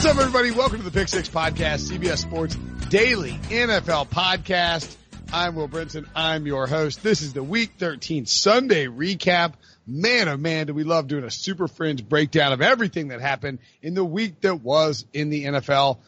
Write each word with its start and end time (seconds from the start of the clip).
What's 0.00 0.16
up, 0.16 0.18
everybody? 0.18 0.50
Welcome 0.50 0.78
to 0.78 0.84
the 0.84 0.90
Pick 0.90 1.08
Six 1.08 1.28
Podcast, 1.28 1.90
CBS 1.90 2.20
Sports 2.20 2.54
Daily 2.88 3.32
NFL 3.50 4.08
Podcast. 4.08 4.96
I'm 5.30 5.54
Will 5.54 5.68
Brinson. 5.68 6.06
I'm 6.16 6.46
your 6.46 6.66
host. 6.66 7.02
This 7.02 7.20
is 7.20 7.34
the 7.34 7.42
Week 7.42 7.72
13 7.76 8.24
Sunday 8.24 8.86
recap. 8.86 9.52
Man, 9.86 10.26
oh 10.30 10.38
man, 10.38 10.68
do 10.68 10.72
we 10.72 10.84
love 10.84 11.06
doing 11.06 11.24
a 11.24 11.30
super 11.30 11.68
fringe 11.68 12.08
breakdown 12.08 12.54
of 12.54 12.62
everything 12.62 13.08
that 13.08 13.20
happened 13.20 13.58
in 13.82 13.92
the 13.92 14.02
week 14.02 14.40
that 14.40 14.62
was 14.62 15.04
in 15.12 15.28
the 15.28 15.44
NFL. 15.44 15.98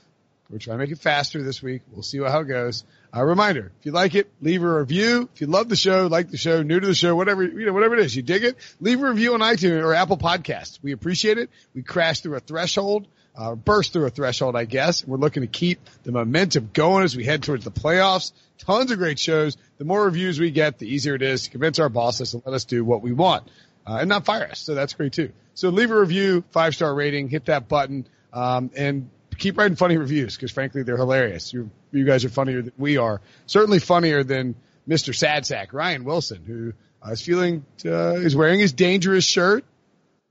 We're 0.49 0.57
trying 0.57 0.79
to 0.79 0.85
make 0.85 0.91
it 0.91 0.99
faster 0.99 1.43
this 1.43 1.63
week. 1.63 1.83
We'll 1.93 2.03
see 2.03 2.17
how 2.17 2.41
it 2.41 2.49
goes. 2.49 2.85
A 3.13 3.27
reminder, 3.27 3.73
if 3.79 3.85
you 3.85 3.93
like 3.93 4.15
it, 4.15 4.31
leave 4.41 4.63
a 4.63 4.75
review. 4.75 5.29
If 5.35 5.43
you 5.43 5.49
love 5.49 5.69
the 5.69 5.77
show, 5.77 6.07
like 6.07 6.31
the 6.31 6.39
show, 6.39 6.63
new 6.63 6.81
to 6.81 6.87
the 6.87 6.95
show, 6.95 7.15
whatever, 7.15 7.45
you 7.45 7.67
know, 7.67 7.75
whatever 7.75 7.97
it 7.97 8.07
is, 8.07 8.17
you 8.17 8.23
dig 8.23 8.43
it, 8.43 8.57
leave 8.81 9.03
a 9.03 9.07
review 9.07 9.35
on 9.35 9.41
iTunes 9.41 9.85
or 9.85 9.93
Apple 9.93 10.17
Podcasts. 10.17 10.79
We 10.83 10.93
appreciate 10.93 11.37
it. 11.37 11.51
We 11.75 11.83
crashed 11.83 12.23
through 12.23 12.37
a 12.37 12.41
threshold, 12.41 13.07
uh, 13.37 13.55
burst 13.55 13.93
through 13.93 14.07
a 14.07 14.11
threshold, 14.11 14.57
I 14.57 14.65
guess. 14.65 15.07
We're 15.07 15.17
looking 15.17 15.43
to 15.43 15.47
keep 15.47 15.81
the 16.03 16.13
momentum 16.13 16.71
going 16.73 17.05
as 17.05 17.17
we 17.17 17.25
head 17.25 17.43
towards 17.43 17.65
the 17.65 17.71
playoffs. 17.71 18.33
Tons 18.59 18.91
of 18.91 18.99
great 18.99 19.19
shows. 19.19 19.57
The 19.79 19.85
more 19.85 20.05
reviews 20.05 20.39
we 20.39 20.51
get, 20.51 20.79
the 20.79 20.87
easier 20.87 21.15
it 21.15 21.23
is 21.23 21.45
to 21.45 21.51
convince 21.51 21.79
our 21.79 21.89
bosses 21.89 22.33
to 22.33 22.43
let 22.45 22.55
us 22.55 22.65
do 22.65 22.85
what 22.85 23.03
we 23.03 23.13
want. 23.13 23.49
Uh, 23.87 23.99
and 24.01 24.09
not 24.09 24.25
fire 24.25 24.45
us. 24.45 24.61
So 24.61 24.75
that's 24.75 24.95
great 24.95 25.13
too. 25.13 25.33
So 25.55 25.71
leave 25.71 25.91
a 25.91 25.99
review, 25.99 26.45
five 26.51 26.75
star 26.75 26.95
rating, 26.95 27.29
hit 27.29 27.47
that 27.47 27.69
button, 27.69 28.07
um, 28.33 28.71
and 28.77 29.11
keep 29.39 29.59
writing 29.59 29.77
funny 29.77 29.97
reviews 29.97 30.37
because 30.37 30.53
frankly 30.53 30.83
they're 30.83 30.97
hilarious. 30.97 31.53
You 31.53 31.71
you 31.91 32.05
guys 32.05 32.25
are 32.25 32.29
funnier 32.29 32.63
than 32.63 32.73
we 32.79 32.97
are. 32.97 33.21
Certainly 33.47 33.81
funnier 33.81 34.23
than 34.23 34.55
Mr. 34.89 35.15
Sad 35.15 35.47
Sack 35.47 35.73
Ryan 35.73 36.05
Wilson, 36.05 36.45
who 36.47 36.73
uh, 37.05 37.13
is 37.13 37.21
feeling 37.21 37.65
uh, 37.85 38.15
is 38.15 38.37
wearing 38.37 38.61
his 38.61 38.73
dangerous 38.73 39.25
shirt 39.25 39.65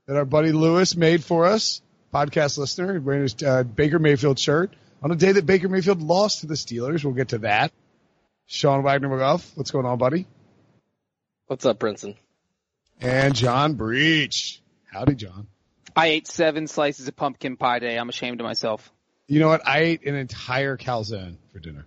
that 0.06 0.16
our 0.16 0.24
buddy 0.24 0.52
Lewis 0.52 0.96
made 0.96 1.22
for 1.22 1.44
us, 1.44 1.82
podcast 2.12 2.58
listener, 2.58 3.00
wearing 3.00 3.22
his 3.22 3.42
uh, 3.42 3.62
Baker 3.62 3.98
Mayfield 3.98 4.38
shirt 4.38 4.72
on 5.02 5.10
a 5.10 5.16
day 5.16 5.32
that 5.32 5.46
Baker 5.46 5.68
Mayfield 5.68 6.02
lost 6.02 6.40
to 6.40 6.46
the 6.46 6.54
Steelers. 6.54 7.04
We'll 7.04 7.14
get 7.14 7.28
to 7.28 7.38
that. 7.38 7.72
Sean 8.46 8.82
Wagner 8.82 9.08
McGough, 9.08 9.56
what's 9.56 9.70
going 9.70 9.86
on, 9.86 9.98
buddy? 9.98 10.26
What's 11.46 11.64
up, 11.64 11.78
Brinson? 11.78 12.16
And 13.00 13.34
John 13.34 13.74
Breech. 13.74 14.60
Howdy, 14.92 15.14
John. 15.14 15.46
I 15.96 16.08
ate 16.08 16.26
seven 16.26 16.66
slices 16.66 17.08
of 17.08 17.16
pumpkin 17.16 17.56
pie 17.56 17.78
today. 17.78 17.98
I'm 17.98 18.08
ashamed 18.08 18.40
of 18.40 18.44
myself. 18.44 18.92
You 19.26 19.40
know 19.40 19.48
what? 19.48 19.66
I 19.66 19.80
ate 19.80 20.06
an 20.06 20.14
entire 20.14 20.76
calzone 20.76 21.36
for 21.52 21.58
dinner. 21.58 21.86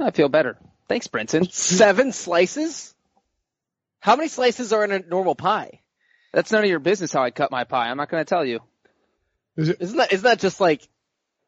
I 0.00 0.10
feel 0.10 0.28
better. 0.28 0.58
Thanks, 0.88 1.08
Brinson. 1.08 1.50
Seven 1.50 2.12
slices? 2.12 2.94
How 4.00 4.16
many 4.16 4.28
slices 4.28 4.72
are 4.72 4.84
in 4.84 4.92
a 4.92 4.98
normal 5.00 5.34
pie? 5.34 5.80
That's 6.32 6.52
none 6.52 6.62
of 6.62 6.70
your 6.70 6.78
business 6.78 7.12
how 7.12 7.22
I 7.22 7.30
cut 7.30 7.50
my 7.50 7.64
pie. 7.64 7.88
I'm 7.88 7.96
not 7.96 8.10
going 8.10 8.24
to 8.24 8.28
tell 8.28 8.44
you. 8.44 8.60
Is 9.56 9.70
it, 9.70 9.76
Isn't 9.80 9.96
that 9.96 10.12
isn't 10.12 10.24
that 10.24 10.38
just 10.38 10.60
like 10.60 10.86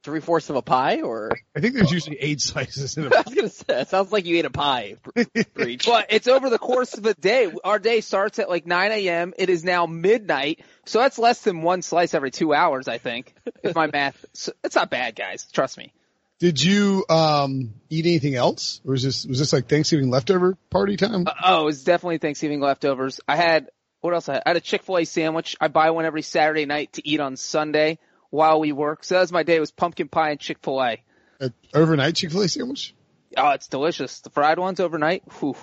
three 0.03 0.21
fourths 0.21 0.49
of 0.51 0.57
a 0.57 0.63
pie? 0.63 1.03
Or 1.03 1.31
I 1.55 1.61
think 1.61 1.75
there's 1.75 1.93
usually 1.93 2.17
eight 2.21 2.41
slices 2.41 2.97
in 2.97 3.05
a 3.05 3.07
I 3.17 3.23
was 3.23 3.35
gonna 3.35 3.49
say, 3.49 3.81
it 3.81 3.89
sounds 3.89 4.13
like 4.13 4.27
you 4.27 4.39
ate 4.39 4.45
a 4.45 4.51
pie 4.51 4.97
for 5.03 5.69
each. 5.69 5.87
But 5.87 6.07
it's 6.11 6.29
over 6.29 6.51
the 6.51 6.59
course 6.59 6.95
of 6.95 7.07
a 7.07 7.15
day. 7.15 7.53
Our 7.65 7.79
day 7.79 8.01
starts 8.01 8.39
at 8.39 8.49
like 8.49 8.67
9 8.67 8.93
a.m. 8.93 9.35
It 9.37 9.51
is 9.51 9.65
now 9.65 9.87
midnight. 9.87 10.61
So 10.87 11.01
that's 11.01 11.19
less 11.19 11.43
than 11.43 11.63
one 11.63 11.83
slice 11.83 12.15
every 12.15 12.31
two 12.31 12.55
hours, 12.55 12.89
I 12.89 12.99
think. 12.99 13.35
If 13.63 13.75
my 13.75 13.89
math, 13.89 14.25
so 14.33 14.53
it's 14.65 14.77
not 14.77 14.91
bad, 14.91 15.17
guys. 15.17 15.47
Trust 15.53 15.77
me. 15.79 15.93
Did 16.39 16.63
you 16.63 17.05
um 17.09 17.75
eat 17.91 18.07
anything 18.07 18.37
else, 18.37 18.81
or 18.87 18.93
was 18.93 19.03
this 19.03 19.27
was 19.27 19.41
this 19.41 19.53
like 19.53 19.69
Thanksgiving 19.69 20.09
leftover 20.09 20.57
party 20.71 20.97
time? 20.97 21.27
Uh, 21.27 21.33
oh, 21.45 21.63
it 21.63 21.65
was 21.65 21.83
definitely 21.83 22.19
Thanksgiving 22.19 22.61
leftovers. 22.61 23.21
I 23.27 23.35
had, 23.35 23.71
what 24.09 24.15
else 24.15 24.29
I 24.29 24.35
had? 24.35 24.43
I 24.47 24.51
had 24.51 24.57
a 24.57 24.61
Chick-fil-A 24.61 25.05
sandwich. 25.05 25.57
I 25.61 25.69
buy 25.69 25.91
one 25.91 26.05
every 26.05 26.23
Saturday 26.23 26.67
night 26.67 26.93
to 26.95 27.07
eat 27.09 27.21
on 27.21 27.37
Sunday 27.37 27.99
while 28.31 28.61
we 28.61 28.73
work. 28.73 29.05
So 29.05 29.15
that 29.15 29.21
was 29.23 29.33
my 29.33 29.43
day. 29.43 29.57
It 29.57 29.61
was 29.61 29.71
pumpkin 29.71 30.09
pie 30.09 30.31
and 30.31 30.41
Chick-fil-A. 30.41 31.03
An 31.41 31.55
overnight 31.75 32.17
Chick 32.17 32.31
Fil 32.33 32.43
A 32.43 32.49
sandwich? 32.49 32.95
Oh, 33.37 33.51
it's 33.51 33.69
delicious. 33.69 34.21
The 34.21 34.31
fried 34.31 34.59
ones 34.59 34.81
overnight. 34.81 35.23
Whew. 35.41 35.55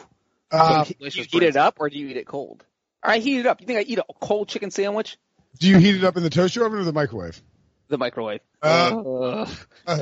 Uh, 0.51 0.83
Do 0.83 0.89
you 0.89 0.95
Delicious. 0.95 1.27
eat 1.33 1.43
it 1.43 1.55
up 1.57 1.77
or 1.79 1.89
do 1.89 1.97
you 1.97 2.07
eat 2.07 2.17
it 2.17 2.27
cold? 2.27 2.63
I 3.03 3.17
heat 3.19 3.39
it 3.39 3.45
up. 3.45 3.59
You 3.61 3.67
think 3.67 3.79
I 3.79 3.81
eat 3.81 3.97
a 3.99 4.03
cold 4.21 4.47
chicken 4.47 4.71
sandwich? 4.71 5.17
do 5.59 5.67
you 5.69 5.77
heat 5.77 5.95
it 5.95 6.03
up 6.03 6.17
in 6.17 6.23
the 6.23 6.29
toaster 6.29 6.65
oven 6.65 6.79
or 6.79 6.83
the 6.83 6.93
microwave? 6.93 7.41
The 7.87 7.97
microwave. 7.97 8.41
Uh, 8.61 9.01
Ugh. 9.05 9.49
uh, 9.87 9.99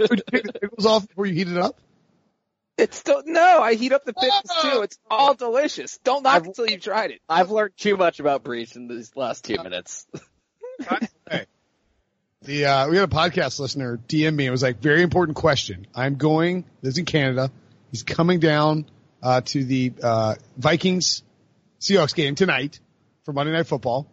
would 0.00 0.10
you 0.10 0.24
take 0.32 0.44
the 0.44 0.52
pickles 0.60 0.86
off 0.86 1.06
before 1.08 1.26
you 1.26 1.34
heat 1.34 1.48
it 1.48 1.56
up? 1.58 1.78
It's 2.78 2.96
still 2.98 3.22
no. 3.24 3.60
I 3.62 3.74
heat 3.74 3.92
up 3.92 4.04
the 4.04 4.12
pickles 4.12 4.50
too. 4.62 4.82
It's 4.82 4.98
all 5.10 5.34
delicious. 5.34 5.98
Don't 6.04 6.22
knock 6.22 6.34
I've- 6.36 6.48
until 6.48 6.68
you've 6.68 6.82
tried 6.82 7.10
it. 7.10 7.20
I've 7.28 7.50
learned 7.50 7.72
too 7.76 7.96
much 7.96 8.20
about 8.20 8.42
Breech 8.44 8.76
in 8.76 8.86
these 8.88 9.14
last 9.16 9.44
two 9.44 9.56
minutes. 9.62 10.06
Hey. 11.30 11.46
The 12.42 12.66
uh, 12.66 12.88
we 12.90 12.96
had 12.98 13.10
a 13.10 13.14
podcast 13.14 13.58
listener 13.58 13.96
DM 14.08 14.34
me. 14.34 14.44
It 14.44 14.50
was 14.50 14.62
like 14.62 14.78
very 14.78 15.00
important 15.00 15.36
question. 15.36 15.86
I'm 15.94 16.16
going. 16.16 16.64
Lives 16.82 16.98
in 16.98 17.06
Canada. 17.06 17.50
He's 17.90 18.02
coming 18.02 18.40
down 18.40 18.84
uh, 19.22 19.40
to 19.40 19.64
the 19.64 19.94
uh, 20.02 20.34
Vikings 20.58 21.22
Seahawks 21.80 22.14
game 22.14 22.34
tonight 22.34 22.78
for 23.24 23.32
Monday 23.32 23.52
Night 23.52 23.66
Football, 23.66 24.06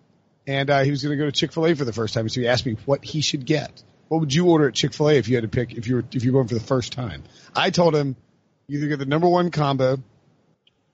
and 0.48 0.70
uh, 0.70 0.84
he 0.84 0.92
was 0.92 1.04
going 1.04 1.18
to 1.18 1.22
go 1.22 1.30
to 1.30 1.34
Chick 1.34 1.52
Fil 1.52 1.68
A 1.68 1.76
for 1.76 1.84
the 1.84 1.92
first 1.92 2.14
time. 2.14 2.30
So 2.30 2.40
he 2.40 2.48
asked 2.48 2.66
me 2.66 2.78
what 2.86 3.04
he 3.04 3.20
should 3.20 3.46
get. 3.46 3.84
What 4.08 4.22
would 4.22 4.34
you 4.34 4.46
order 4.50 4.70
at 4.70 4.74
Chick 4.74 4.94
Fil 4.94 5.10
A 5.10 5.18
if 5.18 5.28
you 5.28 5.36
had 5.36 5.42
to 5.44 5.50
pick 5.50 5.74
if 5.74 5.88
you 5.88 5.96
were 5.96 6.06
if 6.14 6.24
you're 6.24 6.34
going 6.34 6.48
for 6.48 6.56
the 6.56 6.62
first 6.62 6.94
time? 6.94 7.24
I 7.54 7.72
told 7.72 7.94
him 7.94 8.16
either 8.68 8.88
get 8.88 9.00
the 9.00 9.06
number 9.06 9.28
one 9.28 9.52
combo, 9.52 9.98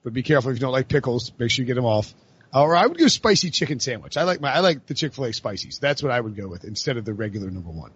but 0.02 0.12
be 0.12 0.22
careful 0.22 0.50
if 0.50 0.56
you 0.56 0.60
don't 0.60 0.72
like 0.72 0.88
pickles. 0.88 1.32
Make 1.38 1.50
sure 1.50 1.62
you 1.62 1.66
get 1.66 1.74
them 1.74 1.84
off. 1.84 2.14
Uh, 2.52 2.62
or 2.62 2.74
I 2.74 2.86
would 2.86 2.98
go 2.98 3.06
spicy 3.08 3.50
chicken 3.50 3.78
sandwich. 3.78 4.16
I 4.16 4.24
like 4.24 4.40
my 4.40 4.52
I 4.52 4.60
like 4.60 4.86
the 4.86 4.94
Chick 4.94 5.14
Fil 5.14 5.26
A 5.26 5.28
spicies. 5.28 5.78
That's 5.78 6.02
what 6.02 6.10
I 6.10 6.20
would 6.20 6.36
go 6.36 6.48
with 6.48 6.64
instead 6.64 6.96
of 6.96 7.04
the 7.04 7.14
regular 7.14 7.50
number 7.50 7.70
one. 7.70 7.92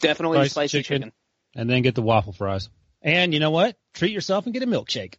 Definitely 0.00 0.38
Spicy 0.38 0.50
spicy 0.50 0.82
chicken. 0.82 1.02
chicken. 1.02 1.12
and 1.54 1.68
then 1.70 1.82
get 1.82 1.94
the 1.94 2.02
waffle 2.02 2.32
fries. 2.32 2.68
And 3.02 3.34
you 3.34 3.40
know 3.40 3.50
what? 3.50 3.76
Treat 3.92 4.12
yourself 4.12 4.46
and 4.46 4.54
get 4.54 4.62
a 4.62 4.66
milkshake. 4.66 5.16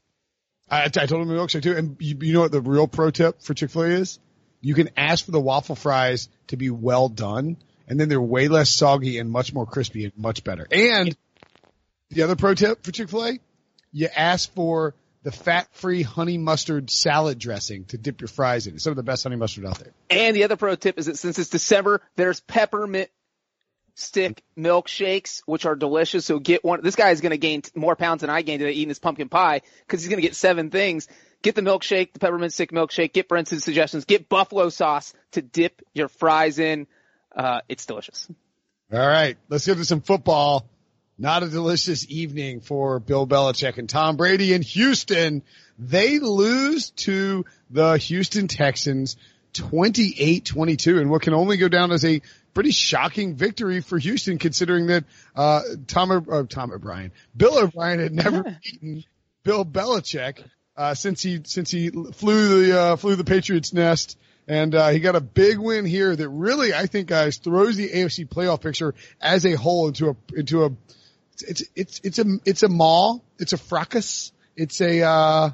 I, 0.69 0.85
I 0.85 0.89
told 0.89 1.21
him 1.21 1.29
a 1.29 1.33
milkshake 1.33 1.61
too. 1.61 1.77
And 1.77 1.97
you, 1.99 2.17
you 2.21 2.33
know 2.33 2.41
what 2.41 2.51
the 2.51 2.61
real 2.61 2.87
pro 2.87 3.11
tip 3.11 3.41
for 3.43 3.53
Chick 3.53 3.69
Fil 3.69 3.83
A 3.83 3.87
is? 3.87 4.19
You 4.61 4.73
can 4.73 4.89
ask 4.97 5.23
for 5.23 5.31
the 5.31 5.39
waffle 5.39 5.75
fries 5.75 6.27
to 6.47 6.57
be 6.57 6.71
well 6.71 7.07
done, 7.07 7.57
and 7.87 7.99
then 7.99 8.09
they're 8.09 8.19
way 8.19 8.47
less 8.47 8.71
soggy 8.71 9.19
and 9.19 9.29
much 9.29 9.53
more 9.53 9.67
crispy 9.67 10.05
and 10.05 10.13
much 10.17 10.43
better. 10.43 10.67
And 10.71 11.15
the 12.09 12.23
other 12.23 12.35
pro 12.35 12.55
tip 12.55 12.83
for 12.83 12.91
Chick 12.91 13.09
Fil 13.09 13.25
A, 13.25 13.39
you 13.95 14.09
ask 14.13 14.53
for 14.53 14.93
the 15.23 15.31
fat-free 15.31 16.03
honey 16.03 16.37
mustard 16.37 16.89
salad 16.89 17.39
dressing 17.39 17.85
to 17.85 17.97
dip 17.97 18.19
your 18.19 18.27
fries 18.27 18.67
in. 18.67 18.75
It's 18.75 18.83
some 18.83 18.91
of 18.91 18.97
the 18.97 19.03
best 19.03 19.23
honey 19.23 19.37
mustard 19.37 19.65
out 19.65 19.79
there. 19.79 19.93
And 20.09 20.35
the 20.35 20.43
other 20.43 20.57
pro 20.57 20.75
tip 20.75 20.99
is 20.99 21.05
that 21.05 21.17
since 21.17 21.39
it's 21.39 21.49
December, 21.49 22.01
there's 22.17 22.41
peppermint 22.41 23.09
stick 23.95 24.43
milkshakes, 24.57 25.41
which 25.45 25.65
are 25.65 25.75
delicious. 25.75 26.25
So 26.25 26.39
get 26.39 26.61
one. 26.63 26.81
This 26.83 26.97
guy 26.97 27.11
is 27.11 27.21
going 27.21 27.31
to 27.31 27.37
gain 27.37 27.63
more 27.73 27.95
pounds 27.95 28.19
than 28.19 28.29
I 28.29 28.41
gained 28.41 28.59
today 28.59 28.73
eating 28.73 28.89
this 28.89 28.99
pumpkin 28.99 29.29
pie 29.29 29.61
because 29.87 30.01
he's 30.01 30.09
going 30.09 30.21
to 30.21 30.27
get 30.27 30.35
seven 30.35 30.69
things. 30.71 31.07
Get 31.41 31.55
the 31.55 31.61
milkshake, 31.61 32.11
the 32.11 32.19
peppermint 32.19 32.51
stick 32.51 32.71
milkshake. 32.71 33.13
Get 33.13 33.29
Brinson's 33.29 33.63
suggestions. 33.63 34.03
Get 34.03 34.27
buffalo 34.27 34.67
sauce 34.67 35.13
to 35.31 35.41
dip 35.41 35.81
your 35.93 36.09
fries 36.09 36.59
in. 36.59 36.85
Uh, 37.33 37.61
it's 37.69 37.85
delicious. 37.85 38.27
All 38.91 38.99
right, 38.99 39.37
let's 39.47 39.65
get 39.65 39.77
to 39.77 39.85
some 39.85 40.01
football. 40.01 40.67
Not 41.17 41.43
a 41.43 41.47
delicious 41.47 42.05
evening 42.09 42.59
for 42.59 42.99
Bill 42.99 43.25
Belichick 43.25 43.77
and 43.77 43.87
Tom 43.87 44.17
Brady 44.17 44.51
in 44.53 44.61
Houston. 44.61 45.43
They 45.79 46.19
lose 46.19 46.91
to 46.91 47.45
the 47.69 47.97
Houston 47.97 48.49
Texans 48.49 49.15
28-22 49.53 50.99
in 50.99 51.09
what 51.09 51.21
can 51.21 51.33
only 51.33 51.55
go 51.55 51.69
down 51.69 51.93
as 51.93 52.03
a 52.03 52.21
pretty 52.53 52.71
shocking 52.71 53.35
victory 53.35 53.79
for 53.79 53.97
Houston 53.97 54.37
considering 54.37 54.87
that, 54.87 55.05
uh, 55.37 55.61
Tom, 55.87 56.11
uh, 56.11 56.43
Tom 56.49 56.73
O'Brien, 56.73 57.13
Bill 57.35 57.59
O'Brien 57.59 57.99
had 57.99 58.13
never 58.13 58.43
beaten 58.63 59.05
Bill 59.43 59.63
Belichick, 59.63 60.43
uh, 60.75 60.95
since 60.95 61.21
he, 61.21 61.41
since 61.45 61.71
he 61.71 61.91
flew 61.91 62.65
the, 62.65 62.77
uh, 62.77 62.95
flew 62.97 63.15
the 63.15 63.23
Patriots 63.23 63.71
nest. 63.71 64.17
And, 64.49 64.75
uh, 64.75 64.89
he 64.89 64.99
got 64.99 65.15
a 65.15 65.21
big 65.21 65.59
win 65.59 65.85
here 65.85 66.13
that 66.13 66.29
really, 66.29 66.73
I 66.73 66.87
think, 66.87 67.07
guys, 67.07 67.37
throws 67.37 67.77
the 67.77 67.89
AFC 67.89 68.27
playoff 68.27 68.61
picture 68.61 68.93
as 69.21 69.45
a 69.45 69.53
whole 69.53 69.87
into 69.87 70.09
a, 70.09 70.15
into 70.35 70.65
a, 70.65 70.71
it's, 71.41 71.61
it's, 71.61 71.71
it's 71.75 72.01
it's 72.03 72.19
a, 72.19 72.25
it's 72.45 72.63
a 72.63 72.69
maw. 72.69 73.19
It's 73.39 73.53
a 73.53 73.57
fracas. 73.57 74.31
It's 74.55 74.79
a, 74.81 75.01
uh, 75.01 75.49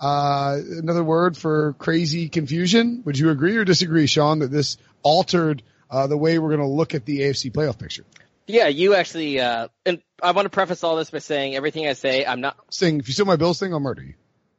uh, 0.00 0.58
another 0.78 1.04
word 1.04 1.36
for 1.36 1.74
crazy 1.74 2.28
confusion. 2.28 3.02
Would 3.04 3.18
you 3.18 3.30
agree 3.30 3.56
or 3.56 3.64
disagree, 3.64 4.06
Sean, 4.06 4.40
that 4.40 4.50
this 4.50 4.76
altered, 5.02 5.62
uh, 5.90 6.06
the 6.06 6.16
way 6.16 6.38
we're 6.38 6.48
going 6.48 6.60
to 6.60 6.66
look 6.66 6.94
at 6.94 7.04
the 7.04 7.20
AFC 7.20 7.52
playoff 7.52 7.78
picture? 7.78 8.04
Yeah, 8.46 8.66
you 8.66 8.94
actually, 8.94 9.38
uh, 9.40 9.68
and 9.86 10.02
I 10.22 10.32
want 10.32 10.46
to 10.46 10.50
preface 10.50 10.82
all 10.82 10.96
this 10.96 11.10
by 11.10 11.18
saying 11.18 11.54
everything 11.54 11.86
I 11.86 11.92
say, 11.92 12.26
I'm 12.26 12.40
not, 12.40 12.56
Saying, 12.70 12.98
if 12.98 13.08
you 13.08 13.14
steal 13.14 13.26
my 13.26 13.36
bills 13.36 13.60
thing, 13.60 13.72
I'll 13.72 13.80
murder 13.80 14.02
you. 14.02 14.14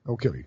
I'll 0.08 0.18
kill 0.18 0.36
you. 0.36 0.46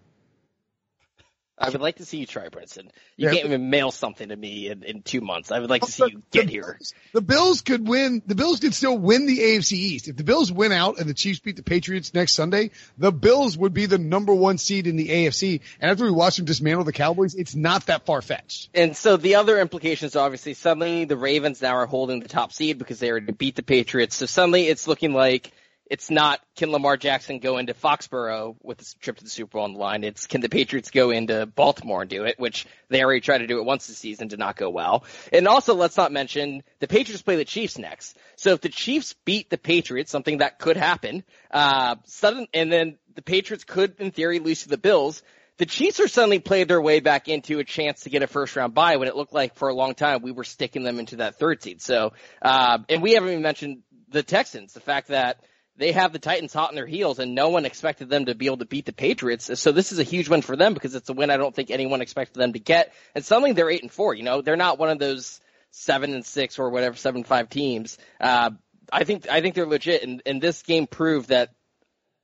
I 1.59 1.71
would 1.71 1.81
like 1.81 1.97
to 1.97 2.05
see 2.05 2.19
you 2.19 2.27
try, 2.27 2.49
Brinson. 2.49 2.91
Yeah. 3.17 3.31
You 3.31 3.37
can't 3.37 3.47
even 3.47 3.71
mail 3.71 3.91
something 3.91 4.29
to 4.29 4.37
me 4.37 4.69
in, 4.69 4.83
in 4.83 5.03
two 5.03 5.23
months. 5.23 5.51
I 5.51 5.59
would 5.59 5.71
like 5.71 5.83
to 5.83 5.91
see 5.91 6.05
you 6.11 6.23
get 6.31 6.51
here. 6.51 6.79
The 7.15 7.23
Bills 7.23 7.63
could 7.63 7.89
win. 7.89 8.23
The 8.27 8.35
Bills 8.35 8.61
could 8.61 8.75
still 8.75 8.99
win 8.99 9.27
the 9.27 9.39
AFC 9.39 9.73
East. 9.73 10.09
If 10.09 10.17
the 10.17 10.25
Bills 10.25 10.53
win 10.53 10.73
out 10.73 10.99
and 10.99 11.09
the 11.09 11.15
Chiefs 11.15 11.41
beat 11.41 11.57
the 11.57 11.63
Patriots 11.63 12.13
next 12.13 12.35
Sunday, 12.35 12.73
the 12.99 13.11
Bills 13.11 13.57
would 13.57 13.73
be 13.73 13.87
the 13.87 13.97
number 13.97 14.35
one 14.35 14.59
seed 14.59 14.87
in 14.87 14.97
the 14.97 15.09
AFC. 15.09 15.61
And 15.81 15.91
after 15.91 16.05
we 16.05 16.11
watch 16.11 16.37
them 16.37 16.45
dismantle 16.45 16.85
the 16.85 16.93
Cowboys, 16.93 17.35
it's 17.35 17.55
not 17.55 17.87
that 17.87 18.05
far 18.05 18.21
fetched. 18.21 18.69
And 18.75 18.95
so 18.95 19.17
the 19.17 19.37
other 19.37 19.59
implications, 19.59 20.15
obviously, 20.15 20.53
suddenly 20.53 21.07
the 21.07 21.17
Ravens 21.17 21.63
now 21.63 21.77
are 21.77 21.87
holding 21.87 22.21
the 22.21 22.29
top 22.29 22.53
seed 22.53 22.79
because 22.79 22.99
they 22.99 23.11
already 23.11 23.33
beat 23.33 23.57
the 23.57 23.63
Patriots. 23.63 24.17
So 24.17 24.27
suddenly 24.27 24.67
it's 24.67 24.87
looking 24.87 25.15
like 25.15 25.53
it's 25.89 26.11
not 26.11 26.41
can 26.57 26.71
Lamar 26.71 26.97
Jackson 26.97 27.39
go 27.39 27.59
into 27.59 27.75
Foxborough 27.75 28.57
with 28.63 28.79
this 28.79 28.95
trip 28.95 29.19
to 29.19 29.25
the 29.25 29.31
Super 29.31 29.59
Bowl 29.59 29.65
on 29.65 29.75
the 29.75 29.79
line. 29.79 30.05
It's 30.05 30.27
can 30.27 30.41
the 30.41 30.49
Patriots 30.49 30.91
go 30.91 31.11
into 31.11 31.47
Baltimore 31.47 32.03
and 32.03 32.11
do 32.11 32.25
it, 32.25 32.39
which 32.39 32.67
they 32.89 33.03
already 33.03 33.21
tried 33.21 33.39
to 33.39 33.47
do 33.47 33.59
it 33.59 33.65
once 33.65 33.87
this 33.87 33.99
season, 33.99 34.29
did 34.29 34.39
not 34.39 34.57
go 34.57 34.71
well. 34.71 35.05
And 35.33 35.47
also 35.47 35.75
let's 35.75 35.97
not 35.97 36.13
mention 36.13 36.63
the 36.81 36.89
Patriots 36.89 37.23
play 37.23 37.37
the 37.37 37.45
Chiefs 37.45 37.79
next. 37.79 38.17
So 38.37 38.53
if 38.53 38.61
the 38.61 38.69
Chiefs 38.69 39.15
beat 39.25 39.49
the 39.49 39.59
Patriots, 39.59 40.11
something 40.11 40.39
that 40.39 40.59
could 40.59 40.77
happen, 40.77 41.25
uh, 41.51 41.97
sudden, 42.05 42.49
and 42.53 42.73
then 42.73 42.99
the 43.15 43.23
Patriots 43.23 43.65
could 43.65 43.95
in 43.99 44.11
theory 44.11 44.41
lose 44.41 44.65
to 44.65 44.69
the 44.69 44.79
Bills, 44.79 45.23
the 45.59 45.67
Chiefs 45.67 46.01
are 46.01 46.09
suddenly 46.09 46.39
played 46.39 46.69
their 46.69 46.83
way 46.83 47.01
back 47.01 47.29
into 47.29 47.59
a 47.61 47.65
chance 47.65 48.01
to 48.03 48.11
get 48.11 48.23
a 48.23 48.27
first 48.27 48.57
round 48.57 48.75
bye 48.75 48.97
when 48.97 49.09
it 49.09 49.17
looked 49.17 49.33
like 49.33 49.55
for 49.55 49.69
a 49.69 49.75
long 49.75 49.95
time 49.95 50.21
we 50.21 50.33
were 50.33 50.45
sticking 50.45 50.83
them 50.83 50.99
into 50.99 51.17
that 51.17 51.39
third 51.39 51.63
seed. 51.63 51.81
So, 51.81 52.13
uh, 52.43 52.79
and 52.89 53.03
we 53.03 53.13
haven't 53.13 53.31
even 53.31 53.43
mentioned 53.43 53.83
the 54.09 54.23
Texans, 54.23 54.73
the 54.73 54.81
fact 54.81 55.09
that 55.09 55.41
they 55.79 55.93
have 55.93 56.13
the 56.13 56.19
Titans 56.19 56.53
hot 56.53 56.71
on 56.71 56.75
their 56.75 56.87
heels 56.87 57.19
and 57.19 57.35
no 57.35 57.51
one 57.51 57.67
expected 57.67 58.09
them 58.09 58.27
to 58.27 58.35
be 58.35 58.47
able 58.47 58.59
to 58.59 58.65
beat 58.65 58.87
the 58.87 58.93
Patriots. 58.93 59.51
So 59.61 59.73
this 59.73 59.93
is 59.93 59.99
a 59.99 60.05
huge 60.05 60.29
win 60.29 60.43
for 60.43 60.57
them 60.57 60.75
because 60.75 60.95
it's 60.95 61.09
a 61.09 61.13
win 61.13 61.31
I 61.31 61.37
don't 61.37 61.55
think 61.55 61.71
anyone 61.71 62.01
expected 62.01 62.39
them 62.39 62.53
to 62.55 62.59
get. 62.59 62.93
And 63.15 63.25
suddenly 63.25 63.53
they're 63.53 63.71
eight 63.71 63.83
and 63.83 63.93
four, 63.93 64.15
you 64.15 64.23
know, 64.23 64.43
they're 64.43 64.57
not 64.57 64.79
one 64.79 64.91
of 64.91 64.99
those 64.99 65.41
seven 65.71 66.15
and 66.15 66.25
six 66.25 66.59
or 66.59 66.71
whatever, 66.71 66.97
seven 66.97 67.25
five 67.25 67.51
teams. 67.51 67.99
Uh, 68.21 68.51
I 68.93 69.05
think, 69.05 69.29
I 69.29 69.41
think 69.41 69.55
they're 69.55 69.67
legit 69.67 70.03
and, 70.03 70.23
and 70.25 70.41
this 70.41 70.63
game 70.63 70.87
proved 70.87 71.29
that 71.29 71.51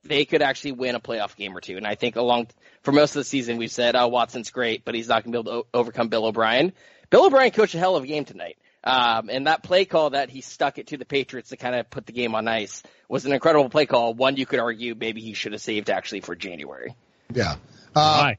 they 0.03 0.25
could 0.25 0.41
actually 0.41 0.73
win 0.73 0.95
a 0.95 0.99
playoff 0.99 1.35
game 1.35 1.55
or 1.55 1.61
two. 1.61 1.77
And 1.77 1.87
I 1.87 1.95
think 1.95 2.15
along 2.15 2.47
for 2.81 2.91
most 2.91 3.11
of 3.11 3.21
the 3.21 3.23
season 3.23 3.57
we've 3.57 3.71
said, 3.71 3.95
oh, 3.95 4.07
Watson's 4.07 4.49
great, 4.49 4.83
but 4.83 4.95
he's 4.95 5.07
not 5.07 5.23
going 5.23 5.33
to 5.33 5.43
be 5.43 5.49
able 5.49 5.63
to 5.63 5.67
o- 5.67 5.79
overcome 5.79 6.09
Bill 6.09 6.25
O'Brien. 6.25 6.73
Bill 7.09 7.25
O'Brien 7.25 7.51
coached 7.51 7.75
a 7.75 7.79
hell 7.79 7.95
of 7.95 8.03
a 8.03 8.07
game 8.07 8.25
tonight. 8.25 8.57
Um, 8.85 9.29
and 9.29 9.47
that 9.47 9.63
play 9.63 9.85
call 9.85 10.09
that 10.09 10.29
he 10.29 10.41
stuck 10.41 10.77
it 10.77 10.87
to 10.87 10.97
the 10.97 11.05
Patriots 11.05 11.49
to 11.49 11.57
kind 11.57 11.73
of 11.75 11.89
put 11.89 12.05
the 12.05 12.11
game 12.11 12.35
on 12.35 12.47
ice 12.49 12.83
was 13.07 13.25
an 13.25 13.31
incredible 13.31 13.69
play 13.69 13.85
call. 13.85 14.13
One 14.13 14.35
you 14.35 14.45
could 14.45 14.59
argue 14.59 14.93
maybe 14.95 15.21
he 15.21 15.33
should 15.33 15.53
have 15.53 15.61
saved 15.61 15.89
actually 15.89 16.19
for 16.21 16.35
January. 16.35 16.93
Yeah. 17.33 17.53
Uh, 17.95 18.19
Why? 18.19 18.37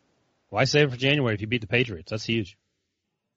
Why 0.51 0.65
save 0.65 0.89
it 0.89 0.91
for 0.93 0.97
January 0.99 1.35
if 1.35 1.41
you 1.41 1.47
beat 1.47 1.63
the 1.63 1.67
Patriots? 1.67 2.11
That's 2.11 2.25
huge. 2.25 2.57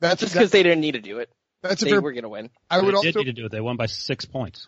that's 0.01 0.19
Just 0.21 0.33
because 0.33 0.51
they 0.51 0.63
didn't 0.63 0.81
need 0.81 0.93
to 0.93 1.01
do 1.01 1.19
it. 1.19 1.29
that's 1.61 1.81
a 1.81 1.85
They 1.85 1.91
fair, 1.91 2.01
were 2.01 2.11
going 2.11 2.23
to 2.23 2.29
win. 2.29 2.49
I 2.69 2.81
would 2.81 2.91
they 2.93 2.97
also, 2.97 3.11
did 3.11 3.15
need 3.15 3.25
to 3.25 3.33
do 3.33 3.45
it. 3.45 3.51
They 3.51 3.61
won 3.61 3.77
by 3.77 3.85
six 3.85 4.25
points. 4.25 4.67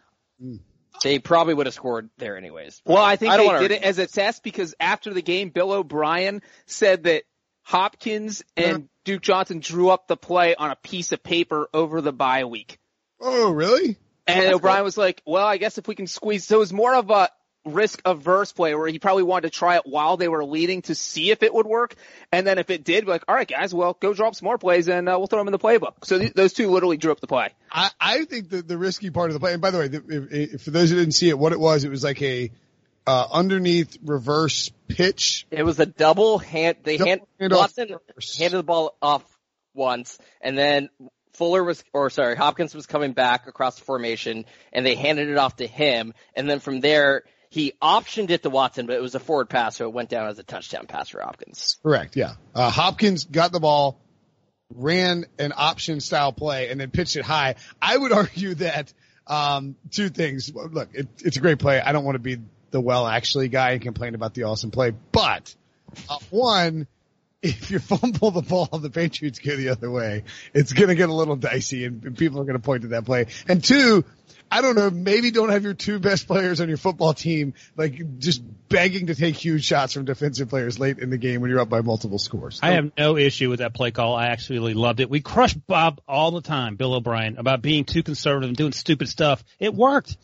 They 1.04 1.20
probably 1.20 1.54
would 1.54 1.66
have 1.68 1.74
scored 1.76 2.10
there 2.18 2.38
anyways. 2.38 2.82
Well, 2.86 2.98
I 3.04 3.16
think 3.18 3.32
I 3.34 3.38
don't 3.38 3.46
they 3.46 3.54
wanna 3.54 3.60
did 3.68 3.72
it 3.72 3.76
argue. 3.76 3.88
as 3.90 4.00
a 4.00 4.08
test 4.08 4.44
because 4.44 4.76
after 4.80 5.14
the 5.14 5.22
game, 5.22 5.50
Bill 5.50 5.72
O'Brien 5.72 6.42
said 6.66 7.04
that 7.04 7.24
Hopkins 7.64 8.44
and 8.58 8.90
Duke 9.10 9.24
Johnson 9.24 9.60
drew 9.60 9.90
up 9.90 10.08
the 10.08 10.16
play 10.16 10.54
on 10.54 10.70
a 10.70 10.76
piece 10.76 11.12
of 11.14 11.24
paper 11.24 11.68
over 11.74 12.00
the 12.00 12.14
bye 12.14 12.46
week. 12.46 12.78
oh, 13.20 13.50
really? 13.50 13.98
And 14.28 14.54
O'Brien 14.54 14.84
was 14.84 15.00
like, 15.00 15.24
well, 15.26 15.48
I 15.48 15.58
guess 15.58 15.80
if 15.80 15.88
we 15.88 15.96
can 15.96 16.06
squeeze, 16.06 16.46
so 16.46 16.58
it 16.58 16.60
was 16.60 16.72
more 16.72 16.94
of 16.94 17.10
a 17.10 17.28
risk 17.66 18.04
averse 18.06 18.52
play 18.52 18.76
where 18.76 18.88
he 18.88 19.00
probably 19.00 19.24
wanted 19.24 19.52
to 19.52 19.58
try 19.58 19.78
it 19.78 19.82
while 19.86 20.16
they 20.18 20.28
were 20.28 20.46
leading 20.46 20.84
to 20.84 20.94
see 20.94 21.32
if 21.32 21.42
it 21.42 21.52
would 21.52 21.66
work. 21.66 21.96
And 22.32 22.46
then 22.46 22.60
if 22.60 22.70
it 22.70 22.84
did, 22.84 23.06
be 23.06 23.10
like, 23.10 23.24
all 23.28 23.34
right, 23.34 23.48
guys, 23.48 23.74
well, 23.74 23.98
go 24.00 24.14
drop 24.14 24.36
some 24.36 24.46
more 24.46 24.60
plays 24.60 24.88
and 24.88 25.10
uh, 25.10 25.16
we'll 25.18 25.26
throw 25.26 25.40
them 25.40 25.48
in 25.48 25.54
the 25.54 25.58
playbook. 25.58 26.06
So 26.06 26.20
th- 26.20 26.34
those 26.34 26.54
two 26.54 26.70
literally 26.70 26.98
drew 26.98 27.12
up 27.12 27.20
the 27.20 27.26
play. 27.26 27.50
I, 27.72 27.90
I 28.00 28.26
think 28.26 28.50
the, 28.50 28.62
the 28.62 28.78
risky 28.78 29.10
part 29.10 29.32
of 29.32 29.34
the 29.34 29.40
play, 29.40 29.54
and 29.54 29.62
by 29.64 29.72
the 29.72 29.80
way, 29.80 29.88
the, 29.88 30.04
if, 30.08 30.54
if, 30.54 30.62
for 30.62 30.70
those 30.70 30.92
who 30.92 30.98
didn't 30.98 31.14
see 31.14 31.30
it, 31.30 31.40
what 31.40 31.52
it 31.52 31.60
was, 31.60 31.84
it 31.84 31.90
was 31.90 32.04
like 32.04 32.22
a, 32.22 32.52
uh, 33.10 33.28
underneath 33.32 33.98
reverse 34.04 34.72
pitch. 34.88 35.48
It 35.50 35.64
was 35.64 35.80
a 35.80 35.88
double 35.88 36.38
hand. 36.38 36.78
They 36.84 36.98
Double 36.98 37.10
hand 37.10 37.22
handoff 37.42 37.58
Watson 37.58 37.96
handed 38.38 38.58
the 38.58 38.64
ball 38.64 38.96
off 39.02 39.24
once, 39.74 40.20
and 40.42 40.56
then 40.56 40.90
Fuller 41.34 41.64
was, 41.64 41.84
or 41.92 42.12
sorry, 42.12 42.36
Hopkins 42.36 42.76
was 42.76 42.86
coming 42.86 43.14
back 43.14 43.48
across 43.48 43.80
the 43.80 43.86
formation, 43.86 44.46
and 44.72 44.86
they 44.86 44.94
handed 44.94 45.28
it 45.28 45.38
off 45.38 45.56
to 45.56 45.66
him, 45.66 46.14
and 46.36 46.48
then 46.48 46.60
from 46.60 46.82
there 46.82 47.24
he 47.50 47.74
optioned 47.82 48.30
it 48.30 48.44
to 48.44 48.52
Watson, 48.52 48.86
but 48.86 48.96
it 48.96 49.02
was 49.02 49.16
a 49.16 49.20
forward 49.20 49.50
pass, 49.50 49.78
so 49.78 49.86
it 49.86 49.94
went 49.94 50.10
down 50.10 50.28
as 50.28 50.38
a 50.38 50.44
touchdown 50.44 50.86
pass 50.86 51.10
for 51.10 51.20
Hopkins. 51.20 51.80
Correct. 51.82 52.16
Yeah. 52.16 52.34
Uh, 52.54 52.70
Hopkins 52.70 53.24
got 53.24 53.52
the 53.52 53.60
ball, 53.60 54.00
ran 54.76 55.26
an 55.40 55.52
option 55.58 56.00
style 56.00 56.32
play, 56.32 56.70
and 56.70 56.80
then 56.80 56.92
pitched 56.92 57.16
it 57.16 57.26
high. 57.26 57.56
I 57.82 57.98
would 57.98 58.12
argue 58.22 58.54
that 58.56 58.94
um, 59.26 59.78
two 59.90 60.10
things. 60.10 60.54
Look, 60.54 60.90
it, 60.94 61.08
it's 61.26 61.38
a 61.38 61.40
great 61.40 61.58
play. 61.58 61.82
I 61.82 61.92
don't 61.92 62.06
want 62.06 62.16
to 62.16 62.20
be 62.20 62.38
the 62.71 62.81
well 62.81 63.07
actually 63.07 63.50
guy 63.50 63.71
and 63.71 63.81
complain 63.81 64.16
about 64.16 64.33
the 64.33 64.44
awesome 64.44 64.71
play, 64.71 64.92
but 65.12 65.56
uh, 66.10 66.18
one, 66.30 66.88
if 67.42 67.71
you 67.71 67.80
fumble 67.80 68.31
the 68.31 68.42
ball, 68.42 68.68
the 68.68 68.89
Patriots 68.89 69.39
go 69.39 69.56
the 69.56 69.69
other 69.69 69.89
way. 69.89 70.24
It's 70.54 70.74
going 70.74 70.89
to 70.89 70.95
get 70.95 71.10
a 71.10 71.13
little 71.13 71.36
dicey, 71.36 71.86
and, 71.86 72.04
and 72.04 72.18
people 72.18 72.39
are 72.39 72.45
going 72.45 72.57
to 72.57 72.63
point 72.63 72.83
to 72.83 72.89
that 72.89 73.06
play. 73.06 73.27
And 73.48 73.63
two. 73.63 74.06
I 74.51 74.62
don't 74.62 74.75
know, 74.75 74.89
maybe 74.89 75.30
don't 75.30 75.50
have 75.50 75.63
your 75.63 75.75
two 75.75 76.00
best 76.00 76.25
players 76.25 76.60
on 76.60 76.69
your 76.69 76.77
football 76.77 77.13
team, 77.13 77.54
like 77.77 78.18
just 78.18 78.42
begging 78.68 79.06
to 79.07 79.16
take 79.16 79.36
huge 79.36 79.63
shots 79.63 79.94
from 79.94 80.06
defensive 80.06 80.50
players 80.50 80.80
late 80.80 80.98
in 80.98 81.12
the 81.12 81.19
game 81.19 81.42
when 81.42 81.51
you're 81.51 81.60
up 81.60 81.69
by 81.69 81.81
multiple 81.81 82.18
scores. 82.18 82.60
I 82.63 82.71
have 82.71 82.92
no 82.98 83.16
issue 83.16 83.50
with 83.50 83.60
that 83.60 83.75
play 83.75 83.92
call. 83.92 84.16
I 84.16 84.27
actually 84.27 84.74
loved 84.74 85.01
it. 85.01 85.10
We 85.10 85.21
crushed 85.21 85.68
Bob 85.68 86.01
all 86.07 86.31
the 86.31 86.42
time, 86.42 86.77
Bill 86.77 86.95
O'Brien, 86.95 87.38
about 87.38 87.62
being 87.62 87.86
too 87.86 88.01
conservative 88.01 88.50
and 88.50 88.57
doing 88.57 88.71
stupid 88.71 89.07
stuff. 89.07 89.44
It 89.60 89.75
worked. 89.75 90.18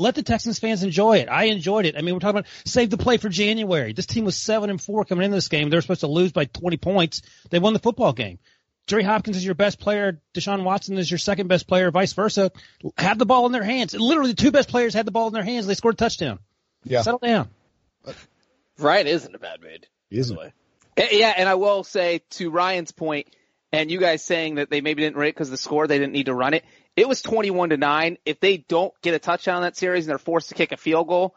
Let 0.00 0.14
the 0.14 0.22
Texans 0.22 0.58
fans 0.58 0.82
enjoy 0.82 1.18
it. 1.18 1.28
I 1.28 1.44
enjoyed 1.44 1.84
it. 1.84 1.94
I 1.96 2.00
mean, 2.00 2.14
we're 2.14 2.20
talking 2.20 2.38
about 2.38 2.50
save 2.64 2.88
the 2.88 2.96
play 2.96 3.18
for 3.18 3.28
January. 3.28 3.92
This 3.92 4.06
team 4.06 4.24
was 4.24 4.34
seven 4.36 4.70
and 4.70 4.80
four 4.80 5.04
coming 5.04 5.24
into 5.26 5.36
this 5.36 5.48
game. 5.48 5.68
They 5.68 5.76
were 5.76 5.82
supposed 5.82 6.00
to 6.00 6.06
lose 6.06 6.32
by 6.32 6.46
20 6.46 6.78
points. 6.78 7.22
They 7.50 7.58
won 7.58 7.74
the 7.74 7.78
football 7.78 8.12
game. 8.14 8.38
Jerry 8.86 9.02
Hopkins 9.02 9.36
is 9.36 9.44
your 9.44 9.54
best 9.54 9.78
player. 9.78 10.20
Deshaun 10.34 10.64
Watson 10.64 10.96
is 10.96 11.10
your 11.10 11.18
second 11.18 11.48
best 11.48 11.68
player, 11.68 11.90
vice 11.90 12.14
versa. 12.14 12.50
Have 12.96 13.18
the 13.18 13.26
ball 13.26 13.44
in 13.46 13.52
their 13.52 13.62
hands. 13.62 13.94
Literally, 13.94 14.30
the 14.32 14.42
two 14.42 14.50
best 14.50 14.70
players 14.70 14.94
had 14.94 15.06
the 15.06 15.12
ball 15.12 15.28
in 15.28 15.34
their 15.34 15.44
hands. 15.44 15.66
They 15.66 15.74
scored 15.74 15.94
a 15.94 15.98
touchdown. 15.98 16.38
Yeah. 16.82 17.02
Settle 17.02 17.20
down. 17.20 17.50
Ryan 18.78 19.06
isn't 19.06 19.34
a 19.34 19.38
bad 19.38 19.60
mood. 19.60 19.86
Isn't. 20.10 20.34
by 20.36 20.42
the 20.42 20.48
way. 20.48 20.52
Eh, 20.96 21.08
Yeah, 21.18 21.34
and 21.36 21.48
I 21.48 21.54
will 21.54 21.84
say 21.84 22.22
to 22.30 22.50
Ryan's 22.50 22.92
point, 22.92 23.28
and 23.70 23.90
you 23.90 24.00
guys 24.00 24.24
saying 24.24 24.56
that 24.56 24.70
they 24.70 24.80
maybe 24.80 25.02
didn't 25.02 25.18
rate 25.18 25.34
because 25.34 25.50
the 25.50 25.56
score, 25.56 25.86
they 25.86 25.98
didn't 25.98 26.12
need 26.12 26.26
to 26.26 26.34
run 26.34 26.54
it. 26.54 26.64
It 26.96 27.08
was 27.08 27.22
21 27.22 27.70
to 27.70 27.76
9. 27.76 28.18
If 28.24 28.40
they 28.40 28.58
don't 28.58 28.92
get 29.02 29.14
a 29.14 29.18
touchdown 29.18 29.58
in 29.58 29.62
that 29.62 29.76
series 29.76 30.04
and 30.04 30.10
they're 30.10 30.18
forced 30.18 30.48
to 30.50 30.54
kick 30.54 30.72
a 30.72 30.76
field 30.76 31.08
goal, 31.08 31.34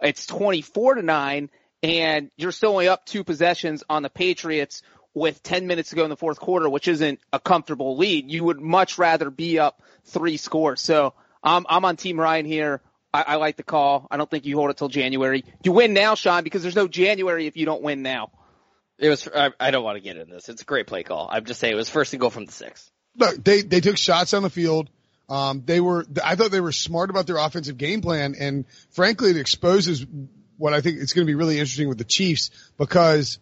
it's 0.00 0.26
24 0.26 0.96
to 0.96 1.02
9, 1.02 1.50
and 1.82 2.30
you're 2.36 2.52
still 2.52 2.72
only 2.72 2.88
up 2.88 3.06
two 3.06 3.24
possessions 3.24 3.82
on 3.88 4.02
the 4.02 4.10
Patriots 4.10 4.82
with 5.14 5.42
10 5.42 5.66
minutes 5.66 5.90
to 5.90 5.96
go 5.96 6.04
in 6.04 6.10
the 6.10 6.16
fourth 6.16 6.38
quarter, 6.38 6.68
which 6.68 6.88
isn't 6.88 7.20
a 7.32 7.40
comfortable 7.40 7.96
lead. 7.96 8.30
You 8.30 8.44
would 8.44 8.60
much 8.60 8.98
rather 8.98 9.30
be 9.30 9.58
up 9.58 9.80
three 10.04 10.36
scores. 10.36 10.82
So 10.82 11.14
I'm, 11.42 11.64
I'm 11.68 11.84
on 11.84 11.96
Team 11.96 12.20
Ryan 12.20 12.44
here. 12.44 12.82
I, 13.14 13.22
I 13.28 13.34
like 13.36 13.56
the 13.56 13.62
call. 13.62 14.06
I 14.10 14.18
don't 14.18 14.30
think 14.30 14.44
you 14.44 14.56
hold 14.56 14.68
it 14.70 14.76
till 14.76 14.88
January. 14.88 15.44
You 15.64 15.72
win 15.72 15.94
now, 15.94 16.16
Sean, 16.16 16.44
because 16.44 16.62
there's 16.62 16.76
no 16.76 16.88
January 16.88 17.46
if 17.46 17.56
you 17.56 17.64
don't 17.64 17.82
win 17.82 18.02
now. 18.02 18.30
It 18.98 19.08
was. 19.08 19.28
I, 19.34 19.52
I 19.58 19.70
don't 19.70 19.84
want 19.84 19.96
to 19.96 20.00
get 20.00 20.16
into 20.16 20.34
this. 20.34 20.48
It's 20.48 20.62
a 20.62 20.64
great 20.64 20.86
play 20.86 21.02
call. 21.02 21.28
I'm 21.30 21.44
just 21.44 21.60
saying 21.60 21.72
it 21.72 21.76
was 21.76 21.88
first 21.88 22.12
and 22.12 22.20
goal 22.20 22.30
from 22.30 22.46
the 22.46 22.52
six. 22.52 22.90
Look, 23.16 23.42
they, 23.42 23.62
they 23.62 23.80
took 23.80 23.96
shots 23.96 24.34
on 24.34 24.42
the 24.42 24.50
field. 24.50 24.90
Um, 25.28 25.62
they 25.64 25.80
were, 25.80 26.06
I 26.24 26.36
thought 26.36 26.50
they 26.50 26.60
were 26.60 26.72
smart 26.72 27.10
about 27.10 27.26
their 27.26 27.38
offensive 27.38 27.78
game 27.78 28.00
plan. 28.00 28.36
And 28.38 28.64
frankly, 28.90 29.30
it 29.30 29.36
exposes 29.36 30.06
what 30.56 30.72
I 30.72 30.80
think 30.80 31.00
it's 31.00 31.12
going 31.12 31.26
to 31.26 31.30
be 31.30 31.34
really 31.34 31.58
interesting 31.58 31.88
with 31.88 31.98
the 31.98 32.04
Chiefs 32.04 32.50
because 32.78 33.38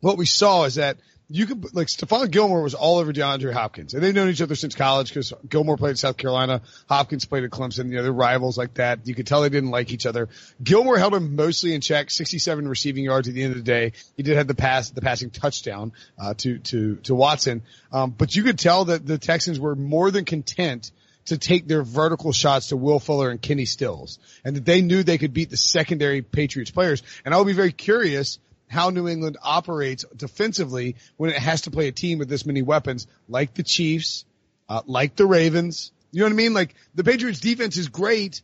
what 0.00 0.16
we 0.16 0.26
saw 0.26 0.64
is 0.64 0.76
that 0.76 0.98
you 1.28 1.46
could, 1.46 1.74
like 1.74 1.86
Stephon 1.86 2.30
Gilmore 2.30 2.62
was 2.62 2.74
all 2.74 2.98
over 2.98 3.12
DeAndre 3.12 3.52
Hopkins 3.52 3.94
and 3.94 4.02
they've 4.02 4.14
known 4.14 4.28
each 4.28 4.42
other 4.42 4.54
since 4.54 4.74
college 4.74 5.08
because 5.08 5.32
Gilmore 5.48 5.78
played 5.78 5.92
at 5.92 5.98
South 5.98 6.18
Carolina. 6.18 6.60
Hopkins 6.86 7.24
played 7.24 7.44
at 7.44 7.50
Clemson. 7.50 7.88
You 7.88 7.96
know, 7.96 8.02
they're 8.02 8.12
rivals 8.12 8.58
like 8.58 8.74
that. 8.74 9.06
You 9.06 9.14
could 9.14 9.26
tell 9.26 9.40
they 9.40 9.48
didn't 9.48 9.70
like 9.70 9.90
each 9.90 10.04
other. 10.04 10.28
Gilmore 10.62 10.98
held 10.98 11.14
him 11.14 11.34
mostly 11.34 11.74
in 11.74 11.80
check, 11.80 12.10
67 12.10 12.68
receiving 12.68 13.04
yards 13.04 13.28
at 13.28 13.34
the 13.34 13.42
end 13.42 13.52
of 13.52 13.58
the 13.58 13.64
day. 13.64 13.92
He 14.16 14.22
did 14.22 14.36
have 14.36 14.46
the 14.46 14.54
pass, 14.54 14.90
the 14.90 15.00
passing 15.00 15.30
touchdown, 15.30 15.92
uh, 16.18 16.34
to, 16.38 16.58
to, 16.58 16.96
to 16.96 17.14
Watson. 17.14 17.62
Um, 17.90 18.10
but 18.10 18.36
you 18.36 18.42
could 18.42 18.58
tell 18.58 18.86
that 18.86 19.06
the 19.06 19.16
Texans 19.16 19.58
were 19.58 19.74
more 19.74 20.10
than 20.10 20.26
content 20.26 20.90
to 21.26 21.38
take 21.38 21.66
their 21.66 21.82
vertical 21.82 22.32
shots 22.32 22.68
to 22.68 22.76
Will 22.76 22.98
Fuller 22.98 23.30
and 23.30 23.40
Kenny 23.40 23.64
Stills 23.64 24.18
and 24.44 24.56
that 24.56 24.64
they 24.64 24.82
knew 24.82 25.02
they 25.02 25.18
could 25.18 25.32
beat 25.32 25.48
the 25.48 25.56
secondary 25.56 26.20
Patriots 26.20 26.70
players. 26.70 27.02
And 27.24 27.32
I'll 27.32 27.46
be 27.46 27.54
very 27.54 27.72
curious 27.72 28.38
how 28.68 28.90
New 28.90 29.08
England 29.08 29.36
operates 29.42 30.04
defensively 30.16 30.96
when 31.16 31.30
it 31.30 31.36
has 31.38 31.62
to 31.62 31.70
play 31.70 31.88
a 31.88 31.92
team 31.92 32.18
with 32.18 32.28
this 32.28 32.46
many 32.46 32.62
weapons 32.62 33.06
like 33.28 33.54
the 33.54 33.62
Chiefs, 33.62 34.24
uh, 34.68 34.82
like 34.86 35.16
the 35.16 35.26
Ravens. 35.26 35.92
You 36.12 36.20
know 36.20 36.26
what 36.26 36.32
I 36.32 36.36
mean? 36.36 36.54
Like 36.54 36.74
the 36.94 37.04
Patriots 37.04 37.40
defense 37.40 37.76
is 37.76 37.88
great, 37.88 38.42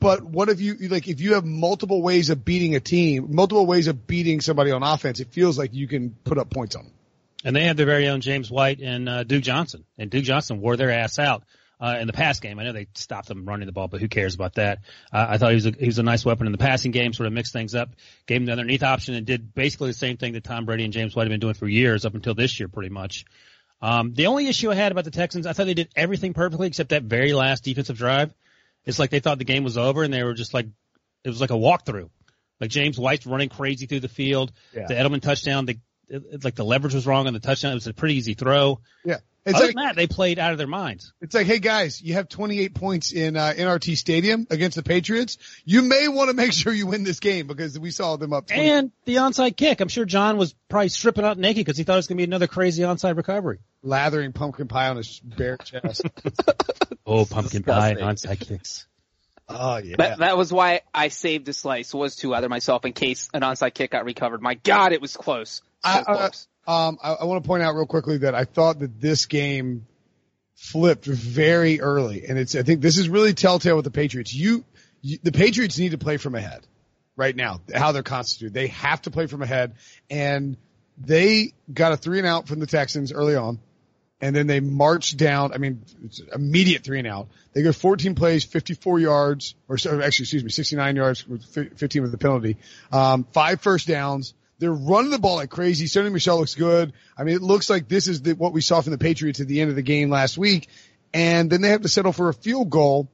But 0.00 0.22
what 0.22 0.48
if 0.48 0.60
you 0.60 0.76
like 0.88 1.08
if 1.08 1.20
you 1.20 1.34
have 1.34 1.44
multiple 1.44 2.00
ways 2.02 2.30
of 2.30 2.42
beating 2.44 2.74
a 2.74 2.80
team, 2.80 3.34
multiple 3.34 3.66
ways 3.66 3.86
of 3.86 4.06
beating 4.06 4.40
somebody 4.40 4.70
on 4.70 4.82
offense, 4.82 5.20
it 5.20 5.28
feels 5.28 5.58
like 5.58 5.74
you 5.74 5.86
can 5.86 6.10
put 6.24 6.38
up 6.38 6.50
points 6.50 6.74
on 6.74 6.84
them. 6.84 6.94
And 7.44 7.54
they 7.54 7.64
have 7.64 7.76
their 7.76 7.86
very 7.86 8.08
own 8.08 8.20
James 8.20 8.50
White 8.50 8.80
and 8.80 9.08
uh, 9.08 9.24
Duke 9.24 9.42
Johnson, 9.42 9.84
and 9.98 10.10
Duke 10.10 10.24
Johnson 10.24 10.60
wore 10.60 10.76
their 10.76 10.90
ass 10.90 11.18
out 11.18 11.42
uh, 11.80 11.96
in 12.00 12.06
the 12.06 12.12
pass 12.12 12.40
game. 12.40 12.58
I 12.58 12.64
know 12.64 12.72
they 12.72 12.88
stopped 12.94 13.28
them 13.28 13.46
running 13.46 13.66
the 13.66 13.72
ball, 13.72 13.88
but 13.88 14.00
who 14.00 14.08
cares 14.08 14.34
about 14.34 14.54
that? 14.54 14.80
Uh, 15.12 15.26
I 15.30 15.38
thought 15.38 15.50
he 15.50 15.54
was 15.54 15.66
a, 15.66 15.70
he 15.70 15.86
was 15.86 15.98
a 15.98 16.02
nice 16.02 16.24
weapon 16.24 16.46
in 16.46 16.52
the 16.52 16.58
passing 16.58 16.90
game, 16.90 17.12
sort 17.12 17.26
of 17.26 17.32
mixed 17.32 17.52
things 17.52 17.74
up, 17.74 17.90
gave 18.26 18.40
him 18.40 18.46
the 18.46 18.52
underneath 18.52 18.82
option, 18.82 19.14
and 19.14 19.26
did 19.26 19.54
basically 19.54 19.90
the 19.90 19.94
same 19.94 20.16
thing 20.16 20.34
that 20.34 20.44
Tom 20.44 20.66
Brady 20.66 20.84
and 20.84 20.92
James 20.92 21.16
White 21.16 21.24
have 21.24 21.30
been 21.30 21.40
doing 21.40 21.54
for 21.54 21.68
years 21.68 22.04
up 22.04 22.14
until 22.14 22.34
this 22.34 22.60
year, 22.60 22.68
pretty 22.68 22.90
much. 22.90 23.24
Um, 23.82 24.12
the 24.12 24.26
only 24.26 24.46
issue 24.46 24.70
I 24.70 24.74
had 24.74 24.92
about 24.92 25.04
the 25.04 25.10
Texans, 25.10 25.46
I 25.46 25.52
thought 25.52 25.64
they 25.64 25.74
did 25.74 25.88
everything 25.96 26.34
perfectly 26.34 26.66
except 26.66 26.90
that 26.90 27.04
very 27.04 27.32
last 27.32 27.64
defensive 27.64 27.96
drive. 27.96 28.34
It's 28.84 28.98
like 28.98 29.10
they 29.10 29.20
thought 29.20 29.38
the 29.38 29.44
game 29.44 29.64
was 29.64 29.78
over 29.78 30.02
and 30.02 30.12
they 30.12 30.22
were 30.22 30.34
just 30.34 30.52
like, 30.52 30.66
it 31.24 31.28
was 31.28 31.40
like 31.40 31.50
a 31.50 31.54
walkthrough. 31.54 32.10
Like 32.60 32.70
James 32.70 32.98
White's 32.98 33.26
running 33.26 33.48
crazy 33.48 33.86
through 33.86 34.00
the 34.00 34.08
field. 34.08 34.52
Yeah. 34.74 34.86
The 34.86 34.94
Edelman 34.94 35.22
touchdown, 35.22 35.64
they, 35.64 35.78
it, 36.08 36.44
like 36.44 36.56
the 36.56 36.64
leverage 36.64 36.94
was 36.94 37.06
wrong 37.06 37.26
on 37.26 37.32
the 37.32 37.40
touchdown. 37.40 37.72
It 37.72 37.76
was 37.76 37.86
a 37.86 37.94
pretty 37.94 38.16
easy 38.16 38.34
throw. 38.34 38.80
Yeah. 39.04 39.18
It's 39.46 39.54
Other 39.56 39.66
like, 39.66 39.74
than 39.74 39.84
that, 39.84 39.96
they 39.96 40.06
played 40.06 40.38
out 40.38 40.52
of 40.52 40.58
their 40.58 40.66
minds. 40.66 41.14
it's 41.22 41.34
like, 41.34 41.46
hey 41.46 41.60
guys, 41.60 42.02
you 42.02 42.14
have 42.14 42.28
28 42.28 42.74
points 42.74 43.12
in, 43.12 43.36
uh, 43.36 43.54
NRG 43.56 43.96
Stadium 43.96 44.46
against 44.50 44.76
the 44.76 44.82
Patriots. 44.82 45.38
You 45.64 45.80
may 45.80 46.08
want 46.08 46.28
to 46.28 46.34
make 46.34 46.52
sure 46.52 46.72
you 46.72 46.86
win 46.86 47.04
this 47.04 47.20
game 47.20 47.46
because 47.46 47.78
we 47.78 47.90
saw 47.90 48.16
them 48.16 48.34
up 48.34 48.48
20. 48.48 48.68
And 48.68 48.92
the 49.06 49.16
onside 49.16 49.56
kick. 49.56 49.80
I'm 49.80 49.88
sure 49.88 50.04
John 50.04 50.36
was 50.36 50.54
probably 50.68 50.90
stripping 50.90 51.24
out 51.24 51.38
naked 51.38 51.64
because 51.64 51.78
he 51.78 51.84
thought 51.84 51.94
it 51.94 51.96
was 51.96 52.06
going 52.06 52.18
to 52.18 52.20
be 52.20 52.24
another 52.24 52.46
crazy 52.48 52.82
onside 52.82 53.16
recovery. 53.16 53.60
lathering 53.82 54.32
pumpkin 54.34 54.68
pie 54.68 54.88
on 54.88 54.96
his 54.98 55.20
bare 55.20 55.56
chest. 55.56 56.02
Oh, 57.06 57.24
pumpkin 57.24 57.64
pie 57.64 57.90
and 57.90 57.98
onside 58.00 58.46
kicks. 58.46 58.86
oh 59.48 59.78
yeah. 59.78 59.96
That, 59.98 60.18
that 60.18 60.36
was 60.38 60.52
why 60.52 60.82
I 60.94 61.08
saved 61.08 61.48
a 61.48 61.52
slice 61.52 61.92
was 61.92 62.14
to 62.16 62.34
either 62.34 62.48
myself 62.48 62.84
in 62.84 62.92
case 62.92 63.28
an 63.34 63.40
onside 63.40 63.74
kick 63.74 63.90
got 63.92 64.04
recovered. 64.04 64.40
My 64.42 64.54
God, 64.54 64.92
it 64.92 65.00
was 65.00 65.16
close. 65.16 65.62
So 65.82 65.90
I- 65.90 66.00
I- 66.00 66.02
close. 66.04 66.46
Um, 66.70 66.98
I, 67.02 67.14
I 67.14 67.24
want 67.24 67.42
to 67.42 67.48
point 67.48 67.64
out 67.64 67.74
real 67.74 67.84
quickly 67.84 68.18
that 68.18 68.36
I 68.36 68.44
thought 68.44 68.78
that 68.78 69.00
this 69.00 69.26
game 69.26 69.86
flipped 70.54 71.04
very 71.04 71.80
early, 71.80 72.26
and 72.28 72.38
it's 72.38 72.54
I 72.54 72.62
think 72.62 72.80
this 72.80 72.96
is 72.96 73.08
really 73.08 73.34
telltale 73.34 73.74
with 73.74 73.84
the 73.84 73.90
Patriots. 73.90 74.32
You, 74.32 74.64
you 75.02 75.18
the 75.20 75.32
Patriots 75.32 75.80
need 75.80 75.90
to 75.90 75.98
play 75.98 76.16
from 76.16 76.36
ahead 76.36 76.64
right 77.16 77.34
now. 77.34 77.60
How 77.74 77.90
they're 77.90 78.04
constituted, 78.04 78.54
they 78.54 78.68
have 78.68 79.02
to 79.02 79.10
play 79.10 79.26
from 79.26 79.42
ahead, 79.42 79.74
and 80.10 80.56
they 80.96 81.54
got 81.74 81.90
a 81.90 81.96
three 81.96 82.18
and 82.18 82.26
out 82.26 82.46
from 82.46 82.60
the 82.60 82.68
Texans 82.68 83.12
early 83.12 83.34
on, 83.34 83.58
and 84.20 84.36
then 84.36 84.46
they 84.46 84.60
marched 84.60 85.16
down. 85.16 85.52
I 85.52 85.58
mean, 85.58 85.82
it's 86.04 86.20
immediate 86.32 86.84
three 86.84 87.00
and 87.00 87.08
out. 87.08 87.26
They 87.52 87.64
go 87.64 87.72
14 87.72 88.14
plays, 88.14 88.44
54 88.44 89.00
yards, 89.00 89.56
or 89.68 89.74
actually, 89.74 90.04
excuse 90.04 90.44
me, 90.44 90.50
69 90.50 90.94
yards 90.94 91.26
with 91.26 91.44
15 91.76 92.02
with 92.02 92.12
the 92.12 92.18
penalty. 92.18 92.58
Um, 92.92 93.26
five 93.32 93.60
first 93.60 93.88
downs. 93.88 94.34
They're 94.60 94.72
running 94.72 95.10
the 95.10 95.18
ball 95.18 95.36
like 95.36 95.50
crazy. 95.50 95.86
Sony 95.86 96.12
Michel 96.12 96.38
looks 96.38 96.54
good. 96.54 96.92
I 97.16 97.24
mean, 97.24 97.34
it 97.34 97.42
looks 97.42 97.70
like 97.70 97.88
this 97.88 98.06
is 98.06 98.20
the, 98.20 98.34
what 98.34 98.52
we 98.52 98.60
saw 98.60 98.82
from 98.82 98.92
the 98.92 98.98
Patriots 98.98 99.40
at 99.40 99.48
the 99.48 99.60
end 99.62 99.70
of 99.70 99.76
the 99.76 99.82
game 99.82 100.10
last 100.10 100.36
week. 100.36 100.68
And 101.14 101.50
then 101.50 101.62
they 101.62 101.70
have 101.70 101.80
to 101.82 101.88
settle 101.88 102.12
for 102.12 102.28
a 102.28 102.34
field 102.34 102.68
goal. 102.68 103.10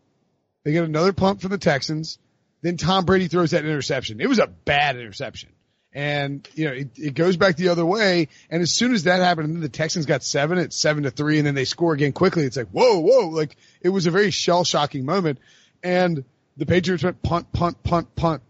They 0.65 0.73
get 0.73 0.85
another 0.85 1.12
punt 1.12 1.41
from 1.41 1.53
the 1.53 1.59
Texans. 1.59 2.19
Then 2.62 2.76
Tom 2.76 3.05
Brady 3.05 3.29
throws 3.29 3.53
that 3.53 3.65
interception. 3.65 4.21
It 4.21 4.29
was 4.29 4.41
a 4.41 4.49
bad 4.49 4.97
interception. 4.97 5.50
And, 5.93 6.47
you 6.55 6.67
know, 6.67 6.73
it, 6.73 6.91
it 6.97 7.15
goes 7.15 7.37
back 7.37 7.57
the 7.57 7.69
other 7.69 7.87
way. 7.87 8.29
And 8.50 8.61
as 8.61 8.73
soon 8.73 8.93
as 8.93 9.05
that 9.05 9.23
happened, 9.23 9.47
and 9.47 9.55
then 9.55 9.62
the 9.62 9.69
Texans 9.69 10.05
got 10.05 10.25
seven, 10.25 10.59
it's 10.59 10.76
seven 10.76 11.05
to 11.05 11.12
three, 11.12 11.38
and 11.38 11.47
then 11.47 11.55
they 11.55 11.65
score 11.65 11.95
again 11.95 12.12
quickly. 12.12 12.43
It's 12.43 12.57
like, 12.57 12.69
whoa, 12.69 12.99
whoa. 12.99 13.29
Like, 13.29 13.57
it 13.81 13.91
was 13.91 14.07
a 14.07 14.11
very 14.11 14.33
shell 14.33 14.65
shocking 14.65 15.07
moment. 15.07 15.38
And 15.83 16.25
the 16.57 16.67
Patriots 16.67 17.05
went 17.05 17.23
punt, 17.23 17.53
punt, 17.53 17.83
punt, 17.85 18.15
punt 18.17 18.43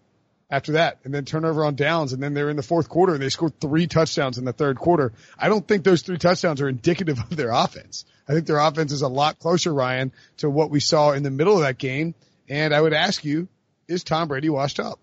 after 0.49 0.73
that, 0.73 0.99
and 1.05 1.13
then 1.13 1.25
turnover 1.25 1.65
on 1.65 1.75
downs, 1.75 2.13
and 2.13 2.23
then 2.23 2.33
they're 2.33 2.51
in 2.51 2.57
the 2.57 2.63
fourth 2.63 2.89
quarter, 2.89 3.15
and 3.15 3.23
they 3.23 3.29
scored 3.29 3.61
three 3.61 3.87
touchdowns 3.87 4.39
in 4.39 4.45
the 4.45 4.53
third 4.53 4.79
quarter. 4.79 5.13
I 5.37 5.49
don't 5.49 5.67
think 5.67 5.83
those 5.83 6.03
three 6.03 6.19
touchdowns 6.19 6.61
are 6.61 6.69
indicative 6.69 7.19
of 7.19 7.37
their 7.37 7.51
offense. 7.51 8.05
I 8.29 8.33
think 8.33 8.47
their 8.47 8.59
offense 8.59 8.93
is 8.93 9.03
a 9.03 9.09
lot 9.09 9.39
closer, 9.39 9.75
Ryan, 9.75 10.13
to 10.39 10.51
what 10.51 10.71
we 10.71 10.81
saw 10.81 11.13
in 11.13 11.25
the 11.25 11.31
middle 11.31 11.55
of 11.55 11.63
that 11.63 11.79
game. 11.79 12.15
And 12.49 12.73
I 12.73 12.81
would 12.81 12.93
ask 12.93 13.25
you, 13.25 13.49
is 13.89 14.05
Tom 14.05 14.29
Brady 14.29 14.49
washed 14.49 14.79
up? 14.79 15.01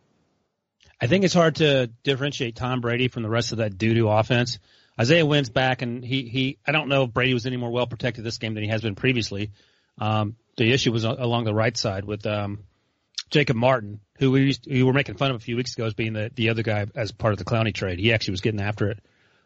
I 1.02 1.08
think 1.08 1.26
it's 1.26 1.34
hard 1.34 1.56
to 1.58 1.88
differentiate 2.04 2.56
Tom 2.56 2.80
Brady 2.80 3.10
from 3.10 3.24
the 3.24 3.30
rest 3.30 3.52
of 3.52 3.58
that 3.58 3.78
doo-doo 3.78 4.08
offense. 4.08 4.60
Isaiah 4.98 5.26
Wynn's 5.26 5.50
back, 5.50 5.82
and 5.82 6.06
he, 6.06 6.24
he, 6.30 6.58
I 6.66 6.72
don't 6.72 6.88
know 6.88 7.04
if 7.04 7.14
Brady 7.14 7.34
was 7.34 7.46
any 7.46 7.58
more 7.58 7.72
well 7.72 7.88
protected 7.88 8.24
this 8.24 8.38
game 8.38 8.54
than 8.54 8.64
he 8.64 8.70
has 8.70 8.82
been 8.82 8.96
previously. 8.96 9.52
Um, 9.98 10.38
the 10.56 10.72
issue 10.72 10.94
was 10.94 11.04
along 11.04 11.44
the 11.44 11.54
right 11.54 11.76
side 11.76 12.06
with, 12.06 12.26
um, 12.26 12.60
Jacob 13.34 13.56
Martin, 13.56 14.00
who 14.20 14.30
we 14.30 14.42
used, 14.42 14.68
we 14.70 14.84
were 14.84 14.94
making 14.94 15.16
fun 15.16 15.32
of 15.32 15.38
a 15.38 15.40
few 15.40 15.56
weeks 15.56 15.74
ago 15.74 15.88
as 15.88 15.96
being 15.96 16.14
the, 16.14 16.30
the 16.36 16.50
other 16.50 16.62
guy 16.62 16.86
as 16.94 17.12
part 17.12 17.34
of 17.34 17.40
the 17.40 17.46
Clowney 17.46 17.74
trade. 17.74 17.98
He 17.98 18.14
actually 18.14 18.34
was 18.34 18.42
getting 18.42 18.62
after 18.62 18.92
it 18.92 19.00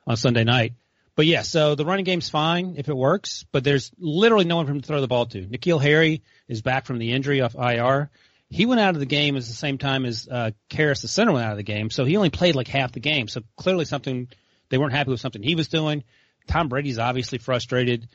on 0.06 0.18
Sunday 0.18 0.44
night. 0.44 0.74
But 1.16 1.26
yeah, 1.26 1.42
so 1.42 1.74
the 1.74 1.86
running 1.86 2.04
game's 2.04 2.30
fine 2.30 2.76
if 2.78 2.90
it 2.90 2.96
works, 2.96 3.46
but 3.54 3.64
there's 3.64 3.90
literally 3.98 4.44
no 4.44 4.58
one 4.58 4.66
for 4.66 4.74
him 4.74 4.82
to 4.82 4.88
throw 4.88 5.00
the 5.00 5.08
ball 5.08 5.26
to. 5.28 5.42
N'Keal 5.42 5.82
Harry 5.82 6.22
is 6.50 6.62
back 6.62 6.86
from 6.86 6.98
the 6.98 7.14
injury 7.14 7.40
off 7.40 7.56
IR. 7.56 8.10
He 8.50 8.66
went 8.66 8.82
out 8.82 8.94
of 8.94 9.00
the 9.00 9.06
game 9.06 9.38
at 9.38 9.44
the 9.44 9.54
same 9.54 9.78
time 9.78 10.06
as 10.06 10.28
uh, 10.30 10.52
Karras, 10.70 11.02
the 11.02 11.08
center, 11.08 11.32
went 11.32 11.46
out 11.46 11.52
of 11.52 11.58
the 11.58 11.64
game, 11.64 11.90
so 11.90 12.04
he 12.04 12.18
only 12.18 12.30
played 12.30 12.56
like 12.56 12.68
half 12.68 12.92
the 12.92 13.00
game. 13.00 13.30
So 13.30 13.42
clearly 13.56 13.86
something 13.86 14.28
they 14.68 14.78
weren't 14.78 14.94
happy 14.94 15.12
with 15.12 15.22
something 15.22 15.42
he 15.42 15.56
was 15.56 15.70
doing. 15.70 16.04
Tom 16.46 16.68
Brady's 16.68 17.00
obviously 17.00 17.38
frustrated, 17.38 18.10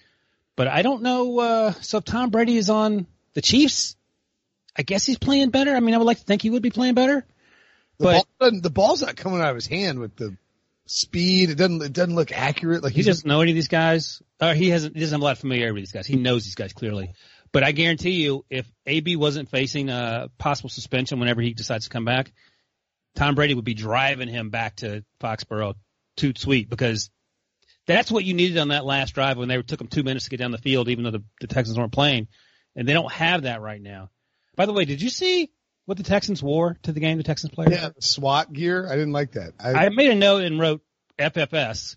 but 0.55 0.69
I 0.69 0.83
don't 0.83 1.03
know. 1.03 1.41
Uh, 1.41 1.73
so 1.81 1.99
if 1.99 2.05
Tom 2.05 2.29
Brady 2.29 2.59
is 2.59 2.69
on 2.69 3.07
the 3.33 3.41
Chiefs, 3.41 3.97
I 4.77 4.83
guess 4.83 5.05
he's 5.05 5.19
playing 5.19 5.51
better. 5.51 5.75
I 5.75 5.81
mean, 5.81 5.95
I 5.95 5.99
would 5.99 6.07
like 6.07 6.19
to 6.19 6.25
think 6.25 6.43
he 6.43 6.51
would 6.51 6.63
be 6.63 6.71
playing 6.71 6.95
better. 6.95 7.27
The, 7.99 8.05
But- 8.05 8.27
ball 8.39 8.61
the 8.61 8.71
ball's 8.71 9.03
not 9.03 9.17
coming 9.17 9.41
out 9.41 9.51
of 9.51 9.57
his 9.57 9.67
hand 9.67 9.99
with 9.99 10.17
the 10.17 10.37
speed. 10.87 11.51
It 11.51 11.57
doesn't, 11.57 11.83
it 11.83 11.93
doesn't 11.93 12.15
look 12.15 12.33
accurate. 12.33 12.83
Like 12.83 12.93
He 12.93 13.03
doesn't 13.03 13.27
know 13.27 13.41
any 13.41 13.53
of 13.53 13.55
these 13.55 13.69
guys. 13.69 14.23
Uh, 14.41 14.55
he 14.55 14.71
hasn't. 14.71 14.95
He 14.95 15.01
doesn't 15.01 15.15
have 15.15 15.23
a 15.23 15.25
lot 15.25 15.33
of 15.33 15.39
familiarity 15.39 15.73
with 15.75 15.83
these 15.83 15.93
guys. 15.93 16.07
He 16.07 16.17
knows 16.17 16.45
these 16.45 16.55
guys 16.55 16.73
clearly. 16.73 17.13
But 17.53 17.63
I 17.65 17.73
guarantee 17.73 18.23
you, 18.23 18.45
if 18.49 18.67
AB 18.87 19.17
wasn't 19.17 19.51
facing 19.51 19.91
a 19.91 20.31
possible 20.39 20.71
suspension 20.71 21.21
whenever 21.21 21.43
he 21.43 21.53
decides 21.53 21.85
to 21.85 21.91
come 21.91 22.07
back, 22.07 22.33
Tom 23.15 23.35
Brady 23.35 23.55
would 23.55 23.65
be 23.65 23.75
driving 23.75 24.29
him 24.29 24.49
back 24.49 24.77
to 24.77 25.05
Foxborough 25.21 25.75
toot 26.17 26.39
sweet 26.39 26.71
because 26.71 27.11
that's 27.87 28.11
what 28.11 28.25
you 28.25 28.33
needed 28.35 28.59
on 28.59 28.69
that 28.69 28.85
last 28.85 29.15
drive 29.15 29.37
when 29.37 29.49
they 29.49 29.61
took 29.63 29.79
them 29.79 29.89
two 29.89 30.03
minutes 30.03 30.25
to 30.25 30.31
get 30.31 30.39
down 30.39 30.51
the 30.51 30.59
field, 30.59 30.89
even 30.89 31.05
though 31.05 31.11
the, 31.11 31.25
the 31.41 31.47
Texans 31.47 31.79
weren't 31.79 31.93
playing, 31.93 32.29
and 32.75 32.89
they 32.89 32.93
don't 32.93 33.13
have 33.13 33.43
that 33.43 33.61
right 33.61 33.81
now. 33.81 34.09
By 34.57 34.67
the 34.67 34.73
way, 34.73 34.85
did 34.85 35.01
you 35.03 35.11
see 35.11 35.51
what 35.87 35.97
the 35.97 36.05
Texans 36.05 36.43
wore 36.43 36.79
to 36.83 36.93
the 36.93 37.01
game? 37.01 37.17
The 37.19 37.25
Texans 37.25 37.53
players. 37.55 37.73
yeah, 37.73 37.91
SWAT 38.01 38.53
gear. 38.53 38.87
I 38.87 38.93
didn't 38.97 39.13
like 39.13 39.33
that. 39.33 39.53
I 39.59 39.87
I 39.87 39.89
made 39.89 40.11
a 40.11 40.15
note 40.15 40.43
and 40.43 40.61
wrote 40.61 40.83
FFS. 41.19 41.97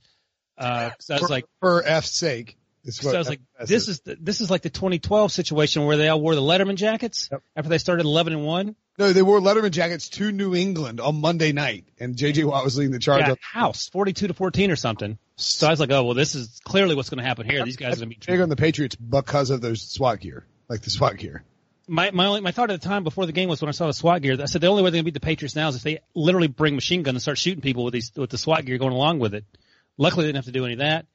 Uh, 0.57 0.91
'cause 0.91 1.09
I 1.09 1.13
was 1.15 1.21
for, 1.23 1.27
like, 1.29 1.45
for 1.59 1.83
F's 1.85 2.11
sake. 2.11 2.57
So 2.87 3.13
I 3.13 3.17
was 3.17 3.27
like, 3.27 3.41
FS 3.59 3.67
this 3.69 3.87
is 3.87 3.99
the, 4.01 4.15
this 4.21 4.41
is 4.41 4.51
like 4.51 4.61
the 4.61 4.69
2012 4.69 5.31
situation 5.31 5.85
where 5.85 5.97
they 5.97 6.07
all 6.07 6.21
wore 6.21 6.35
the 6.35 6.41
Letterman 6.41 6.75
jackets 6.75 7.27
Yep. 7.31 7.41
after 7.55 7.69
they 7.69 7.79
started 7.79 8.05
11 8.05 8.33
and 8.33 8.45
one. 8.45 8.75
No, 8.99 9.11
they 9.11 9.23
wore 9.23 9.39
Letterman 9.39 9.71
jackets 9.71 10.07
to 10.09 10.31
New 10.31 10.55
England 10.55 11.01
on 11.01 11.19
Monday 11.19 11.51
night, 11.51 11.85
and 11.99 12.15
J.J. 12.15 12.45
Watt 12.45 12.63
was 12.63 12.77
leading 12.77 12.91
the 12.93 12.99
charge. 12.99 13.21
Yeah, 13.25 13.33
up. 13.33 13.39
house 13.41 13.89
42 13.89 14.27
to 14.27 14.33
14 14.33 14.71
or 14.71 14.75
something. 14.77 15.17
So 15.35 15.67
I 15.67 15.71
was 15.71 15.79
like, 15.81 15.91
oh 15.91 16.03
well, 16.05 16.13
this 16.13 16.35
is 16.35 16.61
clearly 16.63 16.95
what's 16.95 17.09
going 17.09 17.17
to 17.17 17.25
happen 17.25 17.49
here. 17.49 17.65
These 17.65 17.75
guys 17.75 17.93
are 17.93 18.05
going 18.05 18.11
to 18.11 18.19
be. 18.19 18.25
big 18.25 18.39
on 18.39 18.47
the 18.47 18.55
Patriots 18.55 18.95
because 18.95 19.49
of 19.49 19.59
those 19.61 19.81
SWAT 19.81 20.21
gear, 20.21 20.45
like 20.69 20.81
the 20.81 20.91
SWAT 20.91 21.17
gear. 21.17 21.43
My 21.87 22.11
my 22.11 22.25
only 22.25 22.41
my 22.41 22.51
thought 22.51 22.71
at 22.71 22.81
the 22.81 22.87
time 22.87 23.03
before 23.03 23.25
the 23.25 23.31
game 23.31 23.47
was 23.47 23.61
when 23.61 23.69
I 23.69 23.71
saw 23.71 23.87
the 23.87 23.93
SWAT 23.93 24.21
gear. 24.21 24.37
I 24.41 24.45
said 24.45 24.61
the 24.61 24.67
only 24.67 24.81
way 24.81 24.89
they're 24.89 24.97
going 24.97 25.05
to 25.05 25.11
beat 25.11 25.13
the 25.13 25.19
Patriots 25.19 25.55
now 25.55 25.67
is 25.67 25.75
if 25.75 25.83
they 25.83 25.99
literally 26.15 26.47
bring 26.47 26.75
machine 26.75 27.03
guns 27.03 27.15
and 27.15 27.21
start 27.21 27.37
shooting 27.37 27.61
people 27.61 27.83
with 27.83 27.93
these 27.93 28.11
with 28.15 28.29
the 28.29 28.37
SWAT 28.37 28.65
gear 28.65 28.77
going 28.77 28.93
along 28.93 29.19
with 29.19 29.33
it. 29.33 29.45
Luckily, 29.97 30.23
they 30.23 30.29
didn't 30.29 30.37
have 30.37 30.45
to 30.45 30.51
do 30.51 30.65
any 30.65 30.73
of 30.73 30.79
that. 30.79 31.05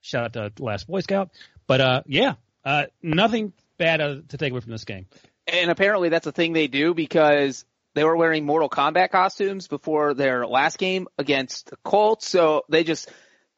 Shout 0.00 0.36
out 0.36 0.54
to 0.56 0.62
Last 0.62 0.86
Boy 0.86 1.00
Scout. 1.00 1.30
But 1.66 1.80
uh, 1.80 2.02
yeah, 2.06 2.34
uh, 2.64 2.86
nothing 3.02 3.52
bad 3.78 4.00
uh, 4.00 4.16
to 4.28 4.36
take 4.36 4.52
away 4.52 4.60
from 4.60 4.72
this 4.72 4.84
game. 4.84 5.06
And 5.46 5.70
apparently 5.70 6.08
that's 6.08 6.26
a 6.26 6.32
thing 6.32 6.52
they 6.52 6.66
do 6.66 6.92
because 6.92 7.64
they 7.94 8.04
were 8.04 8.16
wearing 8.16 8.44
Mortal 8.44 8.68
Kombat 8.68 9.10
costumes 9.10 9.68
before 9.68 10.14
their 10.14 10.46
last 10.46 10.78
game 10.78 11.08
against 11.18 11.70
the 11.70 11.76
Colts. 11.84 12.28
So 12.28 12.64
they 12.68 12.84
just, 12.84 13.10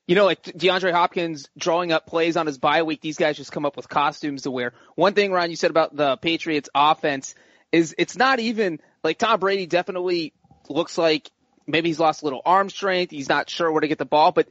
you 0.09 0.15
know, 0.15 0.25
like 0.25 0.43
DeAndre 0.43 0.91
Hopkins 0.91 1.49
drawing 1.57 1.93
up 1.93 2.07
plays 2.07 2.39
on 2.39 2.47
his 2.47 2.57
bye 2.57 2.83
week. 2.83 3.03
These 3.03 3.19
guys 3.19 3.37
just 3.37 3.53
come 3.53 3.67
up 3.67 3.77
with 3.77 3.91
costumes 3.91 4.43
to 4.43 4.51
wear. 4.51 4.73
One 4.97 5.13
thing, 5.13 5.31
Ron, 5.31 5.51
you 5.51 5.57
said 5.57 5.71
about 5.71 5.95
the 5.95 6.17
Patriots 6.17 6.71
offense 6.75 7.35
is 7.71 7.95
it's 7.99 8.17
not 8.17 8.41
even 8.41 8.81
like 9.05 9.19
Tom 9.19 9.39
Brady 9.39 9.67
definitely 9.67 10.33
looks 10.71 10.97
like 10.97 11.31
maybe 11.67 11.91
he's 11.91 12.01
lost 12.01 12.23
a 12.23 12.25
little 12.25 12.41
arm 12.47 12.71
strength. 12.71 13.11
He's 13.11 13.29
not 13.29 13.51
sure 13.51 13.71
where 13.71 13.83
to 13.83 13.89
get 13.89 13.99
the 13.99 14.07
ball, 14.07 14.33
but 14.33 14.49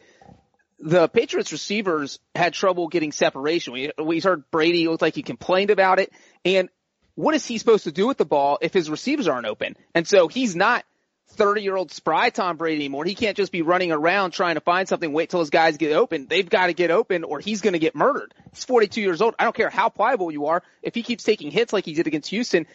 the 0.78 1.08
Patriots 1.08 1.52
receivers 1.52 2.20
had 2.36 2.54
trouble 2.54 2.88
getting 2.88 3.12
separation. 3.12 3.74
We, 3.74 3.92
we 3.98 4.20
heard 4.20 4.44
Brady 4.52 4.88
looked 4.88 5.02
like 5.02 5.16
he 5.16 5.24
complained 5.24 5.72
about 5.72 5.98
it. 5.98 6.12
And 6.46 6.70
what 7.16 7.34
is 7.34 7.44
he 7.44 7.58
supposed 7.58 7.86
to 7.86 7.92
do 7.92 8.06
with 8.06 8.18
the 8.18 8.26
ball 8.26 8.60
if 8.62 8.74
his 8.74 8.92
receivers 8.92 9.28
aren't 9.28 9.48
open? 9.48 9.76
And 9.96 10.08
so 10.08 10.28
he's 10.28 10.56
not 10.56 10.86
30 11.32 11.62
year 11.62 11.76
old 11.76 11.92
spry 11.92 12.30
Tom 12.30 12.58
Brady 12.58 12.78
anymore. 12.78 13.06
He 13.06 13.16
can't 13.16 13.38
just 13.38 13.52
be 13.52 13.62
running 13.62 13.92
around 13.92 14.32
trying 14.32 14.56
to 14.56 14.62
find 14.62 14.88
something, 14.88 15.12
wait 15.12 15.30
till 15.30 15.40
his 15.40 15.50
guys 15.50 15.78
get 15.78 15.92
open. 15.92 16.28
They've 16.28 16.50
got 16.50 16.68
to 16.68 16.74
get 16.74 16.90
open 16.92 17.24
or 17.24 17.40
he's 17.40 17.62
going 17.62 17.74
to 17.74 17.80
get 17.80 17.96
murdered. 17.96 18.34
He's 18.54 18.64
42 18.64 19.02
years 19.02 19.22
old. 19.22 19.36
I 19.38 19.44
don't 19.44 19.56
care 19.56 19.70
how 19.70 19.90
pliable 19.90 20.32
you 20.32 20.48
are. 20.48 20.64
If 20.82 20.96
he 20.96 21.04
keeps 21.04 21.24
taking 21.24 21.52
hits 21.52 21.74
like 21.74 21.86
he 21.86 21.94
did 21.94 22.08
against 22.08 22.30
Houston, 22.30 22.66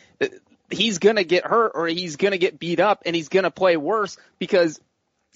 he's 0.72 0.98
gonna 0.98 1.24
get 1.24 1.44
hurt 1.44 1.72
or 1.74 1.86
he's 1.86 2.16
gonna 2.16 2.38
get 2.38 2.58
beat 2.58 2.80
up 2.80 3.02
and 3.06 3.14
he's 3.14 3.28
gonna 3.28 3.50
play 3.50 3.76
worse 3.76 4.16
because 4.38 4.80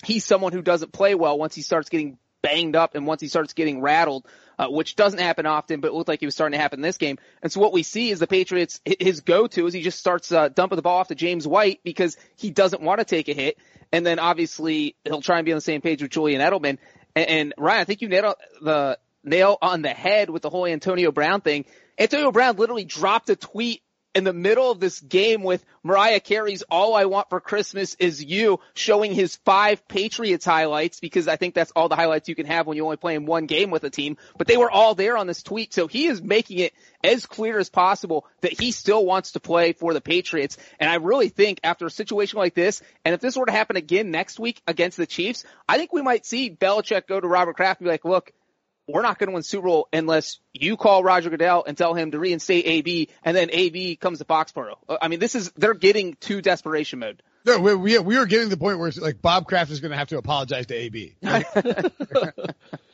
he's 0.04 0.24
someone 0.24 0.52
who 0.52 0.62
doesn't 0.62 0.92
play 0.92 1.14
well 1.14 1.38
once 1.38 1.54
he 1.54 1.62
starts 1.62 1.88
getting 1.88 2.18
banged 2.42 2.76
up 2.76 2.94
and 2.94 3.06
once 3.06 3.20
he 3.20 3.28
starts 3.28 3.52
getting 3.52 3.80
rattled, 3.80 4.26
uh, 4.58 4.68
which 4.68 4.96
doesn't 4.96 5.20
happen 5.20 5.46
often, 5.46 5.80
but 5.80 5.88
it 5.88 5.94
looked 5.94 6.08
like 6.08 6.22
it 6.22 6.26
was 6.26 6.34
starting 6.34 6.56
to 6.56 6.62
happen 6.62 6.78
in 6.78 6.82
this 6.82 6.96
game. 6.96 7.18
And 7.42 7.52
so 7.52 7.60
what 7.60 7.72
we 7.72 7.82
see 7.82 8.10
is 8.10 8.18
the 8.18 8.26
Patriots, 8.26 8.80
his 8.84 9.20
go-to 9.20 9.66
is 9.66 9.74
he 9.74 9.82
just 9.82 9.98
starts 9.98 10.32
uh, 10.32 10.48
dumping 10.48 10.76
the 10.76 10.82
ball 10.82 10.98
off 10.98 11.08
to 11.08 11.14
James 11.14 11.46
White 11.46 11.80
because 11.84 12.16
he 12.36 12.50
doesn't 12.50 12.82
want 12.82 12.98
to 12.98 13.04
take 13.04 13.28
a 13.28 13.34
hit. 13.34 13.58
And 13.92 14.04
then 14.04 14.18
obviously 14.18 14.96
he'll 15.04 15.22
try 15.22 15.38
and 15.38 15.44
be 15.44 15.52
on 15.52 15.56
the 15.56 15.62
same 15.62 15.80
page 15.80 16.02
with 16.02 16.10
Julian 16.10 16.40
Edelman. 16.40 16.78
And, 17.14 17.28
and 17.28 17.54
Ryan, 17.58 17.80
I 17.80 17.84
think 17.84 18.02
you 18.02 18.08
nailed 18.08 18.34
the 18.60 18.98
nail 19.22 19.58
on 19.60 19.82
the 19.82 19.90
head 19.90 20.30
with 20.30 20.42
the 20.42 20.50
whole 20.50 20.66
Antonio 20.66 21.12
Brown 21.12 21.40
thing. 21.40 21.66
Antonio 21.98 22.32
Brown 22.32 22.56
literally 22.56 22.84
dropped 22.84 23.30
a 23.30 23.36
tweet 23.36 23.82
in 24.16 24.24
the 24.24 24.32
middle 24.32 24.70
of 24.70 24.80
this 24.80 24.98
game 24.98 25.42
with 25.42 25.62
Mariah 25.82 26.20
Carey's 26.20 26.62
All 26.62 26.94
I 26.94 27.04
Want 27.04 27.28
for 27.28 27.38
Christmas 27.38 27.94
is 27.98 28.24
You 28.24 28.60
showing 28.72 29.12
his 29.12 29.36
five 29.36 29.86
Patriots 29.88 30.46
highlights 30.46 31.00
because 31.00 31.28
I 31.28 31.36
think 31.36 31.54
that's 31.54 31.70
all 31.72 31.90
the 31.90 31.96
highlights 31.96 32.26
you 32.26 32.34
can 32.34 32.46
have 32.46 32.66
when 32.66 32.78
you 32.78 32.84
only 32.84 32.96
play 32.96 33.14
in 33.14 33.26
one 33.26 33.44
game 33.44 33.70
with 33.70 33.84
a 33.84 33.90
team. 33.90 34.16
But 34.38 34.46
they 34.46 34.56
were 34.56 34.70
all 34.70 34.94
there 34.94 35.18
on 35.18 35.26
this 35.26 35.42
tweet. 35.42 35.74
So 35.74 35.86
he 35.86 36.06
is 36.06 36.22
making 36.22 36.60
it 36.60 36.72
as 37.04 37.26
clear 37.26 37.58
as 37.58 37.68
possible 37.68 38.26
that 38.40 38.58
he 38.58 38.72
still 38.72 39.04
wants 39.04 39.32
to 39.32 39.40
play 39.40 39.74
for 39.74 39.92
the 39.92 40.00
Patriots. 40.00 40.56
And 40.80 40.88
I 40.88 40.94
really 40.94 41.28
think 41.28 41.60
after 41.62 41.84
a 41.84 41.90
situation 41.90 42.38
like 42.38 42.54
this, 42.54 42.80
and 43.04 43.14
if 43.14 43.20
this 43.20 43.36
were 43.36 43.44
to 43.44 43.52
happen 43.52 43.76
again 43.76 44.10
next 44.10 44.40
week 44.40 44.62
against 44.66 44.96
the 44.96 45.06
Chiefs, 45.06 45.44
I 45.68 45.76
think 45.76 45.92
we 45.92 46.00
might 46.00 46.24
see 46.24 46.50
Belichick 46.50 47.06
go 47.06 47.20
to 47.20 47.28
Robert 47.28 47.56
Kraft 47.56 47.80
and 47.80 47.84
be 47.84 47.90
like, 47.90 48.06
look, 48.06 48.32
we're 48.86 49.02
not 49.02 49.18
going 49.18 49.28
to 49.28 49.34
win 49.34 49.42
Super 49.42 49.66
Bowl 49.66 49.88
unless 49.92 50.38
you 50.52 50.76
call 50.76 51.02
Roger 51.02 51.30
Goodell 51.30 51.64
and 51.66 51.76
tell 51.76 51.94
him 51.94 52.12
to 52.12 52.18
reinstate 52.18 52.66
AB, 52.66 53.08
and 53.24 53.36
then 53.36 53.50
AB 53.52 53.96
comes 53.96 54.18
to 54.18 54.24
Foxborough. 54.24 54.76
I 55.00 55.08
mean, 55.08 55.18
this 55.18 55.34
is 55.34 55.50
they're 55.56 55.74
getting 55.74 56.14
to 56.20 56.40
desperation 56.40 57.00
mode. 57.00 57.22
No, 57.44 57.58
we 57.58 57.74
we, 57.74 57.98
we 57.98 58.16
are 58.16 58.26
getting 58.26 58.46
to 58.46 58.50
the 58.50 58.56
point 58.56 58.78
where 58.78 58.90
like 58.98 59.20
Bob 59.20 59.46
Kraft 59.46 59.70
is 59.70 59.80
going 59.80 59.92
to 59.92 59.96
have 59.96 60.08
to 60.08 60.18
apologize 60.18 60.66
to 60.66 60.74
AB. 60.74 61.16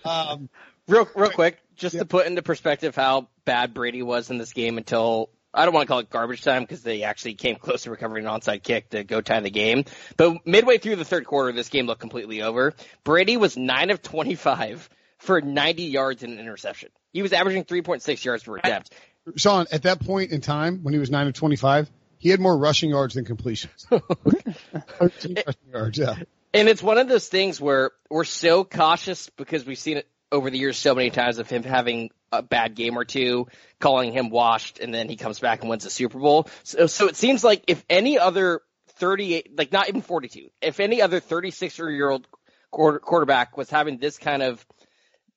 um, 0.04 0.48
real 0.88 1.08
real 1.14 1.30
quick, 1.30 1.58
just 1.76 1.94
yeah. 1.94 2.00
to 2.00 2.06
put 2.06 2.26
into 2.26 2.42
perspective 2.42 2.94
how 2.94 3.28
bad 3.44 3.74
Brady 3.74 4.02
was 4.02 4.30
in 4.30 4.38
this 4.38 4.52
game 4.52 4.78
until 4.78 5.30
I 5.54 5.64
don't 5.64 5.74
want 5.74 5.86
to 5.86 5.88
call 5.88 5.98
it 5.98 6.08
garbage 6.08 6.42
time 6.42 6.62
because 6.62 6.82
they 6.82 7.02
actually 7.02 7.34
came 7.34 7.56
close 7.56 7.82
to 7.82 7.90
recovering 7.90 8.26
an 8.26 8.32
onside 8.32 8.62
kick 8.62 8.90
to 8.90 9.04
go 9.04 9.20
tie 9.20 9.40
the 9.40 9.50
game. 9.50 9.84
But 10.16 10.46
midway 10.46 10.78
through 10.78 10.96
the 10.96 11.04
third 11.04 11.26
quarter, 11.26 11.52
this 11.52 11.68
game 11.68 11.86
looked 11.86 12.00
completely 12.00 12.40
over. 12.42 12.72
Brady 13.04 13.36
was 13.36 13.56
nine 13.56 13.90
of 13.90 14.00
twenty-five 14.00 14.88
for 15.22 15.40
90 15.40 15.84
yards 15.84 16.22
and 16.24 16.32
an 16.32 16.40
interception. 16.40 16.90
He 17.12 17.22
was 17.22 17.32
averaging 17.32 17.64
3.6 17.64 18.24
yards 18.24 18.42
per 18.42 18.56
attempt. 18.56 18.92
Sean, 19.36 19.66
at 19.70 19.82
that 19.84 20.00
point 20.00 20.32
in 20.32 20.40
time, 20.40 20.80
when 20.82 20.92
he 20.92 20.98
was 20.98 21.10
9 21.10 21.28
of 21.28 21.34
25, 21.34 21.88
he 22.18 22.30
had 22.30 22.40
more 22.40 22.58
rushing 22.58 22.90
yards 22.90 23.14
than 23.14 23.24
completions. 23.24 23.86
rushing 25.00 25.36
yards, 25.72 25.98
yeah. 25.98 26.16
And 26.52 26.68
it's 26.68 26.82
one 26.82 26.98
of 26.98 27.08
those 27.08 27.28
things 27.28 27.60
where 27.60 27.92
we're 28.10 28.24
so 28.24 28.64
cautious 28.64 29.30
because 29.36 29.64
we've 29.64 29.78
seen 29.78 29.98
it 29.98 30.08
over 30.32 30.50
the 30.50 30.58
years 30.58 30.76
so 30.76 30.94
many 30.94 31.10
times 31.10 31.38
of 31.38 31.48
him 31.48 31.62
having 31.62 32.10
a 32.32 32.42
bad 32.42 32.74
game 32.74 32.98
or 32.98 33.04
two, 33.04 33.46
calling 33.78 34.12
him 34.12 34.28
washed, 34.28 34.80
and 34.80 34.92
then 34.92 35.08
he 35.08 35.16
comes 35.16 35.38
back 35.38 35.60
and 35.60 35.70
wins 35.70 35.84
the 35.84 35.90
Super 35.90 36.18
Bowl. 36.18 36.48
So, 36.64 36.86
so 36.86 37.06
it 37.06 37.16
seems 37.16 37.44
like 37.44 37.62
if 37.68 37.84
any 37.88 38.18
other 38.18 38.62
38, 38.96 39.56
like 39.56 39.70
not 39.70 39.88
even 39.88 40.02
42, 40.02 40.48
if 40.60 40.80
any 40.80 41.00
other 41.00 41.20
36 41.20 41.78
year 41.78 42.10
old 42.10 42.26
quarterback 42.72 43.56
was 43.56 43.70
having 43.70 43.98
this 43.98 44.18
kind 44.18 44.42
of 44.42 44.66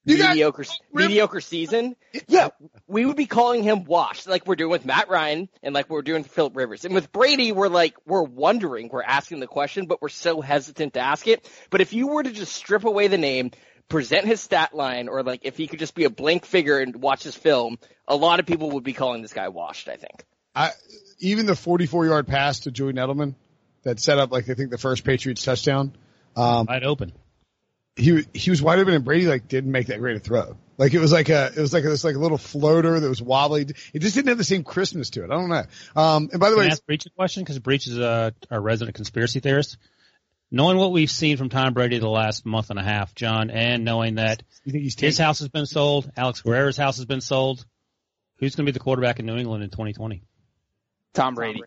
you 0.05 0.17
mediocre 0.17 0.63
got, 0.63 0.79
mediocre 0.93 1.41
season, 1.41 1.95
yeah, 2.27 2.49
we 2.87 3.05
would 3.05 3.15
be 3.15 3.25
calling 3.25 3.63
him 3.63 3.85
washed, 3.85 4.27
like 4.27 4.45
we're 4.45 4.55
doing 4.55 4.71
with 4.71 4.85
Matt 4.85 5.09
Ryan 5.09 5.49
and 5.63 5.73
like 5.73 5.89
we're 5.89 6.03
doing 6.03 6.21
with 6.23 6.31
Philip 6.31 6.55
Rivers. 6.55 6.85
And 6.85 6.93
with 6.93 7.11
Brady, 7.11 7.51
we're 7.51 7.67
like 7.67 7.95
we're 8.05 8.23
wondering, 8.23 8.89
we're 8.89 9.03
asking 9.03 9.39
the 9.39 9.47
question, 9.47 9.87
but 9.87 10.01
we're 10.01 10.09
so 10.09 10.41
hesitant 10.41 10.93
to 10.93 10.99
ask 10.99 11.27
it. 11.27 11.49
But 11.69 11.81
if 11.81 11.93
you 11.93 12.07
were 12.07 12.23
to 12.23 12.31
just 12.31 12.53
strip 12.53 12.83
away 12.85 13.07
the 13.07 13.17
name, 13.17 13.51
present 13.89 14.25
his 14.25 14.41
stat 14.41 14.75
line, 14.75 15.07
or 15.07 15.23
like 15.23 15.41
if 15.43 15.57
he 15.57 15.67
could 15.67 15.79
just 15.79 15.95
be 15.95 16.03
a 16.03 16.09
blank 16.09 16.45
figure 16.45 16.79
and 16.79 16.95
watch 16.95 17.23
his 17.23 17.35
film, 17.35 17.79
a 18.07 18.15
lot 18.15 18.39
of 18.39 18.45
people 18.45 18.71
would 18.71 18.83
be 18.83 18.93
calling 18.93 19.21
this 19.21 19.33
guy 19.33 19.49
washed. 19.49 19.89
I 19.89 19.95
think. 19.95 20.23
I 20.53 20.71
even 21.19 21.47
the 21.47 21.55
44 21.55 22.05
yard 22.05 22.27
pass 22.27 22.61
to 22.61 22.71
Julian 22.71 22.97
Edelman 22.97 23.35
that 23.83 23.99
set 23.99 24.19
up 24.19 24.31
like 24.31 24.49
I 24.49 24.53
think 24.53 24.69
the 24.69 24.77
first 24.77 25.03
Patriots 25.03 25.43
touchdown. 25.43 25.95
Um, 26.37 26.65
wide 26.67 26.83
open 26.83 27.13
he 27.95 28.25
he 28.33 28.49
was 28.49 28.61
wide 28.61 28.79
open 28.79 28.93
and 28.93 29.05
Brady 29.05 29.25
like 29.25 29.47
didn't 29.47 29.71
make 29.71 29.87
that 29.87 29.99
great 29.99 30.17
a 30.17 30.19
throw. 30.19 30.57
Like 30.77 30.93
it 30.93 30.99
was 30.99 31.13
like 31.13 31.29
a 31.29 31.47
it 31.55 31.57
was 31.57 31.71
like 31.71 31.85
a, 31.85 31.89
this 31.89 32.03
like 32.03 32.15
a 32.15 32.19
little 32.19 32.37
floater 32.37 32.99
that 32.99 33.07
was 33.07 33.21
wobbly. 33.21 33.61
It 33.93 33.99
just 33.99 34.15
didn't 34.15 34.29
have 34.29 34.37
the 34.37 34.43
same 34.43 34.63
crispness 34.63 35.11
to 35.11 35.23
it. 35.23 35.31
I 35.31 35.35
don't 35.35 35.49
know. 35.49 35.63
Um, 35.95 36.29
and 36.31 36.39
by 36.39 36.49
the 36.49 36.55
Can 36.55 36.65
way, 36.65 36.65
I 36.65 36.71
ask 36.71 36.85
Breech 36.85 37.05
a 37.05 37.09
question 37.11 37.43
because 37.43 37.59
Breech 37.59 37.87
is 37.87 37.97
a, 37.97 38.33
a 38.49 38.59
resident 38.59 38.95
conspiracy 38.95 39.39
theorist. 39.39 39.77
Knowing 40.51 40.77
what 40.77 40.91
we've 40.91 41.09
seen 41.09 41.37
from 41.37 41.49
Tom 41.49 41.73
Brady 41.73 41.97
the 41.97 42.07
last 42.07 42.45
month 42.45 42.69
and 42.69 42.77
a 42.77 42.83
half, 42.83 43.15
John, 43.15 43.49
and 43.49 43.83
knowing 43.83 44.15
that 44.15 44.43
his 44.63 45.17
house 45.17 45.39
has 45.39 45.49
been 45.49 45.65
sold, 45.65 46.09
Alex 46.15 46.41
Guerrero's 46.41 46.77
house 46.77 46.97
has 46.97 47.05
been 47.05 47.19
sold, 47.19 47.65
who's 48.37 48.55
going 48.55 48.65
to 48.65 48.71
be 48.71 48.73
the 48.73 48.79
quarterback 48.79 49.19
in 49.19 49.25
New 49.25 49.37
England 49.37 49.63
in 49.63 49.71
2020? 49.71 50.21
Tom 51.13 51.33
Brady. 51.33 51.63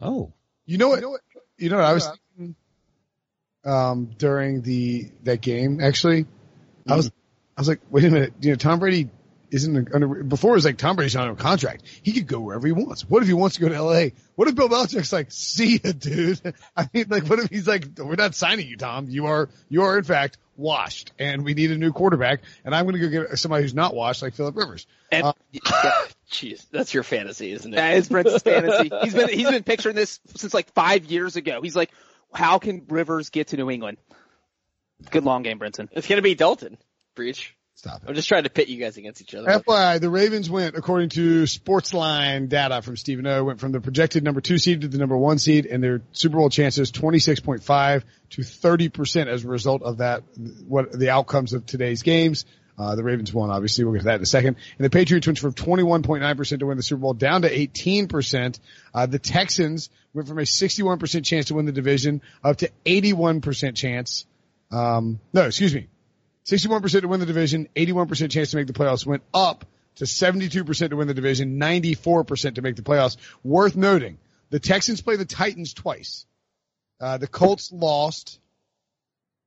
Oh, 0.00 0.32
you 0.66 0.78
know 0.78 0.88
what? 0.88 1.02
You 1.58 1.68
know 1.68 1.76
what 1.76 1.84
I 1.84 1.92
was 1.94 2.08
um, 3.66 4.10
during 4.16 4.62
the 4.62 5.10
that 5.24 5.40
game. 5.40 5.80
Actually, 5.80 6.24
mm-hmm. 6.24 6.92
I 6.92 6.96
was 6.96 7.10
I 7.56 7.60
was 7.60 7.68
like, 7.68 7.80
wait 7.90 8.04
a 8.04 8.10
minute, 8.10 8.34
you 8.40 8.50
know, 8.50 8.56
Tom 8.56 8.78
Brady 8.78 9.10
isn't 9.50 9.94
under 9.94 10.24
before 10.24 10.52
it 10.52 10.56
was 10.56 10.64
like 10.64 10.76
Tom 10.76 10.96
Brady's 10.96 11.14
not 11.14 11.28
on 11.28 11.34
a 11.34 11.36
contract. 11.36 11.84
He 12.02 12.12
could 12.12 12.26
go 12.26 12.40
wherever 12.40 12.66
he 12.66 12.72
wants. 12.72 13.08
What 13.08 13.22
if 13.22 13.28
he 13.28 13.34
wants 13.34 13.56
to 13.56 13.62
go 13.62 13.68
to 13.68 13.82
LA? 13.82 14.08
What 14.34 14.48
if 14.48 14.54
Bill 14.54 14.68
Belichick's 14.68 15.12
like, 15.12 15.28
see 15.30 15.80
ya, 15.82 15.92
dude? 15.96 16.40
I 16.76 16.88
mean, 16.92 17.06
like, 17.08 17.28
what 17.28 17.38
if 17.38 17.50
he's 17.50 17.66
like, 17.66 17.86
we're 17.98 18.16
not 18.16 18.34
signing 18.34 18.68
you, 18.68 18.76
Tom. 18.76 19.08
You 19.08 19.26
are, 19.26 19.48
you 19.68 19.82
are 19.82 19.98
in 19.98 20.04
fact 20.04 20.38
washed 20.56 21.12
and 21.18 21.44
we 21.44 21.54
need 21.54 21.70
a 21.70 21.76
new 21.76 21.92
quarterback 21.92 22.40
and 22.64 22.74
I'm 22.74 22.86
going 22.86 23.00
to 23.00 23.08
go 23.08 23.28
get 23.28 23.38
somebody 23.38 23.62
who's 23.62 23.74
not 23.74 23.94
washed 23.94 24.22
like 24.22 24.34
Philip 24.34 24.56
Rivers. 24.56 24.86
And, 25.12 25.26
uh, 25.26 25.32
jeez, 26.30 26.66
that's 26.70 26.92
your 26.92 27.02
fantasy, 27.02 27.52
isn't 27.52 27.72
it? 27.72 27.76
That 27.76 27.96
is 27.96 28.08
Brent's 28.08 28.42
fantasy. 28.42 28.90
He's 29.02 29.14
been, 29.14 29.28
he's 29.28 29.48
been 29.48 29.62
picturing 29.62 29.94
this 29.94 30.18
since 30.34 30.52
like 30.52 30.72
five 30.72 31.04
years 31.04 31.36
ago. 31.36 31.60
He's 31.62 31.76
like, 31.76 31.90
how 32.36 32.58
can 32.58 32.84
Rivers 32.88 33.30
get 33.30 33.48
to 33.48 33.56
New 33.56 33.70
England? 33.70 33.98
Good 35.10 35.24
long 35.24 35.42
game, 35.42 35.58
Brinson. 35.58 35.88
It's 35.92 36.06
going 36.06 36.18
to 36.18 36.22
be 36.22 36.34
Dalton. 36.34 36.78
Breech. 37.14 37.54
Stop 37.74 38.02
it. 38.02 38.08
I'm 38.08 38.14
just 38.14 38.26
trying 38.26 38.44
to 38.44 38.50
pit 38.50 38.68
you 38.68 38.78
guys 38.78 38.96
against 38.96 39.20
each 39.20 39.34
other. 39.34 39.48
FYI, 39.48 40.00
the 40.00 40.08
Ravens 40.08 40.48
went, 40.48 40.76
according 40.76 41.10
to 41.10 41.42
Sportsline 41.42 42.48
data 42.48 42.80
from 42.80 42.96
Stephen 42.96 43.26
O, 43.26 43.44
went 43.44 43.60
from 43.60 43.72
the 43.72 43.80
projected 43.80 44.24
number 44.24 44.40
two 44.40 44.56
seed 44.56 44.80
to 44.80 44.88
the 44.88 44.96
number 44.96 45.16
one 45.16 45.38
seed, 45.38 45.66
and 45.66 45.84
their 45.84 46.00
Super 46.12 46.38
Bowl 46.38 46.48
chances 46.48 46.90
26.5 46.90 48.02
to 48.30 48.40
30% 48.40 49.26
as 49.26 49.44
a 49.44 49.48
result 49.48 49.82
of 49.82 49.98
that, 49.98 50.22
what 50.66 50.90
the 50.90 51.10
outcomes 51.10 51.52
of 51.52 51.66
today's 51.66 52.02
games. 52.02 52.46
Uh, 52.78 52.94
the 52.94 53.02
Ravens 53.02 53.32
won, 53.32 53.50
obviously. 53.50 53.84
We'll 53.84 53.94
get 53.94 54.00
to 54.00 54.04
that 54.06 54.16
in 54.16 54.22
a 54.22 54.26
second. 54.26 54.56
And 54.78 54.84
the 54.84 54.90
Patriots 54.90 55.26
went 55.26 55.38
from 55.38 55.54
21.9% 55.54 56.58
to 56.58 56.66
win 56.66 56.76
the 56.76 56.82
Super 56.82 57.00
Bowl 57.00 57.14
down 57.14 57.42
to 57.42 57.50
18%. 57.50 58.60
Uh, 58.94 59.06
the 59.06 59.18
Texans 59.18 59.88
went 60.12 60.28
from 60.28 60.38
a 60.38 60.42
61% 60.42 61.24
chance 61.24 61.46
to 61.46 61.54
win 61.54 61.66
the 61.66 61.72
division 61.72 62.20
up 62.44 62.58
to 62.58 62.70
81% 62.84 63.76
chance. 63.76 64.26
Um, 64.70 65.20
no, 65.32 65.46
excuse 65.46 65.74
me. 65.74 65.88
61% 66.44 67.00
to 67.00 67.08
win 67.08 67.20
the 67.20 67.26
division, 67.26 67.68
81% 67.74 68.30
chance 68.30 68.50
to 68.50 68.56
make 68.56 68.66
the 68.66 68.72
playoffs 68.72 69.04
went 69.04 69.22
up 69.34 69.64
to 69.96 70.04
72% 70.04 70.90
to 70.90 70.96
win 70.96 71.08
the 71.08 71.14
division, 71.14 71.58
94% 71.58 72.54
to 72.56 72.62
make 72.62 72.76
the 72.76 72.82
playoffs. 72.82 73.16
Worth 73.42 73.74
noting, 73.74 74.18
the 74.50 74.60
Texans 74.60 75.00
play 75.00 75.16
the 75.16 75.24
Titans 75.24 75.74
twice. 75.74 76.26
Uh, 77.00 77.18
the 77.18 77.26
Colts 77.26 77.72
lost 77.72 78.38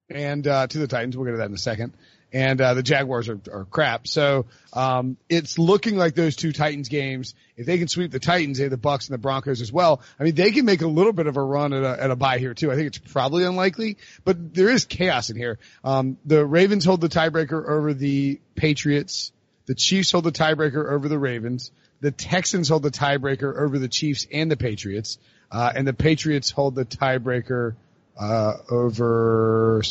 and, 0.09 0.45
uh, 0.45 0.67
to 0.67 0.77
the 0.77 0.87
Titans. 0.87 1.15
We'll 1.15 1.25
get 1.25 1.31
to 1.31 1.37
that 1.37 1.49
in 1.49 1.53
a 1.53 1.57
second 1.57 1.93
and 2.31 2.61
uh, 2.61 2.73
the 2.73 2.83
Jaguars 2.83 3.27
are, 3.29 3.39
are 3.51 3.65
crap. 3.65 4.07
So 4.07 4.45
um, 4.73 5.17
it's 5.29 5.57
looking 5.57 5.97
like 5.97 6.15
those 6.15 6.35
two 6.35 6.51
Titans 6.51 6.89
games. 6.89 7.33
If 7.57 7.65
they 7.65 7.77
can 7.77 7.87
sweep 7.87 8.11
the 8.11 8.19
Titans, 8.19 8.57
they 8.57 8.65
have 8.65 8.71
the 8.71 8.77
Bucks 8.77 9.07
and 9.07 9.13
the 9.13 9.19
Broncos 9.19 9.61
as 9.61 9.71
well. 9.71 10.01
I 10.19 10.23
mean, 10.23 10.35
they 10.35 10.51
can 10.51 10.65
make 10.65 10.81
a 10.81 10.87
little 10.87 11.13
bit 11.13 11.27
of 11.27 11.37
a 11.37 11.43
run 11.43 11.73
at 11.73 11.83
a, 11.83 12.03
at 12.03 12.11
a 12.11 12.37
here 12.37 12.53
too. 12.53 12.71
I 12.71 12.75
think 12.75 12.87
it's 12.87 12.97
probably 12.97 13.43
unlikely, 13.43 13.97
but 14.23 14.53
there 14.53 14.69
is 14.69 14.85
chaos 14.85 15.29
in 15.29 15.37
here. 15.37 15.59
Um, 15.83 16.17
the 16.25 16.45
Ravens 16.45 16.85
hold 16.85 17.01
the 17.01 17.09
tiebreaker 17.09 17.67
over 17.67 17.93
the 17.93 18.39
Patriots. 18.55 19.31
The 19.65 19.75
Chiefs 19.75 20.11
hold 20.11 20.23
the 20.23 20.31
tiebreaker 20.31 20.91
over 20.91 21.07
the 21.07 21.19
Ravens. 21.19 21.71
The 22.01 22.11
Texans 22.11 22.69
hold 22.69 22.83
the 22.83 22.91
tiebreaker 22.91 23.59
over 23.59 23.77
the 23.77 23.89
Chiefs 23.89 24.25
and 24.31 24.49
the 24.49 24.57
Patriots. 24.57 25.17
Uh, 25.51 25.71
and 25.75 25.87
the 25.87 25.93
Patriots 25.93 26.51
hold 26.51 26.75
the 26.75 26.85
tiebreaker 26.85 27.75
uh, 28.19 28.57
over 28.69 29.81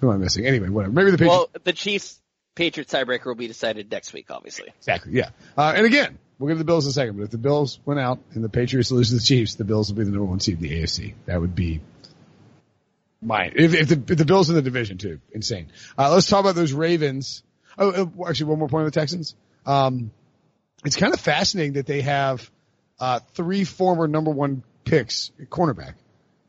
who 0.00 0.10
am 0.10 0.14
I 0.14 0.18
missing? 0.18 0.46
Anyway, 0.46 0.68
whatever. 0.68 0.92
Maybe 0.92 1.12
the 1.12 1.18
Patriots. 1.18 1.48
Well, 1.54 1.62
the 1.62 1.72
Chiefs 1.72 2.20
Patriots 2.54 2.92
tiebreaker 2.92 3.26
will 3.26 3.34
be 3.34 3.46
decided 3.46 3.90
next 3.90 4.12
week, 4.12 4.26
obviously. 4.30 4.72
Exactly. 4.78 5.12
Yeah. 5.12 5.30
Uh, 5.56 5.72
and 5.76 5.86
again, 5.86 6.18
we'll 6.38 6.48
get 6.48 6.54
to 6.54 6.58
the 6.58 6.64
Bills 6.64 6.86
in 6.86 6.90
a 6.90 6.92
second, 6.92 7.16
but 7.16 7.24
if 7.24 7.30
the 7.30 7.38
Bills 7.38 7.78
went 7.84 8.00
out 8.00 8.18
and 8.32 8.44
the 8.44 8.48
Patriots 8.48 8.90
lose 8.90 9.08
to 9.10 9.14
the 9.14 9.20
Chiefs, 9.20 9.54
the 9.54 9.64
Bills 9.64 9.90
will 9.90 9.98
be 9.98 10.04
the 10.04 10.10
number 10.10 10.26
one 10.26 10.40
seed 10.40 10.56
in 10.56 10.62
the 10.62 10.82
AFC. 10.82 11.14
That 11.26 11.40
would 11.40 11.54
be 11.54 11.80
mine. 13.22 13.52
If, 13.56 13.74
if, 13.74 13.88
the, 13.88 14.12
if 14.12 14.18
the 14.18 14.24
Bills 14.24 14.50
in 14.50 14.56
the 14.56 14.62
division 14.62 14.98
too, 14.98 15.20
insane. 15.32 15.68
Uh, 15.96 16.12
let's 16.12 16.28
talk 16.28 16.40
about 16.40 16.54
those 16.54 16.72
Ravens. 16.72 17.42
Oh, 17.78 17.90
uh, 17.90 18.28
actually, 18.28 18.46
one 18.46 18.58
more 18.58 18.68
point 18.68 18.82
on 18.82 18.86
the 18.86 18.90
Texans. 18.92 19.34
Um, 19.66 20.10
it's 20.84 20.96
kind 20.96 21.14
of 21.14 21.20
fascinating 21.20 21.74
that 21.74 21.86
they 21.86 22.02
have 22.02 22.48
uh, 23.00 23.20
three 23.34 23.64
former 23.64 24.06
number 24.06 24.30
one 24.30 24.62
picks 24.84 25.32
cornerback. 25.48 25.94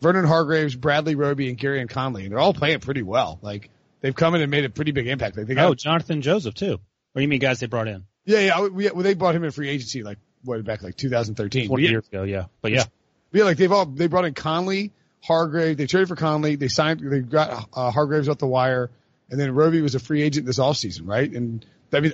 Vernon 0.06 0.26
Hargreaves, 0.26 0.76
Bradley 0.76 1.16
Roby, 1.16 1.50
and 1.50 1.58
Gareon 1.58 1.90
Conley, 1.90 2.24
and 2.24 2.32
they're 2.32 2.40
all 2.40 2.54
playing 2.54 2.80
pretty 2.80 3.02
well. 3.02 3.40
Like 3.42 3.70
they've 4.02 4.16
come 4.16 4.36
in 4.36 4.42
and 4.42 4.52
made 4.52 4.66
a 4.66 4.70
pretty 4.70 4.92
big 4.92 5.08
impact. 5.08 5.38
Like, 5.38 5.48
they 5.48 5.56
got, 5.56 5.70
Oh, 5.70 5.74
Jonathan 5.74 6.22
Joseph 6.22 6.54
too. 6.54 6.80
Or 7.16 7.22
you 7.22 7.28
mean 7.28 7.40
guys 7.40 7.60
they 7.60 7.68
brought 7.68 7.88
in 7.88 8.06
yeah, 8.26 8.40
yeah. 8.40 8.68
We, 8.68 8.90
well, 8.90 9.04
they 9.04 9.14
brought 9.14 9.36
him 9.36 9.44
in 9.44 9.52
free 9.52 9.70
agency 9.70 10.04
like 10.04 10.18
what 10.44 10.64
back 10.64 10.84
like 10.84 10.98
2013. 10.98 11.68
20 11.68 11.84
yeah, 11.84 11.90
years 11.90 12.08
ago? 12.08 12.24
Yeah, 12.24 12.46
but 12.62 12.72
yeah, 12.72 12.86
yeah, 13.32 13.44
like 13.44 13.58
they've 13.58 13.72
all 13.72 13.86
they 13.86 14.08
brought 14.08 14.26
in 14.26 14.34
Conley, 14.34 14.92
Hargrave. 15.24 15.78
They 15.78 15.88
traded 15.88 16.10
for 16.10 16.16
Conley. 16.16 16.56
They 16.56 16.68
signed. 16.68 17.00
They 17.00 17.20
got 17.20 17.70
uh, 17.74 17.92
Hargreaves 17.92 18.28
off 18.28 18.40
the 18.40 18.48
wire, 18.48 18.90
and 19.30 19.40
then 19.40 19.54
Roby 19.54 19.82
was 19.82 19.96
a 19.96 20.00
free 20.00 20.24
agent 20.24 20.46
this 20.46 20.60
offseason, 20.60 21.08
right? 21.08 21.32
And 21.32 21.66
I 21.94 22.00
mean, 22.00 22.14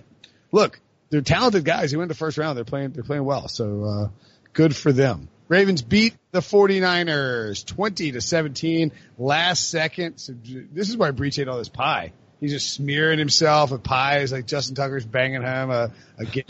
look, 0.52 0.80
they're 1.10 1.22
talented 1.22 1.66
guys. 1.66 1.92
They 1.92 1.98
went 1.98 2.10
the 2.10 2.16
first 2.16 2.38
round. 2.38 2.58
They're 2.58 2.66
playing. 2.66 2.92
They're 2.92 3.04
playing 3.04 3.26
well. 3.26 3.48
So 3.48 3.84
uh, 3.84 4.10
good 4.54 4.76
for 4.76 4.92
them. 4.92 5.30
Ravens 5.52 5.82
beat 5.82 6.16
the 6.32 6.40
49ers 6.40 7.66
20 7.66 8.14
to 8.14 8.22
17 8.22 8.94
last 9.18 9.70
second. 9.70 10.16
So 10.16 10.34
this 10.72 10.88
is 10.88 10.96
why 10.96 11.12
Breech 11.12 11.38
ate 11.40 11.50
all 11.50 11.58
this 11.58 11.68
pie. 11.68 12.14
He's 12.40 12.54
just 12.54 12.74
smearing 12.74 13.20
himself 13.20 13.70
with 13.70 13.84
pies 13.84 14.32
like 14.32 14.48
Justin 14.48 14.76
Tucker's 14.76 15.06
banging 15.06 15.42
him 15.42 15.70
a, 15.70 15.92
a 16.18 16.26
game. 16.26 16.46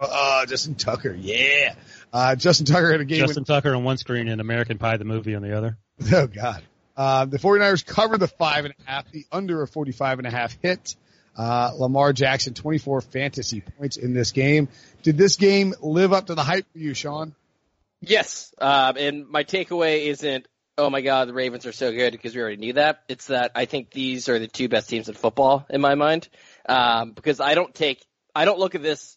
Oh, 0.00 0.44
Justin 0.46 0.76
Tucker. 0.76 1.12
Yeah. 1.12 1.74
Uh, 2.12 2.36
Justin 2.36 2.66
Tucker 2.66 2.92
had 2.92 3.00
a 3.00 3.04
game. 3.04 3.18
Justin 3.18 3.42
Tucker 3.42 3.74
on 3.74 3.82
one 3.82 3.96
screen 3.96 4.28
and 4.28 4.40
American 4.40 4.78
Pie 4.78 4.96
the 4.96 5.04
movie 5.04 5.34
on 5.34 5.42
the 5.42 5.56
other. 5.56 5.76
Oh 6.12 6.28
God. 6.28 6.62
Uh, 6.96 7.24
the 7.24 7.38
49ers 7.40 7.84
covered 7.84 8.20
the 8.20 8.28
five 8.28 8.64
and 8.64 8.74
a 8.78 8.90
half, 8.90 9.10
the 9.10 9.26
under 9.32 9.60
a 9.62 9.66
45 9.66 10.18
and 10.18 10.28
a 10.28 10.30
half 10.30 10.56
hit. 10.62 10.94
Uh, 11.36 11.72
Lamar 11.76 12.12
Jackson, 12.12 12.54
24 12.54 13.00
fantasy 13.00 13.60
points 13.60 13.96
in 13.96 14.14
this 14.14 14.30
game. 14.30 14.68
Did 15.02 15.18
this 15.18 15.34
game 15.34 15.74
live 15.80 16.12
up 16.12 16.26
to 16.26 16.36
the 16.36 16.44
hype 16.44 16.70
for 16.72 16.78
you, 16.78 16.94
Sean? 16.94 17.34
Yes, 18.00 18.52
um, 18.58 18.96
and 18.96 19.28
my 19.28 19.44
takeaway 19.44 20.06
isn't, 20.06 20.46
oh 20.78 20.90
my 20.90 21.00
god, 21.00 21.28
the 21.28 21.34
Ravens 21.34 21.66
are 21.66 21.72
so 21.72 21.90
good 21.92 22.12
because 22.12 22.34
we 22.34 22.40
already 22.40 22.58
knew 22.58 22.74
that. 22.74 23.02
It's 23.08 23.26
that 23.26 23.52
I 23.54 23.64
think 23.64 23.90
these 23.90 24.28
are 24.28 24.38
the 24.38 24.48
two 24.48 24.68
best 24.68 24.90
teams 24.90 25.08
in 25.08 25.14
football 25.14 25.66
in 25.70 25.80
my 25.80 25.94
mind. 25.94 26.28
Um, 26.68 27.12
because 27.12 27.40
I 27.40 27.54
don't 27.54 27.74
take, 27.74 28.04
I 28.34 28.44
don't 28.44 28.58
look 28.58 28.74
at 28.74 28.82
this 28.82 29.16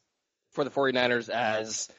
for 0.51 0.63
the 0.63 0.69
49ers 0.69 1.29
as 1.29 1.89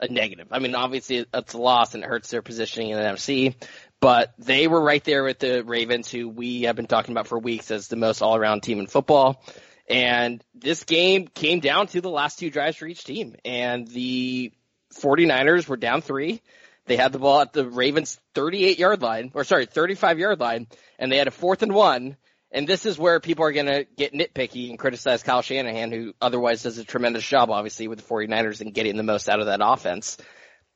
a 0.00 0.08
negative. 0.08 0.48
I 0.50 0.58
mean, 0.58 0.74
obviously 0.74 1.26
it's 1.32 1.54
a 1.54 1.58
loss 1.58 1.94
and 1.94 2.02
it 2.02 2.06
hurts 2.08 2.30
their 2.30 2.42
positioning 2.42 2.90
in 2.90 2.98
the 2.98 3.04
NFC, 3.04 3.54
but 4.00 4.32
they 4.38 4.66
were 4.66 4.80
right 4.80 5.04
there 5.04 5.24
with 5.24 5.38
the 5.38 5.62
Ravens 5.62 6.10
who 6.10 6.28
we 6.28 6.62
have 6.62 6.76
been 6.76 6.86
talking 6.86 7.12
about 7.12 7.26
for 7.26 7.38
weeks 7.38 7.70
as 7.70 7.88
the 7.88 7.96
most 7.96 8.22
all 8.22 8.36
around 8.36 8.62
team 8.62 8.80
in 8.80 8.86
football. 8.86 9.42
And 9.88 10.42
this 10.54 10.84
game 10.84 11.28
came 11.28 11.60
down 11.60 11.88
to 11.88 12.00
the 12.00 12.10
last 12.10 12.38
two 12.38 12.50
drives 12.50 12.76
for 12.76 12.86
each 12.86 13.04
team 13.04 13.36
and 13.44 13.86
the 13.86 14.52
49ers 15.00 15.68
were 15.68 15.76
down 15.76 16.02
three. 16.02 16.42
They 16.86 16.96
had 16.96 17.12
the 17.12 17.18
ball 17.18 17.40
at 17.40 17.52
the 17.52 17.66
Ravens 17.66 18.18
38 18.34 18.78
yard 18.78 19.02
line, 19.02 19.30
or 19.34 19.44
sorry, 19.44 19.66
35 19.66 20.18
yard 20.18 20.40
line, 20.40 20.66
and 20.98 21.10
they 21.10 21.16
had 21.16 21.28
a 21.28 21.32
fourth 21.32 21.62
and 21.62 21.74
one. 21.74 22.16
And 22.50 22.68
this 22.68 22.86
is 22.86 22.96
where 22.96 23.18
people 23.18 23.44
are 23.44 23.52
going 23.52 23.66
to 23.66 23.84
get 23.96 24.12
nitpicky 24.12 24.70
and 24.70 24.78
criticize 24.78 25.24
Kyle 25.24 25.42
Shanahan, 25.42 25.90
who 25.90 26.14
otherwise 26.20 26.62
does 26.62 26.78
a 26.78 26.84
tremendous 26.84 27.26
job, 27.26 27.50
obviously, 27.50 27.88
with 27.88 27.98
the 27.98 28.04
49ers 28.04 28.60
and 28.60 28.72
getting 28.72 28.96
the 28.96 29.02
most 29.02 29.28
out 29.28 29.40
of 29.40 29.46
that 29.46 29.58
offense. 29.60 30.18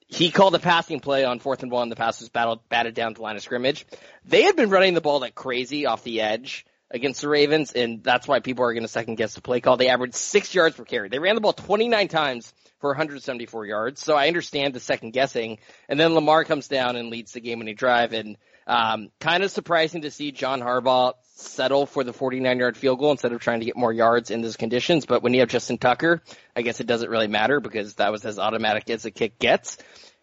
He 0.09 0.33
called 0.33 0.57
a 0.57 0.59
passing 0.59 0.98
play 0.98 1.24
on 1.24 1.38
fourth 1.38 1.62
and 1.62 1.70
one. 1.70 1.88
The 1.88 1.94
pass 1.94 2.18
was 2.18 2.31
battled, 2.31 2.68
batted 2.68 2.94
down 2.94 3.12
to 3.12 3.18
the 3.18 3.22
line 3.22 3.37
of 3.37 3.42
scrimmage. 3.42 3.87
They 4.24 4.42
had 4.42 4.57
been 4.57 4.70
running 4.70 4.94
the 4.94 5.00
ball 5.00 5.20
like 5.20 5.37
crazy 5.37 5.87
off 5.87 6.02
the 6.02 6.22
edge 6.22 6.64
against 6.90 7.20
the 7.20 7.29
Ravens, 7.29 7.72
and 7.72 8.03
that's 8.03 8.27
why 8.27 8.40
people 8.40 8.64
are 8.64 8.72
going 8.72 8.83
to 8.85 8.88
second 8.88 9.16
guess 9.16 9.35
the 9.35 9.42
play 9.42 9.61
call. 9.61 9.77
They 9.77 9.88
averaged 9.88 10.14
six 10.14 10.55
yards 10.55 10.77
per 10.77 10.85
carry. 10.85 11.09
They 11.09 11.18
ran 11.18 11.35
the 11.35 11.40
ball 11.40 11.53
29 11.53 12.09
times 12.09 12.53
for 12.81 12.90
174 12.90 13.66
yards. 13.66 14.03
So 14.03 14.14
I 14.14 14.29
understand 14.29 14.74
the 14.74 14.81
second 14.81 15.12
guessing. 15.12 15.59
And 15.88 15.98
then 15.98 16.14
Lamar 16.14 16.44
comes 16.44 16.68
down 16.68 16.96
and 16.96 17.11
leads 17.11 17.33
the 17.33 17.40
game 17.40 17.59
winning 17.59 17.74
drive. 17.74 18.12
And 18.12 18.37
um, 18.66 19.11
kind 19.20 19.42
of 19.42 19.51
surprising 19.51 20.03
to 20.03 20.11
see 20.11 20.31
John 20.31 20.61
Harbaugh 20.61 21.14
settle 21.35 21.87
for 21.87 22.05
the 22.05 22.12
49 22.12 22.59
yard 22.59 22.77
field 22.77 22.98
goal 22.98 23.11
instead 23.11 23.33
of 23.33 23.40
trying 23.40 23.61
to 23.61 23.66
get 23.66 23.77
more 23.77 23.92
yards 23.92 24.31
in 24.31 24.42
those 24.42 24.57
conditions. 24.57 25.07
But 25.07 25.22
when 25.22 25.35
you 25.35 25.40
have 25.40 25.48
Justin 25.48 25.79
Tucker, 25.79 26.22
I 26.55 26.62
guess 26.62 26.81
it 26.81 26.87
doesn't 26.87 27.11
really 27.11 27.29
matter 27.29 27.61
because 27.61 27.94
that 27.94 28.12
was 28.12 28.24
as 28.24 28.38
automatic 28.38 28.88
as 28.90 29.05
a 29.05 29.11
kick 29.11 29.38
gets. 29.38 29.79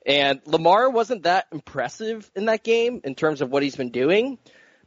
And 0.06 0.39
Lamar 0.45 0.89
wasn't 0.89 1.23
that 1.23 1.47
impressive 1.51 2.30
in 2.36 2.45
that 2.45 2.63
game 2.63 3.01
in 3.04 3.15
terms 3.15 3.41
of 3.41 3.49
what 3.49 3.63
he's 3.63 3.75
been 3.75 3.89
doing. 3.89 4.38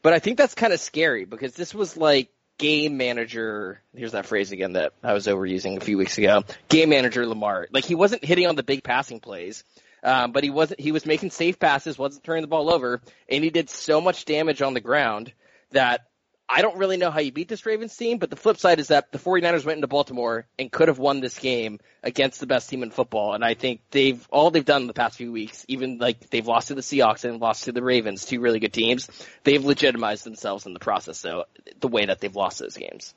But 0.03 0.13
I 0.13 0.19
think 0.19 0.39
that's 0.39 0.55
kind 0.55 0.73
of 0.73 0.81
scary 0.81 1.25
because 1.25 1.55
this 1.55 1.75
was 1.75 1.97
like 1.97 2.31
game 2.59 2.97
manager. 2.97 3.81
Here's 3.95 4.13
that 4.13 4.27
phrase 4.27 4.53
again 4.53 4.75
that 4.75 4.93
I 5.03 5.13
was 5.13 5.27
overusing 5.27 5.77
a 5.77 5.85
few 5.85 5.99
weeks 5.99 6.19
ago. 6.19 6.45
Game 6.69 6.91
manager 6.91 7.27
Lamar. 7.27 7.69
Like 7.71 7.85
he 7.85 7.95
wasn't 7.95 8.25
hitting 8.25 8.47
on 8.47 8.57
the 8.57 8.63
big 8.63 8.85
passing 8.85 9.21
plays, 9.21 9.65
um, 10.03 10.33
but 10.33 10.45
he 10.45 10.51
wasn't. 10.51 10.81
He 10.81 10.93
was 10.93 11.07
making 11.07 11.31
safe 11.31 11.59
passes, 11.59 11.99
wasn't 11.99 12.25
turning 12.25 12.43
the 12.43 12.49
ball 12.49 12.71
over, 12.71 13.01
and 13.29 13.45
he 13.45 13.51
did 13.51 13.71
so 13.71 14.01
much 14.01 14.25
damage 14.25 14.63
on 14.63 14.75
the 14.75 14.81
ground 14.81 15.33
that 15.71 16.08
I 16.51 16.63
don't 16.63 16.79
really 16.79 16.97
know 16.97 17.11
how 17.11 17.21
you 17.21 17.31
beat 17.31 17.49
this 17.49 17.67
Ravens 17.67 17.95
team, 17.95 18.17
but 18.17 18.31
the 18.31 18.37
flip 18.37 18.57
side 18.57 18.81
is 18.81 18.89
that 18.89 19.13
the 19.13 19.19
49ers 19.19 19.67
went 19.67 19.77
into 19.77 19.87
Baltimore 19.87 20.47
and 20.59 20.73
could 20.73 20.89
have 20.89 20.99
won 20.99 21.21
this 21.21 21.39
game 21.39 21.79
against 22.03 22.41
the 22.41 22.47
best 22.47 22.71
team 22.71 22.83
in 22.83 22.91
football. 22.91 23.35
And 23.35 23.45
I 23.45 23.53
think 23.53 23.83
they've, 23.91 24.27
all 24.31 24.51
they've 24.51 24.65
done 24.65 24.81
in 24.83 24.87
the 24.87 24.95
past 24.95 25.19
few 25.19 25.31
weeks, 25.31 25.67
even 25.69 25.99
like 25.99 26.31
they've 26.31 26.47
lost 26.47 26.69
to 26.69 26.75
the 26.75 26.81
Seahawks 26.81 27.25
and 27.25 27.39
lost 27.39 27.65
to 27.65 27.73
the 27.73 27.83
Ravens, 27.83 28.25
two 28.25 28.41
really 28.41 28.61
good 28.61 28.73
teams, 28.73 29.11
they've 29.45 29.63
legitimized 29.63 30.25
themselves 30.25 30.65
in 30.65 30.73
the 30.73 30.79
process. 30.81 31.19
So 31.19 31.45
the 31.81 31.89
way 31.89 32.07
that 32.07 32.21
they've 32.21 32.35
lost 32.35 32.61
those 32.61 32.77
games. 32.79 33.15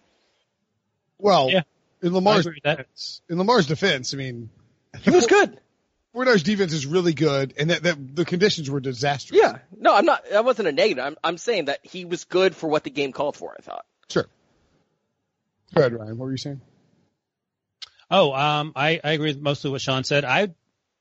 Well, 1.18 1.50
Yeah. 1.52 1.62
in 2.02 2.14
Lamar's 2.14 2.48
I 2.48 2.50
agree 2.50 2.54
with 2.56 2.64
that. 2.64 2.78
defense, 2.80 3.22
in 3.30 3.38
Lamar's 3.38 3.68
defense, 3.68 4.14
I 4.14 4.18
mean, 4.18 4.50
He 5.04 5.10
was 5.10 5.26
good. 5.28 5.58
49ers 6.16 6.44
defense 6.44 6.74
is 6.74 6.86
really 6.86 7.14
good, 7.14 7.54
and 7.58 7.70
that, 7.70 7.84
that 7.84 8.16
the 8.16 8.26
conditions 8.26 8.70
were 8.70 8.80
disastrous. 8.80 9.40
Yeah. 9.42 9.60
No, 9.78 9.96
I'm 9.96 10.06
not, 10.06 10.24
that 10.30 10.44
wasn't 10.44 10.68
a 10.68 10.72
negative. 10.72 11.04
I'm, 11.04 11.18
I'm 11.24 11.38
saying 11.38 11.66
that 11.66 11.80
he 11.84 12.06
was 12.06 12.26
good 12.26 12.56
for 12.56 12.68
what 12.68 12.84
the 12.84 12.90
game 12.90 13.14
called 13.14 13.38
for, 13.38 13.56
I 13.58 13.62
thought. 13.62 13.86
Sure. 14.10 14.28
Go 15.74 15.82
ahead, 15.82 15.94
Ryan. 15.94 16.18
What 16.18 16.26
were 16.26 16.32
you 16.32 16.38
saying? 16.38 16.62
Oh, 18.10 18.34
um, 18.34 18.74
I, 18.76 19.00
I 19.02 19.12
agree 19.12 19.30
with 19.30 19.42
mostly 19.42 19.72
what 19.72 19.80
Sean 19.80 20.04
said. 20.04 20.26
I 20.26 20.50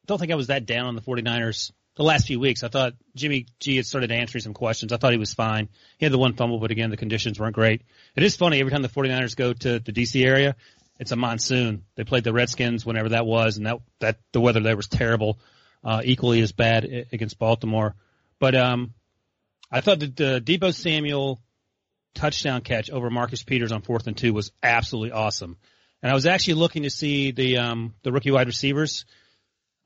don't 0.06 0.18
think 0.18 0.30
I 0.30 0.36
was 0.36 0.46
that 0.46 0.64
down 0.64 0.86
on 0.86 0.94
the 0.94 1.00
49ers 1.00 1.72
the 1.96 2.04
last 2.04 2.28
few 2.28 2.38
weeks. 2.38 2.62
I 2.62 2.68
thought 2.68 2.94
Jimmy 3.16 3.46
G 3.58 3.76
had 3.76 3.86
started 3.86 4.12
answering 4.12 4.42
some 4.42 4.54
questions. 4.54 4.92
I 4.92 4.96
thought 4.96 5.12
he 5.12 5.18
was 5.18 5.34
fine. 5.34 5.68
He 5.98 6.06
had 6.06 6.12
the 6.12 6.18
one 6.18 6.34
fumble, 6.34 6.60
but 6.60 6.70
again, 6.70 6.90
the 6.90 6.96
conditions 6.96 7.40
weren't 7.40 7.54
great. 7.54 7.82
It 8.14 8.22
is 8.22 8.36
funny 8.36 8.60
every 8.60 8.70
time 8.70 8.82
the 8.82 8.88
49ers 8.88 9.34
go 9.34 9.52
to 9.52 9.80
the 9.80 9.92
DC 9.92 10.24
area, 10.24 10.54
it's 11.00 11.10
a 11.10 11.16
monsoon. 11.16 11.84
They 11.96 12.04
played 12.04 12.22
the 12.22 12.32
Redskins 12.32 12.86
whenever 12.86 13.10
that 13.10 13.26
was, 13.26 13.56
and 13.56 13.66
that, 13.66 13.80
that, 13.98 14.18
the 14.32 14.40
weather 14.40 14.60
there 14.60 14.76
was 14.76 14.86
terrible, 14.86 15.40
uh, 15.82 16.02
equally 16.04 16.40
as 16.40 16.52
bad 16.52 16.84
against 17.12 17.38
Baltimore. 17.38 17.96
But, 18.38 18.54
um, 18.54 18.94
I 19.72 19.80
thought 19.80 20.00
that 20.00 20.16
the 20.16 20.40
Deebo 20.44 20.74
Samuel 20.74 21.40
touchdown 22.14 22.62
catch 22.62 22.90
over 22.90 23.08
Marcus 23.08 23.42
Peters 23.42 23.72
on 23.72 23.82
fourth 23.82 24.06
and 24.06 24.16
two 24.16 24.32
was 24.34 24.50
absolutely 24.62 25.12
awesome. 25.12 25.56
And 26.02 26.10
I 26.10 26.14
was 26.14 26.26
actually 26.26 26.54
looking 26.54 26.82
to 26.84 26.90
see 26.90 27.30
the 27.30 27.58
um, 27.58 27.94
the 28.02 28.10
rookie 28.10 28.30
wide 28.30 28.46
receivers, 28.46 29.04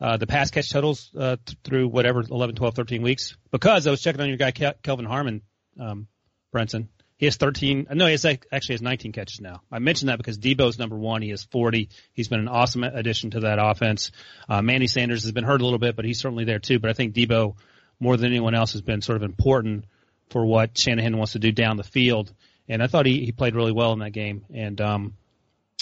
uh, 0.00 0.16
the 0.16 0.26
pass 0.26 0.50
catch 0.50 0.70
totals 0.70 1.10
uh, 1.18 1.36
th- 1.44 1.58
through 1.64 1.88
whatever 1.88 2.22
11, 2.22 2.54
12, 2.54 2.74
13 2.74 3.02
weeks 3.02 3.36
because 3.50 3.86
I 3.86 3.90
was 3.90 4.00
checking 4.00 4.20
on 4.20 4.28
your 4.28 4.36
guy 4.36 4.52
Kel- 4.52 4.74
Kelvin 4.82 5.06
Harmon, 5.06 5.42
um, 5.78 6.06
Brenton. 6.52 6.88
He 7.24 7.26
has 7.26 7.36
13. 7.36 7.86
No, 7.94 8.04
he 8.04 8.12
has 8.12 8.26
actually 8.26 8.74
has 8.74 8.82
19 8.82 9.12
catches 9.12 9.40
now. 9.40 9.62
I 9.72 9.78
mentioned 9.78 10.10
that 10.10 10.18
because 10.18 10.36
Deebo's 10.36 10.78
number 10.78 10.98
one. 10.98 11.22
He 11.22 11.30
has 11.30 11.42
40. 11.42 11.88
He's 12.12 12.28
been 12.28 12.40
an 12.40 12.48
awesome 12.48 12.84
addition 12.84 13.30
to 13.30 13.40
that 13.40 13.58
offense. 13.58 14.10
Uh, 14.46 14.60
Manny 14.60 14.86
Sanders 14.86 15.22
has 15.22 15.32
been 15.32 15.42
hurt 15.42 15.62
a 15.62 15.64
little 15.64 15.78
bit, 15.78 15.96
but 15.96 16.04
he's 16.04 16.20
certainly 16.20 16.44
there 16.44 16.58
too. 16.58 16.78
But 16.78 16.90
I 16.90 16.92
think 16.92 17.14
Deebo, 17.14 17.56
more 17.98 18.18
than 18.18 18.26
anyone 18.26 18.54
else, 18.54 18.74
has 18.74 18.82
been 18.82 19.00
sort 19.00 19.16
of 19.16 19.22
important 19.22 19.86
for 20.28 20.44
what 20.44 20.76
Shanahan 20.76 21.16
wants 21.16 21.32
to 21.32 21.38
do 21.38 21.50
down 21.50 21.78
the 21.78 21.82
field. 21.82 22.30
And 22.68 22.82
I 22.82 22.88
thought 22.88 23.06
he, 23.06 23.24
he 23.24 23.32
played 23.32 23.54
really 23.54 23.72
well 23.72 23.94
in 23.94 24.00
that 24.00 24.12
game. 24.12 24.44
And 24.52 24.78
um, 24.82 25.14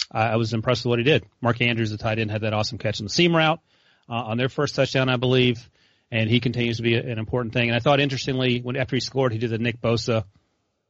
I, 0.09 0.27
I 0.27 0.35
was 0.37 0.53
impressed 0.53 0.85
with 0.85 0.91
what 0.91 0.99
he 0.99 1.03
did. 1.03 1.25
Mark 1.41 1.59
Andrews, 1.59 1.91
the 1.91 1.97
tight 1.97 2.19
end, 2.19 2.31
had 2.31 2.43
that 2.43 2.53
awesome 2.53 2.77
catch 2.77 3.01
in 3.01 3.05
the 3.05 3.09
seam 3.09 3.35
route 3.35 3.59
uh, 4.07 4.13
on 4.13 4.37
their 4.37 4.47
first 4.47 4.75
touchdown, 4.75 5.09
I 5.09 5.17
believe. 5.17 5.69
And 6.09 6.29
he 6.29 6.39
continues 6.39 6.77
to 6.77 6.83
be 6.83 6.95
an 6.95 7.19
important 7.19 7.53
thing. 7.53 7.67
And 7.67 7.75
I 7.75 7.79
thought, 7.79 7.99
interestingly, 7.99 8.61
when 8.61 8.77
after 8.77 8.95
he 8.95 9.01
scored, 9.01 9.33
he 9.33 9.39
did 9.39 9.49
the 9.49 9.57
Nick 9.57 9.81
Bosa 9.81 10.23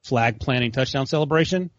flag 0.03 0.39
planting 0.39 0.71
touchdown 0.71 1.05
celebration. 1.05 1.69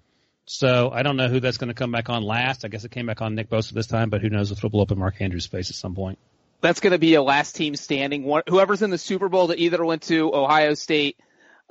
So 0.46 0.90
I 0.92 1.02
don't 1.02 1.16
know 1.16 1.28
who 1.28 1.40
that's 1.40 1.56
going 1.56 1.68
to 1.68 1.74
come 1.74 1.90
back 1.90 2.10
on 2.10 2.22
last. 2.22 2.64
I 2.64 2.68
guess 2.68 2.84
it 2.84 2.90
came 2.90 3.06
back 3.06 3.22
on 3.22 3.34
Nick 3.34 3.48
Bosa 3.48 3.70
this 3.70 3.86
time, 3.86 4.10
but 4.10 4.20
who 4.20 4.28
knows 4.28 4.50
if 4.50 4.58
it'll 4.58 4.70
blow 4.70 4.82
up 4.82 4.90
in 4.90 4.98
Mark 4.98 5.20
Andrews' 5.20 5.46
face 5.46 5.70
at 5.70 5.76
some 5.76 5.94
point. 5.94 6.18
That's 6.60 6.80
going 6.80 6.92
to 6.92 6.98
be 6.98 7.14
a 7.14 7.22
last 7.22 7.56
team 7.56 7.76
standing. 7.76 8.30
Whoever's 8.48 8.82
in 8.82 8.90
the 8.90 8.98
Super 8.98 9.28
Bowl 9.28 9.48
that 9.48 9.58
either 9.58 9.84
went 9.84 10.02
to 10.04 10.34
Ohio 10.34 10.74
State 10.74 11.18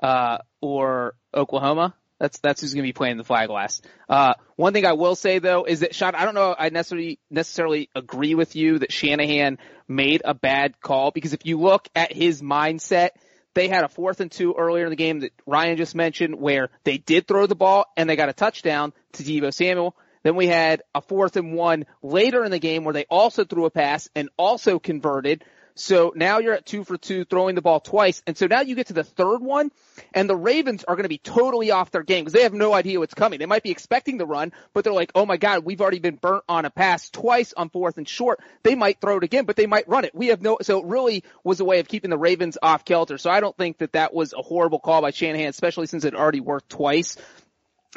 uh, 0.02 0.39
or 0.62 1.16
Oklahoma. 1.34 1.96
That's 2.20 2.39
that's 2.39 2.62
who's 2.62 2.74
going 2.74 2.84
to 2.84 2.88
be 2.88 2.94
playing 2.94 3.18
the 3.18 3.24
flag 3.24 3.50
last. 3.50 3.86
Uh, 4.08 4.36
one 4.56 4.72
thing 4.72 4.86
I 4.86 4.94
will 4.94 5.16
say 5.16 5.39
though 5.39 5.66
is 5.66 5.82
that 5.82 5.94
Sean, 5.94 6.16
I 6.16 6.26
don't 6.26 6.36
know, 6.36 6.56
I 6.58 6.70
necessarily 6.70 7.20
necessarily 7.30 7.89
agree 7.96 8.34
with 8.34 8.56
you 8.56 8.80
that 8.80 8.92
Shanahan 8.92 9.58
made 9.88 10.22
a 10.24 10.34
bad 10.34 10.80
call 10.80 11.12
because 11.12 11.34
if 11.34 11.46
you 11.46 11.60
look 11.60 11.88
at 11.96 12.13
his 12.13 12.42
mindset, 12.42 13.10
they 13.54 13.68
had 13.68 13.84
a 13.84 13.89
fourth 13.89 14.20
and 14.20 14.32
two 14.32 14.56
earlier 14.58 14.86
in 14.86 14.89
the 14.89 14.96
game 14.96 15.20
that 15.22 15.34
Ryan 15.46 15.78
just 15.78 15.96
mentioned 15.96 16.36
where 16.36 16.70
they 16.84 16.98
did 16.98 17.28
throw 17.28 17.46
the 17.48 17.56
ball 17.56 17.86
and 17.96 18.10
they 18.10 18.16
got 18.16 18.30
a 18.30 18.34
touchdown 18.34 18.94
to 19.13 19.24
Deebo 19.24 19.54
Samuel. 19.54 19.96
Then 20.24 20.36
we 20.36 20.48
had 20.48 20.82
a 20.96 21.02
fourth 21.02 21.36
and 21.36 21.54
one 21.54 21.86
later 22.02 22.44
in 22.44 22.52
the 22.52 22.60
game 22.60 22.84
where 22.84 22.94
they 22.94 23.06
also 23.10 23.44
threw 23.44 23.66
a 23.66 23.70
pass 23.70 24.10
and 24.16 24.30
also 24.38 24.80
converted. 24.80 25.44
So 25.76 26.14
now 26.16 26.40
you're 26.40 26.54
at 26.54 26.66
two 26.66 26.84
for 26.84 26.98
two, 26.98 27.26
throwing 27.26 27.56
the 27.56 27.62
ball 27.62 27.80
twice. 27.80 28.22
And 28.28 28.38
so 28.38 28.46
now 28.46 28.62
you 28.62 28.76
get 28.76 28.88
to 28.88 28.94
the 28.94 29.04
third 29.04 29.42
one, 29.42 29.72
and 30.14 30.30
the 30.30 30.36
Ravens 30.36 30.84
are 30.84 30.96
going 30.96 31.04
to 31.04 31.10
be 31.10 31.18
totally 31.18 31.72
off 31.72 31.92
their 31.92 32.04
game 32.04 32.24
because 32.24 32.34
they 32.34 32.44
have 32.44 32.54
no 32.54 32.74
idea 32.74 33.00
what's 33.00 33.14
coming. 33.14 33.40
They 33.40 33.48
might 33.48 33.64
be 33.64 33.72
expecting 33.72 34.18
the 34.18 34.26
run, 34.26 34.54
but 34.74 34.84
they're 34.84 34.94
like, 34.94 35.12
oh 35.16 35.26
my 35.26 35.38
God, 35.38 35.66
we've 35.66 35.82
already 35.82 36.00
been 36.00 36.16
burnt 36.16 36.44
on 36.48 36.66
a 36.66 36.70
pass 36.70 37.10
twice 37.10 37.54
on 37.54 37.70
fourth 37.70 37.98
and 37.98 38.08
short. 38.08 38.40
They 38.62 38.76
might 38.76 39.02
throw 39.02 39.18
it 39.18 39.24
again, 39.24 39.46
but 39.46 39.56
they 39.56 39.68
might 39.68 39.88
run 39.88 40.06
it. 40.06 40.14
We 40.14 40.28
have 40.28 40.42
no, 40.42 40.58
so 40.62 40.80
it 40.80 40.86
really 40.86 41.24
was 41.44 41.60
a 41.60 41.66
way 41.66 41.80
of 41.80 41.88
keeping 41.88 42.12
the 42.12 42.18
Ravens 42.18 42.58
off 42.62 42.86
kilter. 42.86 43.18
So 43.18 43.30
I 43.32 43.40
don't 43.40 43.58
think 43.58 43.80
that 43.80 43.94
that 43.94 44.14
was 44.14 44.34
a 44.34 44.42
horrible 44.42 44.80
call 44.80 45.02
by 45.02 45.12
Shanahan, 45.12 45.48
especially 45.48 45.88
since 45.88 46.06
it 46.06 46.14
already 46.14 46.42
worked 46.42 46.70
twice 46.70 47.18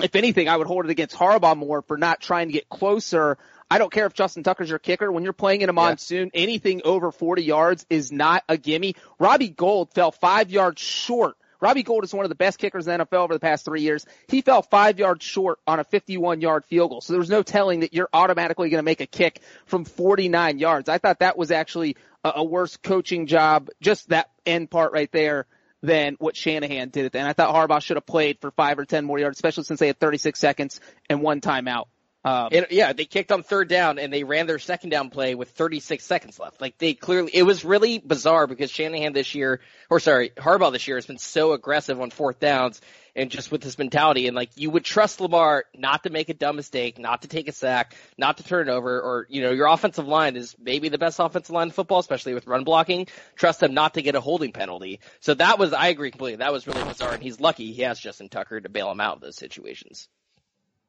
if 0.02 0.14
anything, 0.14 0.48
I 0.48 0.56
would 0.56 0.66
hold 0.66 0.84
it 0.84 0.90
against 0.90 1.16
Harbaugh 1.16 1.56
more 1.56 1.82
for 1.82 1.96
not 1.96 2.20
trying 2.20 2.48
to 2.48 2.52
get 2.52 2.68
closer. 2.68 3.38
I 3.70 3.78
don't 3.78 3.92
care 3.92 4.06
if 4.06 4.14
Justin 4.14 4.42
Tucker's 4.42 4.70
your 4.70 4.78
kicker. 4.78 5.10
When 5.10 5.24
you're 5.24 5.32
playing 5.32 5.62
in 5.62 5.68
a 5.68 5.72
monsoon, 5.72 6.30
yeah. 6.32 6.40
anything 6.40 6.82
over 6.84 7.10
40 7.10 7.42
yards 7.42 7.84
is 7.90 8.12
not 8.12 8.44
a 8.48 8.56
gimme. 8.56 8.94
Robbie 9.18 9.48
Gould 9.48 9.92
fell 9.92 10.12
five 10.12 10.50
yards 10.50 10.80
short. 10.80 11.36
Robbie 11.60 11.82
Gould 11.82 12.04
is 12.04 12.12
one 12.12 12.24
of 12.24 12.28
the 12.28 12.36
best 12.36 12.58
kickers 12.58 12.86
in 12.86 12.98
the 12.98 13.04
NFL 13.04 13.24
over 13.24 13.34
the 13.34 13.40
past 13.40 13.64
three 13.64 13.80
years. 13.80 14.06
He 14.28 14.42
fell 14.42 14.62
five 14.62 14.98
yards 14.98 15.24
short 15.24 15.58
on 15.66 15.80
a 15.80 15.84
51 15.84 16.40
yard 16.40 16.64
field 16.66 16.90
goal. 16.90 17.00
So 17.00 17.12
there 17.12 17.20
was 17.20 17.30
no 17.30 17.42
telling 17.42 17.80
that 17.80 17.94
you're 17.94 18.10
automatically 18.12 18.68
going 18.68 18.78
to 18.78 18.84
make 18.84 19.00
a 19.00 19.06
kick 19.06 19.40
from 19.64 19.84
49 19.84 20.58
yards. 20.58 20.88
I 20.88 20.98
thought 20.98 21.20
that 21.20 21.38
was 21.38 21.50
actually 21.50 21.96
a, 22.22 22.34
a 22.36 22.44
worse 22.44 22.76
coaching 22.76 23.26
job, 23.26 23.68
just 23.80 24.10
that 24.10 24.30
end 24.44 24.70
part 24.70 24.92
right 24.92 25.10
there 25.10 25.46
than 25.82 26.16
what 26.18 26.36
Shanahan 26.36 26.90
did 26.90 27.06
at 27.06 27.12
the 27.12 27.18
end. 27.18 27.28
I 27.28 27.32
thought 27.32 27.54
Harbaugh 27.54 27.80
should 27.80 27.96
have 27.96 28.06
played 28.06 28.38
for 28.40 28.50
five 28.50 28.78
or 28.78 28.84
ten 28.84 29.04
more 29.04 29.18
yards, 29.18 29.38
especially 29.38 29.64
since 29.64 29.80
they 29.80 29.86
had 29.86 29.98
36 29.98 30.38
seconds 30.38 30.80
and 31.08 31.22
one 31.22 31.40
timeout. 31.40 31.86
Um, 32.26 32.48
it, 32.50 32.72
yeah, 32.72 32.92
they 32.92 33.04
kicked 33.04 33.30
on 33.30 33.44
third 33.44 33.68
down 33.68 34.00
and 34.00 34.12
they 34.12 34.24
ran 34.24 34.48
their 34.48 34.58
second 34.58 34.90
down 34.90 35.10
play 35.10 35.36
with 35.36 35.50
36 35.50 36.04
seconds 36.04 36.40
left. 36.40 36.60
Like 36.60 36.76
they 36.76 36.92
clearly, 36.92 37.30
it 37.32 37.44
was 37.44 37.64
really 37.64 37.98
bizarre 37.98 38.48
because 38.48 38.68
Shanahan 38.68 39.12
this 39.12 39.36
year, 39.36 39.60
or 39.88 40.00
sorry, 40.00 40.30
Harbaugh 40.30 40.72
this 40.72 40.88
year 40.88 40.96
has 40.96 41.06
been 41.06 41.18
so 41.18 41.52
aggressive 41.52 42.00
on 42.00 42.10
fourth 42.10 42.40
downs 42.40 42.80
and 43.14 43.30
just 43.30 43.52
with 43.52 43.60
this 43.60 43.78
mentality. 43.78 44.26
And 44.26 44.34
like 44.34 44.50
you 44.56 44.70
would 44.70 44.84
trust 44.84 45.20
Lamar 45.20 45.66
not 45.72 46.02
to 46.02 46.10
make 46.10 46.28
a 46.28 46.34
dumb 46.34 46.56
mistake, 46.56 46.98
not 46.98 47.22
to 47.22 47.28
take 47.28 47.46
a 47.46 47.52
sack, 47.52 47.94
not 48.18 48.38
to 48.38 48.42
turn 48.42 48.68
over, 48.68 49.00
or 49.00 49.28
you 49.30 49.42
know 49.42 49.52
your 49.52 49.68
offensive 49.68 50.08
line 50.08 50.34
is 50.34 50.56
maybe 50.60 50.88
the 50.88 50.98
best 50.98 51.20
offensive 51.20 51.54
line 51.54 51.68
in 51.68 51.72
football, 51.72 52.00
especially 52.00 52.34
with 52.34 52.48
run 52.48 52.64
blocking. 52.64 53.06
Trust 53.36 53.62
him 53.62 53.72
not 53.72 53.94
to 53.94 54.02
get 54.02 54.16
a 54.16 54.20
holding 54.20 54.50
penalty. 54.50 54.98
So 55.20 55.34
that 55.34 55.60
was, 55.60 55.72
I 55.72 55.88
agree 55.88 56.10
completely. 56.10 56.38
That 56.38 56.52
was 56.52 56.66
really 56.66 56.82
bizarre, 56.82 57.14
and 57.14 57.22
he's 57.22 57.38
lucky 57.38 57.72
he 57.72 57.82
has 57.82 58.00
Justin 58.00 58.28
Tucker 58.28 58.60
to 58.60 58.68
bail 58.68 58.90
him 58.90 59.00
out 59.00 59.14
of 59.14 59.20
those 59.20 59.36
situations. 59.36 60.08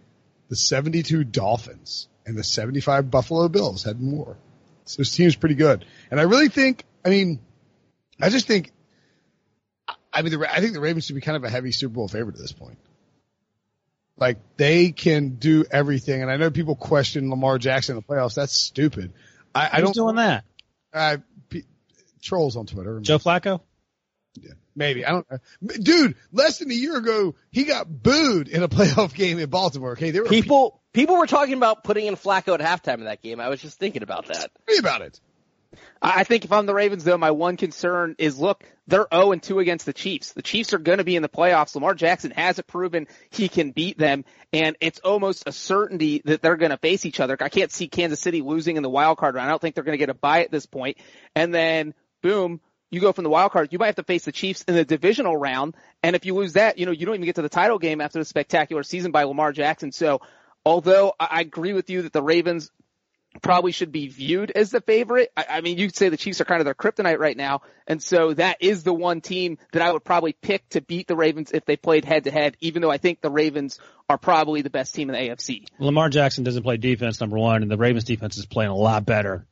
the 0.48 0.56
72 0.56 1.24
Dolphins 1.24 2.08
and 2.24 2.36
the 2.36 2.44
75 2.44 3.10
Buffalo 3.10 3.48
Bills 3.48 3.84
had 3.84 4.00
more. 4.00 4.36
So 4.84 4.98
this 4.98 5.14
team's 5.14 5.36
pretty 5.36 5.54
good. 5.54 5.84
And 6.10 6.20
I 6.20 6.24
really 6.24 6.48
think, 6.48 6.84
I 7.04 7.10
mean, 7.10 7.40
I 8.20 8.28
just 8.28 8.46
think, 8.46 8.72
I 10.12 10.22
mean, 10.22 10.38
the, 10.38 10.52
I 10.52 10.60
think 10.60 10.72
the 10.72 10.80
Ravens 10.80 11.06
should 11.06 11.14
be 11.14 11.20
kind 11.20 11.36
of 11.36 11.44
a 11.44 11.50
heavy 11.50 11.72
Super 11.72 11.94
Bowl 11.94 12.08
favorite 12.08 12.36
at 12.36 12.40
this 12.40 12.52
point. 12.52 12.78
Like 14.16 14.38
they 14.56 14.92
can 14.92 15.36
do 15.36 15.64
everything. 15.70 16.22
And 16.22 16.30
I 16.30 16.36
know 16.36 16.50
people 16.50 16.74
question 16.74 17.28
Lamar 17.30 17.58
Jackson 17.58 17.96
in 17.96 18.02
the 18.06 18.14
playoffs. 18.14 18.34
That's 18.34 18.56
stupid. 18.56 19.12
I, 19.54 19.70
I 19.74 19.80
don't 19.80 19.94
doing 19.94 20.16
that. 20.16 20.44
Uh, 20.92 21.18
p- 21.50 21.64
trolls 22.22 22.56
on 22.56 22.66
Twitter. 22.66 23.00
Joe 23.00 23.18
Flacco? 23.18 23.60
Yeah, 24.34 24.52
maybe. 24.76 25.04
I 25.04 25.12
don't 25.12 25.26
uh, 25.30 25.38
Dude, 25.80 26.16
less 26.32 26.58
than 26.58 26.70
a 26.70 26.74
year 26.74 26.96
ago, 26.96 27.34
he 27.50 27.64
got 27.64 27.86
booed 27.88 28.48
in 28.48 28.62
a 28.62 28.68
playoff 28.76 29.14
game 29.14 29.38
in 29.38 29.48
Baltimore. 29.48 29.92
Okay. 29.92 30.10
There 30.10 30.22
were 30.22 30.28
people, 30.28 30.80
people 30.92 31.16
were 31.16 31.26
talking 31.26 31.54
about 31.54 31.82
putting 31.82 32.06
in 32.06 32.16
Flacco 32.16 32.58
at 32.58 32.60
halftime 32.60 32.98
in 32.98 33.04
that 33.04 33.22
game. 33.22 33.40
I 33.40 33.48
was 33.48 33.60
just 33.60 33.78
thinking 33.78 34.02
about 34.02 34.26
that. 34.26 34.50
Me 34.68 34.78
about 34.78 35.02
it. 35.02 35.20
I 36.00 36.24
think 36.24 36.44
if 36.44 36.52
I'm 36.52 36.66
the 36.66 36.74
Ravens 36.74 37.04
though, 37.04 37.18
my 37.18 37.30
one 37.30 37.56
concern 37.56 38.14
is 38.18 38.38
look, 38.38 38.64
they're 38.86 39.06
0 39.12 39.32
and 39.32 39.42
2 39.42 39.58
against 39.58 39.86
the 39.86 39.92
Chiefs. 39.92 40.32
The 40.32 40.42
Chiefs 40.42 40.72
are 40.72 40.78
going 40.78 40.98
to 40.98 41.04
be 41.04 41.16
in 41.16 41.22
the 41.22 41.28
playoffs. 41.28 41.74
Lamar 41.74 41.94
Jackson 41.94 42.30
hasn't 42.30 42.66
proven 42.66 43.08
he 43.30 43.48
can 43.48 43.72
beat 43.72 43.98
them 43.98 44.24
and 44.52 44.76
it's 44.80 45.00
almost 45.00 45.44
a 45.46 45.52
certainty 45.52 46.22
that 46.24 46.42
they're 46.42 46.56
going 46.56 46.70
to 46.70 46.76
face 46.76 47.04
each 47.04 47.20
other. 47.20 47.36
I 47.40 47.48
can't 47.48 47.72
see 47.72 47.88
Kansas 47.88 48.20
City 48.20 48.42
losing 48.42 48.76
in 48.76 48.82
the 48.82 48.90
wild 48.90 49.18
card 49.18 49.34
round. 49.34 49.48
I 49.48 49.50
don't 49.50 49.60
think 49.60 49.74
they're 49.74 49.84
going 49.84 49.94
to 49.94 49.98
get 49.98 50.10
a 50.10 50.14
bye 50.14 50.42
at 50.44 50.50
this 50.50 50.66
point. 50.66 50.98
And 51.34 51.52
then 51.52 51.94
boom, 52.22 52.60
you 52.90 53.00
go 53.00 53.12
from 53.12 53.24
the 53.24 53.30
wild 53.30 53.52
card, 53.52 53.72
you 53.72 53.78
might 53.78 53.86
have 53.86 53.96
to 53.96 54.04
face 54.04 54.24
the 54.24 54.32
Chiefs 54.32 54.62
in 54.62 54.74
the 54.74 54.84
divisional 54.84 55.36
round. 55.36 55.74
And 56.02 56.14
if 56.14 56.24
you 56.24 56.34
lose 56.34 56.54
that, 56.54 56.78
you 56.78 56.86
know, 56.86 56.92
you 56.92 57.06
don't 57.06 57.14
even 57.14 57.26
get 57.26 57.36
to 57.36 57.42
the 57.42 57.48
title 57.48 57.78
game 57.78 58.00
after 58.00 58.18
the 58.18 58.24
spectacular 58.24 58.82
season 58.82 59.12
by 59.12 59.24
Lamar 59.24 59.52
Jackson. 59.52 59.92
So 59.92 60.20
although 60.64 61.14
I 61.18 61.40
agree 61.40 61.72
with 61.72 61.90
you 61.90 62.02
that 62.02 62.12
the 62.12 62.22
Ravens 62.22 62.70
probably 63.42 63.72
should 63.72 63.92
be 63.92 64.08
viewed 64.08 64.50
as 64.50 64.70
the 64.70 64.80
favorite. 64.80 65.30
I, 65.36 65.44
I 65.48 65.60
mean, 65.60 65.78
you 65.78 65.88
could 65.88 65.96
say 65.96 66.08
the 66.08 66.16
Chiefs 66.16 66.40
are 66.40 66.44
kind 66.44 66.60
of 66.60 66.64
their 66.64 66.74
kryptonite 66.74 67.18
right 67.18 67.36
now. 67.36 67.62
And 67.86 68.02
so 68.02 68.32
that 68.34 68.58
is 68.60 68.82
the 68.82 68.94
one 68.94 69.20
team 69.20 69.58
that 69.72 69.82
I 69.82 69.92
would 69.92 70.04
probably 70.04 70.32
pick 70.32 70.68
to 70.70 70.80
beat 70.80 71.06
the 71.06 71.16
Ravens 71.16 71.50
if 71.52 71.64
they 71.64 71.76
played 71.76 72.04
head 72.04 72.24
to 72.24 72.30
head, 72.30 72.56
even 72.60 72.82
though 72.82 72.90
I 72.90 72.98
think 72.98 73.20
the 73.20 73.30
Ravens 73.30 73.78
are 74.08 74.18
probably 74.18 74.62
the 74.62 74.70
best 74.70 74.94
team 74.94 75.10
in 75.10 75.14
the 75.14 75.30
AFC. 75.30 75.66
Lamar 75.78 76.08
Jackson 76.08 76.44
doesn't 76.44 76.62
play 76.62 76.76
defense, 76.76 77.20
number 77.20 77.38
one, 77.38 77.62
and 77.62 77.70
the 77.70 77.76
Ravens 77.76 78.04
defense 78.04 78.38
is 78.38 78.46
playing 78.46 78.70
a 78.70 78.76
lot 78.76 79.04
better 79.04 79.46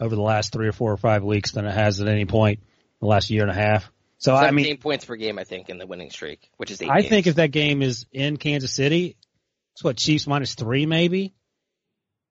over 0.00 0.14
the 0.14 0.22
last 0.22 0.52
three 0.52 0.68
or 0.68 0.72
four 0.72 0.92
or 0.92 0.96
five 0.96 1.24
weeks 1.24 1.52
than 1.52 1.66
it 1.66 1.74
has 1.74 2.00
at 2.00 2.08
any 2.08 2.24
point 2.24 2.60
the 3.00 3.06
last 3.06 3.30
year 3.30 3.42
and 3.42 3.50
a 3.50 3.54
half. 3.54 3.90
So 4.18 4.34
I 4.34 4.50
mean, 4.50 4.78
points 4.78 5.04
per 5.04 5.16
game, 5.16 5.38
I 5.38 5.44
think, 5.44 5.68
in 5.68 5.78
the 5.78 5.86
winning 5.86 6.10
streak, 6.10 6.50
which 6.56 6.70
is 6.70 6.80
eight. 6.80 6.88
I 6.88 7.00
games. 7.00 7.10
think 7.10 7.26
if 7.26 7.34
that 7.36 7.50
game 7.50 7.82
is 7.82 8.06
in 8.12 8.38
Kansas 8.38 8.72
City, 8.72 9.16
it's 9.74 9.84
what 9.84 9.96
Chiefs 9.96 10.26
minus 10.26 10.54
three 10.54 10.86
maybe. 10.86 11.34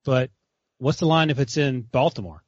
But 0.04 0.32
what's 0.78 0.99
the 0.99 1.06
line 1.06 1.30
if 1.30 1.39
it's 1.39 1.58
in 1.58 1.82
Baltimore? 1.82 2.43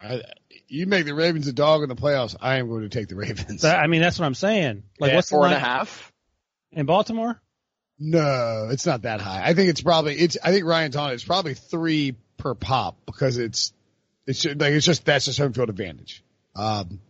I, 0.00 0.22
you 0.68 0.86
make 0.86 1.06
the 1.06 1.14
Ravens 1.14 1.46
a 1.48 1.52
dog 1.52 1.82
in 1.82 1.88
the 1.88 1.96
playoffs. 1.96 2.36
I 2.38 2.58
am 2.58 2.68
going 2.68 2.82
to 2.82 2.88
take 2.90 3.08
the 3.08 3.16
Ravens. 3.16 3.64
I 3.64 3.86
mean, 3.86 4.02
that's 4.02 4.18
what 4.18 4.26
I'm 4.26 4.34
saying. 4.34 4.82
Like, 5.00 5.10
yeah, 5.10 5.16
what's 5.16 5.30
four 5.30 5.40
the 5.40 5.46
and 5.46 5.54
a 5.54 5.58
half 5.58 6.12
in 6.72 6.84
Baltimore? 6.86 7.40
No, 7.98 8.68
it's 8.70 8.84
not 8.84 9.02
that 9.02 9.22
high. 9.22 9.42
I 9.42 9.54
think 9.54 9.70
it's 9.70 9.80
probably 9.80 10.16
it's. 10.16 10.36
I 10.42 10.52
think 10.52 10.66
Ryan 10.66 10.92
telling 10.92 11.14
it's 11.14 11.24
probably 11.24 11.54
three 11.54 12.14
per 12.36 12.54
pop 12.54 12.98
because 13.06 13.38
it's 13.38 13.72
it's 14.26 14.44
like 14.44 14.60
it's 14.60 14.84
just 14.84 15.06
that's 15.06 15.24
just 15.24 15.38
home 15.38 15.54
field 15.54 15.70
advantage. 15.70 16.22
Um, 16.54 17.00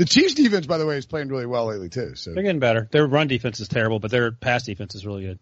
the 0.00 0.06
Chiefs 0.06 0.32
defense, 0.32 0.64
by 0.64 0.78
the 0.78 0.86
way, 0.86 0.96
is 0.96 1.04
playing 1.04 1.28
really 1.28 1.44
well 1.44 1.66
lately 1.66 1.90
too. 1.90 2.14
So 2.14 2.32
they're 2.32 2.42
getting 2.42 2.58
better. 2.58 2.88
Their 2.90 3.06
run 3.06 3.28
defense 3.28 3.60
is 3.60 3.68
terrible, 3.68 3.98
but 3.98 4.10
their 4.10 4.32
pass 4.32 4.62
defense 4.62 4.94
is 4.94 5.04
really 5.04 5.24
good. 5.24 5.38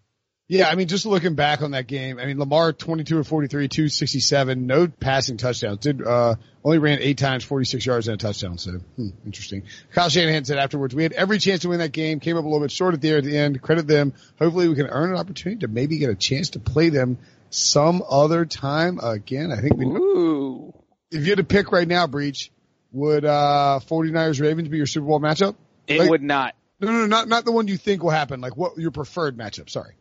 Yeah, 0.48 0.68
I 0.68 0.74
mean, 0.74 0.88
just 0.88 1.06
looking 1.06 1.36
back 1.36 1.62
on 1.62 1.70
that 1.70 1.86
game, 1.86 2.18
I 2.18 2.26
mean, 2.26 2.40
Lamar 2.40 2.72
22 2.72 3.18
or 3.18 3.22
43, 3.22 3.68
267, 3.68 4.66
no 4.66 4.88
passing 4.88 5.36
touchdowns. 5.36 5.78
Did, 5.78 6.04
uh, 6.04 6.34
only 6.64 6.78
ran 6.78 6.98
eight 7.00 7.18
times, 7.18 7.44
46 7.44 7.86
yards 7.86 8.08
and 8.08 8.14
a 8.14 8.18
touchdown. 8.18 8.58
So, 8.58 8.72
hmm, 8.72 9.10
interesting. 9.24 9.62
Kyle 9.92 10.08
Shanahan 10.08 10.44
said 10.44 10.58
afterwards, 10.58 10.92
we 10.92 11.04
had 11.04 11.12
every 11.12 11.38
chance 11.38 11.62
to 11.62 11.68
win 11.68 11.78
that 11.78 11.92
game, 11.92 12.18
came 12.18 12.36
up 12.36 12.42
a 12.42 12.48
little 12.48 12.60
bit 12.60 12.72
short 12.72 12.94
at 12.94 13.00
the, 13.00 13.14
at 13.14 13.22
the 13.22 13.38
end. 13.38 13.62
Credit 13.62 13.86
them. 13.86 14.12
Hopefully 14.40 14.68
we 14.68 14.74
can 14.74 14.86
earn 14.86 15.10
an 15.10 15.18
opportunity 15.18 15.60
to 15.60 15.68
maybe 15.68 15.98
get 15.98 16.10
a 16.10 16.16
chance 16.16 16.50
to 16.50 16.58
play 16.58 16.88
them 16.88 17.18
some 17.50 18.02
other 18.10 18.44
time 18.44 18.98
again. 18.98 19.52
I 19.52 19.60
think 19.60 19.76
we, 19.76 19.84
Ooh. 19.84 20.74
if 21.12 21.22
you 21.22 21.30
had 21.30 21.38
to 21.38 21.44
pick 21.44 21.70
right 21.70 21.86
now, 21.86 22.08
Breech, 22.08 22.50
would, 22.92 23.24
uh, 23.24 23.80
49ers 23.86 24.40
Ravens 24.40 24.68
be 24.68 24.76
your 24.76 24.86
Super 24.86 25.06
Bowl 25.06 25.20
matchup? 25.20 25.56
It 25.86 25.98
Like- 26.00 26.10
would 26.10 26.22
not. 26.22 26.54
No, 26.80 26.92
no, 26.92 26.98
no, 27.00 27.06
not, 27.06 27.28
not 27.28 27.44
the 27.44 27.50
one 27.52 27.66
you 27.66 27.76
think 27.76 28.02
will 28.02 28.10
happen. 28.10 28.40
Like 28.40 28.56
what 28.56 28.78
your 28.78 28.92
preferred 28.92 29.36
matchup. 29.36 29.68
Sorry. 29.68 29.94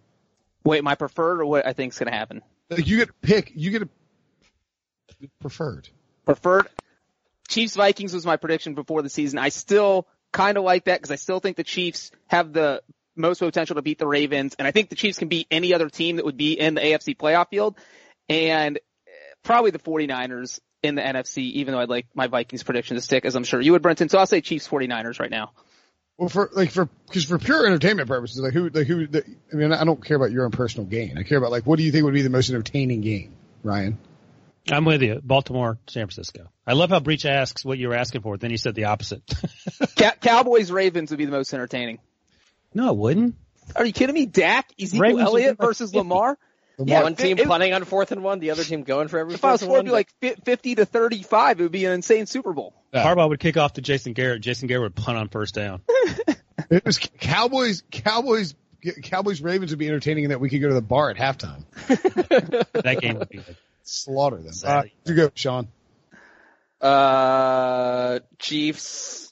Wait, 0.64 0.84
my 0.84 0.96
preferred 0.96 1.42
or 1.42 1.46
what 1.46 1.66
I 1.66 1.74
think 1.74 1.94
is 1.94 2.00
going 2.00 2.12
to 2.12 2.18
happen? 2.18 2.42
Like 2.70 2.86
you 2.88 2.98
get 2.98 3.08
to 3.08 3.14
pick, 3.22 3.52
you 3.56 3.72
get 3.72 3.82
a 3.84 3.90
preferred. 5.40 5.90
Preferred. 6.26 6.68
Chiefs 7.48 7.76
Vikings 7.76 8.14
was 8.14 8.26
my 8.26 8.36
prediction 8.38 8.76
before 8.76 9.02
the 9.02 9.10
season. 9.10 9.40
I 9.40 9.50
still 9.50 10.08
kind 10.34 10.58
of 10.58 10.64
like 10.64 10.86
that 10.86 11.00
because 11.00 11.12
I 11.12 11.16
still 11.16 11.40
think 11.40 11.58
the 11.58 11.64
Chiefs 11.64 12.12
have 12.28 12.52
the 12.54 12.84
most 13.16 13.40
potential 13.40 13.78
to 13.78 13.82
beat 13.82 13.98
the 13.98 14.06
Ravens, 14.08 14.56
and 14.60 14.68
I 14.68 14.72
think 14.72 14.90
the 14.90 14.96
Chiefs 14.96 15.18
can 15.18 15.30
beat 15.30 15.48
any 15.50 15.74
other 15.74 15.90
team 15.90 16.18
that 16.18 16.26
would 16.26 16.38
be 16.38 16.60
in 16.60 16.76
the 16.76 16.82
AFC 16.82 17.16
playoff 17.18 17.50
field, 17.50 17.76
and 18.30 18.78
probably 19.44 19.72
the 19.72 19.80
49ers 19.80 20.60
in 20.84 20.96
the 20.96 21.02
NFC, 21.02 21.40
even 21.54 21.74
though 21.74 21.80
I'd 21.80 21.90
like 21.90 22.08
my 22.14 22.28
Vikings 22.28 22.64
prediction 22.64 22.96
to 22.96 23.02
stick, 23.02 23.26
as 23.26 23.36
I'm 23.36 23.44
sure 23.44 23.60
you 23.60 23.72
would, 23.74 23.82
Brenton. 23.82 24.10
So 24.10 24.18
I'll 24.18 24.26
say 24.26 24.42
Chiefs 24.42 24.68
49ers 24.68 25.20
right 25.20 25.32
now. 25.32 25.52
Well, 26.18 26.30
for 26.30 26.50
like 26.54 26.72
for 26.72 26.90
because 27.08 27.26
for 27.26 27.38
pure 27.38 27.68
entertainment 27.68 28.08
purposes, 28.10 28.40
like 28.40 28.54
who 28.54 28.70
like 28.70 28.88
who 28.88 29.06
the, 29.06 29.24
I 29.54 29.56
mean, 29.56 29.72
I 29.72 29.84
don't 29.84 30.04
care 30.04 30.18
about 30.18 30.32
your 30.32 30.46
own 30.46 30.52
personal 30.52 30.88
gain. 30.88 31.18
I 31.18 31.24
care 31.24 31.38
about 31.38 31.52
like 31.52 31.66
what 31.68 31.78
do 31.78 31.84
you 31.84 31.92
think 31.92 32.06
would 32.06 32.14
be 32.14 32.24
the 32.24 32.32
most 32.32 32.50
entertaining 32.50 33.02
game, 33.02 33.36
Ryan? 33.62 34.00
I'm 34.70 34.84
with 34.84 35.02
you. 35.02 35.22
Baltimore, 35.24 35.78
San 35.88 36.08
Francisco. 36.08 36.50
I 36.66 36.74
love 36.74 36.90
how 36.90 37.00
Breech 37.00 37.26
asks 37.26 37.64
what 37.64 37.78
you 37.78 37.88
were 37.88 37.96
asking 37.96 38.22
for. 38.22 38.36
Then 38.36 38.50
he 38.52 38.58
said 38.58 38.76
the 38.76 38.86
opposite. 38.86 39.22
Cow- 39.96 40.12
Cowboys 40.20 40.72
Ravens 40.72 41.12
would 41.12 41.18
be 41.18 41.26
the 41.26 41.32
most 41.32 41.54
entertaining. 41.54 42.00
no, 42.74 42.90
it 42.90 42.98
wouldn't. 42.98 43.36
Are 43.76 43.86
you 43.86 43.94
kidding 43.94 44.14
me? 44.14 44.26
Dak, 44.26 44.72
Ezekiel 44.82 45.02
Ravens 45.02 45.22
Elliott 45.22 45.58
versus 45.58 45.92
50. 45.92 45.98
Lamar. 46.00 46.38
Lamar- 46.78 47.04
one 47.04 47.16
team 47.16 47.38
it- 47.40 47.48
punting 47.48 47.74
on 47.74 47.84
fourth 47.86 48.12
and 48.12 48.24
one, 48.24 48.40
the 48.40 48.52
other 48.52 48.64
team 48.64 48.84
going 48.84 49.08
for 49.08 49.18
every 49.18 49.34
If 49.34 49.44
I 49.44 49.52
was 49.54 49.62
fourth 49.62 49.64
and 49.64 49.70
four, 49.70 49.78
it'd 49.78 49.86
be 50.22 50.30
like 50.30 50.44
fifty 50.46 50.76
to 50.76 50.86
thirty-five. 50.86 51.60
It 51.60 51.64
would 51.64 51.72
be 51.72 51.86
an 51.86 51.94
insane 51.94 52.26
Super 52.28 52.54
Bowl. 52.54 52.74
Yeah. 52.94 53.04
Harbaugh 53.04 53.30
would 53.30 53.40
kick 53.40 53.58
off 53.58 53.74
to 53.74 53.82
Jason 53.82 54.14
Garrett. 54.14 54.42
Jason 54.42 54.68
Garrett 54.68 54.84
would 54.84 54.96
punt 54.96 55.18
on 55.18 55.30
first 55.30 55.56
down. 55.56 55.82
It 56.70 56.84
was 56.84 56.98
Cowboys, 56.98 57.84
Cowboys, 57.92 58.54
Cowboys, 59.04 59.42
Ravens 59.42 59.72
would 59.72 59.80
be 59.80 59.88
entertaining 59.88 60.26
in 60.26 60.30
that 60.32 60.42
we 60.42 60.50
could 60.50 60.60
go 60.60 60.68
to 60.68 60.74
the 60.74 60.82
bar 60.82 61.10
at 61.12 61.16
halftime, 61.16 61.64
That 62.84 62.98
game 63.00 63.20
would 63.20 63.30
be 63.30 63.38
like, 63.38 63.56
slaughter 63.84 64.38
them. 64.38 64.52
Uh, 64.66 64.84
you 65.06 65.14
go, 65.16 65.32
Sean. 65.34 65.70
Uh, 66.82 68.20
Chiefs, 68.40 69.32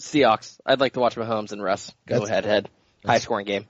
Seahawks. 0.00 0.58
I'd 0.64 0.80
like 0.80 0.94
to 0.94 1.00
watch 1.00 1.16
Mahomes 1.16 1.52
and 1.52 1.62
Russ 1.62 1.92
go 2.06 2.14
That's- 2.20 2.30
head 2.30 2.42
to 2.44 2.48
head. 2.48 2.68
High 3.04 3.18
scoring 3.18 3.44
game. 3.46 3.66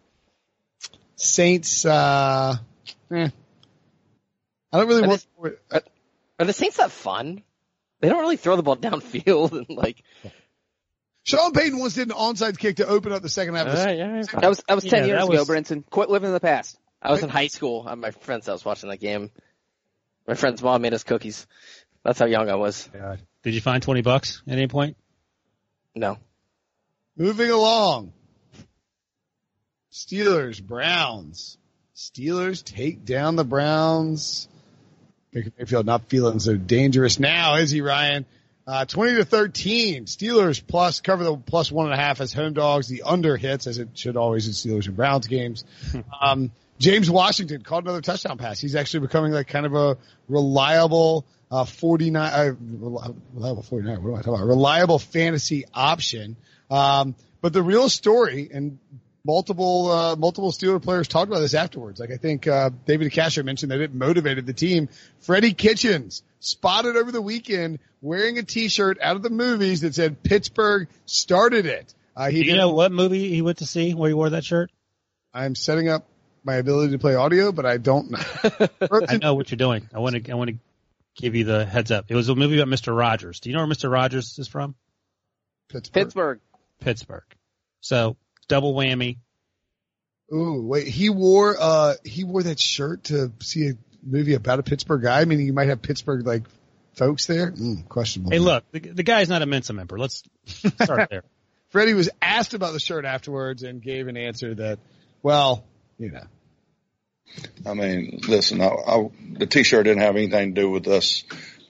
Saints. 1.17 1.85
uh 1.85 2.57
eh. 3.13 3.29
I 4.73 4.79
don't 4.79 4.89
really 4.89 5.05
Are 5.05 5.09
want. 5.09 5.27
Are 6.39 6.45
the 6.45 6.53
Saints 6.53 6.77
that 6.79 6.91
fun? 6.91 7.43
They 8.01 8.09
don't 8.09 8.21
really 8.21 8.37
throw 8.37 8.57
the 8.57 8.63
ball 8.63 8.77
downfield 8.77 9.53
and 9.53 9.67
like. 9.77 10.03
Sean 11.23 11.53
Payton 11.53 11.79
once 11.79 11.95
did 11.95 12.09
an 12.09 12.15
onside 12.15 12.57
kick 12.59 12.77
to 12.77 12.87
open 12.87 13.13
up 13.13 13.21
the 13.23 13.29
second 13.29 13.55
half. 13.57 13.67
of 13.67 13.73
the 13.73 13.89
Uh, 13.89 13.93
yeah, 13.93 14.23
That 14.41 14.49
was 14.49 14.63
that 14.69 14.75
was 14.75 14.85
ten 14.85 15.01
Yeah, 15.01 15.07
years 15.07 15.19
that 15.21 15.25
ago, 15.29 15.39
was- 15.39 15.47
Brenton. 15.49 15.83
Quit 15.91 16.09
living 16.11 16.29
in 16.29 16.35
the 16.35 16.41
past. 16.41 16.79
I 17.03 17.11
was 17.13 17.23
in 17.23 17.29
high 17.29 17.47
school 17.49 17.89
at 17.89 17.99
my 17.99 18.11
friend's 18.11 18.47
house 18.47 18.65
watching 18.65 18.89
that 18.91 18.99
game. 19.01 19.31
My 20.27 20.35
friend's 20.35 20.63
mom 20.63 20.83
made 20.83 20.93
us 20.95 21.05
cookies. 21.05 21.47
That's 22.05 22.19
how 22.19 22.27
young 22.27 22.49
I 22.49 22.55
was. 22.57 22.89
did 23.43 23.55
you 23.55 23.61
find 23.61 23.83
20 23.83 24.03
bucks 24.03 24.43
at 24.47 24.53
any 24.55 24.67
point? 24.67 24.97
No. 25.95 26.19
Moving 27.17 27.51
along. 27.51 28.13
Steelers, 29.93 30.63
Browns. 30.63 31.59
Steelers 31.97 32.63
take 32.63 33.07
down 33.07 33.37
the 33.37 33.45
Browns. 33.45 34.49
Baker 35.33 35.51
Mayfield 35.59 35.87
not 35.87 36.11
feeling 36.11 36.39
so 36.41 36.55
dangerous 36.55 37.19
now, 37.19 37.55
is 37.55 37.71
he, 37.71 37.81
Ryan? 37.81 38.27
Uh, 38.67 38.85
20 38.85 39.15
to 39.15 39.25
13. 39.25 40.05
Steelers 40.05 40.63
plus, 40.65 41.01
cover 41.01 41.25
the 41.25 41.37
plus 41.39 41.73
one 41.73 41.87
and 41.87 41.95
a 41.95 41.97
half 41.97 42.21
as 42.21 42.35
home 42.35 42.53
dogs. 42.53 42.89
The 42.89 43.05
under 43.05 43.39
hits 43.39 43.67
as 43.67 43.79
it 43.79 43.89
should 43.95 44.19
always 44.19 44.47
in 44.47 44.53
Steelers 44.53 44.87
and 44.87 44.95
Browns 44.95 45.27
games. 45.27 45.65
um, 46.21 46.51
James 46.79 47.11
Washington 47.11 47.63
caught 47.63 47.85
another 47.85 48.03
touchdown 48.03 48.37
pass. 48.37 48.61
He's 48.61 48.77
actually 48.77 49.01
becoming 49.01 49.33
like 49.33 49.49
kind 49.49 49.65
of 49.65 49.75
a 49.75 49.97
reliable, 50.29 51.25
uh, 51.51 51.65
49, 51.65 52.33
uh, 52.33 52.55
reliable 53.33 53.63
49, 53.63 54.03
what 54.03 54.11
am 54.11 54.17
I 54.17 54.19
talking 54.19 54.35
about? 54.35 54.47
Reliable 54.49 54.99
fantasy 54.99 55.65
option. 55.73 56.37
Um, 56.71 57.15
but 57.41 57.55
the 57.55 57.63
real 57.63 57.89
story 57.89 58.51
and 58.53 58.79
multiple, 59.27 59.91
uh, 59.91 60.17
multiple 60.17 60.53
Steeler 60.53 60.81
players 60.81 61.09
talked 61.09 61.29
about 61.29 61.41
this 61.41 61.55
afterwards. 61.55 61.99
Like 61.99 62.13
I 62.13 62.17
think, 62.17 62.47
uh, 62.47 62.71
David 62.87 63.11
DeCastro 63.13 63.45
mentioned 63.45 63.73
that 63.73 63.81
it 63.81 63.93
motivated 63.93 64.47
the 64.47 64.53
team. 64.53 64.89
Freddie 65.21 65.53
Kitchens 65.53 66.23
spotted 66.39 66.97
over 66.97 67.11
the 67.11 67.21
weekend 67.21 67.81
wearing 68.01 68.39
a 68.39 68.45
t-shirt 68.45 68.99
out 69.03 69.17
of 69.17 69.23
the 69.23 69.31
movies 69.31 69.81
that 69.81 69.95
said 69.95 70.23
Pittsburgh 70.23 70.89
started 71.05 71.67
it. 71.67 71.93
Uh, 72.15 72.31
he 72.31 72.45
Do 72.45 72.51
you 72.51 72.57
know 72.57 72.73
what 72.73 72.93
movie 72.93 73.35
he 73.35 73.43
went 73.43 73.59
to 73.59 73.67
see 73.67 73.93
where 73.93 74.09
he 74.09 74.15
wore 74.15 74.31
that 74.31 74.45
shirt? 74.45 74.71
I'm 75.35 75.55
setting 75.55 75.89
up 75.89 76.07
my 76.45 76.55
ability 76.55 76.93
to 76.93 76.99
play 76.99 77.17
audio, 77.17 77.53
but 77.53 77.67
I 77.67 77.77
don't 77.77 78.13
know. 78.13 78.69
I 79.09 79.17
know 79.19 79.35
what 79.35 79.51
you're 79.51 79.57
doing. 79.57 79.91
I 79.93 79.99
want 79.99 80.25
to, 80.25 80.33
I 80.33 80.37
want 80.37 80.51
to 80.51 80.57
give 81.17 81.35
you 81.35 81.45
the 81.45 81.67
heads 81.67 81.91
up. 81.91 82.07
It 82.09 82.15
was 82.15 82.29
a 82.29 82.35
movie 82.35 82.59
about 82.59 82.73
Mr. 82.73 82.97
Rogers. 82.97 83.41
Do 83.41 83.51
you 83.51 83.57
know 83.57 83.67
where 83.67 83.75
Mr. 83.75 83.91
Rogers 83.91 84.39
is 84.39 84.47
from? 84.49 84.77
Pittsburgh. 85.69 85.93
Pittsburgh. 85.93 86.41
Pittsburgh. 86.81 87.25
So 87.81 88.17
double 88.49 88.75
whammy. 88.75 89.19
Ooh, 90.33 90.63
wait, 90.63 90.89
he 90.89 91.09
wore, 91.09 91.57
uh, 91.59 91.95
he 92.05 92.25
wore 92.25 92.43
that 92.43 92.59
shirt 92.59 93.05
to 93.05 93.33
see 93.41 93.69
a 93.69 93.73
movie 94.03 94.35
about 94.35 94.59
a 94.59 94.63
Pittsburgh 94.63 95.03
guy, 95.03 95.25
meaning 95.25 95.47
you 95.47 95.53
might 95.53 95.69
have 95.69 95.83
Pittsburgh, 95.83 96.27
like, 96.27 96.43
folks 96.95 97.27
there? 97.27 97.53
Mm, 97.53 97.89
questionable. 97.89 98.33
Hey, 98.33 98.39
look, 98.39 98.65
the, 98.73 98.81
the 98.81 99.03
guy's 99.03 99.29
not 99.29 99.43
a 99.43 99.47
Mensa 99.47 99.73
member. 99.73 99.99
Let's 99.99 100.25
start 100.83 101.11
there. 101.11 101.23
Freddie 101.69 101.95
was 101.95 102.09
asked 102.23 102.55
about 102.55 102.73
the 102.73 102.81
shirt 102.81 103.05
afterwards 103.05 103.63
and 103.63 103.83
gave 103.83 104.09
an 104.09 104.17
answer 104.17 104.55
that, 104.55 104.79
well, 105.23 105.65
you 105.99 106.11
know. 106.11 106.25
I 107.67 107.75
mean, 107.75 108.21
listen, 108.27 108.61
I, 108.61 108.69
I, 108.69 109.11
the 109.33 109.47
t-shirt 109.47 109.85
didn't 109.85 110.03
have 110.03 110.17
anything 110.17 110.55
to 110.55 110.61
do 110.61 110.71
with 110.71 110.87
us, 110.87 111.25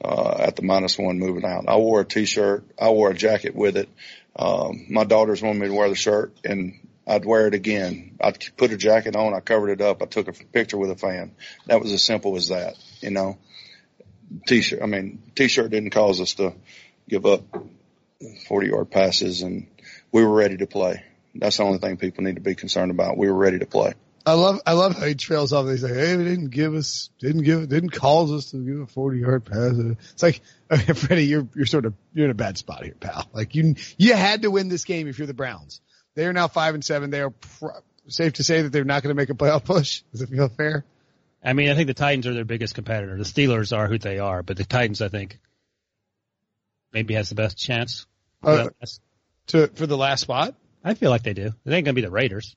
uh, 0.05 0.37
at 0.39 0.57
the 0.57 0.62
minus 0.62 0.99
one 0.99 1.19
moving 1.19 1.45
out. 1.45 1.65
I 1.69 1.77
wore 1.77 2.01
a 2.01 2.05
t-shirt. 2.05 2.65
I 2.79 2.91
wore 2.91 3.11
a 3.11 3.15
jacket 3.15 3.55
with 3.55 3.77
it. 3.77 3.89
Um, 4.38 4.87
my 4.90 5.05
daughters 5.05 5.42
wanted 5.42 5.61
me 5.61 5.68
to 5.68 5.75
wear 5.75 5.88
the 5.88 5.94
shirt 5.94 6.37
and 6.44 6.75
I'd 7.07 7.25
wear 7.25 7.46
it 7.46 7.55
again. 7.55 8.16
I'd 8.20 8.38
put 8.57 8.72
a 8.72 8.77
jacket 8.77 9.16
on. 9.16 9.33
I 9.33 9.40
covered 9.40 9.70
it 9.70 9.81
up. 9.81 10.03
I 10.03 10.07
took 10.07 10.29
a 10.29 10.33
picture 10.33 10.77
with 10.77 10.90
a 10.90 10.96
fan. 10.96 11.35
That 11.66 11.81
was 11.81 11.92
as 11.92 12.03
simple 12.05 12.37
as 12.37 12.49
that, 12.49 12.75
you 13.01 13.11
know, 13.11 13.38
t-shirt. 14.46 14.83
I 14.83 14.87
mean, 14.87 15.22
t-shirt 15.35 15.70
didn't 15.70 15.90
cause 15.90 16.20
us 16.20 16.35
to 16.35 16.55
give 17.09 17.25
up 17.25 17.42
40 18.49 18.68
yard 18.68 18.90
passes 18.90 19.42
and 19.42 19.68
we 20.12 20.25
were 20.25 20.35
ready 20.35 20.57
to 20.59 20.66
play. 20.66 21.05
That's 21.35 21.59
the 21.59 21.62
only 21.62 21.79
thing 21.79 21.96
people 21.96 22.25
need 22.25 22.37
to 22.37 22.40
be 22.40 22.55
concerned 22.55 22.90
about. 22.90 23.16
We 23.16 23.29
were 23.29 23.37
ready 23.37 23.59
to 23.61 23.66
play. 23.66 23.94
I 24.27 24.33
love, 24.33 24.61
I 24.67 24.73
love 24.73 24.99
how 24.99 25.07
he 25.07 25.15
trails 25.15 25.53
off. 25.53 25.62
And 25.62 25.71
he's 25.71 25.85
like, 25.85 25.95
hey, 25.95 26.17
they 26.17 26.25
didn't 26.25 26.51
give 26.51 26.75
us, 26.75 27.11
didn't 27.21 27.45
give, 27.45 27.69
didn't 27.69 27.91
cause 27.91 28.33
us 28.33 28.51
to 28.51 28.57
give 28.57 28.81
a 28.81 28.87
40 28.87 29.21
yard 29.21 29.45
pass. 29.45 29.75
It's 29.77 30.23
like, 30.23 30.41
okay, 30.71 30.93
Freddie, 30.95 31.27
you're, 31.27 31.47
you're 31.55 31.67
sort 31.67 31.87
of, 31.87 31.95
you're 32.12 32.25
in 32.25 32.33
a 32.33 32.35
bad 32.35 32.59
spot 32.59 32.85
here, 32.85 32.97
pal. 32.99 33.29
Like 33.33 33.55
you, 33.55 33.77
you 33.97 34.15
had 34.15 34.43
to 34.43 34.51
win 34.51 34.69
this 34.69 34.85
game 34.85 35.07
if 35.07 35.19
you're 35.19 35.29
the 35.29 35.35
Browns. 35.35 35.81
They 36.17 36.27
are 36.27 36.33
now 36.33 36.49
five 36.49 36.75
and 36.75 36.85
seven. 36.85 37.11
They 37.11 37.21
are 37.21 37.31
pro- 37.31 37.81
safe 38.09 38.35
to 38.35 38.45
say 38.45 38.62
that 38.62 38.73
they're 38.73 38.85
not 38.85 39.05
going 39.05 39.15
to 39.15 39.17
make 39.17 39.31
a 39.31 39.35
playoff 39.35 39.65
push. 39.65 40.03
Does 40.11 40.23
it 40.23 40.29
feel 40.29 40.49
fair? 40.49 40.85
I 41.45 41.53
mean, 41.53 41.71
I 41.71 41.77
think 41.77 41.87
the 41.87 41.95
Titans 41.95 42.27
are 42.27 42.35
their 42.35 42.45
biggest 42.45 42.75
competitor. 42.75 43.17
The 43.17 43.23
Steelers 43.23 43.77
are 43.77 43.87
who 43.87 43.99
they 43.99 44.19
are, 44.19 44.43
but 44.43 44.57
the 44.57 44.65
Titans, 44.65 45.01
I 45.03 45.09
think, 45.09 45.39
maybe 46.93 47.15
has 47.15 47.29
the 47.29 47.37
best 47.37 47.57
chance. 47.57 48.07
Uh, 48.43 48.71
to, 49.49 49.69
for 49.69 49.87
the 49.87 49.97
last 49.97 50.23
spot? 50.23 50.57
I 50.83 50.95
feel 50.95 51.11
like 51.11 51.23
they 51.23 51.35
do. 51.35 51.53
It 51.65 51.73
ain't 51.73 51.85
gonna 51.85 51.95
be 51.95 52.01
the 52.01 52.11
Raiders. 52.11 52.57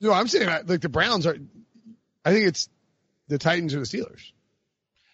No, 0.00 0.12
I'm 0.12 0.28
saying 0.28 0.46
like 0.66 0.80
the 0.80 0.88
Browns 0.88 1.26
are, 1.26 1.36
I 2.24 2.32
think 2.32 2.46
it's 2.46 2.68
the 3.28 3.38
Titans 3.38 3.74
or 3.74 3.80
the 3.80 3.86
Steelers. 3.86 4.32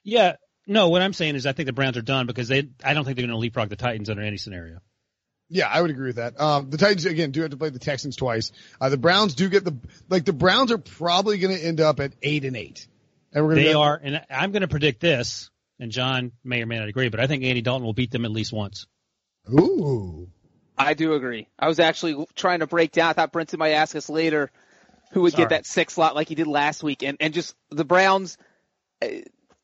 Yeah. 0.04 0.36
No, 0.66 0.88
what 0.88 1.02
I'm 1.02 1.12
saying 1.12 1.34
is 1.36 1.46
I 1.46 1.52
think 1.52 1.66
the 1.66 1.72
Browns 1.72 1.96
are 1.96 2.02
done 2.02 2.26
because 2.26 2.48
they. 2.48 2.68
I 2.84 2.94
don't 2.94 3.04
think 3.04 3.16
they're 3.16 3.26
going 3.26 3.36
to 3.36 3.40
leapfrog 3.40 3.68
the 3.68 3.76
Titans 3.76 4.08
under 4.10 4.22
any 4.22 4.36
scenario. 4.36 4.78
Yeah, 5.48 5.68
I 5.68 5.82
would 5.82 5.90
agree 5.90 6.06
with 6.06 6.16
that. 6.16 6.40
Um, 6.40 6.70
the 6.70 6.78
Titans 6.78 7.04
again 7.04 7.30
do 7.30 7.42
have 7.42 7.50
to 7.50 7.56
play 7.56 7.68
the 7.68 7.78
Texans 7.78 8.16
twice. 8.16 8.52
Uh, 8.80 8.88
the 8.88 8.96
Browns 8.96 9.34
do 9.34 9.48
get 9.48 9.64
the 9.64 9.76
like 10.08 10.24
the 10.24 10.32
Browns 10.32 10.70
are 10.72 10.78
probably 10.78 11.38
going 11.38 11.54
to 11.56 11.62
end 11.62 11.80
up 11.80 12.00
at 12.00 12.12
eight 12.22 12.44
and 12.44 12.56
eight. 12.56 12.86
And 13.32 13.44
we're 13.44 13.54
gonna 13.54 13.64
They 13.66 13.72
go- 13.72 13.82
are, 13.82 14.00
and 14.02 14.22
I'm 14.30 14.52
going 14.52 14.62
to 14.62 14.68
predict 14.68 15.00
this. 15.00 15.50
And 15.80 15.90
John 15.90 16.30
may 16.44 16.62
or 16.62 16.66
may 16.66 16.78
not 16.78 16.88
agree, 16.88 17.08
but 17.08 17.18
I 17.18 17.26
think 17.26 17.42
Andy 17.42 17.60
Dalton 17.60 17.84
will 17.84 17.92
beat 17.92 18.12
them 18.12 18.24
at 18.24 18.30
least 18.30 18.52
once. 18.52 18.86
Ooh, 19.52 20.28
I 20.78 20.94
do 20.94 21.14
agree. 21.14 21.48
I 21.58 21.66
was 21.66 21.80
actually 21.80 22.24
trying 22.36 22.60
to 22.60 22.68
break 22.68 22.92
down. 22.92 23.10
I 23.10 23.12
thought 23.14 23.32
Brenton 23.32 23.58
might 23.58 23.70
ask 23.72 23.96
us 23.96 24.08
later 24.08 24.50
who 25.12 25.22
would 25.22 25.32
Sorry. 25.32 25.44
get 25.44 25.50
that 25.50 25.66
six 25.66 25.94
slot 25.94 26.14
like 26.14 26.28
he 26.28 26.34
did 26.34 26.46
last 26.46 26.82
week, 26.82 27.02
and 27.02 27.16
and 27.20 27.32
just 27.32 27.54
the 27.70 27.84
Browns. 27.84 28.36
Uh, 29.00 29.08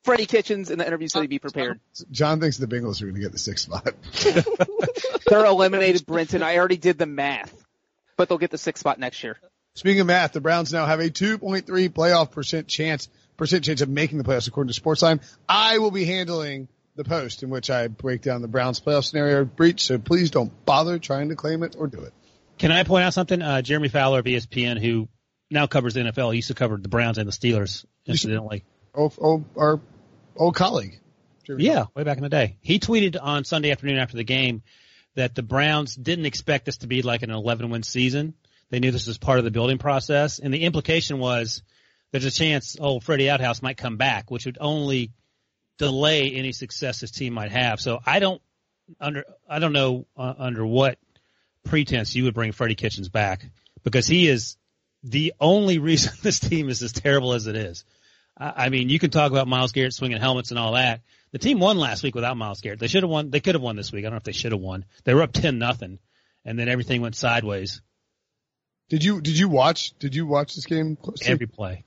Freddie 0.05 0.27
Kitchens 0.27 0.71
in 0.71 0.79
the 0.79 0.87
interview 0.87 1.09
said 1.09 1.21
he'd 1.21 1.29
be 1.29 1.39
prepared. 1.39 1.81
John 2.11 2.41
thinks 2.41 2.57
the 2.57 2.67
Bengals 2.67 3.03
are 3.03 3.07
going 3.07 3.17
to 3.17 3.21
get 3.21 3.33
the 3.33 3.39
sixth 3.39 3.65
spot. 3.65 3.95
They're 5.29 5.45
eliminated, 5.45 6.07
Brenton. 6.07 6.43
I 6.43 6.57
already 6.57 6.79
did 6.79 6.97
the 6.99 7.05
math, 7.05 7.53
but 8.17 8.29
they'll 8.29 8.39
get 8.39 8.51
the 8.51 8.59
sixth 8.59 8.81
spot 8.81 8.99
next 8.99 9.23
year. 9.23 9.37
Speaking 9.75 10.01
of 10.01 10.07
math, 10.07 10.33
the 10.33 10.41
Browns 10.41 10.73
now 10.73 10.87
have 10.87 11.01
a 11.01 11.11
2.3 11.11 11.65
playoff 11.91 12.31
percent 12.31 12.69
chance 12.69 13.09
percent 13.37 13.65
chance 13.65 13.81
of 13.81 13.89
making 13.89 14.19
the 14.19 14.25
playoffs 14.25 14.49
according 14.49 14.73
to 14.73 14.81
Sportsline. 14.81 15.21
I 15.49 15.79
will 15.79 15.91
be 15.91 16.05
handling 16.05 16.69
the 16.97 17.05
post 17.05 17.43
in 17.43 17.51
which 17.51 17.71
I 17.71 17.89
break 17.89 18.23
down 18.23 18.43
the 18.43 18.49
Browns 18.49 18.81
playoff 18.81 19.05
scenario 19.05 19.45
Breech. 19.45 19.85
So 19.85 19.99
please 19.99 20.31
don't 20.31 20.53
bother 20.65 20.99
trying 20.99 21.29
to 21.29 21.37
claim 21.37 21.63
it 21.63 21.77
or 21.79 21.87
do 21.87 22.01
it. 22.01 22.13
Can 22.59 22.73
I 22.73 22.83
point 22.83 23.05
out 23.05 23.15
something? 23.15 23.41
Uh, 23.41 23.63
Jeremy 23.63 23.89
Fowler 23.89 24.19
of 24.19 24.25
ESPN, 24.25 24.81
who 24.81 25.09
now 25.51 25.67
covers 25.67 25.95
the 25.95 26.01
NFL, 26.01 26.33
He 26.33 26.37
used 26.37 26.49
to 26.49 26.55
cover 26.55 26.77
the 26.77 26.89
Browns 26.89 27.19
and 27.19 27.27
the 27.27 27.33
Steelers, 27.33 27.85
incidentally. 28.07 28.65
Oh, 28.95 29.13
oh, 29.21 29.45
our 29.57 29.81
old 30.37 30.55
colleague. 30.55 31.01
Yeah, 31.49 31.87
way 31.95 32.05
back 32.05 32.19
in 32.19 32.23
the 32.23 32.29
day. 32.29 32.59
He 32.61 32.79
tweeted 32.79 33.17
on 33.21 33.45
Sunday 33.45 33.71
afternoon 33.71 33.99
after 33.99 34.17
the 34.17 34.25
game 34.25 34.63
that 35.15 35.35
the 35.35 35.43
Browns 35.43 35.95
didn't 35.95 36.27
expect 36.27 36.67
this 36.67 36.79
to 36.79 36.87
be 36.87 37.01
like 37.01 37.23
an 37.23 37.31
11 37.31 37.71
win 37.71 37.83
season. 37.83 38.35
They 38.71 38.81
knew 38.81 38.91
this 38.91 39.07
was 39.07 39.17
part 39.17 39.39
of 39.39 39.45
the 39.45 39.51
building 39.51 39.79
process. 39.79 40.41
And 40.41 40.53
the 40.53 40.65
implication 40.65 41.19
was 41.19 41.63
there's 42.13 42.27
a 42.27 42.31
chance, 42.31 42.77
old 42.79 43.03
Freddie 43.03 43.31
Outhouse 43.31 43.63
might 43.63 43.79
come 43.79 43.97
back, 43.97 44.31
which 44.31 44.45
would 44.45 44.59
only 44.61 45.13
delay 45.79 46.33
any 46.33 46.53
success 46.53 47.01
his 47.01 47.11
team 47.11 47.33
might 47.33 47.53
have. 47.53 47.81
So 47.81 48.01
I 48.05 48.19
don't 48.19 48.43
under, 49.01 49.25
I 49.49 49.59
don't 49.59 49.73
know 49.73 50.07
uh, 50.17 50.35
under 50.39 50.67
what 50.67 50.99
pretense 51.65 52.15
you 52.15 52.25
would 52.25 52.35
bring 52.35 52.53
Freddie 52.53 52.75
Kitchens 52.75 53.09
back 53.09 53.45
because 53.85 54.07
he 54.07 54.29
is 54.29 54.57
the 55.03 55.35
only 55.41 55.79
reason 55.79 56.13
this 56.23 56.41
team 56.41 56.69
is 56.69 56.83
as 56.83 56.93
terrible 56.93 57.33
as 57.33 57.47
it 57.47 57.57
is. 57.57 57.85
I, 58.41 58.69
mean, 58.69 58.89
you 58.89 59.01
can 59.01 59.11
talk 59.11 59.33
about 59.33 59.49
Myles 59.49 59.73
Garrett 59.73 59.93
swinging 59.93 60.21
helmets 60.21 60.51
and 60.51 60.61
all 60.61 60.75
that. 60.75 61.01
The 61.33 61.39
team 61.39 61.59
won 61.59 61.77
last 61.77 62.05
week 62.05 62.15
without 62.15 62.37
Myles 62.37 62.61
Garrett. 62.61 62.79
They 62.79 62.87
should 62.87 63.03
have 63.03 63.11
won. 63.11 63.31
They 63.31 63.41
could 63.41 63.57
have 63.57 63.63
won 63.63 63.75
this 63.75 63.91
week. 63.91 64.03
I 64.03 64.07
don't 64.07 64.13
know 64.13 64.19
if 64.19 64.23
they 64.23 64.33
should 64.33 64.53
have 64.53 64.61
won. 64.61 64.85
They 65.03 65.13
were 65.13 65.23
up 65.23 65.33
ten 65.33 65.59
nothing, 65.59 65.99
and 66.45 66.57
then 66.57 66.69
everything 66.69 67.03
went 67.03 67.17
sideways. 67.17 67.83
Did 68.89 69.03
you 69.03 69.21
did 69.21 69.37
you 69.37 69.49
watch 69.49 69.93
did 69.99 70.15
you 70.15 70.25
watch 70.25 70.55
this 70.55 70.67
game 70.67 70.97
closely? 70.97 71.27
Every 71.27 71.47
play. 71.47 71.85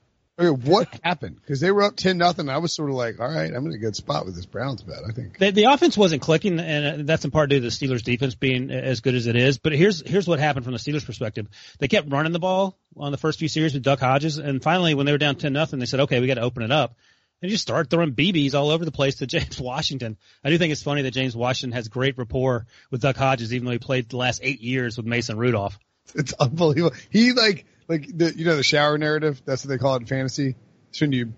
What 0.50 0.88
happened? 1.02 1.36
Because 1.36 1.60
they 1.60 1.70
were 1.70 1.82
up 1.82 1.96
ten 1.96 2.18
nothing. 2.18 2.48
I 2.48 2.58
was 2.58 2.72
sort 2.74 2.90
of 2.90 2.96
like, 2.96 3.20
all 3.20 3.28
right, 3.28 3.52
I'm 3.52 3.66
in 3.66 3.72
a 3.72 3.78
good 3.78 3.96
spot 3.96 4.24
with 4.24 4.34
this 4.34 4.46
Browns 4.46 4.82
bet. 4.82 4.98
I 5.08 5.12
think 5.12 5.38
The, 5.38 5.50
the 5.50 5.64
offense 5.64 5.96
wasn't 5.96 6.22
clicking, 6.22 6.58
and 6.58 7.02
uh, 7.02 7.04
that's 7.04 7.24
in 7.24 7.30
part 7.30 7.50
due 7.50 7.56
to 7.56 7.60
the 7.60 7.68
Steelers' 7.68 8.02
defense 8.02 8.34
being 8.34 8.70
uh, 8.70 8.74
as 8.74 9.00
good 9.00 9.14
as 9.14 9.26
it 9.26 9.36
is. 9.36 9.58
But 9.58 9.72
here's 9.72 10.06
here's 10.08 10.26
what 10.26 10.38
happened 10.38 10.64
from 10.64 10.72
the 10.72 10.78
Steelers' 10.78 11.04
perspective: 11.04 11.48
they 11.78 11.88
kept 11.88 12.10
running 12.10 12.32
the 12.32 12.38
ball 12.38 12.78
on 12.96 13.12
the 13.12 13.18
first 13.18 13.38
few 13.38 13.48
series 13.48 13.74
with 13.74 13.82
Duck 13.82 14.00
Hodges, 14.00 14.38
and 14.38 14.62
finally, 14.62 14.94
when 14.94 15.06
they 15.06 15.12
were 15.12 15.18
down 15.18 15.36
ten 15.36 15.52
nothing, 15.52 15.78
they 15.78 15.86
said, 15.86 16.00
okay, 16.00 16.20
we 16.20 16.26
got 16.26 16.34
to 16.34 16.42
open 16.42 16.62
it 16.62 16.72
up. 16.72 16.96
And 17.40 17.50
just 17.50 17.62
start 17.62 17.90
throwing 17.90 18.14
BBs 18.14 18.54
all 18.54 18.70
over 18.70 18.84
the 18.84 18.92
place 18.92 19.16
to 19.16 19.26
James 19.28 19.60
Washington. 19.60 20.16
I 20.44 20.50
do 20.50 20.58
think 20.58 20.70
it's 20.72 20.82
funny 20.82 21.02
that 21.02 21.10
James 21.10 21.36
Washington 21.36 21.74
has 21.76 21.88
great 21.88 22.16
rapport 22.16 22.66
with 22.90 23.00
Duck 23.00 23.16
Hodges, 23.16 23.52
even 23.52 23.66
though 23.66 23.72
he 23.72 23.78
played 23.78 24.08
the 24.08 24.16
last 24.16 24.40
eight 24.44 24.60
years 24.60 24.96
with 24.96 25.06
Mason 25.06 25.36
Rudolph. 25.36 25.78
it's 26.14 26.32
unbelievable. 26.34 26.96
He 27.10 27.32
like 27.32 27.66
like 27.88 28.06
the 28.16 28.32
you 28.36 28.44
know 28.44 28.56
the 28.56 28.62
shower 28.62 28.98
narrative. 28.98 29.42
That's 29.44 29.64
what 29.64 29.70
they 29.70 29.78
call 29.78 29.96
it 29.96 30.02
in 30.02 30.06
fantasy. 30.06 30.56
It's 30.90 31.00
when 31.00 31.12
you 31.12 31.32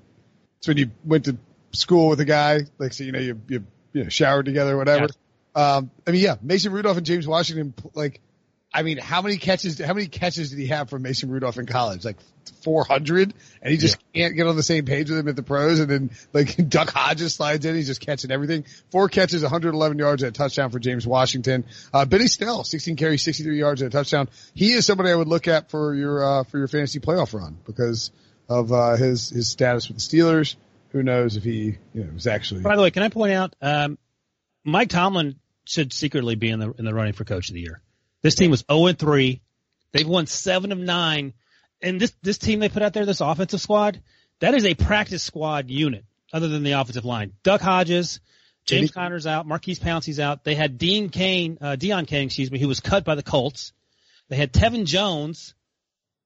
it's 0.59 0.69
when 0.69 0.77
you 0.77 0.91
went 1.05 1.27
to 1.27 1.37
school 1.73 2.09
with 2.09 2.21
a 2.21 2.25
guy, 2.25 2.61
like 2.79 2.93
so 2.93 3.05
you 3.05 3.13
know 3.13 3.19
you 3.19 3.41
you, 3.49 3.67
you 3.93 4.03
know, 4.05 4.09
showered 4.09 4.47
together, 4.47 4.75
or 4.75 4.79
whatever. 4.79 5.09
Um, 5.55 5.91
I 6.07 6.11
mean, 6.11 6.23
yeah, 6.23 6.37
Mason 6.43 6.73
Rudolph 6.73 6.97
and 6.97 7.07
James 7.07 7.29
Washington, 7.29 7.75
like, 7.95 8.21
I 8.75 8.83
mean, 8.83 8.99
how 8.99 9.23
many 9.23 9.37
catches? 9.37 9.79
How 9.79 9.95
many 9.95 10.09
catches 10.09 10.51
did 10.51 10.59
he 10.59 10.67
have 10.67 10.91
from 10.91 11.03
Mason 11.03 11.31
Rudolph 11.31 11.59
in 11.59 11.67
college? 11.67 12.05
Like 12.05 12.17
400, 12.65 13.33
and 13.63 13.71
he 13.71 13.79
just 13.79 13.99
can't 14.13 14.35
get 14.35 14.49
on 14.49 14.57
the 14.57 14.65
same 14.65 14.85
page 14.85 15.09
with 15.09 15.19
him 15.21 15.29
at 15.29 15.37
the 15.37 15.45
pros. 15.45 15.79
And 15.79 15.89
then 15.89 16.11
like 16.33 16.57
Duck 16.69 16.91
Hodges 16.91 17.35
slides 17.35 17.65
in, 17.65 17.77
he's 17.77 17.87
just 17.87 18.01
catching 18.01 18.33
everything. 18.33 18.65
Four 18.91 19.09
catches, 19.09 19.43
111 19.43 19.97
yards, 19.99 20.25
and 20.25 20.35
a 20.35 20.37
touchdown 20.37 20.71
for 20.71 20.81
James 20.81 21.07
Washington. 21.07 21.65
Uh, 21.93 22.05
Benny 22.05 22.27
Snell, 22.27 22.65
16 22.65 22.97
carries, 22.97 23.23
63 23.23 23.57
yards, 23.57 23.81
and 23.81 23.95
a 23.95 23.97
touchdown. 23.97 24.29
He 24.55 24.73
is 24.73 24.85
somebody 24.85 25.11
I 25.11 25.15
would 25.15 25.29
look 25.29 25.47
at 25.47 25.71
for 25.71 25.95
your 25.95 26.25
uh, 26.25 26.43
for 26.43 26.59
your 26.59 26.69
fantasy 26.69 26.99
playoff 26.99 27.33
run 27.33 27.57
because 27.65 28.11
of 28.49 28.73
uh, 28.73 28.97
his 28.97 29.31
his 29.31 29.49
status 29.49 29.89
with 29.89 29.99
the 29.99 30.03
Steelers. 30.03 30.57
Who 30.91 31.05
knows 31.05 31.37
if 31.37 31.45
he 31.45 31.79
you 31.93 32.05
know 32.05 32.11
is 32.17 32.27
actually 32.27 32.63
By 32.63 32.75
the 32.75 32.83
way, 32.83 32.91
can 32.91 33.05
I 33.05 33.09
point 33.09 33.33
out, 33.33 33.55
um, 33.63 33.99
Mike 34.65 34.89
Tomlin 34.89 35.37
should 35.65 35.93
secretly 35.93 36.35
be 36.35 36.51
in 36.51 36.59
the 36.59 36.73
in 36.73 36.85
the 36.85 36.93
running 36.93 37.13
for 37.13 37.25
coach 37.25 37.51
of 37.51 37.55
the 37.55 37.61
year. 37.61 37.81
This 38.25 38.35
team 38.35 38.51
was 38.51 38.65
0 38.73 38.87
and 38.87 38.99
3. 38.99 39.43
They've 39.93 40.09
won 40.09 40.27
seven 40.27 40.73
of 40.73 40.79
nine. 40.79 41.35
And 41.83 42.01
this 42.01 42.13
this 42.23 42.39
team 42.39 42.59
they 42.59 42.71
put 42.71 42.83
out 42.83 42.95
there, 42.95 43.05
this 43.05 43.21
offensive 43.21 43.61
squad, 43.61 44.01
that 44.41 44.55
is 44.55 44.65
a 44.65 44.75
practice 44.75 45.23
squad 45.23 45.69
unit, 45.69 46.07
other 46.33 46.49
than 46.49 46.63
the 46.63 46.73
offensive 46.73 47.05
line. 47.05 47.35
Duck 47.43 47.61
Hodges, 47.61 48.21
James 48.65 48.91
Conner's 48.91 49.27
out, 49.27 49.47
Maurkice 49.47 49.79
Pouncey's 49.79 50.19
out. 50.19 50.43
They 50.43 50.55
had 50.55 50.79
Dean 50.79 51.11
Kane, 51.11 51.59
uh, 51.61 51.77
Deon 51.79 52.07
Cain, 52.07 52.27
excuse 52.27 52.51
me, 52.51 52.59
who 52.59 52.67
was 52.67 52.81
cut 52.81 53.05
by 53.05 53.15
the 53.15 53.23
Colts. 53.23 53.75
They 54.31 54.37
had 54.37 54.55
Tevin 54.55 54.87
Jones. 54.87 55.55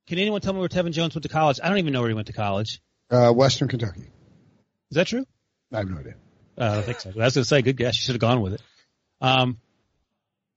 Can 0.06 0.20
anyone 0.20 0.40
tell 0.40 0.52
me 0.52 0.60
where 0.60 0.68
Tevin 0.68 0.92
Jones 0.92 1.16
went 1.16 1.24
to 1.24 1.28
college? 1.28 1.58
I 1.60 1.68
don't 1.68 1.78
even 1.78 1.92
know 1.92 2.00
where 2.00 2.10
he 2.10 2.14
went 2.14 2.28
to 2.28 2.32
college. 2.32 2.80
uh, 3.10 3.32
Western 3.32 3.66
Kentucky. 3.66 4.02
Is 4.90 4.94
that 4.94 5.08
true? 5.08 5.26
I 5.72 5.78
have 5.78 5.90
no 5.90 5.98
idea. 5.98 6.14
Uh, 6.56 6.64
I 6.64 6.74
don't 6.74 6.84
think 6.84 7.00
so. 7.00 7.10
I 7.10 7.24
was 7.24 7.34
going 7.34 7.42
to 7.42 7.44
say, 7.44 7.60
good 7.62 7.76
guess. 7.76 7.96
You 7.98 8.04
should 8.04 8.14
have 8.14 8.20
gone 8.20 8.40
with 8.40 8.54
it. 8.54 8.62
Um, 9.20 9.58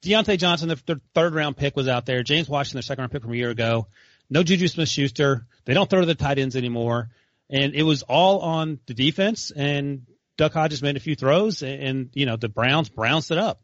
Diontae 0.03 0.37
Johnson, 0.37 0.69
the, 0.69 1.01
third 1.13 1.35
round 1.35 1.57
pick, 1.57 1.75
was 1.75 1.87
out 1.87 2.05
there. 2.05 2.23
James 2.23 2.49
Washington, 2.49 2.77
their 2.77 2.83
second 2.83 3.03
round 3.03 3.11
pick 3.11 3.21
from 3.21 3.33
a 3.33 3.37
year 3.37 3.49
ago. 3.51 3.87
No 4.29 4.43
Juju 4.43 4.67
Smith 4.67 4.89
Schuster. 4.89 5.45
They 5.65 5.73
don't 5.73 5.89
throw 5.89 5.99
to 5.99 6.05
the 6.05 6.15
tight 6.15 6.39
ends 6.39 6.55
anymore. 6.55 7.09
And 7.49 7.75
it 7.75 7.83
was 7.83 8.01
all 8.03 8.39
on 8.39 8.79
the 8.87 8.93
defense. 8.93 9.51
And 9.51 10.07
Duck 10.41 10.53
Hodges 10.53 10.81
made 10.81 10.97
a 10.97 10.99
few 10.99 11.15
throws, 11.15 11.61
and, 11.61 11.83
and 11.83 12.09
you 12.13 12.25
know 12.25 12.35
the 12.35 12.49
Browns 12.49 12.89
bounced 12.89 13.29
it 13.29 13.37
up. 13.37 13.61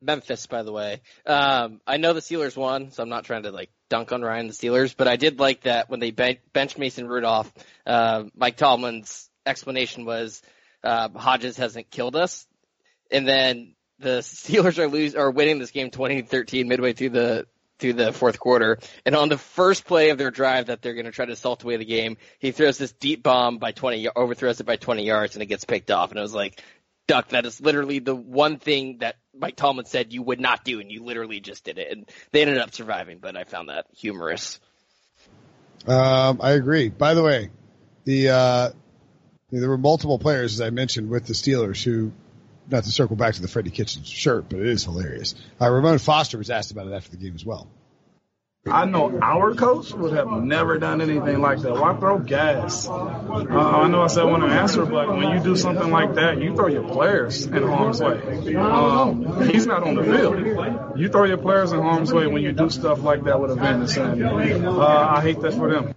Memphis, 0.00 0.46
by 0.46 0.62
the 0.62 0.70
way. 0.70 1.00
Um, 1.26 1.80
I 1.86 1.96
know 1.96 2.12
the 2.12 2.20
Steelers 2.20 2.56
won, 2.56 2.92
so 2.92 3.02
I'm 3.02 3.08
not 3.08 3.24
trying 3.24 3.42
to 3.42 3.50
like 3.50 3.70
dunk 3.90 4.12
on 4.12 4.22
Ryan 4.22 4.46
the 4.46 4.52
Steelers, 4.52 4.94
but 4.96 5.08
I 5.08 5.16
did 5.16 5.40
like 5.40 5.62
that 5.62 5.90
when 5.90 5.98
they 5.98 6.12
ben- 6.12 6.38
benched 6.52 6.78
Mason 6.78 7.08
Rudolph. 7.08 7.52
Uh, 7.84 8.24
Mike 8.36 8.56
Tomlin's 8.56 9.28
explanation 9.44 10.04
was 10.04 10.40
uh, 10.84 11.08
Hodges 11.08 11.56
hasn't 11.56 11.90
killed 11.90 12.14
us, 12.14 12.46
and 13.10 13.26
then 13.26 13.74
the 13.98 14.18
Steelers 14.18 14.78
are 14.78 14.88
lose 14.88 15.14
are 15.14 15.30
winning 15.30 15.58
this 15.58 15.70
game 15.70 15.90
20-13 15.90 16.66
midway 16.66 16.92
through 16.92 17.10
the 17.10 17.46
through 17.78 17.92
the 17.92 18.12
fourth 18.12 18.40
quarter, 18.40 18.78
and 19.06 19.14
on 19.14 19.28
the 19.28 19.38
first 19.38 19.84
play 19.84 20.10
of 20.10 20.18
their 20.18 20.32
drive 20.32 20.66
that 20.66 20.82
they're 20.82 20.94
going 20.94 21.06
to 21.06 21.12
try 21.12 21.26
to 21.26 21.36
salt 21.36 21.62
away 21.62 21.76
the 21.76 21.84
game, 21.84 22.16
he 22.40 22.50
throws 22.50 22.76
this 22.76 22.90
deep 22.90 23.22
bomb 23.22 23.58
by 23.58 23.70
20, 23.70 24.08
overthrows 24.16 24.58
it 24.58 24.66
by 24.66 24.74
20 24.74 25.04
yards, 25.04 25.36
and 25.36 25.44
it 25.44 25.46
gets 25.46 25.64
picked 25.64 25.90
off, 25.90 26.10
and 26.10 26.18
it 26.18 26.22
was 26.22 26.34
like. 26.34 26.62
Duck, 27.06 27.30
that 27.30 27.46
is 27.46 27.58
literally 27.58 28.00
the 28.00 28.14
one 28.14 28.58
thing 28.58 28.98
that 28.98 29.16
Mike 29.34 29.56
Tomlin 29.56 29.86
said 29.86 30.12
you 30.12 30.22
would 30.22 30.40
not 30.40 30.62
do, 30.62 30.78
and 30.78 30.92
you 30.92 31.02
literally 31.02 31.40
just 31.40 31.64
did 31.64 31.78
it. 31.78 31.90
And 31.90 32.06
they 32.32 32.42
ended 32.42 32.58
up 32.58 32.74
surviving, 32.74 33.16
but 33.18 33.34
I 33.34 33.44
found 33.44 33.70
that 33.70 33.86
humorous. 33.96 34.60
Um, 35.86 36.40
I 36.42 36.50
agree. 36.50 36.90
By 36.90 37.14
the 37.14 37.22
way, 37.22 37.48
the 38.04 38.28
uh, 38.28 38.70
there 39.50 39.68
were 39.68 39.78
multiple 39.78 40.18
players, 40.18 40.54
as 40.54 40.60
I 40.60 40.70
mentioned, 40.70 41.08
with 41.08 41.26
the 41.26 41.32
Steelers 41.32 41.82
who, 41.82 42.12
not 42.70 42.84
to 42.84 42.90
circle 42.90 43.16
back 43.16 43.34
to 43.34 43.42
the 43.42 43.48
Freddie 43.48 43.70
Kitchens 43.70 44.08
shirt, 44.08 44.48
but 44.48 44.58
it 44.58 44.66
is 44.66 44.84
hilarious. 44.84 45.34
Uh, 45.60 45.70
Ramon 45.70 45.98
Foster 45.98 46.38
was 46.38 46.50
asked 46.50 46.70
about 46.70 46.86
it 46.86 46.92
after 46.92 47.10
the 47.10 47.16
game 47.16 47.34
as 47.34 47.44
well. 47.44 47.68
I 48.66 48.84
know 48.84 49.18
our 49.22 49.54
coach 49.54 49.92
would 49.92 50.12
have 50.12 50.30
never 50.30 50.78
done 50.78 51.00
anything 51.00 51.40
like 51.40 51.60
that. 51.60 51.72
Why 51.72 51.96
throw 51.96 52.18
gas? 52.18 52.88
Uh, 52.88 53.02
I 53.02 53.88
know 53.88 54.02
I 54.02 54.08
said 54.08 54.22
I 54.22 54.24
want 54.26 54.42
to 54.42 54.48
answer, 54.48 54.84
but 54.84 55.08
when 55.08 55.30
you 55.30 55.40
do 55.42 55.56
something 55.56 55.90
like 55.90 56.14
that, 56.16 56.42
you 56.42 56.54
throw 56.54 56.66
your 56.66 56.86
players 56.86 57.46
in 57.46 57.62
harm's 57.62 58.00
way. 58.00 58.56
Um, 58.56 59.48
he's 59.48 59.66
not 59.66 59.84
on 59.84 59.94
the 59.94 60.04
field. 60.04 60.98
You 60.98 61.08
throw 61.08 61.24
your 61.24 61.38
players 61.38 61.72
in 61.72 61.80
harm's 61.80 62.12
way 62.12 62.26
when 62.26 62.42
you 62.42 62.52
do 62.52 62.68
stuff 62.68 63.02
like 63.02 63.24
that 63.24 63.40
with 63.40 63.52
a. 63.52 63.58
And, 63.58 64.66
uh, 64.66 65.14
I 65.16 65.22
hate 65.22 65.40
that 65.40 65.54
for 65.54 65.70
them. 65.70 65.94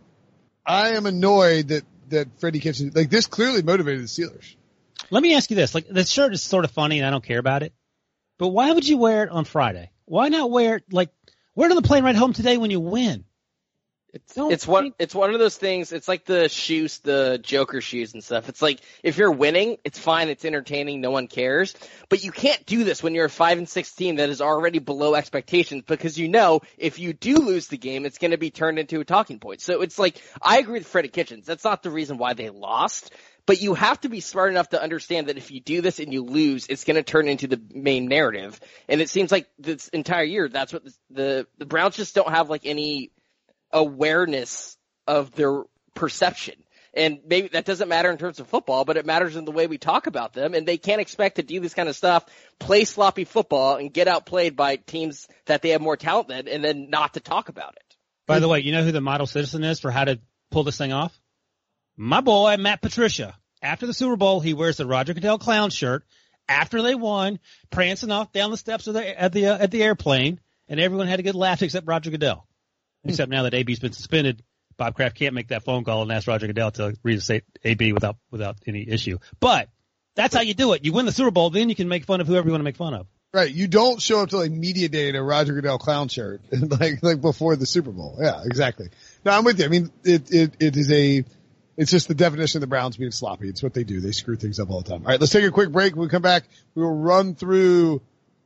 I 0.66 0.90
am 0.90 1.06
annoyed 1.06 1.70
that 1.70 1.84
that 2.10 2.40
Freddie 2.40 2.60
Kitchens 2.60 2.96
like 2.96 3.10
this 3.10 3.26
clearly 3.26 3.64
motivated 3.64 4.04
the 4.04 4.08
Steelers. 4.08 4.56
Let 5.12 5.22
me 5.22 5.36
ask 5.36 5.50
you 5.50 5.56
this: 5.56 5.76
like 5.76 5.88
the 5.88 6.06
shirt 6.06 6.34
is 6.34 6.42
sort 6.42 6.66
of 6.66 6.72
funny, 6.72 6.98
and 6.98 7.06
I 7.06 7.12
don't 7.12 7.24
care 7.24 7.40
about 7.40 7.64
it, 7.64 7.74
but 8.40 8.48
why 8.48 8.72
would 8.72 8.88
you 8.88 8.98
wear 8.98 9.24
it 9.24 9.30
on 9.30 9.46
Friday? 9.46 9.92
Why 10.06 10.30
not 10.30 10.50
wear 10.50 10.78
it 10.78 10.86
like 10.92 11.10
wear 11.54 11.68
it 11.68 11.72
on 11.72 11.76
the 11.76 11.88
plane 11.88 12.04
right 12.04 12.16
home 12.16 12.34
today 12.34 12.58
when 12.58 12.72
you 12.72 12.80
win? 12.80 13.26
It's 14.14 14.34
it's 14.36 14.68
one 14.68 14.94
it's 15.00 15.16
one 15.16 15.34
of 15.34 15.40
those 15.40 15.56
things. 15.56 15.94
It's 15.94 16.08
like 16.08 16.26
the 16.26 16.50
shoes, 16.50 17.00
the 17.00 17.40
Joker 17.42 17.80
shoes 17.80 18.14
and 18.14 18.22
stuff. 18.22 18.50
It's 18.50 18.62
like 18.62 18.82
if 19.04 19.18
you're 19.18 19.32
winning, 19.32 19.78
it's 19.86 19.98
fine, 19.98 20.28
it's 20.28 20.44
entertaining, 20.44 21.00
no 21.00 21.12
one 21.12 21.28
cares. 21.28 21.74
But 22.10 22.22
you 22.22 22.32
can't 22.32 22.66
do 22.66 22.84
this 22.84 23.02
when 23.02 23.16
you're 23.16 23.26
a 23.26 23.30
five 23.30 23.58
and 23.58 23.70
six 23.70 23.94
team 23.94 24.18
that 24.18 24.30
is 24.30 24.42
already 24.42 24.80
below 24.80 25.16
expectations 25.16 25.84
because 25.88 26.20
you 26.20 26.28
know 26.28 26.60
if 26.78 27.00
you 27.00 27.14
do 27.14 27.36
lose 27.36 27.68
the 27.68 27.78
game, 27.78 28.06
it's 28.06 28.18
going 28.18 28.32
to 28.32 28.38
be 28.38 28.52
turned 28.52 28.80
into 28.80 29.00
a 29.00 29.06
talking 29.06 29.40
point. 29.40 29.62
So 29.62 29.82
it's 29.82 29.98
like 29.98 30.22
I 30.42 30.60
agree 30.60 30.80
with 30.80 30.88
Freddie 30.88 31.08
Kitchens. 31.08 31.46
That's 31.46 31.64
not 31.64 31.82
the 31.82 31.90
reason 31.90 32.18
why 32.18 32.34
they 32.34 32.50
lost. 32.50 33.14
But 33.46 33.62
you 33.62 33.74
have 33.74 34.00
to 34.02 34.10
be 34.10 34.20
smart 34.20 34.52
enough 34.52 34.70
to 34.70 34.82
understand 34.82 35.28
that 35.28 35.38
if 35.38 35.52
you 35.52 35.60
do 35.60 35.82
this 35.82 36.00
and 36.00 36.14
you 36.14 36.24
lose, 36.24 36.68
it's 36.68 36.84
going 36.84 36.96
to 36.96 37.04
turn 37.04 37.28
into 37.28 37.48
the 37.48 37.62
main 37.74 38.06
narrative. 38.06 38.60
And 38.88 39.02
it 39.02 39.10
seems 39.10 39.32
like 39.32 39.48
this 39.58 39.88
entire 39.90 40.24
year, 40.24 40.48
that's 40.48 40.74
what 40.74 40.84
the 40.86 40.94
the, 41.10 41.48
the 41.58 41.66
Browns 41.66 41.96
just 41.96 42.16
don't 42.16 42.30
have 42.30 42.50
like 42.50 42.66
any 42.66 43.12
awareness 43.72 44.78
of 45.08 45.32
their 45.32 45.64
perception. 45.96 46.56
And 46.94 47.20
maybe 47.26 47.48
that 47.50 47.64
doesn't 47.64 47.88
matter 47.88 48.12
in 48.12 48.18
terms 48.18 48.40
of 48.42 48.48
football, 48.48 48.84
but 48.84 48.98
it 48.98 49.06
matters 49.06 49.38
in 49.38 49.46
the 49.46 49.52
way 49.52 49.68
we 49.68 49.78
talk 49.78 50.08
about 50.08 50.34
them. 50.34 50.54
And 50.54 50.68
they 50.68 50.78
can't 50.78 51.00
expect 51.00 51.38
to 51.38 51.44
do 51.44 51.62
this 51.62 51.74
kind 51.74 51.88
of 51.88 51.96
stuff, 51.96 52.26
play 52.60 52.84
sloppy 52.84 53.24
football, 53.24 53.78
and 53.78 53.94
get 53.94 54.10
outplayed 54.10 54.58
by 54.58 54.76
teams 54.76 55.28
that 55.46 55.62
they 55.62 55.70
have 55.70 55.82
more 55.82 55.96
talent 55.96 56.28
than, 56.28 56.50
and 56.50 56.64
then 56.64 56.90
not 56.90 57.14
to 57.14 57.22
talk 57.22 57.48
about 57.48 57.76
it. 57.78 57.96
By 58.28 58.40
the 58.40 58.50
way, 58.50 58.60
you 58.60 58.74
know 58.74 58.84
who 58.84 58.92
the 58.92 59.02
model 59.02 59.26
citizen 59.26 59.64
is 59.64 59.80
for 59.80 59.90
how 59.90 60.04
to 60.04 60.20
pull 60.52 60.64
this 60.64 60.78
thing 60.78 60.92
off? 60.92 61.18
My 61.98 62.22
boy, 62.22 62.58
Matt 62.58 62.82
Patricia. 62.82 63.38
After 63.62 63.86
the 63.86 63.94
Super 63.94 64.16
Bowl, 64.16 64.40
he 64.40 64.54
wears 64.54 64.78
the 64.78 64.88
Roger 64.88 65.14
Goodell 65.14 65.38
clown 65.38 65.70
shirt. 65.70 66.04
After 66.50 66.82
they 66.82 66.96
won, 66.96 67.40
prancing 67.70 68.12
off 68.12 68.32
down 68.32 68.52
the 68.52 68.58
steps 68.58 68.88
of 68.88 68.96
the, 68.96 69.22
at 69.22 69.32
the 69.32 69.48
uh, 69.48 69.58
at 69.58 69.72
the 69.72 69.84
airplane, 69.84 70.40
and 70.68 70.80
everyone 70.80 71.08
had 71.08 71.20
a 71.20 71.24
good 71.24 71.36
laugh 71.36 71.62
except 71.62 71.88
Roger 71.88 72.10
Goodell. 72.10 72.48
Except 73.04 73.32
now 73.32 73.44
that 73.44 73.54
AB's 73.54 73.80
been 73.80 73.94
suspended, 73.94 74.44
Bob 74.78 74.96
Kraft 74.96 75.16
can't 75.16 75.34
make 75.34 75.50
that 75.50 75.64
phone 75.64 75.84
call 75.84 76.02
and 76.02 76.12
ask 76.12 76.28
Roger 76.28 76.48
Goodell 76.48 76.72
to 76.72 76.96
reinstate 77.04 77.44
AB 77.64 77.94
without 77.94 78.18
without 78.32 78.58
any 78.68 78.88
issue. 78.88 79.18
But 79.40 79.70
that's 80.16 80.36
how 80.36 80.42
you 80.42 80.54
do 80.54 80.74
it. 80.74 80.84
You 80.84 80.94
win 80.94 81.06
the 81.06 81.12
Super 81.12 81.32
Bowl, 81.32 81.50
then 81.50 81.70
you 81.70 81.76
can 81.76 81.88
make 81.88 82.06
fun 82.06 82.22
of 82.22 82.28
whoever 82.28 82.48
you 82.48 82.52
want 82.52 82.62
to 82.62 82.66
make 82.66 82.78
fun 82.78 82.94
of. 82.94 83.08
Right. 83.34 83.50
You 83.50 83.68
don't 83.68 84.02
show 84.02 84.22
up 84.22 84.30
to 84.30 84.38
like 84.38 84.52
media 84.52 84.90
day 84.90 85.08
in 85.08 85.16
a 85.16 85.24
Roger 85.24 85.54
Goodell 85.54 85.78
clown 85.78 86.10
shirt 86.10 86.42
like 86.52 87.02
like 87.02 87.22
before 87.22 87.56
the 87.56 87.66
Super 87.66 87.92
Bowl. 87.92 88.18
Yeah, 88.20 88.42
exactly. 88.44 88.90
No, 89.24 89.32
I'm 89.32 89.46
with 89.46 89.60
you. 89.60 89.66
I 89.66 89.70
mean, 89.70 89.92
it 90.04 90.32
it 90.32 90.56
it 90.60 90.78
is 90.78 90.92
a 90.92 91.24
it's 91.78 91.92
just 91.92 92.08
the 92.08 92.16
definition 92.16 92.58
of 92.58 92.62
the 92.62 92.68
Browns 92.68 92.98
being 92.98 93.12
sloppy. 93.12 93.50
It's 93.50 93.64
what 93.64 93.74
they 93.74 93.84
do. 93.84 94.00
They 94.00 94.12
screw 94.12 94.36
things 94.36 94.60
up 94.60 94.70
all 94.70 94.82
the 94.82 94.90
time. 94.90 95.02
All 95.02 95.08
right, 95.08 95.20
let's 95.20 95.32
take 95.32 95.46
a 95.46 95.52
quick 95.52 95.72
break. 95.72 95.96
When 95.96 96.04
we 96.04 96.10
come 96.10 96.22
back, 96.22 96.44
we 96.76 96.84
will 96.84 96.96
run 96.96 97.36
through 97.36 98.02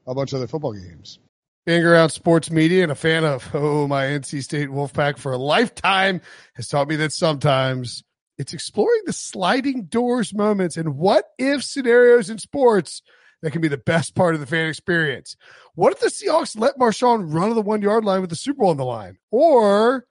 a 0.07 0.13
bunch 0.13 0.33
of 0.33 0.37
other 0.37 0.47
football 0.47 0.73
games. 0.73 1.19
being 1.65 1.83
around 1.83 2.09
sports 2.09 2.51
media 2.51 2.83
and 2.83 2.91
a 2.91 2.95
fan 2.95 3.23
of, 3.25 3.49
oh, 3.53 3.87
my 3.87 4.05
NC 4.05 4.43
State 4.43 4.69
Wolfpack 4.69 5.17
for 5.17 5.33
a 5.33 5.37
lifetime 5.37 6.21
has 6.53 6.67
taught 6.67 6.87
me 6.87 6.95
that 6.97 7.11
sometimes 7.11 8.03
it's 8.37 8.53
exploring 8.53 9.01
the 9.05 9.13
sliding 9.13 9.85
doors 9.85 10.33
moments 10.33 10.77
and 10.77 10.95
what 10.97 11.25
if 11.39 11.63
scenarios 11.63 12.29
in 12.29 12.37
sports 12.37 13.01
that 13.41 13.51
can 13.51 13.61
be 13.61 13.67
the 13.67 13.77
best 13.77 14.15
part 14.15 14.33
of 14.33 14.41
the 14.41 14.47
fan 14.47 14.67
experience. 14.67 15.35
What 15.73 15.93
if 15.93 15.99
the 15.99 16.07
Seahawks 16.07 16.57
let 16.57 16.77
Marshawn 16.77 17.33
run 17.33 17.49
to 17.49 17.55
the 17.55 17.61
one 17.61 17.81
yard 17.81 18.05
line 18.05 18.21
with 18.21 18.29
the 18.29 18.35
Super 18.35 18.59
Bowl 18.59 18.69
on 18.69 18.77
the 18.77 18.85
line? 18.85 19.17
Or 19.31 20.05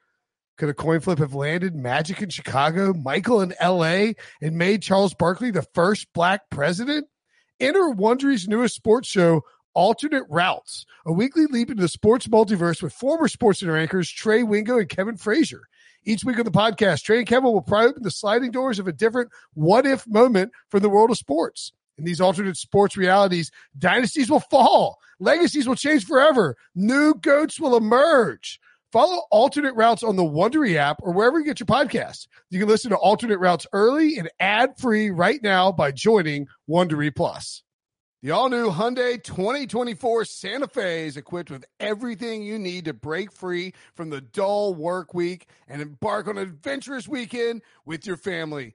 could 0.56 0.68
a 0.68 0.74
coin 0.74 1.00
flip 1.00 1.18
have 1.18 1.34
landed 1.34 1.74
Magic 1.74 2.22
in 2.22 2.28
Chicago, 2.28 2.92
Michael 2.92 3.40
in 3.40 3.54
LA, 3.62 4.12
and 4.40 4.56
made 4.56 4.82
Charles 4.82 5.14
Barkley 5.14 5.50
the 5.50 5.66
first 5.74 6.12
black 6.12 6.48
president? 6.50 7.06
Enter 7.60 7.90
Wondery's 7.90 8.48
newest 8.48 8.74
sports 8.74 9.08
show, 9.08 9.42
Alternate 9.74 10.24
Routes, 10.28 10.86
a 11.04 11.12
weekly 11.12 11.46
leap 11.46 11.70
into 11.70 11.82
the 11.82 11.88
sports 11.88 12.28
multiverse 12.28 12.82
with 12.82 12.92
former 12.92 13.26
sports 13.26 13.60
center 13.60 13.76
anchors 13.76 14.10
Trey 14.10 14.42
Wingo 14.42 14.78
and 14.78 14.88
Kevin 14.88 15.16
Frazier. 15.16 15.62
Each 16.04 16.24
week 16.24 16.38
on 16.38 16.44
the 16.44 16.50
podcast, 16.50 17.02
Trey 17.02 17.18
and 17.18 17.26
Kevin 17.26 17.52
will 17.52 17.62
pry 17.62 17.86
open 17.86 18.02
the 18.02 18.10
sliding 18.10 18.50
doors 18.50 18.78
of 18.78 18.86
a 18.86 18.92
different 18.92 19.30
what 19.54 19.86
if 19.86 20.06
moment 20.06 20.52
from 20.70 20.80
the 20.80 20.88
world 20.88 21.10
of 21.10 21.18
sports. 21.18 21.72
In 21.96 22.04
these 22.04 22.20
alternate 22.20 22.56
sports 22.56 22.96
realities, 22.96 23.50
dynasties 23.78 24.30
will 24.30 24.40
fall, 24.40 24.98
legacies 25.18 25.66
will 25.66 25.76
change 25.76 26.04
forever, 26.04 26.56
new 26.74 27.14
goats 27.14 27.58
will 27.58 27.76
emerge. 27.76 28.60
Follow 28.94 29.22
alternate 29.32 29.74
routes 29.74 30.04
on 30.04 30.14
the 30.14 30.22
Wondery 30.22 30.76
app 30.76 31.00
or 31.02 31.12
wherever 31.12 31.40
you 31.40 31.44
get 31.44 31.58
your 31.58 31.66
podcasts. 31.66 32.28
You 32.48 32.60
can 32.60 32.68
listen 32.68 32.90
to 32.90 32.96
alternate 32.96 33.40
routes 33.40 33.66
early 33.72 34.18
and 34.18 34.30
ad 34.38 34.78
free 34.78 35.10
right 35.10 35.42
now 35.42 35.72
by 35.72 35.90
joining 35.90 36.46
Wondery 36.70 37.12
Plus. 37.12 37.64
The 38.22 38.30
all 38.30 38.48
new 38.48 38.70
Hyundai 38.70 39.20
2024 39.20 40.26
Santa 40.26 40.68
Fe 40.68 41.08
is 41.08 41.16
equipped 41.16 41.50
with 41.50 41.64
everything 41.80 42.44
you 42.44 42.56
need 42.56 42.84
to 42.84 42.92
break 42.92 43.32
free 43.32 43.74
from 43.96 44.10
the 44.10 44.20
dull 44.20 44.76
work 44.76 45.12
week 45.12 45.48
and 45.66 45.82
embark 45.82 46.28
on 46.28 46.38
an 46.38 46.44
adventurous 46.44 47.08
weekend 47.08 47.62
with 47.84 48.06
your 48.06 48.16
family. 48.16 48.74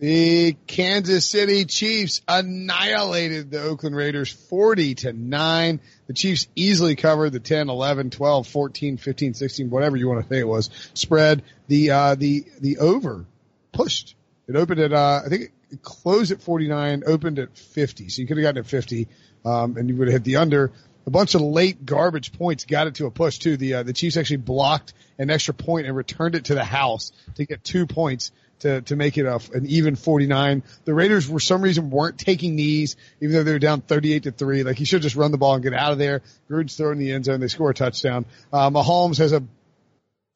The 0.00 0.56
Kansas 0.66 1.26
City 1.26 1.66
Chiefs 1.66 2.22
annihilated 2.26 3.50
the 3.50 3.62
Oakland 3.62 3.94
Raiders 3.94 4.32
40 4.32 4.94
to 4.94 5.12
9. 5.12 5.80
The 6.06 6.14
Chiefs 6.14 6.48
easily 6.56 6.96
covered 6.96 7.34
the 7.34 7.40
10, 7.40 7.68
11, 7.68 8.08
12, 8.08 8.46
14, 8.46 8.96
15, 8.96 9.34
16, 9.34 9.68
whatever 9.68 9.98
you 9.98 10.08
want 10.08 10.22
to 10.22 10.34
say 10.34 10.40
it 10.40 10.48
was 10.48 10.70
spread. 10.94 11.42
The, 11.68 11.90
uh, 11.90 12.14
the, 12.14 12.46
the 12.60 12.78
over 12.78 13.26
pushed. 13.72 14.14
It 14.48 14.56
opened 14.56 14.80
at, 14.80 14.94
uh, 14.94 15.20
I 15.26 15.28
think 15.28 15.52
it 15.70 15.82
closed 15.82 16.32
at 16.32 16.40
49, 16.40 17.02
opened 17.06 17.38
at 17.38 17.58
50. 17.58 18.08
So 18.08 18.22
you 18.22 18.26
could 18.26 18.38
have 18.38 18.42
gotten 18.42 18.60
at 18.60 18.66
50, 18.66 19.06
um, 19.44 19.76
and 19.76 19.90
you 19.90 19.96
would 19.96 20.08
have 20.08 20.14
hit 20.14 20.24
the 20.24 20.36
under. 20.36 20.72
A 21.06 21.10
bunch 21.10 21.34
of 21.34 21.42
late 21.42 21.84
garbage 21.84 22.32
points 22.32 22.64
got 22.64 22.86
it 22.86 22.94
to 22.94 23.06
a 23.06 23.10
push 23.10 23.36
too. 23.36 23.58
The, 23.58 23.74
uh, 23.74 23.82
the 23.82 23.92
Chiefs 23.92 24.16
actually 24.16 24.38
blocked 24.38 24.94
an 25.18 25.28
extra 25.28 25.52
point 25.52 25.86
and 25.86 25.94
returned 25.94 26.36
it 26.36 26.46
to 26.46 26.54
the 26.54 26.64
house 26.64 27.12
to 27.34 27.44
get 27.44 27.62
two 27.62 27.86
points 27.86 28.32
to, 28.60 28.82
to 28.82 28.96
make 28.96 29.18
it 29.18 29.26
a, 29.26 29.40
an 29.52 29.66
even 29.66 29.96
49. 29.96 30.62
The 30.84 30.94
Raiders, 30.94 31.28
for 31.28 31.40
some 31.40 31.62
reason, 31.62 31.90
weren't 31.90 32.18
taking 32.18 32.56
knees, 32.56 32.96
even 33.20 33.34
though 33.34 33.42
they 33.42 33.52
were 33.52 33.58
down 33.58 33.80
38 33.80 34.24
to 34.24 34.32
3. 34.32 34.62
Like, 34.62 34.78
he 34.78 34.84
should 34.84 35.02
just 35.02 35.16
run 35.16 35.32
the 35.32 35.38
ball 35.38 35.54
and 35.54 35.62
get 35.62 35.74
out 35.74 35.92
of 35.92 35.98
there. 35.98 36.22
Gruden's 36.48 36.76
throwing 36.76 36.98
the 36.98 37.12
end 37.12 37.24
zone. 37.24 37.40
They 37.40 37.48
score 37.48 37.70
a 37.70 37.74
touchdown. 37.74 38.26
Uh, 38.52 38.70
Mahomes 38.70 39.18
has 39.18 39.32
a 39.32 39.42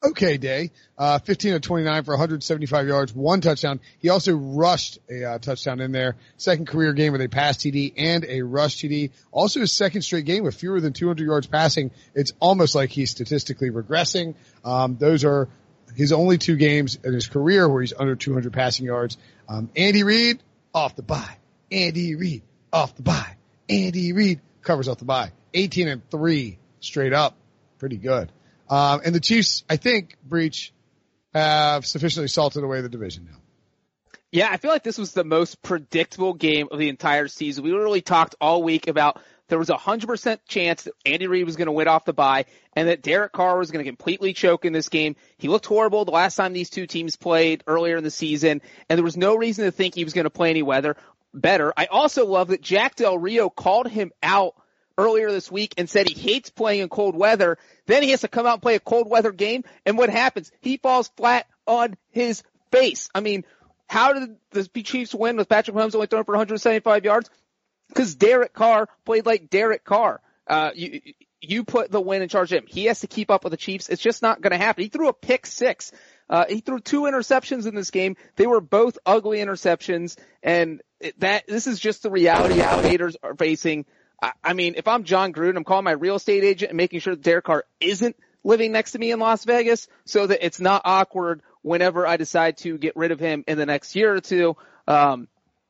okay 0.03 0.37
day. 0.37 0.71
Uh, 0.97 1.19
15 1.19 1.53
to 1.53 1.59
29 1.59 2.03
for 2.03 2.11
175 2.11 2.87
yards, 2.87 3.13
one 3.13 3.41
touchdown. 3.41 3.79
He 3.99 4.09
also 4.09 4.35
rushed 4.35 4.99
a 5.09 5.23
uh, 5.23 5.39
touchdown 5.39 5.81
in 5.81 5.91
there. 5.91 6.15
Second 6.37 6.67
career 6.67 6.93
game 6.93 7.11
with 7.11 7.21
a 7.21 7.27
pass 7.27 7.57
TD 7.57 7.93
and 7.97 8.25
a 8.25 8.41
rush 8.41 8.77
TD. 8.77 9.11
Also 9.31 9.59
his 9.59 9.71
second 9.71 10.03
straight 10.03 10.25
game 10.25 10.43
with 10.43 10.55
fewer 10.55 10.79
than 10.79 10.93
200 10.93 11.25
yards 11.25 11.47
passing. 11.47 11.91
It's 12.13 12.33
almost 12.39 12.75
like 12.75 12.91
he's 12.91 13.11
statistically 13.11 13.71
regressing. 13.71 14.35
Um, 14.63 14.97
those 14.97 15.25
are 15.25 15.49
his 15.95 16.11
only 16.11 16.37
two 16.37 16.55
games 16.55 16.97
in 17.03 17.13
his 17.13 17.27
career 17.27 17.67
where 17.67 17.81
he's 17.81 17.93
under 17.97 18.15
200 18.15 18.53
passing 18.53 18.85
yards. 18.85 19.17
Um, 19.47 19.69
Andy 19.75 20.03
Reid 20.03 20.41
off 20.73 20.95
the 20.95 21.03
bye. 21.03 21.37
Andy 21.71 22.15
Reid 22.15 22.43
off 22.71 22.95
the 22.95 23.03
bye. 23.03 23.35
Andy 23.69 24.13
Reid 24.13 24.41
covers 24.61 24.87
off 24.87 24.97
the 24.97 25.05
bye. 25.05 25.31
18 25.53 25.87
and 25.87 26.09
three 26.09 26.59
straight 26.79 27.13
up. 27.13 27.35
Pretty 27.77 27.97
good. 27.97 28.31
Um, 28.69 29.01
and 29.05 29.13
the 29.15 29.19
Chiefs, 29.19 29.63
I 29.69 29.77
think, 29.77 30.17
Breech 30.23 30.73
have 31.33 31.85
sufficiently 31.85 32.27
salted 32.27 32.63
away 32.63 32.81
the 32.81 32.89
division 32.89 33.27
now. 33.29 33.37
Yeah, 34.31 34.49
I 34.51 34.57
feel 34.57 34.71
like 34.71 34.83
this 34.83 34.97
was 34.97 35.13
the 35.13 35.23
most 35.23 35.61
predictable 35.61 36.33
game 36.33 36.67
of 36.71 36.79
the 36.79 36.89
entire 36.89 37.27
season. 37.27 37.63
We 37.63 37.71
literally 37.71 38.01
talked 38.01 38.35
all 38.41 38.63
week 38.63 38.87
about 38.87 39.21
there 39.47 39.59
was 39.59 39.69
a 39.69 39.77
hundred 39.77 40.07
percent 40.07 40.45
chance 40.45 40.83
that 40.83 40.93
Andy 41.05 41.27
Reid 41.27 41.45
was 41.45 41.55
going 41.55 41.67
to 41.67 41.71
win 41.71 41.87
off 41.87 42.05
the 42.05 42.13
bye 42.13 42.45
and 42.73 42.87
that 42.87 43.01
Derek 43.01 43.31
Carr 43.31 43.57
was 43.57 43.71
going 43.71 43.83
to 43.83 43.89
completely 43.89 44.33
choke 44.33 44.65
in 44.65 44.73
this 44.73 44.89
game. 44.89 45.15
He 45.37 45.47
looked 45.47 45.65
horrible 45.65 46.05
the 46.05 46.11
last 46.11 46.35
time 46.35 46.53
these 46.53 46.69
two 46.69 46.87
teams 46.87 47.15
played 47.15 47.63
earlier 47.67 47.97
in 47.97 48.03
the 48.03 48.11
season, 48.11 48.61
and 48.89 48.97
there 48.97 49.03
was 49.03 49.17
no 49.17 49.35
reason 49.35 49.65
to 49.65 49.71
think 49.71 49.95
he 49.95 50.03
was 50.03 50.13
going 50.13 50.25
to 50.25 50.29
play 50.29 50.49
any 50.49 50.63
weather 50.63 50.97
better. 51.33 51.73
I 51.75 51.85
also 51.85 52.25
love 52.25 52.49
that 52.49 52.61
Jack 52.61 52.95
Del 52.95 53.17
Rio 53.17 53.49
called 53.49 53.87
him 53.87 54.11
out 54.23 54.55
earlier 54.97 55.31
this 55.31 55.51
week 55.51 55.73
and 55.77 55.89
said 55.89 56.07
he 56.07 56.19
hates 56.19 56.49
playing 56.49 56.81
in 56.81 56.89
cold 56.89 57.15
weather. 57.15 57.57
Then 57.85 58.03
he 58.03 58.11
has 58.11 58.21
to 58.21 58.27
come 58.27 58.45
out 58.45 58.53
and 58.53 58.61
play 58.61 58.75
a 58.75 58.79
cold 58.79 59.09
weather 59.09 59.31
game, 59.31 59.63
and 59.85 59.97
what 59.97 60.09
happens? 60.09 60.51
He 60.61 60.77
falls 60.77 61.09
flat 61.17 61.47
on 61.67 61.95
his 62.11 62.43
face. 62.71 63.09
I 63.13 63.19
mean, 63.19 63.43
how 63.87 64.13
did 64.13 64.35
the 64.51 64.67
Chiefs 64.81 65.13
win 65.13 65.37
with 65.37 65.49
Patrick 65.49 65.75
Mahomes 65.75 65.95
only 65.95 66.07
throwing 66.07 66.25
for 66.25 66.33
175 66.33 67.05
yards? 67.05 67.29
Because 67.89 68.15
Derek 68.15 68.53
Carr 68.53 68.87
played 69.05 69.25
like 69.25 69.49
Derek 69.49 69.83
Carr. 69.83 70.21
Uh, 70.47 70.71
you, 70.75 71.01
you 71.41 71.63
put 71.63 71.91
the 71.91 72.01
win 72.01 72.21
in 72.21 72.29
charge 72.29 72.51
of 72.51 72.59
him. 72.59 72.67
He 72.67 72.85
has 72.85 73.01
to 73.01 73.07
keep 73.07 73.29
up 73.29 73.43
with 73.43 73.51
the 73.51 73.57
Chiefs. 73.57 73.89
It's 73.89 74.01
just 74.01 74.21
not 74.21 74.41
going 74.41 74.51
to 74.51 74.57
happen. 74.57 74.83
He 74.83 74.89
threw 74.89 75.09
a 75.09 75.13
pick 75.13 75.45
six. 75.45 75.91
Uh, 76.29 76.45
he 76.49 76.59
threw 76.59 76.79
two 76.79 77.01
interceptions 77.01 77.67
in 77.67 77.75
this 77.75 77.91
game. 77.91 78.15
They 78.35 78.47
were 78.47 78.61
both 78.61 78.97
ugly 79.05 79.39
interceptions, 79.39 80.17
and 80.41 80.81
that 81.19 81.45
this 81.47 81.67
is 81.67 81.79
just 81.79 82.03
the 82.03 82.09
reality 82.09 82.61
alligators 82.61 83.15
are 83.21 83.35
facing. 83.35 83.85
I, 84.21 84.31
I 84.43 84.53
mean, 84.53 84.73
if 84.77 84.87
I'm 84.87 85.03
Jon 85.03 85.33
Gruden, 85.33 85.57
I'm 85.57 85.63
calling 85.63 85.85
my 85.85 85.91
real 85.91 86.15
estate 86.15 86.43
agent 86.43 86.71
and 86.71 86.77
making 86.77 87.01
sure 87.01 87.15
that 87.15 87.23
Derek 87.23 87.45
Carr 87.45 87.65
isn't 87.79 88.15
living 88.43 88.71
next 88.71 88.93
to 88.93 88.99
me 88.99 89.11
in 89.11 89.19
Las 89.19 89.43
Vegas, 89.45 89.87
so 90.05 90.25
that 90.27 90.43
it's 90.45 90.59
not 90.59 90.83
awkward 90.85 91.41
whenever 91.61 92.07
I 92.07 92.17
decide 92.17 92.57
to 92.57 92.77
get 92.77 92.95
rid 92.95 93.11
of 93.11 93.19
him 93.19 93.43
in 93.47 93.57
the 93.57 93.65
next 93.65 93.95
year 93.95 94.13
or 94.15 94.21
two. 94.21 94.55
Um, 94.87 95.27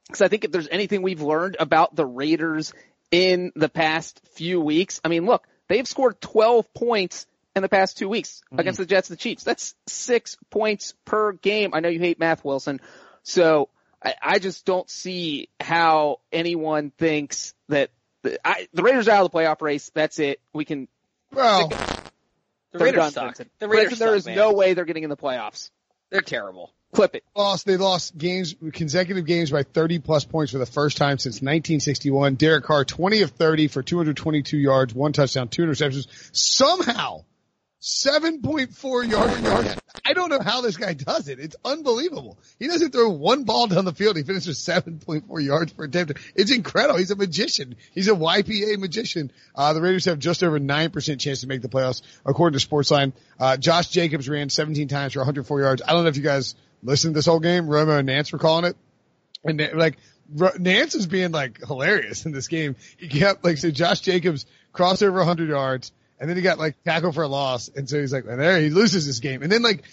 because 0.08 0.22
I 0.22 0.28
think 0.28 0.45
if 0.45 0.51
there's 0.51 0.68
anything 0.68 1.01
we've 1.01 1.22
learned 1.22 1.58
about 1.60 1.95
the 1.95 2.06
Raiders 2.06 2.74
in 3.12 3.51
the 3.56 3.70
past 3.70 4.22
few 4.34 4.62
weeks, 4.62 5.01
I 5.03 5.10
mean, 5.10 5.26
look, 5.26 5.47
they've 5.68 5.88
scored 5.88 6.22
12 6.22 6.74
points 6.74 7.26
in 7.56 7.62
the 7.62 7.70
past 7.70 7.97
two 7.97 8.10
weeks 8.10 8.41
mm-hmm. 8.47 8.60
against 8.60 8.78
the 8.78 8.86
Jets 8.86 9.10
and 9.10 9.18
the 9.18 9.22
Chiefs. 9.22 9.43
That's 9.43 9.76
six 9.88 10.38
points 10.49 10.93
per 11.06 11.32
game. 11.32 11.72
I 11.74 11.80
know 11.80 11.89
you 11.89 11.99
hate 11.99 12.20
math, 12.20 12.43
Wilson. 12.43 12.82
So 13.24 13.70
I, 14.03 14.14
I 14.22 14.39
just 14.39 14.66
don't 14.66 14.89
see 14.89 15.49
how 15.60 16.20
anyone 16.32 16.91
thinks 16.91 17.53
that 17.70 17.89
the, 18.22 18.39
I, 18.45 18.68
the 18.74 18.84
Raiders 18.84 19.08
are 19.08 19.12
out 19.12 19.26
of 19.26 19.32
the 19.32 19.38
playoff 19.38 19.62
race. 19.62 19.89
That's 19.93 20.20
it. 20.20 20.39
We 20.53 20.66
can. 20.66 20.88
Well, 21.32 21.70
the 22.72 22.80
Raiders 22.80 23.14
suck. 23.14 23.38
The 23.60 23.68
Raiders 23.68 23.99
there 23.99 24.10
suck, 24.10 24.18
is 24.18 24.26
man. 24.26 24.36
no 24.36 24.53
way 24.53 24.74
they're 24.74 24.86
getting 24.86 25.03
in 25.03 25.10
the 25.10 25.18
playoffs. 25.18 25.72
They're 26.12 26.22
terrible. 26.22 26.72
Clip 26.95 27.15
it. 27.15 27.23
Lost. 27.35 27.65
They 27.65 27.75
lost 27.75 28.17
games, 28.17 28.55
consecutive 28.71 29.25
games 29.25 29.51
by 29.51 29.63
30 29.63 29.99
plus 29.99 30.23
points 30.23 30.53
for 30.53 30.59
the 30.59 30.65
first 30.65 30.95
time 30.95 31.17
since 31.17 31.35
1961. 31.35 32.35
Derek 32.35 32.63
Carr, 32.63 32.85
20 32.85 33.21
of 33.21 33.31
30 33.31 33.67
for 33.67 33.83
222 33.83 34.57
yards, 34.57 34.93
one 34.93 35.11
touchdown, 35.11 35.49
two 35.49 35.63
interceptions. 35.63 36.07
Somehow, 36.31 37.25
7.4 37.81 39.11
yards. 39.11 39.41
Yard. 39.41 39.79
I 40.03 40.13
don't 40.13 40.29
know 40.29 40.39
how 40.39 40.61
this 40.61 40.77
guy 40.77 40.93
does 40.93 41.27
it. 41.27 41.39
It's 41.39 41.55
unbelievable. 41.63 42.39
He 42.59 42.67
doesn't 42.67 42.91
throw 42.91 43.09
one 43.09 43.43
ball 43.43 43.67
down 43.67 43.85
the 43.85 43.93
field. 43.93 44.17
He 44.17 44.23
finishes 44.23 44.57
7.4 44.59 45.43
yards 45.43 45.73
per 45.73 45.83
attempt. 45.83 46.13
It's 46.33 46.51
incredible. 46.51 46.97
He's 46.97 47.11
a 47.11 47.15
magician. 47.15 47.75
He's 47.93 48.07
a 48.07 48.13
YPA 48.13 48.79
magician. 48.79 49.31
Uh, 49.53 49.73
the 49.73 49.81
Raiders 49.81 50.05
have 50.05 50.17
just 50.17 50.43
over 50.43 50.59
9% 50.59 51.19
chance 51.19 51.41
to 51.41 51.47
make 51.47 51.61
the 51.61 51.69
playoffs 51.69 52.01
according 52.25 52.57
to 52.57 52.65
Sportsline. 52.65 53.13
Uh, 53.39 53.57
Josh 53.57 53.89
Jacobs 53.89 54.29
ran 54.29 54.49
17 54.49 54.87
times 54.87 55.13
for 55.13 55.19
104 55.19 55.61
yards. 55.61 55.81
I 55.85 55.91
don't 55.91 56.03
know 56.03 56.09
if 56.09 56.17
you 56.17 56.23
guys 56.23 56.55
listened 56.86 57.13
to 57.13 57.17
this 57.17 57.25
whole 57.25 57.39
game. 57.39 57.65
Romo 57.65 57.97
and 57.97 58.07
Nance 58.07 58.31
were 58.31 58.39
calling 58.39 58.65
it. 58.65 58.75
And 59.43 59.59
like, 59.73 59.97
Nance 60.57 60.95
is 60.95 61.07
being 61.07 61.31
like 61.31 61.59
hilarious 61.65 62.25
in 62.25 62.31
this 62.31 62.47
game. 62.47 62.75
He 62.97 63.07
kept 63.07 63.43
like, 63.43 63.57
so 63.57 63.71
Josh 63.71 64.01
Jacobs 64.01 64.45
crossed 64.73 65.03
over 65.03 65.17
100 65.17 65.49
yards 65.49 65.91
and 66.19 66.29
then 66.29 66.38
he 66.38 66.43
got 66.43 66.57
like 66.57 66.81
tackle 66.83 67.11
for 67.11 67.23
a 67.23 67.27
loss. 67.27 67.69
And 67.69 67.89
so 67.89 67.99
he's 67.99 68.13
like, 68.13 68.25
and 68.25 68.39
there 68.39 68.59
he 68.59 68.69
loses 68.69 69.05
this 69.05 69.19
game. 69.19 69.43
And 69.43 69.51
then 69.51 69.61
like 69.61 69.83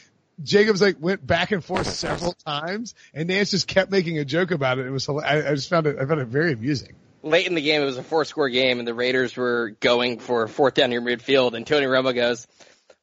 Jacobs 0.43 0.81
like 0.81 0.97
went 1.01 1.27
back 1.27 1.53
and 1.53 1.63
forth 1.65 1.87
several 1.87 2.33
times 2.33 2.95
and 3.13 3.29
Nance 3.29 3.51
just 3.51 3.67
kept 3.67 3.91
making 3.91 4.19
a 4.19 4.25
joke 4.25 4.51
about 4.51 4.79
it. 4.79 4.87
It 4.87 4.91
was, 4.91 5.09
I, 5.09 5.51
I 5.51 5.55
just 5.55 5.69
found 5.69 5.87
it, 5.87 5.97
I 5.99 6.07
found 6.07 6.21
it 6.21 6.29
very 6.29 6.53
amusing. 6.53 6.95
Late 7.23 7.47
in 7.47 7.55
the 7.55 7.61
game, 7.61 7.83
it 7.83 7.85
was 7.85 7.99
a 7.99 8.03
four 8.03 8.25
score 8.25 8.49
game 8.49 8.79
and 8.79 8.89
the 8.89 8.95
Raiders 8.95 9.37
were 9.37 9.77
going 9.81 10.19
for 10.19 10.49
fourth 10.49 10.75
down 10.75 10.91
near 10.91 11.01
midfield 11.01 11.55
and 11.55 11.67
Tony 11.67 11.87
Romo 11.87 12.15
goes, 12.15 12.47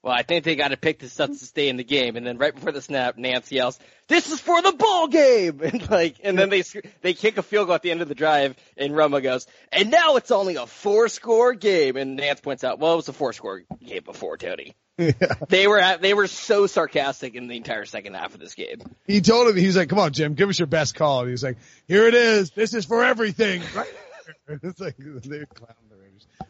well, 0.02 0.14
I 0.14 0.24
think 0.24 0.46
they 0.46 0.56
got 0.56 0.70
to 0.70 0.78
pick 0.78 1.00
this 1.00 1.20
up 1.20 1.30
to 1.30 1.36
stay 1.36 1.68
in 1.68 1.76
the 1.76 1.84
game. 1.84 2.16
And 2.16 2.26
then 2.26 2.38
right 2.38 2.56
before 2.56 2.72
the 2.72 2.82
snap, 2.82 3.18
Nance 3.18 3.52
yells, 3.52 3.78
"This 4.08 4.32
is 4.32 4.40
for 4.40 4.62
the 4.62 4.72
ball 4.72 5.08
game!" 5.08 5.62
And 5.64 5.90
like, 5.90 6.18
and 6.24 6.38
then 6.38 6.50
they 6.50 6.64
they 7.02 7.14
kick 7.14 7.38
a 7.38 7.44
field 7.44 7.68
goal 7.68 7.76
at 7.76 7.82
the 7.82 7.92
end 7.92 8.02
of 8.02 8.08
the 8.08 8.16
drive, 8.16 8.56
and 8.78 8.94
Romo 8.94 9.22
goes, 9.22 9.46
"And 9.72 9.92
now 9.92 10.16
it's 10.16 10.32
only 10.32 10.56
a 10.56 10.66
four 10.66 11.10
score 11.10 11.54
game." 11.54 11.98
And 11.98 12.16
Nance 12.16 12.40
points 12.40 12.64
out, 12.64 12.80
"Well, 12.80 12.94
it 12.94 12.98
was 12.98 13.10
a 13.10 13.14
four 13.14 13.34
score 13.34 13.62
game 13.84 14.04
before, 14.04 14.38
Tony." 14.38 14.76
Yeah. 15.00 15.14
They 15.48 15.66
were 15.66 15.80
at, 15.80 16.02
they 16.02 16.14
were 16.14 16.28
so 16.28 16.68
sarcastic 16.68 17.34
in 17.34 17.48
the 17.48 17.56
entire 17.56 17.86
second 17.86 18.16
half 18.16 18.34
of 18.34 18.42
this 18.42 18.54
game. 18.54 18.82
He 19.08 19.22
told 19.22 19.48
him, 19.48 19.56
he's 19.56 19.78
like, 19.78 19.88
"Come 19.88 20.00
on, 20.00 20.12
Jim, 20.12 20.34
give 20.34 20.50
us 20.50 20.60
your 20.60 20.68
best 20.68 20.94
call." 20.94 21.22
And 21.22 21.30
he's 21.30 21.42
like, 21.42 21.56
"Here 21.88 22.06
it 22.06 22.14
is. 22.16 22.52
This 22.52 22.74
is 22.74 22.86
for 22.86 23.04
everything." 23.04 23.62
Right? 23.74 24.60
it's 24.64 24.80
like 24.80 24.96
they're 24.98 25.46
clowning 25.48 25.89
Raiders. 25.89 25.89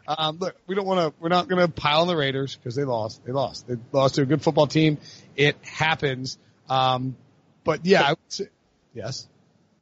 Um, 0.06 0.38
look, 0.38 0.56
we 0.66 0.74
don't 0.74 0.86
want 0.86 1.14
to. 1.14 1.22
We're 1.22 1.28
not 1.28 1.48
going 1.48 1.60
to 1.60 1.68
pile 1.68 2.02
on 2.02 2.06
the 2.08 2.16
Raiders 2.16 2.56
because 2.56 2.74
they 2.74 2.84
lost. 2.84 3.24
They 3.24 3.32
lost. 3.32 3.68
They 3.68 3.76
lost 3.92 4.16
to 4.16 4.22
a 4.22 4.26
good 4.26 4.42
football 4.42 4.66
team. 4.66 4.98
It 5.36 5.56
happens. 5.62 6.38
Um, 6.68 7.16
but 7.64 7.84
yeah, 7.84 8.14
say, 8.28 8.48
yes. 8.94 9.28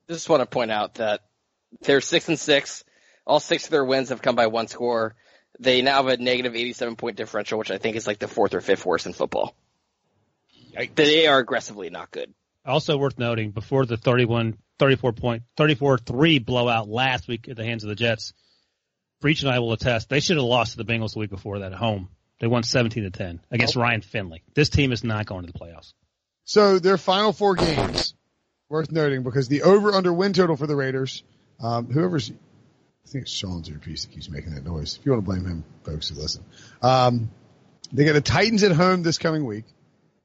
Just 0.08 0.28
want 0.28 0.40
to 0.40 0.46
point 0.46 0.70
out 0.70 0.94
that 0.94 1.20
they're 1.82 2.00
six 2.00 2.28
and 2.28 2.38
six. 2.38 2.84
All 3.26 3.40
six 3.40 3.64
of 3.64 3.70
their 3.70 3.84
wins 3.84 4.08
have 4.08 4.22
come 4.22 4.36
by 4.36 4.46
one 4.46 4.68
score. 4.68 5.14
They 5.60 5.82
now 5.82 6.02
have 6.02 6.06
a 6.06 6.16
negative 6.16 6.54
87 6.54 6.96
point 6.96 7.16
differential, 7.16 7.58
which 7.58 7.70
I 7.70 7.78
think 7.78 7.96
is 7.96 8.06
like 8.06 8.18
the 8.18 8.28
fourth 8.28 8.54
or 8.54 8.60
fifth 8.60 8.86
worst 8.86 9.06
in 9.06 9.12
football. 9.12 9.54
Yikes. 10.74 10.94
They 10.94 11.26
are 11.26 11.38
aggressively 11.38 11.90
not 11.90 12.10
good. 12.10 12.32
Also 12.64 12.96
worth 12.96 13.18
noting, 13.18 13.50
before 13.50 13.86
the 13.86 13.96
31, 13.96 14.58
34 14.78 15.12
point, 15.12 15.42
34-3 15.56 16.44
blowout 16.44 16.88
last 16.88 17.28
week 17.28 17.48
at 17.48 17.56
the 17.56 17.64
hands 17.64 17.82
of 17.82 17.88
the 17.88 17.94
Jets, 17.94 18.32
Breech 19.20 19.42
and 19.42 19.50
I 19.50 19.58
will 19.58 19.72
attest, 19.72 20.08
they 20.08 20.20
should 20.20 20.36
have 20.36 20.44
lost 20.44 20.72
to 20.72 20.78
the 20.78 20.84
Bengals 20.84 21.14
the 21.14 21.18
week 21.18 21.30
before 21.30 21.60
that 21.60 21.72
at 21.72 21.78
home. 21.78 22.08
They 22.40 22.46
won 22.46 22.62
17 22.62 23.02
to 23.02 23.10
10 23.10 23.40
against 23.50 23.76
oh. 23.76 23.80
Ryan 23.80 24.00
Finley. 24.00 24.42
This 24.54 24.68
team 24.68 24.92
is 24.92 25.02
not 25.02 25.26
going 25.26 25.44
to 25.44 25.52
the 25.52 25.58
playoffs. 25.58 25.92
So 26.44 26.78
their 26.78 26.96
final 26.96 27.32
four 27.32 27.56
games, 27.56 28.14
worth 28.68 28.92
noting 28.92 29.22
because 29.22 29.48
the 29.48 29.62
over 29.62 29.92
under 29.92 30.12
win 30.12 30.32
total 30.32 30.56
for 30.56 30.66
the 30.66 30.76
Raiders, 30.76 31.24
um, 31.60 31.90
whoever's, 31.90 32.30
I 32.30 33.08
think 33.08 33.22
it's 33.22 33.32
Sean's 33.32 33.68
earpiece 33.68 34.04
that 34.04 34.12
keeps 34.12 34.30
making 34.30 34.54
that 34.54 34.64
noise. 34.64 34.96
If 34.96 35.04
you 35.04 35.12
want 35.12 35.24
to 35.24 35.30
blame 35.30 35.44
him, 35.44 35.64
folks 35.82 36.08
who 36.08 36.14
listen. 36.14 36.44
Um, 36.80 37.30
they 37.92 38.04
got 38.04 38.12
the 38.12 38.20
Titans 38.20 38.62
at 38.62 38.72
home 38.72 39.02
this 39.02 39.18
coming 39.18 39.44
week. 39.44 39.64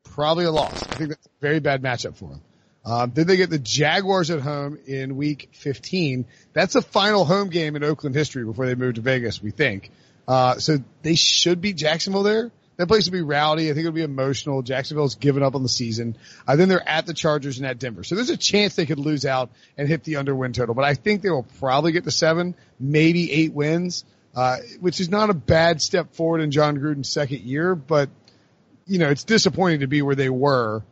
Probably 0.04 0.46
a 0.46 0.52
loss. 0.52 0.84
I 0.84 0.96
think 0.96 1.10
that's 1.10 1.26
a 1.26 1.30
very 1.42 1.60
bad 1.60 1.82
matchup 1.82 2.16
for 2.16 2.30
them. 2.30 2.42
Um, 2.86 3.12
then 3.14 3.28
they 3.28 3.38
get 3.38 3.50
the 3.50 3.60
Jaguars 3.60 4.30
at 4.30 4.42
home 4.42 4.78
in 4.86 5.16
week 5.16 5.50
15. 5.54 6.26
That's 6.52 6.76
a 6.76 6.82
final 6.82 7.24
home 7.24 7.50
game 7.50 7.76
in 7.76 7.84
Oakland 7.84 8.16
history 8.16 8.44
before 8.44 8.66
they 8.66 8.76
move 8.76 8.96
to 8.96 9.02
Vegas, 9.02 9.42
we 9.42 9.52
think. 9.52 9.90
Uh, 10.28 10.58
so 10.58 10.78
they 11.02 11.16
should 11.16 11.62
beat 11.62 11.78
Jacksonville 11.78 12.24
there. 12.24 12.52
That 12.78 12.88
place 12.88 13.06
will 13.06 13.14
be 13.14 13.22
rowdy. 13.22 13.70
I 13.70 13.74
think 13.74 13.86
it'll 13.86 13.92
be 13.92 14.04
emotional. 14.04 14.64
Jacksonville's 14.64 15.16
given 15.16 15.44
up 15.44 15.54
on 15.54 15.64
the 15.64 15.70
season. 15.70 16.18
Uh, 16.48 16.56
then 16.56 16.70
they're 16.70 16.88
at 16.88 17.06
the 17.06 17.14
Chargers 17.14 17.60
and 17.60 17.68
at 17.68 17.78
Denver. 17.78 18.04
So 18.04 18.16
there's 18.16 18.32
a 18.32 18.38
chance 18.38 18.76
they 18.76 18.86
could 18.88 19.00
lose 19.00 19.26
out 19.26 19.52
and 19.78 19.88
hit 19.88 20.04
the 20.04 20.16
under 20.16 20.36
win 20.36 20.54
total, 20.54 20.74
but 20.74 20.84
I 20.84 20.96
think 20.96 21.22
they 21.22 21.30
will 21.30 21.48
probably 21.60 21.92
get 21.92 22.04
to 22.06 22.12
seven, 22.12 22.56
maybe 22.80 23.32
eight 23.32 23.54
wins, 23.54 24.06
uh, 24.36 24.58
which 24.80 25.00
is 25.00 25.10
not 25.10 25.30
a 25.30 25.34
bad 25.36 25.82
step 25.82 26.16
forward 26.16 26.42
in 26.42 26.50
Jon 26.50 26.78
Gruden's 26.78 27.10
second 27.10 27.42
year, 27.42 27.76
but 27.76 28.10
you 28.88 28.98
know, 28.98 29.10
it's 29.10 29.24
disappointing 29.24 29.82
to 29.82 29.88
be 29.88 30.02
where 30.02 30.16
they 30.16 30.30
were 30.30 30.84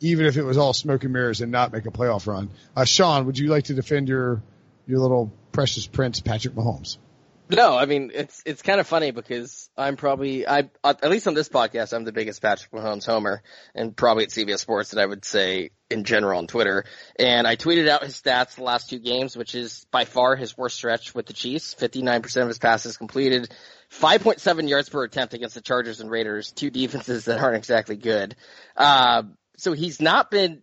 even 0.00 0.26
if 0.26 0.36
it 0.36 0.42
was 0.42 0.58
all 0.58 0.72
smoke 0.72 1.04
and 1.04 1.12
mirrors 1.12 1.40
and 1.40 1.50
not 1.50 1.72
make 1.72 1.86
a 1.86 1.90
playoff 1.90 2.26
run. 2.26 2.50
Uh, 2.74 2.84
Sean, 2.84 3.26
would 3.26 3.38
you 3.38 3.48
like 3.48 3.64
to 3.64 3.74
defend 3.74 4.08
your 4.08 4.42
your 4.86 5.00
little 5.00 5.32
precious 5.52 5.86
prince, 5.86 6.20
Patrick 6.20 6.54
Mahomes? 6.54 6.98
No, 7.48 7.76
I 7.76 7.86
mean 7.86 8.10
it's 8.12 8.42
it's 8.44 8.62
kind 8.62 8.80
of 8.80 8.88
funny 8.88 9.12
because 9.12 9.70
I'm 9.76 9.96
probably 9.96 10.48
I 10.48 10.68
at 10.82 11.08
least 11.08 11.28
on 11.28 11.34
this 11.34 11.48
podcast 11.48 11.92
I'm 11.92 12.02
the 12.02 12.12
biggest 12.12 12.42
Patrick 12.42 12.72
Mahomes 12.72 13.06
homer, 13.06 13.42
and 13.72 13.96
probably 13.96 14.24
at 14.24 14.30
CBS 14.30 14.58
Sports 14.58 14.90
that 14.90 15.00
I 15.00 15.06
would 15.06 15.24
say 15.24 15.70
in 15.88 16.02
general 16.02 16.38
on 16.38 16.48
Twitter. 16.48 16.84
And 17.20 17.46
I 17.46 17.54
tweeted 17.54 17.88
out 17.88 18.02
his 18.02 18.20
stats 18.20 18.56
the 18.56 18.64
last 18.64 18.90
two 18.90 18.98
games, 18.98 19.36
which 19.36 19.54
is 19.54 19.86
by 19.92 20.04
far 20.04 20.34
his 20.34 20.58
worst 20.58 20.76
stretch 20.76 21.14
with 21.14 21.26
the 21.26 21.32
Chiefs. 21.32 21.76
59% 21.76 22.42
of 22.42 22.48
his 22.48 22.58
passes 22.58 22.96
completed, 22.96 23.54
5.7 23.92 24.68
yards 24.68 24.88
per 24.88 25.04
attempt 25.04 25.32
against 25.32 25.54
the 25.54 25.60
Chargers 25.60 26.00
and 26.00 26.10
Raiders, 26.10 26.50
two 26.50 26.70
defenses 26.70 27.26
that 27.26 27.38
aren't 27.38 27.56
exactly 27.56 27.96
good. 27.96 28.34
Uh, 28.76 29.22
so 29.56 29.72
he's 29.72 30.00
not 30.00 30.30
been 30.30 30.62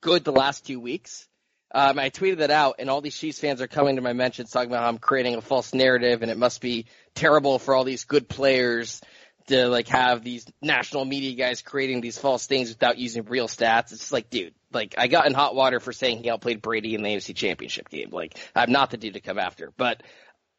good 0.00 0.24
the 0.24 0.32
last 0.32 0.66
two 0.66 0.80
weeks. 0.80 1.28
Um, 1.74 1.98
I 1.98 2.10
tweeted 2.10 2.38
that 2.38 2.50
out, 2.50 2.76
and 2.80 2.90
all 2.90 3.00
these 3.00 3.16
Chiefs 3.16 3.38
fans 3.38 3.62
are 3.62 3.66
coming 3.66 3.96
to 3.96 4.02
my 4.02 4.12
mentions 4.12 4.50
talking 4.50 4.70
about 4.70 4.82
how 4.82 4.88
I'm 4.88 4.98
creating 4.98 5.36
a 5.36 5.40
false 5.40 5.72
narrative, 5.72 6.20
and 6.22 6.30
it 6.30 6.36
must 6.36 6.60
be 6.60 6.86
terrible 7.14 7.58
for 7.58 7.74
all 7.74 7.84
these 7.84 8.04
good 8.04 8.28
players 8.28 9.00
to 9.46 9.66
like 9.68 9.88
have 9.88 10.22
these 10.22 10.46
national 10.60 11.04
media 11.04 11.34
guys 11.34 11.62
creating 11.62 12.00
these 12.00 12.18
false 12.18 12.46
things 12.46 12.68
without 12.68 12.98
using 12.98 13.24
real 13.24 13.48
stats. 13.48 13.92
It's 13.92 14.12
like, 14.12 14.30
dude, 14.30 14.54
like 14.70 14.94
I 14.98 15.08
got 15.08 15.26
in 15.26 15.34
hot 15.34 15.54
water 15.54 15.80
for 15.80 15.92
saying 15.92 16.22
he 16.22 16.30
outplayed 16.30 16.62
Brady 16.62 16.94
in 16.94 17.02
the 17.02 17.08
AFC 17.08 17.34
Championship 17.34 17.88
game. 17.88 18.10
Like 18.10 18.38
I'm 18.54 18.70
not 18.70 18.90
the 18.90 18.98
dude 18.98 19.14
to 19.14 19.20
come 19.20 19.38
after, 19.38 19.72
but 19.76 20.02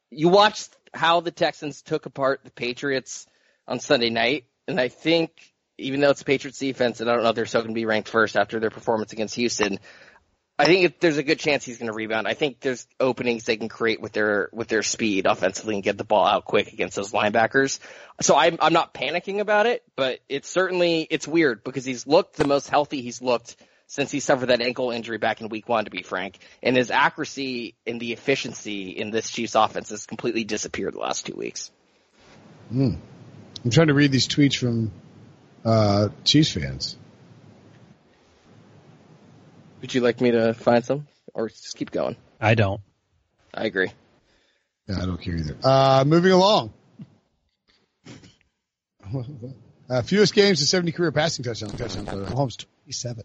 you 0.09 0.29
watched 0.29 0.75
how 0.93 1.21
the 1.21 1.31
Texans 1.31 1.81
took 1.81 2.05
apart 2.05 2.41
the 2.43 2.51
Patriots 2.51 3.25
on 3.67 3.79
Sunday 3.79 4.09
night, 4.09 4.45
and 4.67 4.79
I 4.79 4.89
think 4.89 5.52
even 5.77 5.99
though 5.99 6.11
it's 6.11 6.19
the 6.19 6.25
Patriots 6.25 6.59
defense, 6.59 7.01
and 7.01 7.09
I 7.09 7.13
don't 7.13 7.23
know 7.23 7.29
if 7.29 7.35
they're 7.35 7.45
still 7.45 7.61
going 7.61 7.73
to 7.73 7.79
be 7.79 7.85
ranked 7.85 8.09
first 8.09 8.35
after 8.35 8.59
their 8.59 8.69
performance 8.69 9.13
against 9.13 9.35
Houston. 9.35 9.79
I 10.57 10.65
think 10.65 10.85
if 10.85 10.99
there's 10.99 11.17
a 11.17 11.23
good 11.23 11.39
chance 11.39 11.65
he's 11.65 11.79
going 11.79 11.87
to 11.87 11.95
rebound. 11.95 12.27
I 12.27 12.35
think 12.35 12.59
there's 12.59 12.85
openings 12.99 13.43
they 13.43 13.57
can 13.57 13.69
create 13.69 13.99
with 13.99 14.11
their 14.11 14.49
with 14.53 14.67
their 14.67 14.83
speed 14.83 15.25
offensively 15.25 15.75
and 15.75 15.83
get 15.83 15.97
the 15.97 16.03
ball 16.03 16.25
out 16.25 16.45
quick 16.45 16.71
against 16.73 16.95
those 16.95 17.11
linebackers. 17.11 17.79
So 18.21 18.35
I'm 18.37 18.57
I'm 18.61 18.73
not 18.73 18.93
panicking 18.93 19.39
about 19.39 19.65
it, 19.65 19.83
but 19.95 20.19
it's 20.29 20.47
certainly 20.47 21.07
it's 21.09 21.27
weird 21.27 21.63
because 21.63 21.85
he's 21.85 22.05
looked 22.05 22.35
the 22.35 22.47
most 22.47 22.69
healthy 22.69 23.01
he's 23.01 23.19
looked 23.19 23.55
since 23.87 24.11
he 24.11 24.19
suffered 24.19 24.47
that 24.47 24.61
ankle 24.61 24.91
injury 24.91 25.17
back 25.17 25.41
in 25.41 25.49
week 25.49 25.67
one, 25.67 25.85
to 25.85 25.91
be 25.91 26.03
frank. 26.03 26.39
And 26.61 26.75
his 26.75 26.91
accuracy 26.91 27.75
and 27.85 27.99
the 27.99 28.13
efficiency 28.13 28.89
in 28.89 29.11
this 29.11 29.29
Chiefs 29.29 29.55
offense 29.55 29.89
has 29.89 30.05
completely 30.05 30.43
disappeared 30.43 30.93
the 30.93 30.99
last 30.99 31.25
two 31.25 31.35
weeks. 31.35 31.71
Mm. 32.73 32.97
I'm 33.63 33.71
trying 33.71 33.87
to 33.87 33.93
read 33.93 34.11
these 34.11 34.27
tweets 34.27 34.57
from 34.57 34.91
uh, 35.65 36.09
Chiefs 36.23 36.51
fans. 36.51 36.97
Would 39.81 39.93
you 39.93 40.01
like 40.01 40.21
me 40.21 40.31
to 40.31 40.53
find 40.53 40.83
some, 40.83 41.07
or 41.33 41.49
just 41.49 41.75
keep 41.75 41.91
going? 41.91 42.15
I 42.39 42.55
don't. 42.55 42.81
I 43.53 43.65
agree. 43.65 43.91
Yeah, 44.87 45.01
I 45.01 45.05
don't 45.05 45.21
care 45.21 45.35
either. 45.35 45.57
Uh, 45.63 46.03
moving 46.05 46.31
along. 46.31 46.73
uh, 49.89 50.01
fewest 50.01 50.33
games 50.33 50.59
to 50.59 50.65
70 50.65 50.91
career 50.93 51.11
passing 51.11 51.43
touchdowns. 51.43 51.73
Touchdown. 51.73 52.05
Mahomes 52.05 52.65
27. 52.85 53.23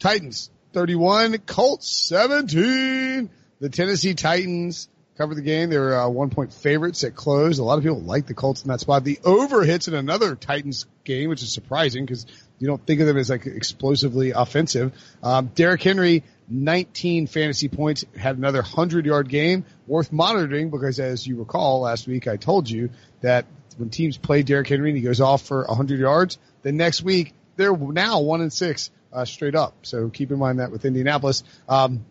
Titans 0.00 0.50
31. 0.72 1.38
Colts 1.38 1.90
17. 2.08 3.30
The 3.60 3.68
Tennessee 3.68 4.14
Titans 4.14 4.88
covered 5.16 5.34
the 5.34 5.42
game. 5.42 5.70
They 5.70 5.78
were 5.78 5.94
uh, 5.94 6.08
one 6.08 6.30
point 6.30 6.52
favorites 6.52 7.04
at 7.04 7.14
close. 7.14 7.58
A 7.58 7.64
lot 7.64 7.78
of 7.78 7.84
people 7.84 8.00
like 8.00 8.26
the 8.26 8.34
Colts 8.34 8.62
in 8.62 8.68
that 8.68 8.80
spot. 8.80 9.04
The 9.04 9.18
over 9.24 9.62
hits 9.64 9.88
in 9.88 9.94
another 9.94 10.34
Titans 10.34 10.86
game, 11.04 11.28
which 11.28 11.42
is 11.42 11.52
surprising 11.52 12.04
because 12.04 12.26
you 12.58 12.66
don't 12.66 12.84
think 12.86 13.00
of 13.00 13.06
them 13.06 13.16
as 13.16 13.30
like 13.30 13.46
explosively 13.46 14.30
offensive. 14.30 14.92
Um, 15.22 15.46
Derrick 15.54 15.82
Henry, 15.82 16.24
19 16.48 17.26
fantasy 17.26 17.68
points, 17.68 18.04
had 18.16 18.38
another 18.38 18.60
100 18.60 19.06
yard 19.06 19.28
game 19.28 19.64
worth 19.86 20.12
monitoring 20.12 20.70
because 20.70 21.00
as 21.00 21.26
you 21.26 21.36
recall 21.36 21.80
last 21.80 22.06
week, 22.06 22.28
I 22.28 22.36
told 22.36 22.68
you 22.68 22.90
that 23.20 23.46
when 23.76 23.90
teams 23.90 24.16
play 24.16 24.42
Derrick 24.42 24.68
Henry 24.68 24.90
and 24.90 24.96
he 24.96 25.02
goes 25.02 25.20
off 25.20 25.42
for 25.42 25.64
100 25.64 26.00
yards, 26.00 26.38
the 26.62 26.72
next 26.72 27.02
week 27.02 27.34
they're 27.56 27.76
now 27.76 28.20
one 28.20 28.40
and 28.40 28.52
six, 28.52 28.90
uh, 29.12 29.24
straight 29.24 29.54
up. 29.54 29.74
So 29.82 30.08
keep 30.08 30.30
in 30.30 30.38
mind 30.38 30.60
that 30.60 30.70
with 30.70 30.84
Indianapolis. 30.84 31.42
Um, 31.68 32.04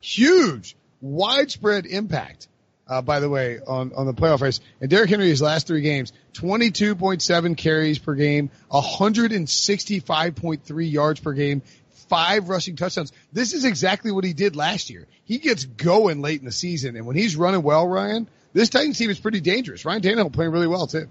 huge 0.00 0.76
widespread 1.00 1.86
impact 1.86 2.48
uh, 2.88 3.02
by 3.02 3.20
the 3.20 3.28
way, 3.28 3.58
on, 3.66 3.92
on 3.94 4.06
the 4.06 4.14
playoff 4.14 4.40
race. 4.40 4.60
And 4.80 4.88
Derrick 4.88 5.10
Henry, 5.10 5.28
his 5.28 5.42
last 5.42 5.66
three 5.66 5.82
games, 5.82 6.14
22.7 6.34 7.56
carries 7.56 7.98
per 7.98 8.14
game, 8.14 8.50
165.3 8.70 10.90
yards 10.90 11.20
per 11.20 11.34
game, 11.34 11.60
five 12.08 12.48
rushing 12.48 12.76
touchdowns. 12.76 13.12
This 13.32 13.52
is 13.52 13.66
exactly 13.66 14.10
what 14.10 14.24
he 14.24 14.32
did 14.32 14.56
last 14.56 14.88
year. 14.90 15.06
He 15.24 15.38
gets 15.38 15.64
going 15.64 16.22
late 16.22 16.40
in 16.40 16.46
the 16.46 16.52
season, 16.52 16.96
and 16.96 17.06
when 17.06 17.16
he's 17.16 17.36
running 17.36 17.62
well, 17.62 17.86
Ryan, 17.86 18.26
this 18.54 18.70
Titans 18.70 18.96
team 18.96 19.10
is 19.10 19.20
pretty 19.20 19.40
dangerous. 19.40 19.84
Ryan 19.84 20.00
Tannehill 20.00 20.32
playing 20.32 20.52
really 20.52 20.66
well 20.66 20.86
too. 20.86 21.08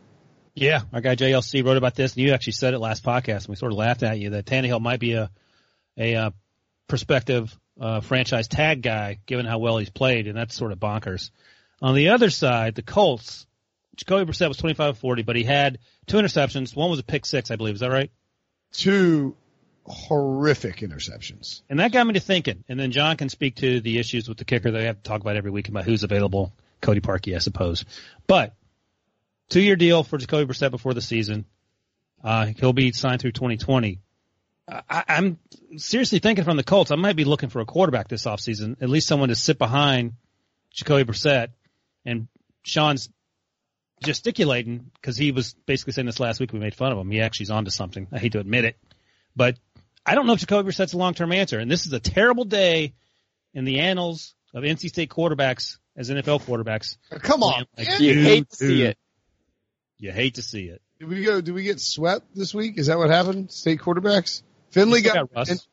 Yeah, 0.55 0.81
our 0.91 1.01
guy 1.01 1.15
JLC 1.15 1.63
wrote 1.63 1.77
about 1.77 1.93
this, 1.93 2.15
and 2.15 2.23
you 2.23 2.33
actually 2.33 2.53
said 2.53 2.73
it 2.73 2.79
last 2.79 3.03
podcast, 3.03 3.41
and 3.41 3.49
we 3.49 3.55
sort 3.55 3.71
of 3.71 3.77
laughed 3.77 4.01
at 4.01 4.17
you 4.17 4.31
that 4.31 4.45
Tannehill 4.45 4.81
might 4.81 4.99
be 4.99 5.13
a 5.13 5.29
a 5.99 6.15
uh, 6.15 6.31
prospective 6.87 7.57
uh, 7.79 8.01
franchise 8.01 8.47
tag 8.47 8.81
guy, 8.81 9.19
given 9.25 9.45
how 9.45 9.59
well 9.59 9.77
he's 9.77 9.89
played, 9.89 10.27
and 10.27 10.37
that's 10.37 10.55
sort 10.55 10.71
of 10.71 10.79
bonkers. 10.79 11.31
On 11.81 11.93
the 11.93 12.09
other 12.09 12.29
side, 12.29 12.75
the 12.75 12.81
Colts, 12.81 13.45
Jacoby 13.95 14.31
Brissett 14.31 14.47
was 14.47 14.57
25 14.57 14.97
40, 14.97 15.23
but 15.23 15.35
he 15.35 15.43
had 15.43 15.79
two 16.05 16.17
interceptions. 16.17 16.75
One 16.75 16.89
was 16.89 16.99
a 16.99 17.03
pick 17.03 17.25
six, 17.25 17.51
I 17.51 17.55
believe. 17.55 17.75
Is 17.75 17.81
that 17.81 17.91
right? 17.91 18.11
Two 18.71 19.35
horrific 19.85 20.77
interceptions. 20.77 21.61
And 21.69 21.79
that 21.79 21.91
got 21.91 22.05
me 22.05 22.13
to 22.13 22.19
thinking. 22.19 22.63
And 22.67 22.79
then 22.79 22.91
John 22.91 23.17
can 23.17 23.29
speak 23.29 23.55
to 23.57 23.79
the 23.79 23.99
issues 23.99 24.27
with 24.27 24.37
the 24.37 24.45
kicker 24.45 24.71
that 24.71 24.77
we 24.77 24.85
have 24.85 24.97
to 24.97 25.03
talk 25.03 25.21
about 25.21 25.37
every 25.37 25.51
week 25.51 25.69
about 25.69 25.85
who's 25.85 26.03
available. 26.03 26.53
Cody 26.81 26.99
Parkey, 26.99 27.35
I 27.35 27.39
suppose. 27.39 27.85
But 28.27 28.53
two 29.49 29.61
year 29.61 29.75
deal 29.75 30.03
for 30.03 30.17
Jacoby 30.17 30.53
Brissett 30.53 30.71
before 30.71 30.93
the 30.93 31.01
season. 31.01 31.45
Uh, 32.23 32.47
he'll 32.57 32.73
be 32.73 32.91
signed 32.91 33.21
through 33.21 33.31
2020. 33.31 33.99
I, 34.69 35.03
I'm 35.07 35.39
seriously 35.77 36.19
thinking 36.19 36.43
from 36.43 36.57
the 36.57 36.63
Colts, 36.63 36.91
I 36.91 36.95
might 36.95 37.15
be 37.15 37.23
looking 37.25 37.49
for 37.49 37.61
a 37.61 37.65
quarterback 37.65 38.07
this 38.07 38.25
offseason, 38.25 38.81
at 38.81 38.89
least 38.89 39.07
someone 39.07 39.29
to 39.29 39.35
sit 39.35 39.57
behind 39.57 40.13
Jacoby 40.71 41.05
Brissett. 41.05 41.49
And 42.05 42.27
Sean's 42.63 43.09
gesticulating 44.03 44.91
because 44.95 45.17
he 45.17 45.31
was 45.31 45.53
basically 45.65 45.93
saying 45.93 46.05
this 46.05 46.19
last 46.19 46.39
week. 46.39 46.53
We 46.53 46.59
made 46.59 46.75
fun 46.75 46.91
of 46.91 46.97
him. 46.97 47.09
He 47.09 47.21
actually's 47.21 47.49
onto 47.49 47.71
something. 47.71 48.07
I 48.11 48.19
hate 48.19 48.33
to 48.33 48.39
admit 48.39 48.65
it, 48.65 48.77
but 49.35 49.57
I 50.05 50.15
don't 50.15 50.27
know 50.27 50.33
if 50.33 50.39
Jacoby 50.39 50.69
Brissett's 50.69 50.93
a 50.93 50.97
long-term 50.97 51.31
answer. 51.31 51.59
And 51.59 51.69
this 51.69 51.85
is 51.85 51.93
a 51.93 51.99
terrible 51.99 52.45
day 52.45 52.93
in 53.53 53.65
the 53.65 53.79
annals 53.79 54.35
of 54.53 54.63
NC 54.63 54.89
State 54.89 55.09
quarterbacks 55.09 55.77
as 55.95 56.09
NFL 56.09 56.43
quarterbacks. 56.43 56.97
Come 57.09 57.43
on, 57.43 57.65
Like, 57.77 57.99
You 57.99 58.13
dude, 58.13 58.25
hate 58.25 58.49
to 58.49 58.55
see 58.55 58.83
it. 58.83 58.97
You 59.99 60.11
hate 60.11 60.35
to 60.35 60.41
see 60.41 60.65
it. 60.65 60.81
Did 60.99 61.09
we 61.09 61.23
go? 61.23 61.41
Did 61.41 61.53
we 61.53 61.63
get 61.63 61.79
swept 61.79 62.35
this 62.35 62.53
week? 62.53 62.77
Is 62.77 62.87
that 62.87 62.97
what 62.97 63.09
happened? 63.09 63.51
State 63.51 63.79
quarterbacks. 63.79 64.43
Finley 64.71 65.01
got, 65.01 65.15
got 65.15 65.35
Russ. 65.35 65.67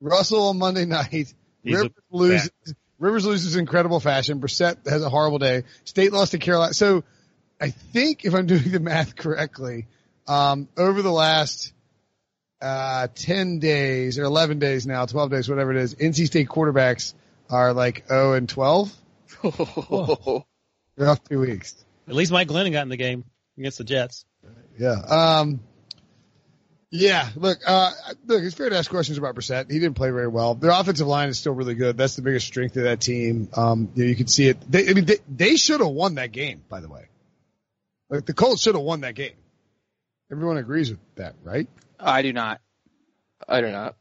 Russell 0.00 0.48
on 0.48 0.58
Monday 0.58 0.86
night. 0.86 1.08
He's 1.10 1.34
Rivers 1.64 1.90
loses. 2.10 2.50
Rivers 2.98 3.24
loses 3.24 3.54
in 3.54 3.60
incredible 3.60 4.00
fashion. 4.00 4.40
Brissett 4.40 4.88
has 4.88 5.02
a 5.02 5.08
horrible 5.08 5.38
day. 5.38 5.64
State 5.84 6.12
lost 6.12 6.32
to 6.32 6.38
Carolina. 6.38 6.74
So 6.74 7.02
I 7.60 7.70
think 7.70 8.24
if 8.24 8.34
I'm 8.34 8.46
doing 8.46 8.70
the 8.70 8.80
math 8.80 9.16
correctly, 9.16 9.86
um, 10.26 10.68
over 10.76 11.02
the 11.02 11.10
last 11.10 11.72
uh, 12.60 13.08
10 13.14 13.58
days 13.58 14.18
or 14.18 14.24
11 14.24 14.58
days 14.58 14.86
now, 14.86 15.06
12 15.06 15.30
days, 15.30 15.48
whatever 15.48 15.70
it 15.72 15.78
is, 15.78 15.94
NC 15.94 16.26
State 16.26 16.48
quarterbacks 16.48 17.14
are 17.48 17.72
like 17.72 18.06
0 18.08 18.34
and 18.34 18.48
12. 18.48 18.94
They're 19.42 21.08
off 21.08 21.24
two 21.24 21.40
weeks. 21.40 21.74
At 22.06 22.14
least 22.14 22.32
Mike 22.32 22.48
Glennon 22.48 22.72
got 22.72 22.82
in 22.82 22.88
the 22.88 22.96
game 22.96 23.24
against 23.56 23.78
the 23.78 23.84
Jets. 23.84 24.24
Yeah. 24.78 24.92
Um, 24.92 25.60
yeah. 26.90 27.28
Look, 27.36 27.58
uh, 27.66 27.92
look, 28.26 28.42
it's 28.42 28.54
fair 28.54 28.68
to 28.68 28.76
ask 28.76 28.90
questions 28.90 29.18
about 29.18 29.34
Brissett. 29.34 29.70
He 29.70 29.78
didn't 29.78 29.94
play 29.94 30.10
very 30.10 30.28
well. 30.28 30.54
Their 30.54 30.70
offensive 30.70 31.06
line 31.06 31.28
is 31.28 31.38
still 31.38 31.52
really 31.52 31.74
good. 31.74 31.96
That's 31.96 32.16
the 32.16 32.22
biggest 32.22 32.46
strength 32.46 32.76
of 32.76 32.84
that 32.84 33.00
team. 33.00 33.48
Um, 33.56 33.90
you, 33.94 34.04
know, 34.04 34.10
you 34.10 34.16
can 34.16 34.26
see 34.26 34.48
it. 34.48 34.58
They, 34.70 34.88
I 34.88 34.94
mean, 34.94 35.04
they, 35.04 35.18
they 35.28 35.56
should 35.56 35.80
have 35.80 35.90
won 35.90 36.16
that 36.16 36.32
game, 36.32 36.62
by 36.68 36.80
the 36.80 36.88
way. 36.88 37.06
Like 38.08 38.26
the 38.26 38.34
Colts 38.34 38.62
should 38.62 38.74
have 38.74 38.84
won 38.84 39.02
that 39.02 39.14
game. 39.14 39.34
Everyone 40.32 40.56
agrees 40.56 40.90
with 40.90 41.00
that, 41.16 41.34
right? 41.44 41.68
I 41.98 42.22
do 42.22 42.32
not. 42.32 42.60
I 43.48 43.60
do 43.60 43.70
not. 43.70 43.96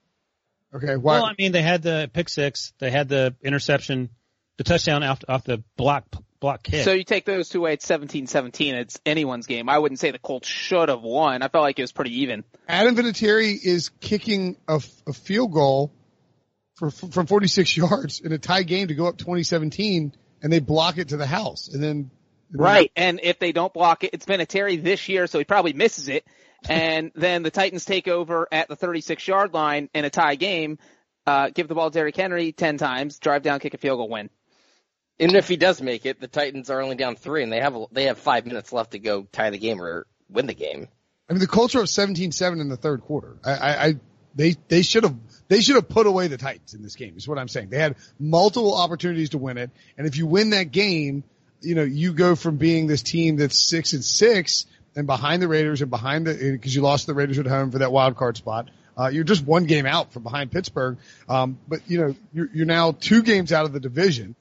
Okay. 0.74 0.96
Why? 0.96 1.16
Well, 1.16 1.26
I 1.26 1.34
mean, 1.38 1.52
they 1.52 1.62
had 1.62 1.82
the 1.82 2.10
pick 2.12 2.30
six, 2.30 2.74
they 2.80 2.92
had 2.92 3.10
the 3.10 3.36
interception, 3.44 4.10
the 4.58 4.64
touchdown 4.64 5.04
off, 5.04 5.24
off 5.28 5.44
the 5.44 5.64
block 5.78 6.06
block 6.40 6.64
kick. 6.64 6.84
So 6.84 6.94
you 6.94 7.04
take 7.04 7.26
those 7.26 7.50
two 7.50 7.60
away, 7.60 7.74
it's 7.74 7.86
17-17. 7.88 8.74
It's 8.74 9.00
anyone's 9.06 9.48
game. 9.48 9.70
I 9.70 9.78
wouldn't 9.78 10.00
say 10.00 10.12
the 10.12 10.20
Colts 10.20 10.48
should 10.48 10.90
have 10.90 11.02
won. 11.02 11.42
I 11.42 11.48
felt 11.48 11.64
like 11.64 11.80
it 11.80 11.84
was 11.84 11.92
pretty 11.92 12.22
even. 12.22 12.44
Adam 12.68 12.96
Vinatieri 12.96 13.58
is 13.64 13.90
kicking 14.00 14.58
a 14.68 14.80
field 14.80 15.52
goal 15.52 15.94
for, 16.76 16.92
from 16.92 17.28
46 17.28 17.76
yards 17.78 18.22
in 18.22 18.32
a 18.32 18.38
tie 18.38 18.64
game 18.64 18.88
to 18.88 18.96
go 18.96 19.08
up 19.08 19.18
2017 19.18 20.14
and 20.42 20.54
they 20.54 20.60
block 20.60 20.98
it 20.98 21.10
to 21.10 21.18
the 21.18 21.28
house. 21.28 21.68
And 21.68 21.84
then, 21.84 22.12
Right. 22.52 22.92
And 22.96 23.20
if 23.22 23.40
they 23.40 23.52
don't 23.52 23.74
block 23.74 24.04
it, 24.04 24.12
it's 24.14 24.26
Vinatieri 24.26 24.84
this 24.84 25.08
year, 25.08 25.28
so 25.28 25.38
he 25.38 25.46
probably 25.46 25.74
misses 25.74 26.08
it. 26.08 26.26
And 26.68 27.14
then 27.16 27.42
the 27.42 27.52
Titans 27.52 27.86
take 27.86 28.10
over 28.10 28.46
at 28.52 28.68
the 28.68 28.76
36 28.76 29.26
yard 29.26 29.54
line 29.54 29.90
in 29.94 30.04
a 30.04 30.10
tie 30.10 30.36
game, 30.36 30.78
uh, 31.26 31.52
give 31.52 31.70
the 31.70 31.74
ball 31.74 31.90
to 31.90 31.94
Derrick 31.98 32.18
Henry 32.18 32.52
10 32.52 32.78
times, 32.78 33.18
drive 33.18 33.44
down, 33.44 33.62
kick 33.62 33.74
a 33.74 33.78
field 33.78 33.98
goal, 33.98 34.10
win. 34.10 34.30
Even 35.20 35.36
if 35.36 35.48
he 35.48 35.58
does 35.58 35.82
make 35.82 36.06
it, 36.06 36.22
the 36.22 36.28
Titans 36.28 36.70
are 36.70 36.82
only 36.82 36.96
down 36.96 37.16
three, 37.16 37.44
and 37.44 37.52
they 37.52 37.60
have 37.60 37.76
they 37.92 38.06
have 38.06 38.18
five 38.18 38.46
minutes 38.46 38.72
left 38.72 38.92
to 38.92 39.00
go 39.00 39.24
tie 39.32 39.50
the 39.50 39.58
game 39.58 39.82
or 39.82 40.08
win 40.30 40.48
the 40.48 40.54
game. 40.54 40.88
I 41.30 41.34
mean, 41.34 41.42
the 41.42 41.48
culture 41.48 41.80
of 41.80 41.86
17-7 41.86 42.60
in 42.60 42.70
the 42.70 42.78
third 42.78 43.02
quarter. 43.02 43.38
I, 43.46 43.52
I, 43.52 43.86
I 43.86 43.96
they, 44.34 44.56
they 44.68 44.82
should 44.82 45.04
have, 45.04 45.16
they 45.48 45.62
should 45.62 45.76
have 45.76 45.90
put 45.90 46.08
away 46.08 46.28
the 46.28 46.38
Titans 46.38 46.74
in 46.74 46.82
this 46.82 46.96
game 46.96 47.16
is 47.18 47.28
what 47.28 47.38
I'm 47.38 47.48
saying. 47.48 47.70
They 47.70 47.80
had 47.80 47.98
multiple 48.20 48.74
opportunities 48.74 49.32
to 49.32 49.38
win 49.38 49.58
it. 49.58 49.70
And 49.98 50.08
if 50.08 50.18
you 50.18 50.26
win 50.26 50.52
that 50.52 50.72
game, 50.72 51.24
you 51.62 51.76
know, 51.76 51.84
you 51.84 52.14
go 52.14 52.36
from 52.36 52.58
being 52.58 52.88
this 52.88 53.04
team 53.04 53.38
that's 53.38 53.60
six 53.60 53.94
and 53.94 54.04
six 54.04 54.66
and 54.96 55.06
behind 55.06 55.42
the 55.42 55.48
Raiders 55.48 55.82
and 55.82 55.92
behind 55.92 56.26
the, 56.26 56.58
cause 56.58 56.74
you 56.74 56.82
lost 56.82 57.06
the 57.06 57.14
Raiders 57.14 57.38
at 57.38 57.46
home 57.46 57.72
for 57.72 57.80
that 57.80 57.92
wild 57.92 58.16
card 58.16 58.38
spot. 58.38 58.70
Uh, 58.98 59.08
you're 59.08 59.24
just 59.24 59.46
one 59.46 59.66
game 59.66 59.86
out 59.86 60.12
from 60.14 60.24
behind 60.24 60.52
Pittsburgh. 60.52 60.98
Um, 61.28 61.60
but 61.68 61.82
you 61.88 62.00
know, 62.00 62.16
you're, 62.34 62.50
you're 62.54 62.66
now 62.66 62.92
two 62.92 63.22
games 63.22 63.52
out 63.52 63.66
of 63.66 63.74
the 63.74 63.80
division 63.80 64.36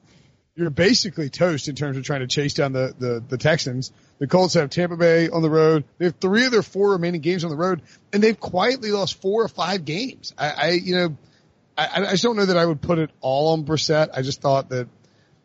you're 0.59 0.69
basically 0.69 1.29
toast 1.29 1.69
in 1.69 1.75
terms 1.75 1.95
of 1.95 2.03
trying 2.03 2.19
to 2.19 2.27
chase 2.27 2.53
down 2.53 2.73
the, 2.73 2.93
the, 2.99 3.23
the 3.25 3.37
Texans. 3.37 3.93
The 4.19 4.27
Colts 4.27 4.55
have 4.55 4.69
Tampa 4.69 4.97
Bay 4.97 5.29
on 5.29 5.41
the 5.41 5.49
road. 5.49 5.85
They 5.97 6.05
have 6.05 6.15
three 6.19 6.45
of 6.45 6.51
their 6.51 6.61
four 6.61 6.91
remaining 6.91 7.21
games 7.21 7.45
on 7.45 7.49
the 7.49 7.55
road, 7.55 7.81
and 8.11 8.21
they've 8.21 8.37
quietly 8.37 8.91
lost 8.91 9.21
four 9.21 9.41
or 9.41 9.47
five 9.47 9.85
games. 9.85 10.33
I, 10.37 10.49
I 10.49 10.69
you 10.71 10.95
know, 10.95 11.17
I, 11.77 11.87
I 12.07 12.11
just 12.11 12.23
don't 12.23 12.35
know 12.35 12.45
that 12.45 12.57
I 12.57 12.65
would 12.65 12.81
put 12.81 12.99
it 12.99 13.09
all 13.21 13.53
on 13.53 13.63
Brissett. 13.63 14.09
I 14.13 14.21
just 14.21 14.41
thought 14.41 14.67
that 14.69 14.89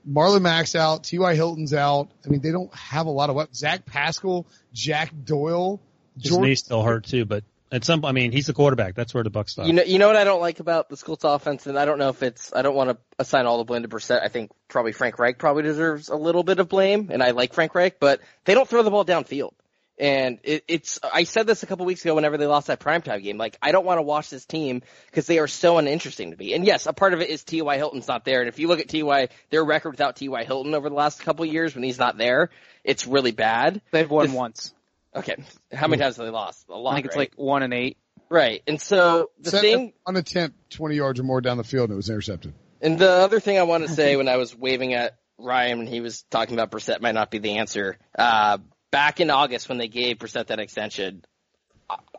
Marlon 0.08 0.42
Mack's 0.42 0.74
out, 0.74 1.04
T.Y. 1.04 1.36
Hilton's 1.36 1.72
out. 1.72 2.08
I 2.26 2.28
mean, 2.28 2.40
they 2.40 2.50
don't 2.50 2.74
have 2.74 3.06
a 3.06 3.10
lot 3.10 3.30
of 3.30 3.36
weapons. 3.36 3.58
Zach 3.58 3.86
Pascal, 3.86 4.46
Jack 4.72 5.12
Doyle, 5.24 5.80
His 6.16 6.30
Jordan- 6.30 6.48
knee's 6.48 6.58
still 6.58 6.82
hurt 6.82 7.04
too, 7.04 7.24
but 7.24 7.44
at 7.74 7.84
some, 7.84 8.04
I 8.04 8.12
mean, 8.12 8.30
he's 8.32 8.46
the 8.46 8.52
quarterback. 8.52 8.94
That's 8.94 9.12
where 9.12 9.24
the 9.24 9.30
buck 9.30 9.48
stops. 9.48 9.66
You 9.66 9.74
know, 9.74 9.82
you 9.82 9.98
know 9.98 10.06
what 10.06 10.16
I 10.16 10.24
don't 10.24 10.40
like 10.40 10.60
about 10.60 10.88
the 10.88 10.96
Colts 10.96 11.24
offense, 11.24 11.66
and 11.66 11.78
I 11.78 11.84
don't 11.84 11.98
know 11.98 12.10
if 12.10 12.22
it's. 12.22 12.52
I 12.54 12.62
don't 12.62 12.74
want 12.74 12.90
to 12.90 12.98
assign 13.18 13.46
all 13.46 13.58
the 13.58 13.64
blame 13.64 13.82
to 13.82 13.88
Brissett. 13.88 14.22
I 14.22 14.28
think 14.28 14.52
probably 14.68 14.92
Frank 14.92 15.18
Reich 15.18 15.38
probably 15.38 15.64
deserves 15.64 16.08
a 16.08 16.16
little 16.16 16.44
bit 16.44 16.58
of 16.60 16.68
blame, 16.68 17.10
and 17.12 17.22
I 17.22 17.32
like 17.32 17.52
Frank 17.52 17.74
Reich, 17.74 17.98
but 17.98 18.20
they 18.44 18.54
don't 18.54 18.68
throw 18.68 18.82
the 18.82 18.90
ball 18.90 19.04
downfield. 19.04 19.52
And 19.98 20.40
it, 20.42 20.64
it's. 20.66 20.98
I 21.02 21.24
said 21.24 21.46
this 21.46 21.62
a 21.62 21.66
couple 21.66 21.86
weeks 21.86 22.04
ago 22.04 22.14
whenever 22.16 22.36
they 22.36 22.46
lost 22.46 22.66
that 22.66 22.80
primetime 22.80 23.22
game. 23.22 23.38
Like 23.38 23.56
I 23.62 23.70
don't 23.70 23.84
want 23.84 23.98
to 23.98 24.02
watch 24.02 24.28
this 24.28 24.44
team 24.44 24.82
because 25.06 25.26
they 25.26 25.38
are 25.38 25.46
so 25.46 25.78
uninteresting 25.78 26.32
to 26.32 26.36
me. 26.36 26.54
And 26.54 26.66
yes, 26.66 26.86
a 26.86 26.92
part 26.92 27.14
of 27.14 27.20
it 27.20 27.30
is 27.30 27.44
T.Y. 27.44 27.76
Hilton's 27.76 28.08
not 28.08 28.24
there. 28.24 28.40
And 28.40 28.48
if 28.48 28.58
you 28.58 28.66
look 28.66 28.80
at 28.80 28.88
T.Y. 28.88 29.28
their 29.50 29.64
record 29.64 29.90
without 29.90 30.16
T.Y. 30.16 30.44
Hilton 30.44 30.74
over 30.74 30.88
the 30.88 30.96
last 30.96 31.20
couple 31.20 31.44
of 31.44 31.52
years 31.52 31.76
when 31.76 31.84
he's 31.84 31.98
not 31.98 32.18
there, 32.18 32.50
it's 32.82 33.06
really 33.06 33.30
bad. 33.30 33.82
They've 33.92 34.10
won 34.10 34.26
This- 34.26 34.34
once. 34.34 34.74
Okay, 35.14 35.36
how 35.72 35.86
many 35.86 36.00
times 36.02 36.16
have 36.16 36.26
they 36.26 36.32
lost? 36.32 36.66
A 36.68 36.76
lot. 36.76 36.92
I 36.92 36.94
think 36.96 37.06
it's 37.06 37.16
right? 37.16 37.30
like 37.30 37.34
one 37.36 37.62
and 37.62 37.72
eight. 37.72 37.96
right. 38.28 38.62
And 38.66 38.80
so 38.80 39.30
the 39.38 39.50
Set 39.50 39.60
thing. 39.60 39.92
on 40.06 40.16
attempt 40.16 40.70
20 40.70 40.96
yards 40.96 41.20
or 41.20 41.22
more 41.22 41.40
down 41.40 41.56
the 41.56 41.64
field 41.64 41.90
and 41.90 41.92
it 41.92 41.96
was 41.96 42.10
intercepted. 42.10 42.52
And 42.80 42.98
the 42.98 43.10
other 43.10 43.40
thing 43.40 43.58
I 43.58 43.62
want 43.62 43.86
to 43.86 43.92
say 43.92 44.16
when 44.16 44.28
I 44.28 44.36
was 44.36 44.56
waving 44.56 44.92
at 44.94 45.16
Ryan 45.38 45.78
when 45.78 45.86
he 45.86 46.00
was 46.00 46.22
talking 46.30 46.54
about 46.54 46.70
Brissett 46.70 47.00
might 47.00 47.14
not 47.14 47.30
be 47.30 47.38
the 47.38 47.58
answer. 47.58 47.96
Uh, 48.18 48.58
back 48.90 49.20
in 49.20 49.30
August 49.30 49.68
when 49.68 49.78
they 49.78 49.88
gave 49.88 50.18
Brissett 50.18 50.48
that 50.48 50.58
extension, 50.58 51.24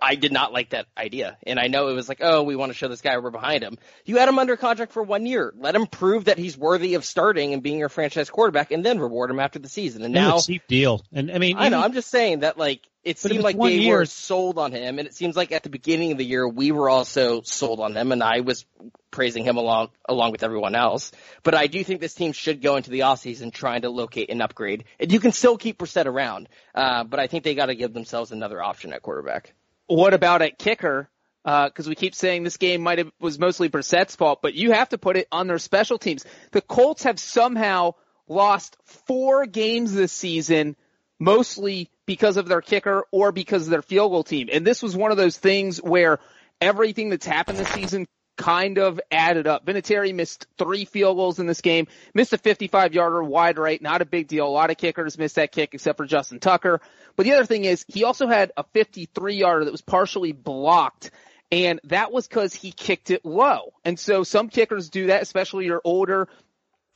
I- 0.01 0.15
did 0.15 0.31
not 0.31 0.53
like 0.53 0.69
that 0.69 0.85
idea. 0.97 1.37
And 1.45 1.59
I 1.59 1.67
know 1.67 1.89
it 1.89 1.93
was 1.93 2.07
like, 2.07 2.19
oh, 2.21 2.43
we 2.43 2.55
want 2.55 2.71
to 2.71 2.77
show 2.77 2.87
this 2.87 3.01
guy 3.01 3.17
we're 3.17 3.31
behind 3.31 3.63
him. 3.63 3.77
You 4.05 4.17
had 4.17 4.29
him 4.29 4.39
under 4.39 4.55
contract 4.55 4.91
for 4.91 5.03
one 5.03 5.25
year. 5.25 5.53
Let 5.57 5.75
him 5.75 5.87
prove 5.87 6.25
that 6.25 6.37
he's 6.37 6.57
worthy 6.57 6.93
of 6.93 7.03
starting 7.03 7.53
and 7.53 7.61
being 7.61 7.79
your 7.79 7.89
franchise 7.89 8.29
quarterback 8.29 8.71
and 8.71 8.85
then 8.85 8.99
reward 8.99 9.29
him 9.29 9.39
after 9.39 9.59
the 9.59 9.69
season. 9.69 10.03
And 10.03 10.13
Now, 10.13 10.39
cheap 10.39 10.67
deal, 10.67 11.03
and 11.11 11.31
I 11.31 11.37
mean, 11.37 11.57
I 11.57 11.69
know, 11.69 11.81
I'm 11.81 11.93
just 11.93 12.09
saying 12.09 12.39
that 12.39 12.57
like, 12.57 12.81
it 13.05 13.19
seemed 13.19 13.43
like 13.43 13.57
they 13.57 13.77
year- 13.77 13.99
were 13.99 14.05
sold 14.05 14.57
on 14.57 14.71
him, 14.71 14.97
and 14.97 15.07
it 15.07 15.13
seems 15.13 15.35
like 15.37 15.51
at 15.51 15.61
the 15.61 15.69
beginning 15.69 16.11
of 16.11 16.17
the 16.17 16.25
year 16.25 16.47
we 16.47 16.71
were 16.71 16.89
also 16.89 17.41
sold 17.41 17.79
on 17.79 17.95
him, 17.95 18.11
and 18.11 18.23
I 18.23 18.39
was 18.39 18.65
praising 19.11 19.43
him 19.45 19.57
along 19.57 19.89
along 20.09 20.31
with 20.31 20.43
everyone 20.43 20.75
else. 20.75 21.11
But 21.43 21.53
I 21.53 21.67
do 21.67 21.83
think 21.83 22.01
this 22.01 22.15
team 22.15 22.33
should 22.33 22.61
go 22.61 22.75
into 22.75 22.89
the 22.89 23.01
offseason 23.01 23.53
trying 23.53 23.83
to 23.83 23.89
locate 23.89 24.29
an 24.31 24.41
upgrade, 24.41 24.85
and 24.99 25.11
you 25.11 25.19
can 25.19 25.31
still 25.31 25.57
keep 25.57 25.77
Brissett 25.77 26.07
around, 26.07 26.49
uh, 26.73 27.03
but 27.03 27.19
I 27.19 27.27
think 27.27 27.43
they 27.43 27.55
got 27.55 27.67
to 27.67 27.75
give 27.75 27.93
themselves 27.93 28.31
another 28.31 28.61
option 28.61 28.91
at 28.91 29.03
quarterback. 29.03 29.53
What 29.85 30.13
about 30.15 30.41
at 30.41 30.57
kicker? 30.57 31.07
Because 31.43 31.87
we 31.87 31.93
keep 31.93 32.15
saying 32.15 32.41
this 32.41 32.57
game 32.57 32.81
might 32.81 32.97
have 32.97 33.11
was 33.19 33.37
mostly 33.37 33.69
Brissett's 33.69 34.15
fault, 34.15 34.39
but 34.41 34.55
you 34.55 34.71
have 34.71 34.89
to 34.89 34.97
put 34.97 35.15
it 35.15 35.27
on 35.31 35.45
their 35.45 35.59
special 35.59 35.99
teams. 35.99 36.25
The 36.51 36.61
Colts 36.61 37.03
have 37.03 37.19
somehow 37.19 37.93
lost 38.27 38.77
four 38.83 39.45
games 39.45 39.93
this 39.93 40.11
season, 40.11 40.75
mostly 41.19 41.89
because 42.05 42.37
of 42.37 42.47
their 42.47 42.61
kicker 42.61 43.03
or 43.11 43.31
because 43.31 43.63
of 43.63 43.69
their 43.69 43.81
field 43.81 44.11
goal 44.11 44.23
team. 44.23 44.49
And 44.51 44.65
this 44.65 44.83
was 44.83 44.95
one 44.95 45.11
of 45.11 45.17
those 45.17 45.37
things 45.37 45.81
where 45.81 46.19
everything 46.61 47.09
that's 47.09 47.25
happened 47.25 47.57
this 47.57 47.69
season 47.69 48.07
kind 48.37 48.77
of 48.77 48.99
added 49.11 49.47
up. 49.47 49.65
Vinatieri 49.65 50.13
missed 50.13 50.47
three 50.57 50.85
field 50.85 51.17
goals 51.17 51.39
in 51.39 51.47
this 51.47 51.61
game, 51.61 51.87
missed 52.13 52.33
a 52.33 52.37
55 52.37 52.93
yarder 52.93 53.23
wide 53.23 53.57
right, 53.57 53.81
not 53.81 54.01
a 54.01 54.05
big 54.05 54.27
deal. 54.27 54.45
A 54.45 54.49
lot 54.49 54.69
of 54.69 54.77
kickers 54.77 55.17
missed 55.17 55.35
that 55.35 55.51
kick 55.51 55.73
except 55.73 55.97
for 55.97 56.05
Justin 56.05 56.39
Tucker. 56.39 56.81
But 57.15 57.23
the 57.23 57.33
other 57.33 57.45
thing 57.45 57.65
is 57.65 57.85
he 57.87 58.03
also 58.03 58.27
had 58.27 58.51
a 58.57 58.63
53 58.73 59.35
yarder 59.35 59.65
that 59.65 59.71
was 59.71 59.81
partially 59.81 60.31
blocked. 60.31 61.11
And 61.51 61.79
that 61.85 62.11
was 62.11 62.27
because 62.27 62.53
he 62.53 62.71
kicked 62.71 63.11
it 63.11 63.23
low. 63.23 63.73
And 63.85 63.99
so 63.99 64.23
some 64.23 64.49
kickers 64.49 64.89
do 64.89 65.07
that, 65.07 65.21
especially 65.21 65.65
your 65.65 65.79
older 65.83 66.27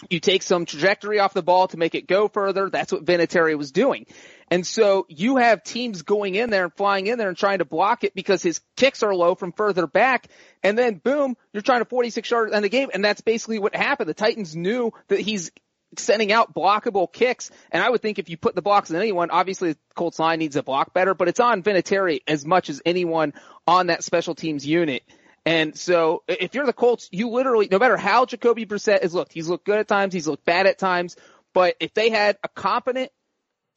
you 0.10 0.20
take 0.20 0.44
some 0.44 0.66
trajectory 0.66 1.20
off 1.20 1.34
the 1.34 1.44
ball 1.44 1.68
to 1.68 1.78
make 1.78 1.96
it 1.96 2.08
go 2.08 2.28
further. 2.28 2.70
That's 2.70 2.92
what 2.92 3.04
Vinatieri 3.04 3.58
was 3.58 3.72
doing. 3.72 4.06
And 4.50 4.66
so 4.66 5.06
you 5.10 5.38
have 5.38 5.64
teams 5.64 6.04
going 6.04 6.36
in 6.36 6.50
there 6.50 6.64
and 6.64 6.74
flying 6.74 7.08
in 7.08 7.18
there 7.18 7.28
and 7.28 7.38
trying 7.38 7.60
to 7.60 7.66
block 7.66 8.04
it 8.04 8.16
because 8.16 8.42
his 8.42 8.62
kicks 8.78 9.04
are 9.04 9.14
low 9.14 9.36
from 9.36 9.52
further 9.52 9.88
back. 9.88 10.28
And 10.64 10.78
then 10.78 10.96
boom, 10.96 11.36
you're 11.54 11.62
trying 11.62 11.82
to 11.82 11.86
46 11.86 12.32
yards 12.32 12.54
in 12.54 12.62
the 12.62 12.70
game. 12.70 12.90
And 12.94 13.04
that's 13.04 13.22
basically 13.22 13.60
what 13.60 13.76
happened. 13.76 14.10
The 14.10 14.14
Titans 14.14 14.56
knew 14.56 14.92
that 15.10 15.20
he's 15.20 15.52
sending 15.98 16.32
out 16.32 16.54
blockable 16.54 17.12
kicks. 17.12 17.52
And 17.72 17.84
I 17.84 17.90
would 17.90 18.02
think 18.02 18.20
if 18.20 18.30
you 18.30 18.38
put 18.38 18.56
the 18.56 18.62
blocks 18.62 18.90
on 18.92 18.98
anyone, 18.98 19.32
obviously 19.32 19.74
the 19.74 19.80
Colts 19.96 20.20
line 20.20 20.40
needs 20.40 20.56
a 20.56 20.64
block 20.64 20.94
better, 20.94 21.14
but 21.14 21.28
it's 21.28 21.40
on 21.40 21.64
Vinatieri 21.64 22.22
as 22.28 22.46
much 22.46 22.70
as 22.70 22.82
anyone 22.86 23.34
on 23.68 23.88
that 23.88 24.04
special 24.04 24.36
teams 24.36 24.66
unit. 24.66 25.04
And 25.46 25.78
so 25.78 26.24
if 26.28 26.54
you're 26.54 26.66
the 26.66 26.74
Colts, 26.74 27.10
you 27.12 27.30
literally, 27.30 27.68
no 27.72 27.80
matter 27.80 27.98
how 27.98 28.26
Jacoby 28.26 28.66
Brissett 28.66 29.02
has 29.02 29.14
looked, 29.14 29.34
he's 29.34 29.48
looked 29.48 29.66
good 29.66 29.80
at 29.80 29.88
times, 29.88 30.14
he's 30.14 30.28
looked 30.28 30.46
bad 30.46 30.68
at 30.68 30.78
times, 30.78 31.16
but 31.54 31.76
if 31.80 31.94
they 31.94 32.10
had 32.10 32.38
a 32.44 32.50
competent 32.50 33.12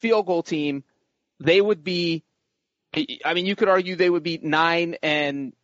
field 0.01 0.27
goal 0.27 0.43
team, 0.43 0.85
they 1.41 1.61
would 1.61 1.83
be, 1.83 2.25
I 3.25 3.35
mean, 3.35 3.47
you 3.47 3.57
could 3.57 3.69
argue 3.69 3.97
they 3.97 4.11
would 4.11 4.23
be 4.23 4.39
nine 4.43 4.97
and 5.03 5.55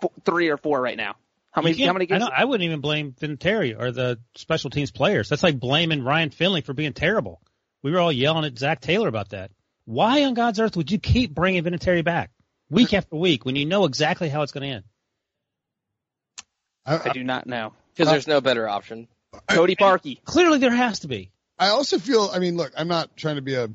four, 0.00 0.12
three 0.24 0.48
or 0.48 0.56
four 0.56 0.80
right 0.80 0.96
now. 0.96 1.16
How 1.50 1.62
many, 1.62 1.84
how 1.84 1.92
many 1.92 2.06
games? 2.06 2.22
I, 2.22 2.26
know, 2.26 2.32
I 2.36 2.44
wouldn't 2.44 2.64
even 2.64 2.80
blame 2.80 3.12
Vinatieri 3.12 3.78
or 3.78 3.90
the 3.90 4.20
special 4.36 4.70
teams 4.70 4.92
players. 4.92 5.28
That's 5.28 5.42
like 5.42 5.58
blaming 5.58 6.04
Ryan 6.04 6.30
Finley 6.30 6.60
for 6.60 6.72
being 6.72 6.92
terrible. 6.92 7.40
We 7.82 7.90
were 7.90 7.98
all 7.98 8.12
yelling 8.12 8.44
at 8.44 8.58
Zac 8.58 8.80
Taylor 8.80 9.08
about 9.08 9.30
that. 9.30 9.50
Why 9.84 10.24
on 10.24 10.34
God's 10.34 10.60
earth 10.60 10.76
would 10.76 10.90
you 10.90 10.98
keep 10.98 11.34
bringing 11.34 11.64
Vinatieri 11.64 12.04
back 12.04 12.30
week 12.70 12.92
after 12.92 13.16
week 13.16 13.44
when 13.44 13.56
you 13.56 13.66
know 13.66 13.86
exactly 13.86 14.28
how 14.28 14.42
it's 14.42 14.52
going 14.52 14.68
to 14.68 14.76
end? 14.76 14.84
I, 16.88 17.10
I, 17.10 17.12
do 17.12 17.22
not 17.24 17.46
know. 17.46 17.72
Because 17.94 18.10
there's 18.10 18.26
no 18.26 18.40
better 18.40 18.68
option. 18.68 19.08
Cody 19.48 19.76
Parkey. 19.76 20.22
Clearly 20.24 20.58
there 20.58 20.74
has 20.74 21.00
to 21.00 21.08
be. 21.08 21.30
I 21.58 21.68
also 21.68 21.98
feel, 21.98 22.30
I 22.32 22.38
mean, 22.38 22.56
look, 22.56 22.72
I'm 22.76 22.88
not 22.88 23.16
trying 23.16 23.36
to 23.36 23.42
be 23.42 23.54
a 23.54 23.68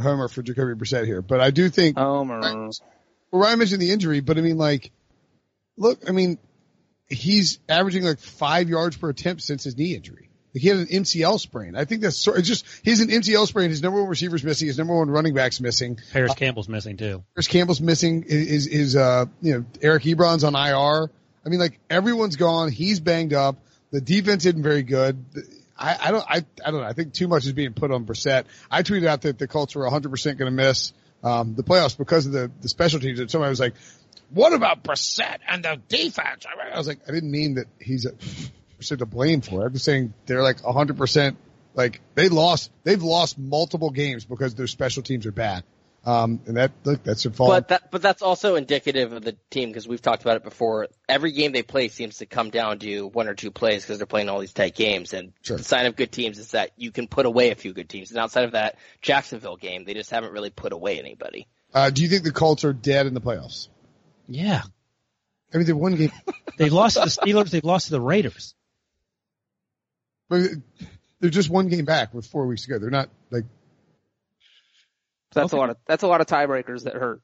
homer 0.00 0.28
for 0.28 0.42
Jacoby 0.42 0.74
Brissett 0.74 1.06
here, 1.06 1.22
but 1.22 1.40
I 1.40 1.50
do 1.50 1.68
think. 1.68 1.96
Homer. 1.96 2.40
well, 2.40 2.72
Ryan 3.32 3.58
mentioned 3.58 3.82
the 3.82 3.90
injury, 3.90 4.20
but 4.20 4.38
I 4.38 4.40
mean, 4.40 4.58
like, 4.58 4.90
look, 5.76 6.08
I 6.08 6.12
mean, 6.12 6.38
he's 7.08 7.58
averaging 7.68 8.04
like 8.04 8.18
five 8.18 8.68
yards 8.68 8.96
per 8.96 9.10
attempt 9.10 9.42
since 9.42 9.64
his 9.64 9.76
knee 9.76 9.94
injury. 9.94 10.28
Like 10.54 10.62
he 10.62 10.68
had 10.68 10.78
an 10.78 10.86
MCL 10.86 11.40
sprain. 11.40 11.76
I 11.76 11.84
think 11.84 12.02
that's 12.02 12.16
sort 12.16 12.38
it's 12.38 12.48
just 12.48 12.66
he's 12.82 13.00
an 13.00 13.08
MCL 13.08 13.46
sprain. 13.46 13.70
His 13.70 13.82
number 13.82 14.00
one 14.00 14.08
receiver's 14.08 14.42
missing. 14.42 14.68
His 14.68 14.78
number 14.78 14.96
one 14.96 15.10
running 15.10 15.34
back's 15.34 15.60
missing. 15.60 15.98
Parris 16.12 16.32
uh, 16.32 16.34
Campbell's 16.34 16.68
missing 16.68 16.96
too. 16.96 17.22
Parris 17.34 17.48
Campbell's 17.48 17.80
missing. 17.80 18.24
Is 18.26 18.66
is 18.66 18.96
uh 18.96 19.26
you 19.42 19.54
know 19.54 19.64
Eric 19.82 20.04
Ebron's 20.04 20.44
on 20.44 20.54
IR. 20.54 21.10
I 21.48 21.50
mean, 21.50 21.60
like 21.60 21.80
everyone's 21.88 22.36
gone. 22.36 22.70
He's 22.70 23.00
banged 23.00 23.32
up. 23.32 23.56
The 23.90 24.02
defense 24.02 24.44
isn't 24.44 24.62
very 24.62 24.82
good. 24.82 25.24
I, 25.78 25.96
I 25.98 26.10
don't, 26.10 26.24
I, 26.28 26.44
I 26.62 26.70
don't 26.70 26.82
know. 26.82 26.86
I 26.86 26.92
think 26.92 27.14
too 27.14 27.26
much 27.26 27.46
is 27.46 27.54
being 27.54 27.72
put 27.72 27.90
on 27.90 28.04
Brissett. 28.04 28.44
I 28.70 28.82
tweeted 28.82 29.06
out 29.06 29.22
that 29.22 29.38
the 29.38 29.48
Colts 29.48 29.74
were 29.74 29.88
100% 29.88 30.24
going 30.24 30.36
to 30.38 30.50
miss, 30.50 30.92
um, 31.24 31.54
the 31.54 31.62
playoffs 31.62 31.96
because 31.96 32.26
of 32.26 32.32
the, 32.32 32.50
the 32.60 32.68
special 32.68 33.00
teams. 33.00 33.18
And 33.18 33.30
somebody 33.30 33.48
was 33.48 33.60
like, 33.60 33.76
what 34.28 34.52
about 34.52 34.82
Brissett 34.82 35.38
and 35.48 35.64
the 35.64 35.80
defense? 35.88 36.44
I 36.46 36.76
was 36.76 36.86
like, 36.86 37.00
I 37.08 37.12
didn't 37.12 37.30
mean 37.30 37.54
that 37.54 37.68
he's 37.80 38.04
a 38.04 38.12
percent 38.76 38.98
to 38.98 39.06
blame 39.06 39.40
for 39.40 39.62
it. 39.62 39.68
I'm 39.68 39.72
just 39.72 39.86
saying 39.86 40.12
they're 40.26 40.42
like 40.42 40.60
100%, 40.60 41.36
like 41.72 42.02
they 42.14 42.28
lost, 42.28 42.70
they've 42.84 43.02
lost 43.02 43.38
multiple 43.38 43.88
games 43.88 44.26
because 44.26 44.54
their 44.54 44.66
special 44.66 45.02
teams 45.02 45.24
are 45.24 45.32
bad. 45.32 45.64
Um, 46.08 46.40
and 46.46 46.56
that 46.56 46.72
look, 46.84 47.04
that's 47.04 47.22
your 47.24 47.34
fault. 47.34 47.50
But 47.50 47.68
that, 47.68 47.90
but 47.90 48.00
that's 48.00 48.22
also 48.22 48.54
indicative 48.54 49.12
of 49.12 49.22
the 49.22 49.36
team 49.50 49.68
because 49.68 49.86
we've 49.86 50.00
talked 50.00 50.22
about 50.22 50.38
it 50.38 50.42
before. 50.42 50.88
Every 51.06 51.32
game 51.32 51.52
they 51.52 51.62
play 51.62 51.88
seems 51.88 52.16
to 52.18 52.26
come 52.26 52.48
down 52.48 52.78
to 52.78 53.08
one 53.08 53.28
or 53.28 53.34
two 53.34 53.50
plays 53.50 53.82
because 53.82 53.98
they're 53.98 54.06
playing 54.06 54.30
all 54.30 54.40
these 54.40 54.54
tight 54.54 54.74
games. 54.74 55.12
And 55.12 55.34
sure. 55.42 55.58
the 55.58 55.64
sign 55.64 55.84
of 55.84 55.96
good 55.96 56.10
teams 56.10 56.38
is 56.38 56.52
that 56.52 56.70
you 56.78 56.92
can 56.92 57.08
put 57.08 57.26
away 57.26 57.50
a 57.50 57.54
few 57.54 57.74
good 57.74 57.90
teams. 57.90 58.10
And 58.10 58.18
outside 58.18 58.44
of 58.44 58.52
that 58.52 58.78
Jacksonville 59.02 59.58
game, 59.58 59.84
they 59.84 59.92
just 59.92 60.10
haven't 60.10 60.32
really 60.32 60.48
put 60.48 60.72
away 60.72 60.98
anybody. 60.98 61.46
Uh, 61.74 61.90
do 61.90 62.00
you 62.00 62.08
think 62.08 62.22
the 62.22 62.32
Colts 62.32 62.64
are 62.64 62.72
dead 62.72 63.06
in 63.06 63.12
the 63.12 63.20
playoffs? 63.20 63.68
Yeah. 64.26 64.62
I 65.52 65.58
mean, 65.58 65.66
they 65.66 65.74
won 65.74 65.94
game. 65.94 66.12
they've 66.56 66.72
lost 66.72 66.94
to 66.94 67.00
the 67.00 67.06
Steelers. 67.08 67.50
They've 67.50 67.62
lost 67.62 67.88
to 67.88 67.92
the 67.92 68.00
Raiders. 68.00 68.54
But 70.30 70.40
they're 71.20 71.28
just 71.28 71.50
one 71.50 71.68
game 71.68 71.84
back 71.84 72.14
with 72.14 72.24
four 72.24 72.46
weeks 72.46 72.62
to 72.62 72.70
go. 72.70 72.78
They're 72.78 72.88
not 72.88 73.10
like 73.30 73.44
that's 75.32 75.52
okay. 75.52 75.56
a 75.56 75.60
lot 75.60 75.70
of 75.70 75.76
that's 75.86 76.02
a 76.02 76.06
lot 76.06 76.20
of 76.20 76.26
tiebreakers 76.26 76.84
that 76.84 76.94
hurt. 76.94 77.22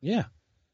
Yeah. 0.00 0.24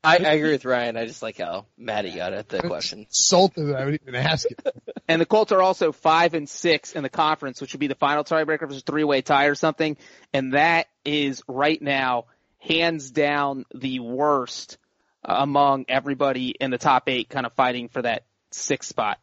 I, 0.05 0.19
I, 0.19 0.33
agree 0.35 0.53
with 0.53 0.65
Ryan. 0.65 0.97
I 0.97 1.07
just 1.07 1.21
like 1.21 1.39
how 1.39 1.67
mad 1.77 2.05
he 2.05 2.13
got 2.13 2.33
at 2.33 2.49
the 2.49 2.61
question. 2.63 3.01
Insulted 3.01 3.67
that 3.67 3.77
I 3.77 3.85
would 3.87 3.99
even 4.03 4.15
ask 4.15 4.49
it. 4.49 4.61
and 5.09 5.21
the 5.21 5.27
Colts 5.27 5.51
are 5.51 5.61
also 5.61 5.91
five 5.91 6.35
and 6.35 6.49
six 6.49 6.93
in 6.93 7.03
the 7.03 7.09
conference, 7.09 7.61
which 7.61 7.73
would 7.73 7.81
be 7.81 7.89
the 7.89 7.97
final 7.97 8.23
tiebreaker 8.23 8.63
if 8.63 8.71
it's 8.71 8.79
a 8.79 8.83
three 8.83 9.03
way 9.03 9.23
tie 9.23 9.47
or 9.47 9.57
something. 9.57 9.97
And 10.33 10.55
that 10.55 10.87
is 11.05 11.43
right 11.49 11.81
now 11.83 12.27
hands 12.59 13.11
down 13.11 13.65
the 13.75 13.99
worst 13.99 14.79
uh, 15.25 15.37
among 15.39 15.87
everybody 15.89 16.51
in 16.51 16.71
the 16.71 16.79
top 16.79 17.09
eight, 17.09 17.29
kind 17.29 17.45
of 17.45 17.53
fighting 17.55 17.89
for 17.89 18.03
that 18.03 18.27
sixth 18.53 18.89
spot. 18.89 19.19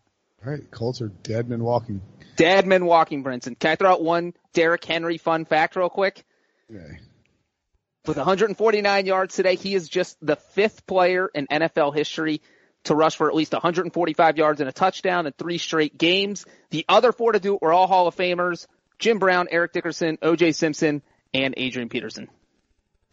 All 0.46 0.52
right, 0.52 0.70
Colts 0.70 1.02
are 1.02 1.08
dead 1.08 1.48
men 1.48 1.64
walking. 1.64 2.02
Dead 2.36 2.68
men 2.68 2.86
walking, 2.86 3.24
Brinson. 3.24 3.58
Can 3.58 3.72
I 3.72 3.76
throw 3.76 3.92
out 3.92 4.04
one 4.04 4.34
Derrick 4.52 4.84
Henry 4.84 5.18
fun 5.18 5.46
fact 5.46 5.78
real 5.78 5.90
quick? 5.90 6.26
Okay 6.70 7.00
with 8.08 8.18
149 8.18 9.06
yards 9.06 9.36
today. 9.36 9.56
He 9.56 9.76
is 9.76 9.88
just 9.88 10.18
the 10.22 10.36
fifth 10.36 10.86
player 10.86 11.30
in 11.34 11.48
NFL 11.48 11.96
history 11.96 12.42
to 12.84 12.96
rush 12.96 13.16
for 13.16 13.30
at 13.30 13.36
least 13.36 13.54
145 13.54 14.38
yards 14.38 14.60
and 14.60 14.70
a 14.70 14.74
touchdown 14.74 15.26
in 15.26 15.34
three 15.34 15.58
straight 15.58 15.98
games. 15.98 16.46
The 16.70 16.86
other 16.90 17.14
four 17.14 17.32
to 17.32 17.40
do 17.40 17.56
it 17.56 17.62
were 17.62 17.72
all 17.72 17.88
Hall 17.88 18.08
of 18.08 18.16
Famers. 18.16 18.68
Jim 19.00 19.20
Brown, 19.20 19.48
Eric 19.52 19.74
Dickerson, 19.74 20.18
OJ 20.18 20.54
Simpson, 20.54 21.02
and 21.34 21.54
Adrian 21.58 21.90
Peterson. 21.90 22.30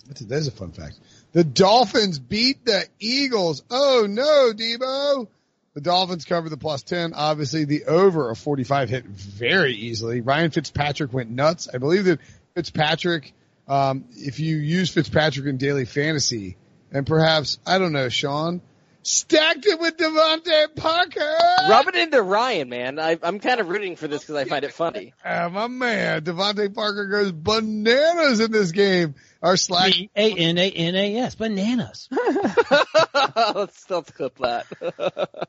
That's 0.06 0.48
a, 0.48 0.50
fun 0.50 0.72
fact. 0.72 0.98
The 1.32 1.44
Dolphins 1.44 2.18
beat 2.18 2.64
the 2.64 2.84
Eagles. 2.98 3.62
Oh 3.70 4.06
no, 4.08 4.52
Deebo. 4.52 5.28
The 5.74 5.80
Dolphins 5.80 6.24
covered 6.24 6.48
the 6.48 6.56
plus 6.56 6.82
10. 6.82 7.14
Obviously 7.14 7.64
the 7.64 7.84
over 7.84 8.30
of 8.30 8.38
45 8.38 8.90
hit 8.90 9.04
very 9.04 9.74
easily. 9.74 10.20
Ryan 10.20 10.50
Fitzpatrick 10.50 11.12
went 11.12 11.30
nuts. 11.30 11.68
I 11.72 11.78
believe 11.78 12.06
that 12.06 12.18
Fitzpatrick 12.54 13.32
um, 13.70 14.06
if 14.16 14.40
you 14.40 14.56
use 14.56 14.90
Fitzpatrick 14.90 15.46
in 15.46 15.56
daily 15.56 15.84
fantasy, 15.84 16.56
and 16.90 17.06
perhaps 17.06 17.60
I 17.64 17.78
don't 17.78 17.92
know, 17.92 18.08
Sean, 18.08 18.62
stacked 19.04 19.64
it 19.64 19.78
with 19.78 19.96
DeVante 19.96 20.74
Parker. 20.74 21.36
Rub 21.68 21.86
it 21.86 21.94
into 21.94 22.20
Ryan, 22.20 22.68
man. 22.68 22.98
I, 22.98 23.16
am 23.22 23.38
kind 23.38 23.60
of 23.60 23.68
rooting 23.68 23.94
for 23.94 24.08
this 24.08 24.22
because 24.22 24.34
I 24.34 24.44
find 24.44 24.64
it 24.64 24.72
funny. 24.72 25.14
Uh, 25.24 25.48
my 25.52 25.68
man, 25.68 26.22
DeVante 26.22 26.74
Parker 26.74 27.06
goes 27.06 27.30
bananas 27.30 28.40
in 28.40 28.50
this 28.50 28.72
game. 28.72 29.14
Our 29.40 29.56
slack. 29.56 29.92
A 30.16 30.34
N 30.34 30.58
A 30.58 30.68
N 30.68 30.96
A 30.96 31.16
S, 31.18 31.36
bananas. 31.36 32.08
let's, 33.54 33.88
let's 33.88 34.10
clip 34.10 34.36
that. 34.38 34.66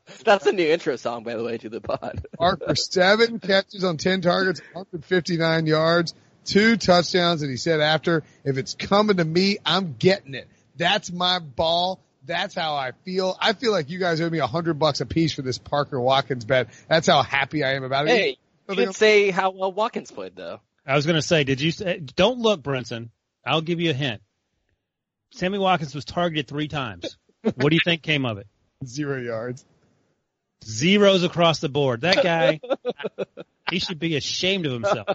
That's 0.23 0.45
a 0.45 0.51
new 0.51 0.67
intro 0.67 0.95
song, 0.95 1.23
by 1.23 1.33
the 1.35 1.43
way, 1.43 1.57
to 1.57 1.69
the 1.69 1.81
pod. 1.81 2.23
Parker, 2.37 2.75
seven 2.75 3.39
catches 3.39 3.83
on 3.83 3.97
10 3.97 4.21
targets, 4.21 4.61
159 4.73 5.65
yards 5.65 6.13
two 6.45 6.77
touchdowns, 6.77 7.41
and 7.41 7.51
he 7.51 7.57
said 7.57 7.79
after, 7.81 8.23
if 8.43 8.57
it's 8.57 8.73
coming 8.75 9.17
to 9.17 9.25
me, 9.25 9.57
I'm 9.65 9.95
getting 9.97 10.33
it. 10.33 10.47
That's 10.75 11.11
my 11.11 11.39
ball. 11.39 11.99
That's 12.25 12.53
how 12.53 12.75
I 12.75 12.91
feel. 13.03 13.35
I 13.39 13.53
feel 13.53 13.71
like 13.71 13.89
you 13.89 13.99
guys 13.99 14.21
owe 14.21 14.29
me 14.29 14.39
a 14.39 14.47
hundred 14.47 14.75
bucks 14.75 15.01
a 15.01 15.05
piece 15.05 15.33
for 15.33 15.41
this 15.41 15.57
Parker 15.57 15.99
Watkins 15.99 16.45
bet. 16.45 16.69
That's 16.87 17.07
how 17.07 17.23
happy 17.23 17.63
I 17.63 17.73
am 17.73 17.83
about 17.83 18.07
it. 18.07 18.11
Hey, 18.11 18.37
you 18.69 18.75
didn't 18.75 18.95
say 18.95 19.31
how 19.31 19.51
well 19.51 19.71
Watkins 19.71 20.11
played 20.11 20.35
though. 20.35 20.61
I 20.85 20.95
was 20.95 21.05
going 21.05 21.15
to 21.15 21.21
say, 21.21 21.43
did 21.43 21.61
you 21.61 21.71
say, 21.71 21.99
don't 21.99 22.39
look, 22.39 22.61
Brinson. 22.61 23.09
I'll 23.45 23.61
give 23.61 23.79
you 23.79 23.91
a 23.91 23.93
hint. 23.93 24.21
Sammy 25.31 25.57
Watkins 25.57 25.95
was 25.95 26.05
targeted 26.05 26.47
three 26.47 26.67
times. 26.67 27.17
what 27.41 27.69
do 27.69 27.75
you 27.75 27.81
think 27.83 28.01
came 28.01 28.25
of 28.25 28.37
it? 28.37 28.47
Zero 28.85 29.19
yards. 29.19 29.65
Zeros 30.63 31.23
across 31.23 31.59
the 31.59 31.69
board. 31.69 32.01
That 32.01 32.23
guy, 32.23 32.59
he 33.71 33.79
should 33.79 33.99
be 33.99 34.15
ashamed 34.15 34.65
of 34.65 34.73
himself. 34.73 35.07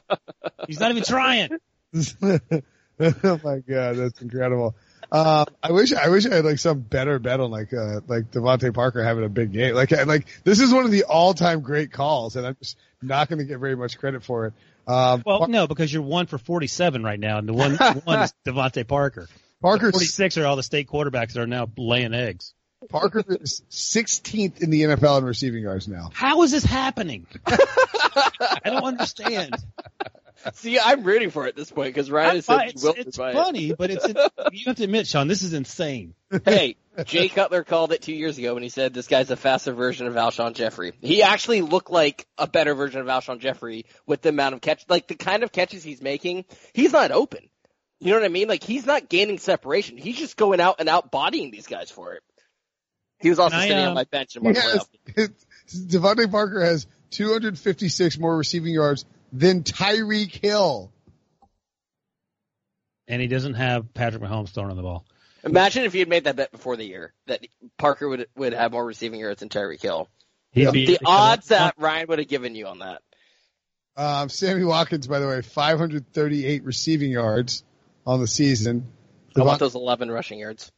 He's 0.66 0.80
not 0.80 0.90
even 0.90 1.04
trying. 1.04 1.50
oh 1.94 3.40
my 3.44 3.58
god, 3.58 3.96
that's 3.96 4.20
incredible. 4.20 4.74
Uh, 5.10 5.44
I 5.62 5.70
wish 5.70 5.92
I 5.92 6.08
wish 6.08 6.26
I 6.26 6.34
had 6.36 6.44
like 6.44 6.58
some 6.58 6.80
better 6.80 7.18
bet 7.18 7.38
on 7.40 7.50
like 7.50 7.72
uh 7.72 8.00
like 8.08 8.30
DeVante 8.32 8.74
Parker 8.74 9.04
having 9.04 9.24
a 9.24 9.28
big 9.28 9.52
game. 9.52 9.74
Like 9.74 9.92
like 10.06 10.26
this 10.44 10.60
is 10.60 10.72
one 10.72 10.84
of 10.84 10.90
the 10.90 11.04
all 11.04 11.32
time 11.34 11.60
great 11.60 11.92
calls, 11.92 12.36
and 12.36 12.46
I'm 12.46 12.56
just 12.56 12.76
not 13.02 13.28
going 13.28 13.38
to 13.38 13.44
get 13.44 13.58
very 13.58 13.76
much 13.76 13.98
credit 13.98 14.24
for 14.24 14.46
it. 14.46 14.54
Uh, 14.86 15.18
Well, 15.24 15.46
no, 15.48 15.66
because 15.66 15.92
you're 15.92 16.02
one 16.02 16.26
for 16.26 16.38
47 16.38 17.02
right 17.02 17.18
now, 17.20 17.38
and 17.38 17.48
the 17.48 17.52
one 17.52 17.76
one 18.04 18.22
is 18.22 18.34
DeVante 18.44 18.86
Parker. 18.86 19.28
Parker 19.62 19.90
46 19.92 20.38
are 20.38 20.46
all 20.46 20.56
the 20.56 20.62
state 20.62 20.88
quarterbacks 20.88 21.32
that 21.32 21.40
are 21.40 21.46
now 21.46 21.68
laying 21.76 22.14
eggs. 22.14 22.52
Parker 22.88 23.24
is 23.28 23.62
16th 23.70 24.62
in 24.62 24.70
the 24.70 24.82
NFL 24.82 25.18
in 25.18 25.24
receiving 25.24 25.62
yards 25.62 25.88
now. 25.88 26.10
How 26.12 26.42
is 26.42 26.52
this 26.52 26.64
happening? 26.64 27.26
I 27.46 28.60
don't 28.64 28.84
understand. 28.84 29.56
See, 30.54 30.78
I'm 30.78 31.02
rooting 31.02 31.30
for 31.30 31.46
it 31.46 31.50
at 31.50 31.56
this 31.56 31.70
point 31.70 31.92
because 31.92 32.10
Ryan 32.10 32.36
is 32.36 32.44
said 32.44 32.68
it's 32.68 32.84
it's 32.84 33.16
by 33.16 33.30
it. 33.30 33.34
funny, 33.34 33.72
but 33.72 33.90
it's, 33.90 34.04
it's 34.04 34.20
you 34.52 34.64
have 34.66 34.76
to 34.76 34.84
admit, 34.84 35.06
Sean, 35.06 35.26
this 35.26 35.42
is 35.42 35.54
insane. 35.54 36.14
hey, 36.44 36.76
Jay 37.04 37.28
Cutler 37.28 37.64
called 37.64 37.92
it 37.92 38.02
two 38.02 38.12
years 38.14 38.38
ago 38.38 38.54
when 38.54 38.62
he 38.62 38.68
said 38.68 38.94
this 38.94 39.08
guy's 39.08 39.30
a 39.30 39.36
faster 39.36 39.72
version 39.72 40.06
of 40.06 40.14
Alshon 40.14 40.54
Jeffery. 40.54 40.92
He 41.00 41.22
actually 41.22 41.62
looked 41.62 41.90
like 41.90 42.26
a 42.38 42.46
better 42.46 42.74
version 42.74 43.00
of 43.00 43.06
Alshon 43.06 43.40
Jeffery 43.40 43.86
with 44.06 44.22
the 44.22 44.28
amount 44.28 44.54
of 44.54 44.60
catch, 44.60 44.84
like 44.88 45.08
the 45.08 45.16
kind 45.16 45.42
of 45.42 45.50
catches 45.50 45.82
he's 45.82 46.02
making. 46.02 46.44
He's 46.74 46.92
not 46.92 47.10
open. 47.10 47.48
You 47.98 48.12
know 48.12 48.18
what 48.18 48.26
I 48.26 48.28
mean? 48.28 48.46
Like 48.48 48.62
he's 48.62 48.86
not 48.86 49.08
gaining 49.08 49.38
separation. 49.38 49.96
He's 49.96 50.18
just 50.18 50.36
going 50.36 50.60
out 50.60 50.76
and 50.78 50.88
out 50.88 51.10
bodying 51.10 51.50
these 51.50 51.66
guys 51.66 51.90
for 51.90 52.12
it. 52.14 52.22
He 53.26 53.30
was 53.30 53.40
also 53.40 53.56
I, 53.56 53.62
sitting 53.66 53.84
uh, 53.84 53.88
on 53.88 53.94
my 53.96 54.04
bench 54.04 54.36
in 54.36 54.44
one 54.44 54.54
Yes, 54.54 54.86
playoff. 55.08 55.32
DeVante 55.68 56.30
Parker 56.30 56.64
has 56.64 56.86
256 57.10 58.20
more 58.20 58.36
receiving 58.36 58.72
yards 58.72 59.04
than 59.32 59.64
Tyreek 59.64 60.30
Hill. 60.30 60.92
And 63.08 63.20
he 63.20 63.26
doesn't 63.26 63.54
have 63.54 63.92
Patrick 63.94 64.22
Mahomes 64.22 64.50
throwing 64.50 64.70
on 64.70 64.76
the 64.76 64.82
ball. 64.84 65.04
Imagine 65.42 65.82
if 65.82 65.92
he 65.92 65.98
had 65.98 66.08
made 66.08 66.22
that 66.22 66.36
bet 66.36 66.52
before 66.52 66.76
the 66.76 66.84
year 66.84 67.12
that 67.26 67.44
Parker 67.78 68.08
would 68.08 68.28
would 68.36 68.52
have 68.52 68.70
more 68.70 68.86
receiving 68.86 69.18
yards 69.18 69.40
than 69.40 69.48
Tyreek 69.48 69.82
Hill. 69.82 70.08
He'd 70.52 70.62
Yeah. 70.62 70.70
be- 70.70 70.86
The 70.86 71.00
odds 71.04 71.48
that 71.48 71.74
Ryan 71.78 72.06
would 72.06 72.20
have 72.20 72.28
given 72.28 72.54
you 72.54 72.68
on 72.68 72.78
that. 72.78 73.02
Um, 73.96 74.28
Sammy 74.28 74.62
Watkins, 74.62 75.08
by 75.08 75.18
the 75.18 75.26
way, 75.26 75.42
538 75.42 76.62
receiving 76.62 77.10
yards 77.10 77.64
on 78.06 78.20
the 78.20 78.28
season. 78.28 78.86
I 79.34 79.40
want 79.42 79.58
those 79.58 79.74
11 79.74 80.12
rushing 80.12 80.38
yards. 80.38 80.70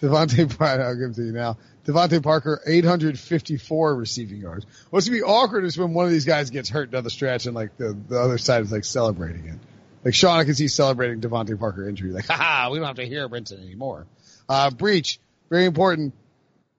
DeVante, 0.00 0.60
I'll 0.80 0.96
give 0.96 1.10
it 1.10 1.14
to 1.16 1.22
you 1.22 1.32
now. 1.32 1.58
DeVante 1.86 2.22
Parker, 2.22 2.60
854 2.66 3.94
receiving 3.94 4.38
yards. 4.38 4.66
What's 4.90 5.06
gonna 5.06 5.18
be 5.18 5.22
awkward 5.22 5.64
is 5.64 5.76
when 5.76 5.92
one 5.94 6.06
of 6.06 6.10
these 6.10 6.24
guys 6.24 6.50
gets 6.50 6.68
hurt 6.68 6.90
down 6.90 7.04
the 7.04 7.10
stretch 7.10 7.46
and 7.46 7.54
like 7.54 7.76
the, 7.76 7.96
the 8.08 8.18
other 8.18 8.38
side 8.38 8.62
is 8.62 8.72
like 8.72 8.84
celebrating 8.84 9.46
it. 9.46 9.58
Like 10.04 10.14
Sean, 10.14 10.38
I 10.38 10.44
can 10.44 10.54
see 10.54 10.68
celebrating 10.68 11.20
DeVante 11.20 11.58
Parker 11.58 11.88
injury. 11.88 12.10
Like, 12.10 12.26
haha, 12.28 12.70
we 12.70 12.78
don't 12.78 12.86
have 12.86 12.96
to 12.96 13.06
hear 13.06 13.28
Brinson 13.28 13.62
anymore. 13.62 14.06
Uh, 14.48 14.70
Breech, 14.70 15.18
very 15.50 15.64
important. 15.64 16.14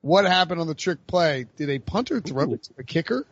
What 0.01 0.25
happened 0.25 0.61
on 0.61 0.67
the 0.67 0.75
trick 0.75 1.07
play? 1.07 1.47
Did 1.57 1.69
a 1.69 1.79
punter 1.79 2.21
throw 2.21 2.53
it 2.53 2.63
to 2.63 2.73
a 2.77 2.83
kicker? 2.83 3.25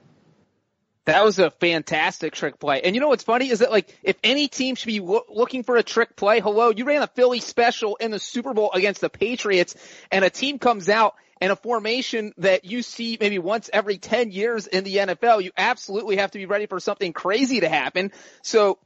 That 1.06 1.26
was 1.26 1.38
a 1.38 1.51
fantastic 1.51 2.34
trick 2.34 2.60
play. 2.60 2.82
And 2.82 2.95
you 2.95 3.01
know 3.01 3.10
what's 3.10 3.24
funny 3.24 3.49
is 3.49 3.60
that 3.60 3.72
like 3.72 3.97
if 4.04 4.16
any 4.24 4.47
team 4.47 4.76
should 4.76 4.88
be 4.88 5.01
lo- 5.01 5.26
looking 5.28 5.64
for 5.64 5.76
a 5.76 5.84
trick 5.84 6.16
play, 6.16 6.39
hello, 6.39 6.70
you 6.70 6.86
ran 6.86 7.01
a 7.01 7.08
Philly 7.08 7.41
special 7.41 7.97
in 7.97 8.12
the 8.12 8.20
Super 8.20 8.54
Bowl 8.54 8.72
against 8.74 9.01
the 9.01 9.10
Patriots 9.10 9.76
and 10.12 10.24
a 10.24 10.30
team 10.30 10.60
comes 10.60 10.88
out 10.88 11.16
and 11.41 11.51
a 11.51 11.58
formation 11.58 12.32
that 12.38 12.64
you 12.64 12.82
see 12.82 13.18
maybe 13.20 13.38
once 13.38 13.70
every 13.74 13.97
10 13.97 14.32
years 14.32 14.66
in 14.66 14.86
the 14.86 14.95
NFL, 14.95 15.43
you 15.43 15.51
absolutely 15.58 16.16
have 16.16 16.32
to 16.32 16.38
be 16.38 16.45
ready 16.45 16.68
for 16.68 16.80
something 16.80 17.12
crazy 17.12 17.60
to 17.60 17.68
happen. 17.68 18.14
So 18.43 18.80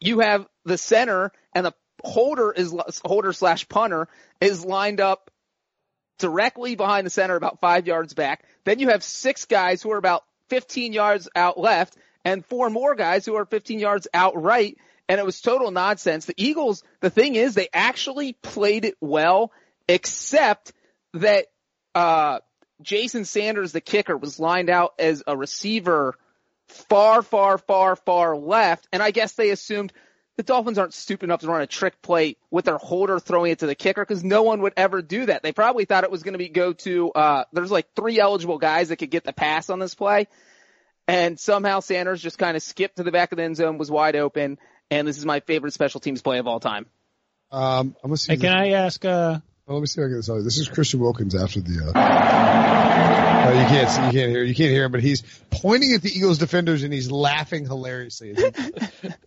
you 0.00 0.18
have 0.18 0.48
the 0.64 0.78
center 0.78 1.30
and 1.54 1.66
the 1.66 1.74
holder 2.02 2.50
is 2.50 2.74
holder 3.04 3.32
slash 3.32 3.68
punter 3.68 4.08
is 4.40 4.64
lined 4.64 5.00
up 5.00 5.30
directly 6.18 6.74
behind 6.74 7.06
the 7.06 7.10
center 7.10 7.36
about 7.36 7.60
five 7.60 7.86
yards 7.86 8.14
back. 8.14 8.44
Then 8.64 8.80
you 8.80 8.88
have 8.88 9.04
six 9.04 9.44
guys 9.44 9.80
who 9.80 9.92
are 9.92 9.98
about 9.98 10.24
15 10.48 10.92
yards 10.92 11.28
out 11.34 11.58
left 11.58 11.96
and 12.24 12.44
four 12.44 12.70
more 12.70 12.94
guys 12.94 13.24
who 13.24 13.36
are 13.36 13.44
15 13.44 13.78
yards 13.78 14.08
out 14.12 14.40
right. 14.40 14.76
And 15.08 15.20
it 15.20 15.24
was 15.24 15.40
total 15.40 15.70
nonsense. 15.70 16.24
The 16.24 16.34
Eagles, 16.36 16.82
the 17.00 17.10
thing 17.10 17.36
is, 17.36 17.54
they 17.54 17.68
actually 17.72 18.32
played 18.32 18.84
it 18.84 18.96
well, 19.00 19.52
except 19.88 20.72
that, 21.14 21.46
uh, 21.94 22.40
Jason 22.82 23.24
Sanders, 23.24 23.72
the 23.72 23.80
kicker, 23.80 24.16
was 24.16 24.38
lined 24.38 24.68
out 24.68 24.94
as 24.98 25.22
a 25.26 25.36
receiver 25.36 26.14
far, 26.68 27.22
far, 27.22 27.58
far, 27.58 27.96
far 27.96 28.36
left. 28.36 28.88
And 28.92 29.02
I 29.02 29.12
guess 29.12 29.32
they 29.32 29.50
assumed 29.50 29.92
the 30.36 30.42
Dolphins 30.42 30.78
aren't 30.78 30.94
stupid 30.94 31.24
enough 31.24 31.40
to 31.40 31.46
run 31.48 31.62
a 31.62 31.66
trick 31.66 32.00
play 32.02 32.36
with 32.50 32.66
their 32.66 32.78
holder 32.78 33.18
throwing 33.18 33.52
it 33.52 33.60
to 33.60 33.66
the 33.66 33.74
kicker 33.74 34.02
because 34.02 34.22
no 34.22 34.42
one 34.42 34.60
would 34.62 34.74
ever 34.76 35.02
do 35.02 35.26
that. 35.26 35.42
They 35.42 35.52
probably 35.52 35.86
thought 35.86 36.04
it 36.04 36.10
was 36.10 36.22
going 36.22 36.34
to 36.34 36.38
be 36.38 36.48
go 36.48 36.72
to, 36.74 37.10
uh, 37.12 37.44
there's 37.52 37.70
like 37.70 37.86
three 37.94 38.20
eligible 38.20 38.58
guys 38.58 38.90
that 38.90 38.96
could 38.96 39.10
get 39.10 39.24
the 39.24 39.32
pass 39.32 39.70
on 39.70 39.78
this 39.78 39.94
play. 39.94 40.28
And 41.08 41.38
somehow 41.38 41.80
Sanders 41.80 42.20
just 42.20 42.38
kind 42.38 42.56
of 42.56 42.62
skipped 42.62 42.96
to 42.96 43.02
the 43.02 43.12
back 43.12 43.32
of 43.32 43.38
the 43.38 43.44
end 43.44 43.56
zone, 43.56 43.78
was 43.78 43.90
wide 43.90 44.16
open. 44.16 44.58
And 44.90 45.08
this 45.08 45.18
is 45.18 45.24
my 45.24 45.40
favorite 45.40 45.72
special 45.72 46.00
teams 46.00 46.20
play 46.20 46.38
of 46.38 46.46
all 46.46 46.60
time. 46.60 46.86
Um, 47.50 47.96
I'm 48.02 48.10
gonna 48.10 48.16
see. 48.16 48.32
Hey, 48.32 48.38
can 48.38 48.52
I 48.52 48.70
ask? 48.70 49.04
Uh, 49.04 49.38
Oh, 49.68 49.74
let 49.74 49.80
me 49.80 49.86
see 49.88 50.00
if 50.00 50.04
I 50.04 50.08
can 50.10 50.20
get 50.20 50.26
this. 50.26 50.44
This 50.44 50.58
is 50.58 50.68
Christian 50.68 51.00
Wilkins 51.00 51.34
after 51.34 51.60
the. 51.60 51.92
Uh, 51.92 53.48
oh, 53.48 53.52
you 53.60 53.66
can't 53.66 53.90
see, 53.90 53.96
you 53.96 54.12
can't 54.12 54.30
hear, 54.30 54.44
you 54.44 54.54
can't 54.54 54.70
hear 54.70 54.84
him, 54.84 54.92
but 54.92 55.02
he's 55.02 55.22
pointing 55.50 55.92
at 55.92 56.02
the 56.02 56.08
Eagles 56.08 56.38
defenders 56.38 56.84
and 56.84 56.92
he's 56.92 57.10
laughing 57.10 57.66
hilariously. 57.66 58.36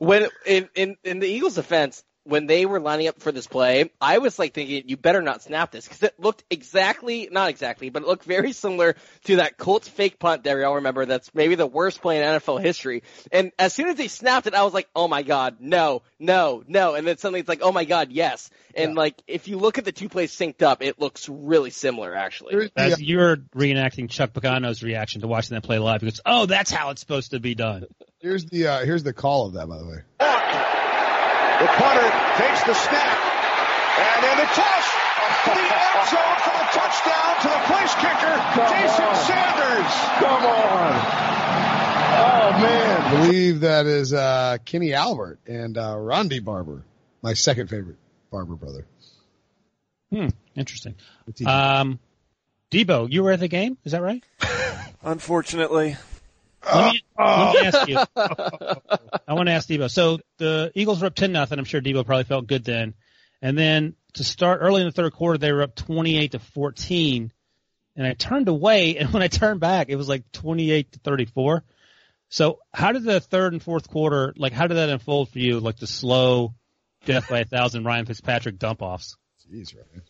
as 0.00 0.04
he- 0.04 0.04
When 0.06 0.28
in, 0.46 0.68
in 0.74 0.96
in 1.04 1.18
the 1.20 1.28
Eagles' 1.28 1.54
defense, 1.54 2.04
when 2.24 2.46
they 2.46 2.66
were 2.66 2.78
lining 2.78 3.08
up 3.08 3.20
for 3.20 3.32
this 3.32 3.46
play, 3.46 3.90
I 4.02 4.18
was 4.18 4.38
like 4.38 4.52
thinking, 4.52 4.82
you 4.86 4.98
better 4.98 5.22
not 5.22 5.42
snap 5.42 5.70
this 5.70 5.86
because 5.88 6.02
it 6.02 6.20
looked 6.20 6.44
exactly, 6.50 7.26
not 7.32 7.48
exactly, 7.48 7.88
but 7.88 8.02
it 8.02 8.08
looked 8.08 8.24
very 8.24 8.52
similar 8.52 8.96
to 9.24 9.36
that 9.36 9.56
Colts 9.56 9.88
fake 9.88 10.18
punt 10.18 10.44
that 10.44 10.54
we 10.54 10.62
all 10.62 10.74
remember. 10.74 11.06
That's 11.06 11.34
maybe 11.34 11.54
the 11.54 11.66
worst 11.66 12.02
play 12.02 12.18
in 12.18 12.24
NFL 12.24 12.60
history. 12.60 13.02
And 13.32 13.52
as 13.58 13.72
soon 13.72 13.88
as 13.88 13.96
they 13.96 14.08
snapped 14.08 14.46
it, 14.46 14.52
I 14.52 14.62
was 14.64 14.74
like, 14.74 14.88
oh 14.94 15.08
my 15.08 15.22
god, 15.22 15.56
no, 15.60 16.02
no, 16.18 16.62
no. 16.68 16.94
And 16.94 17.06
then 17.06 17.16
suddenly 17.16 17.40
it's 17.40 17.48
like, 17.48 17.62
oh 17.62 17.72
my 17.72 17.86
god, 17.86 18.12
yes. 18.12 18.50
And 18.74 18.90
Yeah. 18.90 18.98
like, 19.00 19.22
if 19.26 19.48
you 19.48 19.56
look 19.56 19.78
at 19.78 19.86
the 19.86 19.92
two 19.92 20.10
plays 20.10 20.30
synced 20.36 20.60
up, 20.60 20.82
it 20.82 21.00
looks 21.00 21.30
really 21.30 21.70
similar 21.70 22.14
actually. 22.14 22.52
Here's 22.52 22.70
the, 22.72 22.88
that's, 22.90 23.00
you're 23.00 23.36
reenacting 23.56 24.10
Chuck 24.10 24.34
Pagano's 24.34 24.82
reaction 24.82 25.22
to 25.22 25.28
watching 25.28 25.54
that 25.54 25.62
play 25.62 25.78
live 25.78 26.00
because, 26.00 26.20
oh, 26.26 26.44
that's 26.44 26.70
how 26.70 26.90
it's 26.90 27.00
supposed 27.00 27.30
to 27.30 27.40
be 27.40 27.54
done. 27.54 27.86
Here's 28.20 28.44
the 28.46 28.66
uh, 28.66 28.84
here's 28.84 29.02
the 29.04 29.12
call 29.12 29.46
of 29.46 29.52
that, 29.54 29.68
by 29.68 29.78
the 29.78 29.84
way. 29.86 30.02
The 30.18 31.66
punter 31.66 32.08
takes 32.38 32.62
the 32.64 32.74
snap. 32.74 33.18
And 33.98 34.24
then 34.24 34.36
the 34.38 34.44
toss 34.54 34.86
to 35.44 35.50
the 35.50 35.66
end 35.70 36.08
zone 36.08 36.38
for 36.42 36.54
the 36.54 36.66
touchdown 36.74 37.32
to 37.42 37.48
the 37.48 37.62
place 37.66 37.94
kicker, 37.94 38.34
Jason 38.70 39.14
Sanders. 39.26 39.94
Come 40.18 40.44
on. 40.46 40.92
Oh 42.20 42.58
man, 42.62 43.02
I 43.02 43.20
believe 43.26 43.60
that 43.60 43.86
is 43.86 44.12
uh, 44.12 44.58
Kenny 44.64 44.94
Albert 44.94 45.38
and 45.46 45.76
uh, 45.78 45.96
Ronde 45.96 46.44
Barber, 46.44 46.82
my 47.22 47.34
second 47.34 47.68
favorite 47.70 47.96
Barber 48.30 48.54
brother. 48.56 48.86
Hmm, 50.10 50.28
interesting. 50.56 50.94
What's 51.24 51.44
Um, 51.44 51.98
Deebo, 52.72 53.10
you 53.10 53.22
were 53.22 53.30
at 53.32 53.40
the 53.40 53.48
game, 53.48 53.78
is 53.84 53.92
that 53.92 54.02
right? 54.02 54.24
Unfortunately, 55.02 55.96
Let 56.64 56.92
me, 56.92 57.02
let 57.18 57.54
me 57.54 57.60
ask 57.66 57.88
you. 57.88 57.96
I 59.28 59.34
want 59.34 59.48
to 59.48 59.52
ask 59.52 59.68
Deebo. 59.68 59.90
So 59.90 60.18
the 60.38 60.72
Eagles 60.74 61.00
were 61.00 61.06
up 61.06 61.14
ten 61.14 61.32
nothing. 61.32 61.58
I'm 61.58 61.64
sure 61.64 61.80
Deebo 61.80 62.04
probably 62.04 62.24
felt 62.24 62.46
good 62.46 62.64
then. 62.64 62.94
And 63.40 63.56
then 63.56 63.94
to 64.14 64.24
start 64.24 64.60
early 64.62 64.82
in 64.82 64.88
the 64.88 64.92
third 64.92 65.12
quarter, 65.12 65.38
they 65.38 65.52
were 65.52 65.62
up 65.62 65.74
28 65.74 66.32
to 66.32 66.38
14. 66.38 67.32
And 67.96 68.06
I 68.06 68.14
turned 68.14 68.48
away, 68.48 68.96
and 68.98 69.12
when 69.12 69.22
I 69.22 69.28
turned 69.28 69.60
back, 69.60 69.88
it 69.88 69.96
was 69.96 70.08
like 70.08 70.30
28 70.32 70.92
to 70.92 70.98
34. 71.00 71.64
So 72.30 72.58
how 72.74 72.92
did 72.92 73.04
the 73.04 73.20
third 73.20 73.54
and 73.54 73.62
fourth 73.62 73.88
quarter, 73.88 74.34
like 74.36 74.52
how 74.52 74.66
did 74.66 74.76
that 74.76 74.90
unfold 74.90 75.30
for 75.30 75.38
you? 75.38 75.60
Like 75.60 75.78
the 75.78 75.86
slow 75.86 76.54
death 77.06 77.28
by 77.28 77.40
a 77.40 77.44
thousand 77.44 77.84
Ryan 77.84 78.04
Fitzpatrick 78.04 78.58
dump 78.58 78.82
offs. 78.82 79.16
Jeez, 79.50 79.74
Ryan. 79.74 80.02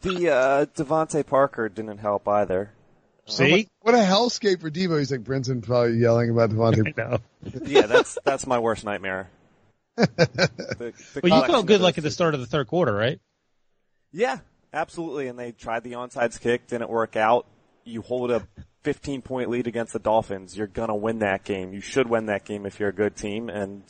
the 0.00 0.30
uh, 0.30 0.64
DeVante 0.66 1.26
Parker 1.26 1.68
didn't 1.68 1.98
help 1.98 2.26
either. 2.26 2.72
See? 3.30 3.68
What 3.82 3.94
a 3.94 3.98
hellscape 3.98 4.60
for 4.60 4.70
Deebo. 4.70 4.98
He's 4.98 5.10
like 5.10 5.22
Brinson 5.22 5.62
probably 5.62 5.98
yelling 5.98 6.30
about 6.30 6.50
DeVante. 6.50 6.94
No. 6.96 7.18
Yeah, 7.64 7.86
that's 7.86 8.18
that's 8.24 8.46
my 8.46 8.58
worst 8.58 8.84
nightmare. 8.84 9.30
The, 9.96 10.92
the 11.14 11.20
Well, 11.22 11.40
you 11.40 11.46
felt 11.46 11.66
good 11.66 11.80
those 11.80 11.84
like 11.84 11.98
at 11.98 12.04
the 12.04 12.10
start 12.10 12.34
of 12.34 12.40
the 12.40 12.46
third 12.46 12.66
quarter, 12.66 12.94
right? 12.94 13.20
Yeah, 14.12 14.38
absolutely. 14.72 15.28
And 15.28 15.38
they 15.38 15.52
tried 15.52 15.84
the 15.84 15.92
onside 15.92 16.38
kick, 16.40 16.66
didn't 16.66 16.88
work 16.88 17.16
out. 17.16 17.46
You 17.84 18.00
hold 18.02 18.30
a 18.30 18.46
15 18.82 19.22
point 19.22 19.50
lead 19.50 19.66
against 19.66 19.92
the 19.92 19.98
Dolphins. 19.98 20.56
You're 20.56 20.66
gonna 20.66 20.96
win 20.96 21.18
that 21.20 21.44
game. 21.44 21.72
You 21.72 21.80
should 21.80 22.08
win 22.08 22.26
that 22.26 22.44
game 22.44 22.66
if 22.66 22.80
you're 22.80 22.88
a 22.88 22.94
good 22.94 23.16
team, 23.16 23.48
and 23.50 23.82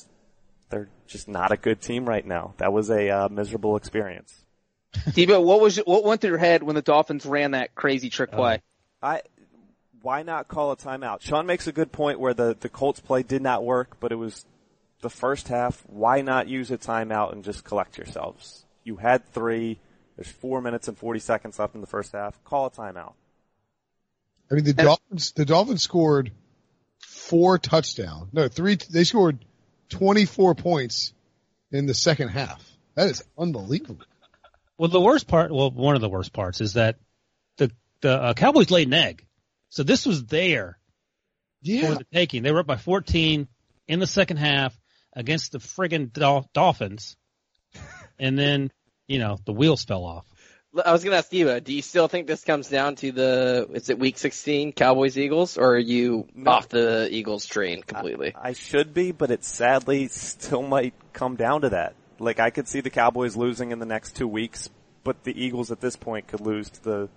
they're 0.68 0.88
just 1.06 1.28
not 1.28 1.52
a 1.52 1.56
good 1.56 1.80
team 1.80 2.06
right 2.06 2.26
now. 2.26 2.54
That 2.58 2.72
was 2.72 2.90
a 2.90 3.08
uh, 3.08 3.28
miserable 3.28 3.76
experience. 3.76 4.34
Deebo, 4.94 5.42
what 5.42 5.60
was 5.60 5.76
what 5.78 6.04
went 6.04 6.20
through 6.20 6.30
your 6.30 6.38
head 6.38 6.62
when 6.62 6.74
the 6.74 6.82
Dolphins 6.82 7.24
ran 7.24 7.52
that 7.52 7.74
crazy 7.74 8.10
trick 8.10 8.32
play? 8.32 8.62
I 9.02 9.22
why 10.02 10.22
not 10.22 10.48
call 10.48 10.72
a 10.72 10.76
timeout? 10.76 11.20
Sean 11.20 11.46
makes 11.46 11.66
a 11.66 11.72
good 11.72 11.92
point 11.92 12.20
where 12.20 12.34
the 12.34 12.56
the 12.58 12.68
Colts 12.68 13.00
play 13.00 13.22
did 13.22 13.42
not 13.42 13.64
work, 13.64 13.98
but 14.00 14.12
it 14.12 14.16
was 14.16 14.44
the 15.00 15.10
first 15.10 15.48
half. 15.48 15.82
Why 15.86 16.20
not 16.20 16.48
use 16.48 16.70
a 16.70 16.78
timeout 16.78 17.32
and 17.32 17.44
just 17.44 17.64
collect 17.64 17.98
yourselves? 17.98 18.64
You 18.84 18.96
had 18.96 19.26
three. 19.32 19.78
There's 20.16 20.28
four 20.28 20.60
minutes 20.60 20.88
and 20.88 20.98
40 20.98 21.20
seconds 21.20 21.58
left 21.58 21.74
in 21.74 21.80
the 21.80 21.86
first 21.86 22.12
half. 22.12 22.42
Call 22.44 22.66
a 22.66 22.70
timeout. 22.70 23.14
I 24.50 24.54
mean, 24.54 24.64
the 24.64 24.74
Dolphins, 24.74 25.32
the 25.32 25.44
Dolphins 25.44 25.82
scored 25.82 26.32
four 26.98 27.58
touchdowns. 27.58 28.28
No, 28.32 28.48
three. 28.48 28.76
They 28.90 29.04
scored 29.04 29.38
24 29.90 30.54
points 30.56 31.14
in 31.70 31.86
the 31.86 31.94
second 31.94 32.28
half. 32.28 32.62
That 32.96 33.08
is 33.08 33.22
unbelievable. 33.38 34.04
Well, 34.76 34.88
the 34.88 35.00
worst 35.00 35.28
part, 35.28 35.52
well, 35.52 35.70
one 35.70 35.94
of 35.94 36.00
the 36.00 36.08
worst 36.08 36.32
parts 36.32 36.60
is 36.60 36.74
that 36.74 36.96
the 37.58 37.70
the 38.00 38.10
uh, 38.12 38.34
Cowboys 38.34 38.70
laid 38.70 38.86
an 38.88 38.94
egg. 38.94 39.26
So 39.70 39.82
this 39.82 40.06
was 40.06 40.24
there 40.26 40.78
Yeah. 41.62 41.88
for 41.88 41.94
the 41.98 42.06
taking. 42.12 42.42
They 42.42 42.52
were 42.52 42.60
up 42.60 42.66
by 42.66 42.76
14 42.76 43.46
in 43.88 43.98
the 44.00 44.06
second 44.06 44.38
half 44.38 44.78
against 45.14 45.52
the 45.52 45.58
friggin' 45.58 46.12
Dol- 46.12 46.48
Dolphins, 46.54 47.16
and 48.18 48.38
then 48.38 48.70
you 49.08 49.18
know 49.18 49.38
the 49.44 49.52
wheels 49.52 49.84
fell 49.84 50.04
off. 50.04 50.26
I 50.84 50.92
was 50.92 51.02
going 51.02 51.10
to 51.12 51.18
ask 51.18 51.32
you, 51.32 51.48
uh, 51.48 51.58
do 51.58 51.72
you 51.74 51.82
still 51.82 52.06
think 52.06 52.28
this 52.28 52.44
comes 52.44 52.68
down 52.68 52.94
to 52.96 53.10
the, 53.10 53.66
is 53.72 53.90
it 53.90 53.98
week 53.98 54.16
16 54.18 54.70
Cowboys 54.72 55.18
Eagles 55.18 55.58
or 55.58 55.74
are 55.74 55.78
you 55.78 56.28
No. 56.32 56.52
off 56.52 56.68
the 56.68 57.08
Eagles 57.10 57.44
train 57.44 57.82
completely? 57.82 58.36
I 58.40 58.52
should 58.52 58.94
be, 58.94 59.10
but 59.10 59.32
it 59.32 59.42
sadly 59.42 60.06
still 60.06 60.62
might 60.62 60.94
come 61.12 61.34
down 61.34 61.62
to 61.62 61.70
that. 61.70 61.96
Like 62.20 62.38
I 62.38 62.50
could 62.50 62.68
see 62.68 62.82
the 62.82 62.90
Cowboys 62.90 63.34
losing 63.34 63.72
in 63.72 63.80
the 63.80 63.84
next 63.84 64.14
two 64.14 64.28
weeks, 64.28 64.70
but 65.02 65.24
the 65.24 65.32
Eagles 65.44 65.72
at 65.72 65.80
this 65.80 65.96
point 65.96 66.28
could 66.28 66.40
lose 66.40 66.70
to 66.70 66.84
the 66.84 67.08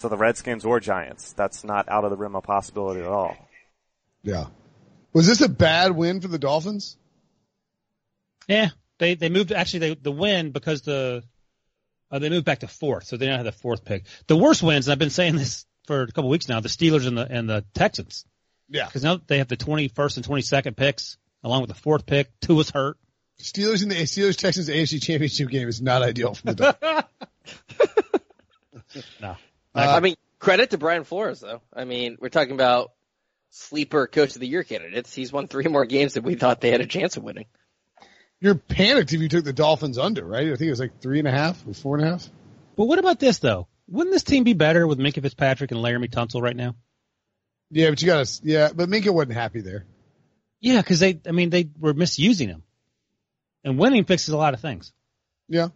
to 0.00 0.08
the 0.08 0.16
Redskins 0.16 0.64
or 0.64 0.80
Giants. 0.80 1.32
That's 1.32 1.64
not 1.64 1.88
out 1.88 2.04
of 2.04 2.10
the 2.10 2.16
realm 2.16 2.36
of 2.36 2.42
possibility 2.44 3.00
at 3.00 3.06
all. 3.06 3.36
Yeah. 4.22 4.46
Was 5.12 5.26
this 5.26 5.40
a 5.40 5.48
bad 5.48 5.92
win 5.92 6.20
for 6.20 6.28
the 6.28 6.38
Dolphins? 6.38 6.96
Yeah, 8.48 8.68
they 8.98 9.14
they 9.14 9.28
moved 9.28 9.52
actually 9.52 9.80
they 9.80 9.94
the 9.94 10.12
win 10.12 10.50
because 10.52 10.82
the 10.82 11.22
uh, 12.10 12.18
they 12.18 12.28
moved 12.30 12.44
back 12.44 12.60
to 12.60 12.68
fourth, 12.68 13.04
so 13.04 13.16
they 13.16 13.26
now 13.26 13.36
have 13.36 13.44
the 13.44 13.52
fourth 13.52 13.84
pick. 13.84 14.04
The 14.26 14.36
worst 14.36 14.62
wins, 14.62 14.86
and 14.88 14.92
I've 14.92 14.98
been 14.98 15.10
saying 15.10 15.36
this 15.36 15.64
for 15.86 16.02
a 16.02 16.06
couple 16.08 16.28
weeks 16.30 16.48
now, 16.48 16.60
the 16.60 16.68
Steelers 16.68 17.06
and 17.06 17.16
the 17.16 17.26
and 17.30 17.48
the 17.48 17.64
Texans, 17.74 18.24
Yeah. 18.68 18.86
because 18.86 19.02
now 19.04 19.20
they 19.26 19.38
have 19.38 19.48
the 19.48 19.56
21st 19.56 20.16
and 20.16 20.26
22nd 20.26 20.76
picks 20.76 21.16
along 21.42 21.60
with 21.62 21.68
the 21.68 21.76
fourth 21.76 22.06
pick. 22.06 22.28
Two 22.40 22.54
was 22.56 22.70
hurt. 22.70 22.96
Steelers 23.40 23.82
in 23.82 23.88
the 23.88 23.94
Steelers 23.96 24.36
Texans 24.36 24.68
AFC 24.68 25.00
Championship 25.02 25.48
game 25.48 25.68
is 25.68 25.80
not 25.80 26.02
ideal 26.02 26.34
for 26.34 26.52
the 26.52 26.54
Dolphins. 26.54 27.04
No, 29.20 29.36
Uh, 29.74 29.80
I 29.96 30.00
mean, 30.00 30.16
credit 30.38 30.70
to 30.70 30.78
Brian 30.78 31.04
Flores 31.04 31.40
though. 31.40 31.60
I 31.72 31.84
mean, 31.84 32.16
we're 32.20 32.28
talking 32.28 32.54
about 32.54 32.92
sleeper 33.50 34.06
coach 34.06 34.34
of 34.34 34.40
the 34.40 34.48
year 34.48 34.64
candidates. 34.64 35.14
He's 35.14 35.32
won 35.32 35.48
three 35.48 35.64
more 35.64 35.84
games 35.84 36.14
than 36.14 36.24
we 36.24 36.34
thought 36.34 36.60
they 36.60 36.70
had 36.70 36.80
a 36.80 36.86
chance 36.86 37.16
of 37.16 37.22
winning. 37.22 37.46
You're 38.40 38.54
panicked 38.54 39.12
if 39.12 39.20
you 39.20 39.28
took 39.28 39.44
the 39.44 39.52
Dolphins 39.52 39.98
under, 39.98 40.24
right? 40.24 40.46
I 40.46 40.56
think 40.56 40.62
it 40.62 40.70
was 40.70 40.80
like 40.80 41.00
three 41.00 41.18
and 41.18 41.28
a 41.28 41.32
half 41.32 41.62
or 41.66 41.74
four 41.74 41.96
and 41.96 42.06
a 42.06 42.10
half. 42.10 42.28
but 42.76 42.86
what 42.86 42.98
about 42.98 43.20
this 43.20 43.38
though? 43.38 43.68
Wouldn't 43.88 44.14
this 44.14 44.22
team 44.22 44.44
be 44.44 44.54
better 44.54 44.86
with 44.86 44.98
Minkah 44.98 45.20
Fitzpatrick 45.20 45.72
and 45.72 45.80
Laremy 45.80 46.08
Tunsil 46.08 46.40
right 46.40 46.56
now? 46.56 46.76
Yeah, 47.70 47.90
but 47.90 48.00
you 48.00 48.06
gotta, 48.06 48.40
yeah, 48.42 48.70
but 48.74 48.88
Minkah 48.88 49.12
wasn't 49.12 49.34
happy 49.34 49.60
there. 49.60 49.84
Yeah, 50.60 50.80
because 50.80 51.00
they, 51.00 51.20
I 51.26 51.32
mean, 51.32 51.50
they 51.50 51.68
were 51.78 51.94
misusing 51.94 52.48
him, 52.48 52.62
and 53.64 53.78
winning 53.78 54.04
fixes 54.04 54.28
a 54.30 54.36
lot 54.36 54.54
of 54.54 54.60
things. 54.60 54.92
Yeah. 55.48 55.68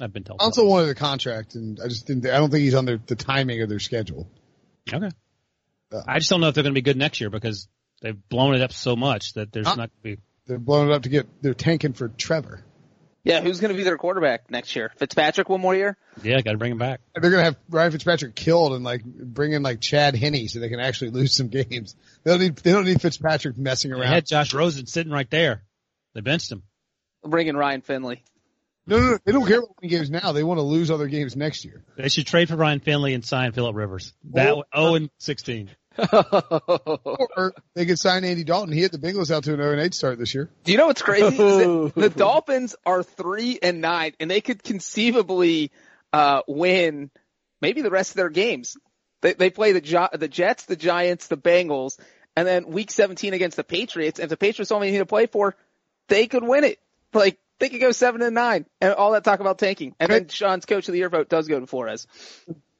I've 0.00 0.12
been 0.12 0.24
told. 0.24 0.40
Also 0.40 0.66
wanted 0.66 0.88
a 0.90 0.94
contract 0.94 1.54
and 1.54 1.78
I 1.82 1.88
just 1.88 2.06
didn't, 2.06 2.26
I 2.26 2.38
don't 2.38 2.50
think 2.50 2.62
he's 2.62 2.74
on 2.74 2.84
their, 2.86 2.98
the 3.06 3.14
timing 3.16 3.62
of 3.62 3.68
their 3.68 3.78
schedule. 3.80 4.28
Okay. 4.92 5.08
Yeah. 5.92 6.00
I 6.08 6.18
just 6.18 6.30
don't 6.30 6.40
know 6.40 6.48
if 6.48 6.54
they're 6.54 6.62
going 6.64 6.74
to 6.74 6.78
be 6.78 6.82
good 6.82 6.96
next 6.96 7.20
year 7.20 7.30
because 7.30 7.68
they've 8.00 8.16
blown 8.28 8.54
it 8.54 8.62
up 8.62 8.72
so 8.72 8.96
much 8.96 9.34
that 9.34 9.52
there's 9.52 9.66
Huh? 9.66 9.74
not 9.76 9.90
going 10.02 10.16
to 10.16 10.16
be. 10.16 10.22
They're 10.46 10.58
blowing 10.58 10.88
it 10.90 10.94
up 10.94 11.02
to 11.02 11.08
get, 11.08 11.26
they're 11.42 11.54
tanking 11.54 11.92
for 11.92 12.08
Trevor. 12.08 12.64
Yeah, 13.24 13.40
who's 13.40 13.60
going 13.60 13.70
to 13.70 13.76
be 13.76 13.84
their 13.84 13.96
quarterback 13.98 14.50
next 14.50 14.74
year? 14.74 14.90
Fitzpatrick 14.96 15.48
one 15.48 15.60
more 15.60 15.76
year? 15.76 15.96
Yeah, 16.24 16.40
got 16.40 16.52
to 16.52 16.58
bring 16.58 16.72
him 16.72 16.78
back. 16.78 17.00
They're 17.14 17.30
gonna 17.30 17.44
have 17.44 17.56
Ryan 17.70 17.92
Fitzpatrick 17.92 18.34
killed 18.34 18.72
and 18.72 18.82
like 18.82 19.04
bring 19.04 19.52
in 19.52 19.62
like 19.62 19.80
Chad 19.80 20.16
Henne 20.16 20.48
so 20.48 20.58
they 20.58 20.68
can 20.68 20.80
actually 20.80 21.10
lose 21.12 21.32
some 21.36 21.46
games. 21.46 21.94
They 22.24 22.32
don't 22.32 22.40
need, 22.40 22.56
they 22.56 22.72
don't 22.72 22.84
need 22.84 23.00
Fitzpatrick 23.00 23.56
messing 23.56 23.92
around. 23.92 24.00
They 24.00 24.06
around. 24.06 24.14
had 24.14 24.26
Josh 24.26 24.52
Rosen 24.52 24.86
sitting 24.86 25.12
right 25.12 25.30
there. 25.30 25.62
They 26.14 26.20
benched 26.20 26.50
him. 26.50 26.64
Bring 27.24 27.46
in 27.46 27.56
Ryan 27.56 27.82
Finley. 27.82 28.24
No, 28.86 28.98
no, 28.98 29.10
no. 29.12 29.18
They 29.24 29.32
don't 29.32 29.46
care 29.46 29.58
about 29.58 29.76
winning 29.80 29.96
games 29.96 30.10
now. 30.10 30.32
They 30.32 30.42
want 30.42 30.58
to 30.58 30.62
lose 30.62 30.90
other 30.90 31.06
games 31.06 31.36
next 31.36 31.64
year. 31.64 31.82
They 31.96 32.08
should 32.08 32.26
trade 32.26 32.48
for 32.48 32.56
Ryan 32.56 32.80
Finley 32.80 33.14
and 33.14 33.24
sign 33.24 33.52
Philip 33.52 33.76
Rivers. 33.76 34.12
That 34.32 34.52
Oh. 34.54 34.64
oh 34.72 34.94
and 34.96 35.10
sixteen. 35.18 35.70
Or 37.36 37.54
they 37.74 37.86
could 37.86 37.98
sign 37.98 38.24
Andy 38.24 38.44
Dalton. 38.44 38.72
He 38.72 38.80
hit 38.80 38.92
the 38.92 38.98
Bengals 38.98 39.30
out 39.30 39.44
to 39.44 39.52
an 39.54 39.58
0 39.60 39.80
8 39.80 39.94
start 39.94 40.18
this 40.18 40.34
year. 40.34 40.50
Do 40.64 40.72
you 40.72 40.78
know 40.78 40.86
what's 40.86 41.02
crazy? 41.02 41.26
Is 41.36 41.92
the 41.94 42.12
Dolphins 42.14 42.74
are 42.86 43.02
three 43.02 43.58
and 43.62 43.80
nine, 43.80 44.12
and 44.20 44.30
they 44.30 44.40
could 44.40 44.62
conceivably 44.62 45.70
uh, 46.12 46.42
win 46.46 47.10
maybe 47.60 47.82
the 47.82 47.90
rest 47.90 48.10
of 48.12 48.16
their 48.16 48.30
games. 48.30 48.76
They, 49.20 49.34
they 49.34 49.50
play 49.50 49.72
the 49.72 49.80
Gi- 49.80 50.16
the 50.18 50.28
Jets, 50.28 50.64
the 50.64 50.76
Giants, 50.76 51.28
the 51.28 51.36
Bengals, 51.36 51.98
and 52.36 52.46
then 52.46 52.66
Week 52.68 52.90
17 52.90 53.34
against 53.34 53.56
the 53.56 53.64
Patriots. 53.64 54.18
And 54.18 54.24
if 54.24 54.30
the 54.30 54.36
Patriots 54.36 54.72
only 54.72 54.90
need 54.90 54.98
to 54.98 55.06
play 55.06 55.26
for, 55.26 55.54
they 56.08 56.26
could 56.26 56.42
win 56.42 56.64
it. 56.64 56.78
Like 57.14 57.38
they 57.62 57.68
could 57.68 57.80
go 57.80 57.92
seven 57.92 58.22
and 58.22 58.34
nine, 58.34 58.66
and 58.80 58.92
all 58.92 59.12
that 59.12 59.22
talk 59.22 59.38
about 59.38 59.56
tanking. 59.56 59.94
And 60.00 60.10
then 60.10 60.26
Sean's 60.26 60.66
coach 60.66 60.88
of 60.88 60.92
the 60.92 60.98
year 60.98 61.08
vote 61.08 61.28
does 61.28 61.46
go 61.46 61.60
to 61.60 61.66
Flores. 61.68 62.08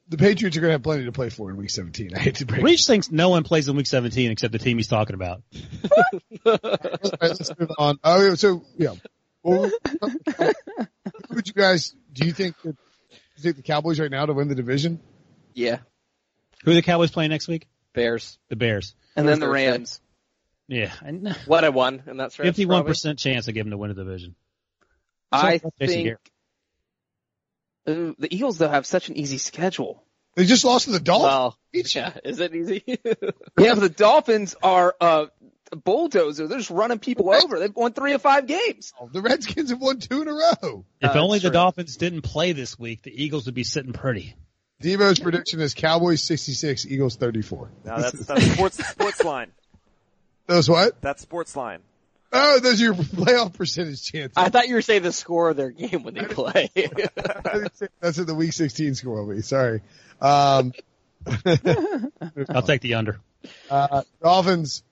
The 0.09 0.17
Patriots 0.17 0.57
are 0.57 0.61
going 0.61 0.71
to 0.71 0.73
have 0.73 0.83
plenty 0.83 1.05
to 1.05 1.13
play 1.13 1.31
for 1.31 1.51
in 1.51 1.57
week 1.57 1.71
17. 1.71 2.11
I 2.17 2.19
hate 2.19 2.35
to 2.37 2.47
break 2.47 2.61
it. 2.63 2.65
Reach 2.65 2.85
thinks 2.85 3.09
no 3.09 3.29
one 3.29 3.45
plays 3.45 3.69
in 3.69 3.77
Week 3.77 3.87
17 3.87 4.33
except 4.33 4.51
the 4.51 4.59
team 4.59 4.79
he's 4.79 4.89
talking 4.89 5.15
about. 5.15 5.43
All 6.45 6.59
right, 6.65 7.21
let's 7.23 7.57
move 7.57 7.71
on. 7.79 8.01
Oh, 8.03 8.27
yeah, 8.27 8.35
so 8.35 8.65
yeah. 8.77 8.95
Well, 9.45 9.71
who 9.71 10.55
would 11.31 11.47
you 11.47 11.55
guys, 11.55 11.95
do 12.13 12.27
you 12.27 12.33
think 12.33 12.61
that, 12.63 12.73
do 12.75 13.17
you 13.37 13.43
think 13.45 13.57
the 13.57 13.63
Cowboys 13.63 14.01
right 14.01 14.11
now 14.11 14.27
to 14.27 14.33
win 14.33 14.49
the 14.49 14.57
division? 14.57 14.99
yeah, 15.55 15.79
Who 16.65 16.73
are 16.73 16.75
the 16.75 16.83
Cowboys 16.83 17.13
playing 17.13 17.31
next 17.31 17.47
week? 17.47 17.69
Bears. 17.95 18.37
The 18.49 18.57
Bears. 18.57 18.97
And 19.15 19.29
then 19.29 19.39
the 19.39 19.47
Thursday. 19.47 19.71
Rams. 19.71 20.01
Yeah, 20.67 20.93
What 21.47 21.65
I 21.65 21.69
won, 21.69 22.03
and 22.07 22.19
that's 22.19 22.35
fifty-one 22.35 22.85
percent 22.85 23.19
chance 23.19 23.49
I 23.49 23.53
give 23.53 23.65
them 23.67 23.71
to 23.71 23.77
win 23.77 23.95
the 23.95 24.05
division. 24.05 24.35
I 25.33 25.59
think 25.59 25.73
Garrett. 25.79 26.21
The 27.85 28.29
Eagles 28.31 28.59
though 28.59 28.69
have 28.69 28.87
such 28.87 29.09
an 29.09 29.17
easy 29.17 29.39
schedule. 29.39 30.03
They 30.35 30.45
just 30.47 30.65
lost 30.65 30.87
to 30.87 30.93
the 30.93 31.01
Dolphins. 31.01 31.27
Well, 31.27 31.59
yeah, 31.95 32.13
is 32.25 32.41
it 32.41 32.55
easy? 32.55 32.83
Yeah, 33.59 33.75
but 33.75 33.81
the 33.81 33.89
Dolphins 33.91 34.55
are 34.63 34.95
uh, 35.01 35.27
a 35.71 35.77
bulldozer. 35.77 36.47
They're 36.49 36.59
just 36.59 36.71
running 36.71 36.99
people 36.99 37.31
over. 37.33 37.59
They've 37.59 37.75
won 37.75 37.93
three 37.93 38.13
of 38.15 38.23
five 38.23 38.47
games. 38.47 38.93
the 39.13 39.21
Redskins 39.21 39.71
have 39.71 39.81
won 39.81 39.99
two 39.99 40.23
in 40.23 40.29
a 40.29 40.33
row. 40.33 40.85
If 41.01 41.15
Uh, 41.15 41.21
only 41.21 41.39
the 41.39 41.49
true. 41.49 41.53
Dolphins 41.55 41.97
didn't 41.97 42.23
play 42.23 42.53
this 42.53 42.79
week, 42.79 43.03
the 43.03 43.11
Eagles 43.25 43.45
would 43.47 43.55
be 43.55 43.65
sitting 43.65 43.93
pretty. 43.93 44.35
Deebo's 44.83 45.21
prediction 45.21 45.61
is 45.61 45.75
Cowboys 45.75 46.23
66, 46.23 46.87
Eagles 46.87 47.17
34. 47.17 47.71
Now 47.85 47.99
that's 47.99 48.27
that's 48.27 48.45
sports 48.53 48.89
sports 48.89 49.23
line. 49.23 49.53
That's 50.47 50.69
what? 50.69 51.01
That's 51.03 51.23
sports 51.23 51.55
line. 51.55 51.81
Oh, 52.33 52.61
those 52.61 52.81
are 52.81 52.85
your 52.85 52.95
playoff 52.95 53.53
percentage 53.55 54.03
chances. 54.05 54.33
I 54.37 54.49
thought 54.49 54.69
you 54.69 54.75
were 54.75 54.83
saying 54.83 55.03
the 55.03 55.13
score 55.13 55.51
of 55.51 55.57
their 55.57 55.71
game 55.71 56.03
when 56.03 56.15
they 56.15 56.25
play. 56.25 56.71
That's 58.01 58.19
what 58.19 58.27
the 58.27 58.35
week 58.35 58.53
16 58.53 58.95
score 58.95 59.25
will 59.25 59.35
be. 59.35 59.43
Sorry. 59.43 59.83
Um, 60.21 60.73
I'll 62.49 62.63
take 62.63 62.81
the 62.81 62.95
under. 62.95 63.21
uh, 63.71 64.03
Dolphins, 64.23 64.83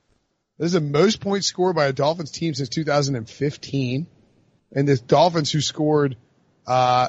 this 0.59 0.66
is 0.66 0.72
the 0.72 0.80
most 0.80 1.20
points 1.20 1.47
scored 1.47 1.76
by 1.76 1.86
a 1.86 1.93
Dolphins 1.93 2.30
team 2.30 2.55
since 2.55 2.68
2015. 2.68 4.07
And 4.72 4.86
the 4.88 4.97
Dolphins 4.97 5.51
who 5.51 5.61
scored, 5.61 6.16
uh, 6.66 7.09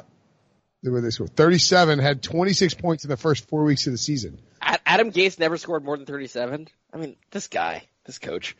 what 0.84 1.02
they 1.02 1.10
scored? 1.12 1.36
37 1.36 2.00
had 2.00 2.24
26 2.24 2.74
points 2.76 3.04
in 3.04 3.10
the 3.10 3.18
first 3.18 3.48
four 3.50 3.64
weeks 3.64 3.86
of 3.86 3.94
the 3.94 3.98
season. 3.98 4.40
Adam 4.62 5.12
Gase 5.12 5.38
never 5.40 5.58
scored 5.58 5.84
more 5.84 5.98
than 5.98 6.06
37. 6.06 6.68
I 6.94 6.98
mean, 6.98 7.16
this 7.32 7.48
guy, 7.48 7.84
this 8.06 8.18
coach. 8.18 8.56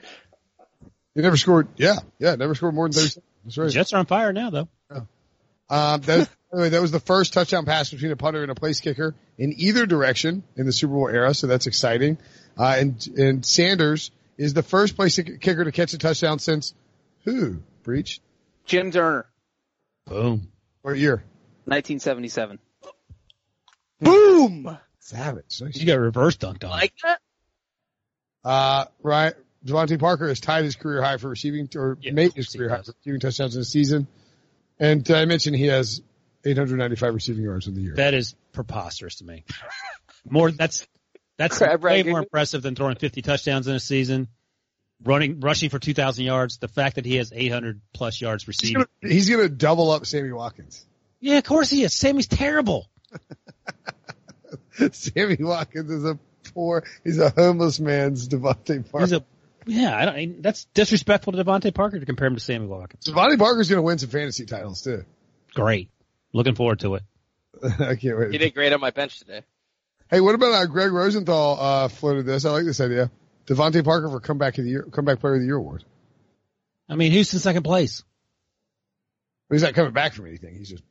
They 1.16 1.22
never 1.22 1.38
scored. 1.38 1.68
Yeah. 1.78 1.98
Yeah. 2.20 2.36
Never 2.36 2.56
scored 2.56 2.74
more 2.74 2.88
than 2.88 2.94
37. 2.94 3.24
That's 3.44 3.58
right. 3.58 3.70
Jets 3.72 3.94
are 3.94 3.98
on 3.98 4.06
fire 4.06 4.34
now, 4.34 4.50
though. 4.50 4.70
Um, 5.70 6.02
that 6.02 6.18
was, 6.20 6.30
the 6.52 6.70
that 6.70 6.82
was 6.82 6.92
the 6.92 7.00
first 7.00 7.34
touchdown 7.34 7.66
pass 7.66 7.90
between 7.90 8.12
a 8.12 8.18
punter 8.18 8.42
and 8.42 8.52
a 8.52 8.56
place 8.56 8.82
kicker 8.82 9.16
in 9.38 9.54
either 9.58 9.86
direction 9.86 10.44
in 10.58 10.66
the 10.66 10.74
Super 10.74 10.94
Bowl 10.94 11.08
era, 11.08 11.34
so 11.34 11.48
that's 11.48 11.66
exciting. 11.66 12.18
Uh, 12.58 12.76
and 12.78 13.08
and 13.18 13.46
Sanders 13.46 14.12
is 14.38 14.54
the 14.54 14.64
first 14.64 14.96
place 14.98 15.16
kicker 15.18 15.64
to 15.64 15.72
catch 15.72 15.94
a 15.94 15.98
touchdown 15.98 16.40
since 16.40 16.74
who? 17.24 17.62
Breech? 17.84 18.20
Jim 18.66 18.92
Turner, 18.92 19.26
Boom. 20.06 20.52
What 20.82 20.98
year? 20.98 21.24
1977. 21.66 22.60
Boom! 24.02 24.78
Savage. 25.00 25.62
Nice. 25.62 25.78
You 25.78 25.86
got 25.86 26.00
reverse 26.00 26.38
dunked 26.38 26.64
on. 26.64 26.72
Like 26.72 26.94
that? 27.04 27.20
Uh, 28.44 28.86
right. 29.02 29.34
DeVante 29.66 30.00
Parker 30.00 30.28
has 30.28 30.40
tied 30.40 30.64
his 30.64 30.76
career 30.76 31.02
high 31.02 31.18
for 31.18 31.30
receiving, 31.30 31.70
or 31.76 31.98
Yeah, 32.02 32.12
made 32.14 32.34
his 32.34 32.48
career 32.50 32.70
high 32.70 32.82
for 32.82 32.94
receiving 32.98 33.20
touchdowns 33.20 33.56
in 33.56 33.62
a 33.62 33.66
season. 33.66 34.08
And 34.80 35.04
did 35.04 35.16
I 35.16 35.26
mentioned 35.26 35.56
he 35.56 35.68
has 35.68 36.02
895 36.44 37.14
receiving 37.14 37.44
yards 37.44 37.68
in 37.68 37.76
the 37.76 37.82
year? 37.82 37.94
That 37.96 38.14
is 38.16 38.36
preposterous 38.54 39.16
to 39.18 39.26
me. 39.26 39.44
More 40.28 40.52
that's 40.52 40.88
that's 41.38 41.58
Crab 41.58 41.84
way 41.84 41.92
ranking. 41.96 42.12
more 42.12 42.20
impressive 42.20 42.62
than 42.62 42.76
throwing 42.76 42.96
50 42.96 43.22
touchdowns 43.22 43.68
in 43.68 43.76
a 43.76 43.80
season, 43.80 44.28
running 45.04 45.40
rushing 45.40 45.70
for 45.70 45.80
2,000 45.80 46.26
yards. 46.26 46.58
The 46.58 46.68
fact 46.68 46.96
that 46.96 47.06
he 47.06 47.16
has 47.18 47.32
800 47.36 47.82
plus 47.94 48.20
yards 48.22 48.44
he's 48.44 48.48
receiving. 48.48 48.86
he's 49.02 49.30
gonna 49.30 49.50
double 49.50 49.92
up 49.92 50.06
Sammy 50.06 50.32
Watkins. 50.32 50.86
Yeah, 51.20 51.38
of 51.38 51.44
course 51.44 51.70
he 51.70 51.84
is. 51.84 51.94
Sammy's 51.94 52.28
terrible. 52.28 52.88
Sammy 54.92 55.38
Watkins 55.40 55.92
is 55.92 56.06
a 56.06 56.18
poor, 56.54 56.84
he's 57.04 57.20
a 57.20 57.30
homeless 57.30 57.80
man's 57.80 58.28
DeVante 58.28 58.90
Parker. 58.92 59.06
He's 59.06 59.14
a 59.14 59.24
Yeah, 59.66 59.96
I 59.96 60.06
don't, 60.06 60.42
that's 60.42 60.66
disrespectful 60.74 61.34
to 61.34 61.44
DeVante 61.44 61.74
Parker 61.74 62.00
to 62.00 62.06
compare 62.06 62.28
him 62.28 62.36
to 62.36 62.40
Sammy 62.40 62.68
Watkins. 62.68 63.06
DeVante 63.06 63.38
Parker's 63.38 63.70
going 63.70 63.78
to 63.78 63.84
win 63.84 63.98
some 63.98 64.10
fantasy 64.10 64.46
titles 64.46 64.82
too. 64.82 65.06
Great. 65.54 65.90
Looking 66.34 66.56
forward 66.56 66.80
to 66.80 66.96
it. 66.96 67.04
I 67.64 67.96
can't 67.96 68.18
wait. 68.18 68.32
He 68.32 68.38
did 68.38 68.54
great 68.54 68.74
on 68.74 68.80
my 68.80 68.92
bench 68.92 69.20
today. 69.20 69.44
Hey, 70.10 70.20
what 70.20 70.36
about 70.36 70.54
uh, 70.54 70.66
Gregg 70.66 70.92
Rosenthal 70.92 71.58
uh, 71.60 71.88
floated 71.88 72.26
this? 72.26 72.46
I 72.46 72.52
like 72.52 72.66
this 72.66 72.82
idea. 72.82 73.12
DeVante 73.46 73.84
Parker 73.84 74.10
for 74.10 74.20
comeback 74.20 74.58
of 74.58 74.64
the 74.64 74.70
year, 74.70 74.84
comeback 74.84 75.20
player 75.20 75.36
of 75.36 75.42
the 75.42 75.46
year 75.46 75.58
award. 75.58 75.84
I 76.90 76.96
mean, 76.96 77.12
who's 77.12 77.34
in 77.34 77.40
second 77.40 77.64
place? 77.64 78.04
He's 79.50 79.64
not 79.64 79.74
coming 79.74 79.94
back 79.94 80.14
from 80.14 80.28
anything. 80.28 80.56
He's 80.56 80.70
just 80.70 80.84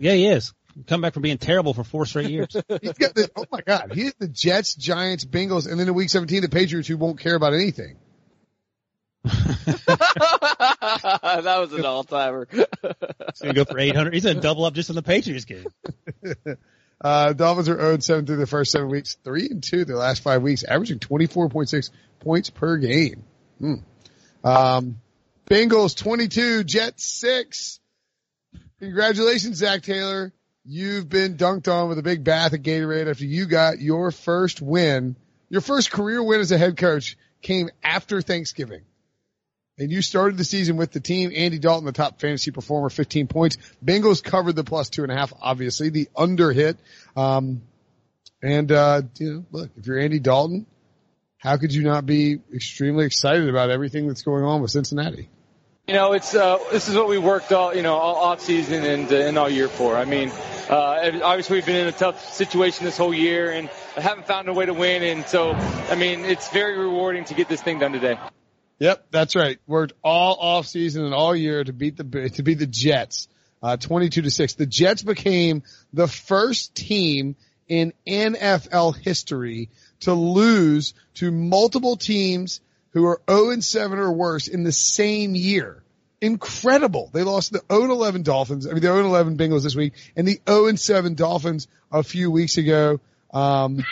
Yeah, 0.00 0.12
he 0.12 0.26
is. 0.26 0.52
Come 0.86 1.00
back 1.00 1.14
from 1.14 1.22
being 1.22 1.38
terrible 1.38 1.74
for 1.74 1.82
four 1.82 2.06
straight 2.06 2.30
years. 2.30 2.48
he's 2.82 2.92
got 2.92 3.14
the 3.14 3.30
oh 3.36 3.44
my 3.50 3.60
god, 3.62 3.92
he 3.94 4.04
hit 4.04 4.18
the 4.18 4.28
Jets, 4.28 4.74
Giants, 4.74 5.24
Bengals, 5.24 5.68
and 5.68 5.78
then 5.78 5.88
in 5.88 5.94
week 5.94 6.10
17 6.10 6.42
the 6.42 6.48
Patriots 6.48 6.88
who 6.88 6.96
won't 6.96 7.18
care 7.18 7.34
about 7.34 7.54
anything. 7.54 7.96
that 9.84 10.66
was 11.60 11.72
an 11.72 11.84
all 11.84 12.04
timer. 12.04 12.46
He's 12.50 12.66
gonna 13.40 13.54
go 13.54 13.64
for 13.64 13.78
800. 13.78 14.14
He's 14.14 14.24
gonna 14.24 14.40
double 14.40 14.64
up 14.64 14.74
just 14.74 14.90
in 14.90 14.96
the 14.96 15.02
Patriots 15.02 15.44
game. 15.44 15.66
Uh, 17.00 17.32
Dolphins 17.32 17.68
are 17.68 17.78
0 17.78 17.98
7 18.00 18.26
through 18.26 18.38
the 18.38 18.46
first 18.46 18.72
seven 18.72 18.88
weeks, 18.88 19.16
3 19.22 19.48
and 19.50 19.62
2 19.62 19.84
the 19.84 19.94
last 19.94 20.22
five 20.22 20.42
weeks, 20.42 20.64
averaging 20.64 20.98
24.6 20.98 21.90
points 22.20 22.50
per 22.50 22.76
game. 22.76 23.24
Hmm. 23.60 23.74
Um, 24.42 25.00
Bengals 25.48 25.96
22, 25.96 26.64
Jets 26.64 27.04
6. 27.20 27.80
Congratulations, 28.80 29.58
Zac 29.58 29.82
Taylor. 29.82 30.32
You've 30.64 31.08
been 31.08 31.36
dunked 31.36 31.72
on 31.72 31.88
with 31.88 31.98
a 31.98 32.02
big 32.02 32.24
bath 32.24 32.52
of 32.52 32.60
Gatorade 32.60 33.08
after 33.08 33.24
you 33.24 33.46
got 33.46 33.80
your 33.80 34.10
first 34.10 34.60
win. 34.60 35.16
Your 35.48 35.60
first 35.60 35.90
career 35.90 36.22
win 36.22 36.40
as 36.40 36.52
a 36.52 36.58
head 36.58 36.76
coach 36.76 37.16
came 37.40 37.70
after 37.82 38.20
Thanksgiving. 38.20 38.82
And 39.78 39.92
you 39.92 40.02
started 40.02 40.36
the 40.36 40.44
season 40.44 40.76
with 40.76 40.90
the 40.90 41.00
team. 41.00 41.30
Andy 41.34 41.58
Dalton, 41.58 41.84
the 41.84 41.92
top 41.92 42.20
fantasy 42.20 42.50
performer, 42.50 42.90
15 42.90 43.28
points. 43.28 43.58
Bengals 43.84 44.22
covered 44.22 44.54
the 44.54 44.64
plus 44.64 44.88
two 44.88 45.04
and 45.04 45.12
a 45.12 45.14
half, 45.14 45.32
obviously. 45.40 45.90
The 45.90 46.08
under 46.16 46.52
hit. 46.52 46.76
Um, 47.16 47.62
and, 48.42 48.70
uh, 48.72 49.02
you 49.18 49.32
know, 49.32 49.44
look, 49.52 49.70
if 49.76 49.86
you're 49.86 49.98
Andy 49.98 50.18
Dalton, 50.18 50.66
how 51.38 51.56
could 51.56 51.72
you 51.72 51.84
not 51.84 52.06
be 52.06 52.40
extremely 52.52 53.06
excited 53.06 53.48
about 53.48 53.70
everything 53.70 54.08
that's 54.08 54.22
going 54.22 54.42
on 54.42 54.60
with 54.60 54.72
Cincinnati? 54.72 55.28
You 55.86 55.94
know, 55.94 56.12
it's 56.12 56.34
uh, 56.34 56.58
this 56.70 56.88
is 56.88 56.96
what 56.96 57.08
we 57.08 57.16
worked 57.16 57.50
all 57.50 57.74
you 57.74 57.80
know 57.80 57.96
all 57.96 58.16
off 58.16 58.40
season 58.40 58.84
and 58.84 59.10
uh, 59.10 59.16
and 59.16 59.38
all 59.38 59.48
year 59.48 59.68
for. 59.68 59.96
I 59.96 60.04
mean, 60.04 60.28
uh, 60.68 61.18
obviously 61.22 61.56
we've 61.56 61.64
been 61.64 61.76
in 61.76 61.86
a 61.86 61.92
tough 61.92 62.34
situation 62.34 62.84
this 62.84 62.98
whole 62.98 63.14
year 63.14 63.50
and 63.50 63.70
haven't 63.96 64.26
found 64.26 64.48
a 64.48 64.52
way 64.52 64.66
to 64.66 64.74
win. 64.74 65.02
And 65.02 65.24
so, 65.24 65.52
I 65.52 65.94
mean, 65.94 66.26
it's 66.26 66.50
very 66.50 66.76
rewarding 66.78 67.24
to 67.24 67.34
get 67.34 67.48
this 67.48 67.62
thing 67.62 67.78
done 67.78 67.92
today. 67.92 68.18
Yep, 68.78 69.06
that's 69.10 69.34
right. 69.34 69.58
Worked 69.66 69.94
all 70.04 70.36
off 70.38 70.66
season 70.66 71.04
and 71.04 71.14
all 71.14 71.34
year 71.34 71.64
to 71.64 71.72
beat 71.72 71.96
the 71.96 72.30
to 72.30 72.42
beat 72.42 72.58
the 72.58 72.66
Jets, 72.66 73.28
uh, 73.62 73.76
twenty-two 73.76 74.22
to 74.22 74.30
six. 74.30 74.54
The 74.54 74.66
Jets 74.66 75.02
became 75.02 75.62
the 75.92 76.06
first 76.06 76.74
team 76.74 77.36
in 77.66 77.92
NFL 78.06 78.96
history 78.96 79.70
to 80.00 80.14
lose 80.14 80.94
to 81.14 81.30
multiple 81.30 81.96
teams 81.96 82.60
who 82.92 83.04
are 83.04 83.20
0 83.28 83.50
and 83.50 83.64
7 83.64 83.98
or 83.98 84.12
worse 84.12 84.48
in 84.48 84.62
the 84.62 84.72
same 84.72 85.34
year. 85.34 85.82
Incredible. 86.20 87.10
They 87.12 87.22
lost 87.22 87.52
the 87.52 87.62
0 87.70 87.82
and 87.82 87.92
11 87.92 88.22
Dolphins, 88.22 88.66
I 88.66 88.70
mean 88.70 88.80
the 88.80 88.88
0 88.88 88.98
and 88.98 89.06
11 89.06 89.36
Bengals 89.36 89.62
this 89.62 89.76
week 89.76 89.92
and 90.16 90.26
the 90.26 90.40
0 90.48 90.66
and 90.66 90.80
7 90.80 91.14
Dolphins 91.14 91.68
a 91.92 92.02
few 92.02 92.30
weeks 92.30 92.56
ago. 92.56 93.00
Um, 93.32 93.84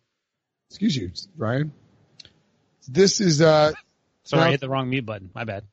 excuse 0.70 0.96
you, 0.96 1.10
Ryan. 1.36 1.72
This 2.92 3.20
is, 3.20 3.40
uh, 3.40 3.72
Sorry, 4.24 4.40
Now- 4.42 4.48
I 4.48 4.50
hit 4.50 4.60
the 4.60 4.68
wrong 4.68 4.90
mute 4.90 5.06
button. 5.06 5.30
My 5.34 5.44
bad. 5.44 5.64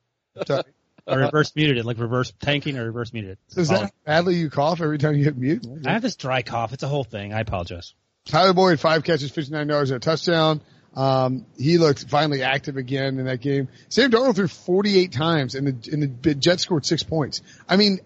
sorry. 0.46 0.62
I 1.06 1.14
reverse 1.14 1.56
muted 1.56 1.78
it, 1.78 1.86
like 1.86 1.98
reverse 1.98 2.32
tanking 2.40 2.76
or 2.76 2.84
reverse 2.84 3.12
muted 3.14 3.30
it. 3.32 3.58
is 3.58 3.68
that 3.70 3.92
badly 4.04 4.36
you 4.36 4.50
cough 4.50 4.82
every 4.82 4.98
time 4.98 5.14
you 5.16 5.24
hit 5.24 5.38
mute? 5.38 5.66
I 5.86 5.92
have 5.92 6.02
this 6.02 6.16
dry 6.16 6.42
cough. 6.42 6.74
It's 6.74 6.82
a 6.82 6.88
whole 6.88 7.04
thing. 7.04 7.32
I 7.32 7.40
apologize. 7.40 7.94
Tyler 8.26 8.52
Boyd, 8.52 8.78
five 8.78 9.04
catches, 9.04 9.30
59 9.30 9.68
yards 9.70 9.90
and 9.90 9.96
a 9.96 10.00
touchdown. 10.00 10.60
Um, 10.94 11.46
he 11.56 11.78
looked 11.78 12.08
finally 12.10 12.42
active 12.42 12.76
again 12.76 13.18
in 13.18 13.24
that 13.24 13.40
game. 13.40 13.68
Sam 13.88 14.10
Darnold 14.10 14.34
threw 14.36 14.48
48 14.48 15.12
times 15.12 15.54
and 15.54 15.66
the, 15.66 15.90
and 15.92 16.22
the 16.22 16.34
Jets 16.34 16.64
scored 16.64 16.84
six 16.84 17.02
points. 17.02 17.40
I 17.68 17.76
mean, 17.76 18.00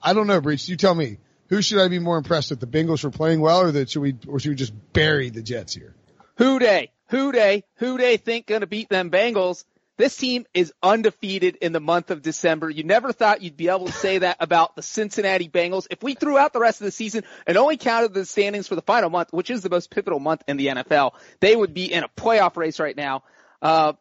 I 0.00 0.14
don't 0.14 0.26
know, 0.26 0.40
Breech. 0.40 0.68
You 0.68 0.76
tell 0.76 0.94
me. 0.94 1.18
Who 1.48 1.60
should 1.60 1.80
I 1.80 1.88
be 1.88 1.98
more 1.98 2.16
impressed 2.16 2.48
with? 2.48 2.60
The 2.60 2.66
Bengals 2.66 3.00
for 3.00 3.10
playing 3.10 3.40
well 3.42 3.60
or 3.60 3.72
that 3.72 3.90
should 3.90 4.00
we, 4.00 4.16
or 4.26 4.40
should 4.40 4.48
we 4.50 4.54
just 4.54 4.72
bury 4.94 5.28
the 5.28 5.42
Jets 5.42 5.74
here? 5.74 5.94
Who 6.38 6.58
day? 6.58 6.92
Who 7.12 7.30
they, 7.30 7.64
Who 7.76 7.98
they 7.98 8.16
think 8.16 8.46
gonna 8.46 8.66
beat 8.66 8.88
them 8.88 9.10
Bengals? 9.10 9.64
This 9.98 10.16
team 10.16 10.46
is 10.54 10.72
undefeated 10.82 11.56
in 11.56 11.72
the 11.72 11.80
month 11.80 12.10
of 12.10 12.22
December. 12.22 12.70
You 12.70 12.84
never 12.84 13.12
thought 13.12 13.42
you'd 13.42 13.58
be 13.58 13.68
able 13.68 13.86
to 13.86 13.92
say 13.92 14.18
that 14.18 14.38
about 14.40 14.74
the 14.74 14.82
Cincinnati 14.82 15.46
Bengals. 15.46 15.86
If 15.90 16.02
we 16.02 16.14
threw 16.14 16.38
out 16.38 16.54
the 16.54 16.60
rest 16.60 16.80
of 16.80 16.86
the 16.86 16.90
season 16.90 17.24
and 17.46 17.58
only 17.58 17.76
counted 17.76 18.14
the 18.14 18.24
standings 18.24 18.66
for 18.66 18.76
the 18.76 18.82
final 18.82 19.10
month, 19.10 19.28
which 19.30 19.50
is 19.50 19.62
the 19.62 19.68
most 19.68 19.90
pivotal 19.90 20.18
month 20.18 20.42
in 20.48 20.56
the 20.56 20.68
NFL, 20.68 21.12
they 21.40 21.54
would 21.54 21.74
be 21.74 21.92
in 21.92 22.02
a 22.02 22.08
playoff 22.08 22.56
race 22.56 22.80
right 22.80 22.96
now. 22.96 23.22
Uh, 23.60 23.92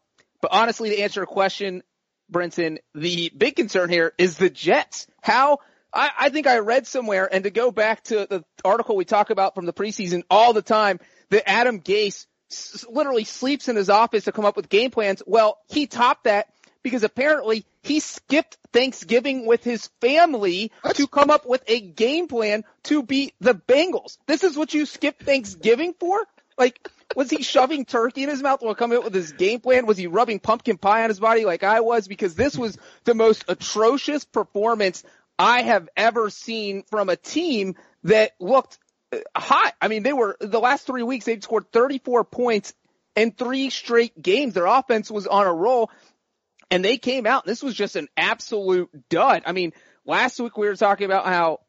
but 0.42 0.54
honestly, 0.54 0.92
to 0.92 1.02
answer 1.02 1.20
your 1.20 1.28
question, 1.28 1.84
Brinson, 2.32 2.78
the 2.96 3.30
big 3.36 3.58
concern 3.58 3.90
here 3.90 4.14
is 4.18 4.38
the 4.38 4.50
Jets. 4.50 5.06
How 5.22 5.60
I, 5.94 6.10
I 6.18 6.30
think 6.30 6.48
I 6.48 6.60
read 6.60 6.88
somewhere, 6.88 7.28
and 7.32 7.44
to 7.44 7.52
go 7.52 7.72
back 7.72 8.06
to 8.06 8.26
the 8.30 8.46
article 8.64 8.96
we 8.96 9.04
talk 9.04 9.30
about 9.30 9.54
from 9.54 9.66
the 9.66 9.74
preseason 9.74 10.24
all 10.30 10.54
the 10.54 10.62
time, 10.62 11.02
that 11.30 11.50
Adam 11.50 11.82
Gase 11.82 12.26
s- 12.52 12.86
literally 12.90 13.23
sleeps 13.23 13.68
in 13.68 13.76
his 13.76 13.90
office 13.90 14.26
to 14.26 14.32
come 14.32 14.45
up 14.45 14.56
with 14.56 14.69
game 14.69 14.91
plans. 14.91 15.22
Well, 15.26 15.57
he 15.69 15.88
topped 15.88 16.26
that 16.26 16.48
because 16.84 17.03
apparently 17.03 17.65
he 17.84 17.99
skipped 17.99 18.57
Thanksgiving 18.73 19.45
with 19.45 19.64
his 19.64 19.88
family 20.02 20.72
to 20.95 21.07
come 21.07 21.30
up 21.30 21.45
with 21.45 21.64
a 21.68 21.80
game 21.80 22.28
plan 22.28 22.64
to 22.84 23.03
beat 23.03 23.34
the 23.40 23.53
Bengals. 23.53 24.18
This 24.28 24.44
is 24.44 24.56
what 24.57 24.73
you 24.73 24.86
skip 24.86 25.19
Thanksgiving 25.22 25.94
for? 25.99 26.23
Like, 26.57 26.90
was 27.15 27.30
he 27.30 27.44
shoving 27.44 27.86
turkey 27.86 28.23
in 28.23 28.30
his 28.30 28.41
mouth 28.41 28.61
while 28.61 28.76
coming 28.76 28.98
up 28.98 29.03
with 29.03 29.14
his 29.14 29.32
game 29.34 29.60
plan? 29.60 29.86
Was 29.86 29.98
he 29.98 30.07
rubbing 30.07 30.40
pumpkin 30.40 30.78
pie 30.78 31.03
on 31.03 31.10
his 31.10 31.19
body 31.19 31.45
like 31.45 31.64
I 31.64 31.82
was? 31.82 32.07
Because 32.07 32.36
this 32.36 32.57
was 32.57 32.78
the 33.03 33.14
most 33.15 33.45
atrocious 33.48 34.26
performance 34.26 35.03
I 35.38 35.64
have 35.64 35.90
ever 35.98 36.30
seen 36.30 36.84
from 36.90 37.10
a 37.10 37.15
team 37.15 37.76
that 38.03 38.32
looked 38.40 38.78
hot. 39.36 39.74
I 39.82 39.88
mean, 39.88 40.04
they 40.04 40.14
were 40.14 40.38
the 40.40 40.60
last 40.60 40.86
three 40.86 41.04
weeks 41.04 41.26
they'd 41.26 41.44
scored 41.44 41.72
34 41.72 42.24
points 42.24 42.74
in 43.16 43.32
three 43.32 43.70
straight 43.70 44.20
games. 44.22 44.54
Their 44.54 44.66
offense 44.66 45.12
was 45.12 45.28
on 45.28 45.48
a 45.48 45.54
roll, 45.54 45.92
and 46.70 46.84
they 46.84 46.98
came 46.98 47.26
out. 47.26 47.46
This 47.46 47.64
was 47.64 47.76
just 47.76 47.96
an 47.96 48.08
absolute 48.16 48.90
dud. 49.10 49.44
I 49.46 49.52
mean, 49.52 49.74
last 50.06 50.40
week 50.40 50.58
we 50.58 50.68
were 50.68 50.76
talking 50.76 51.06
about 51.06 51.26
how 51.26 51.60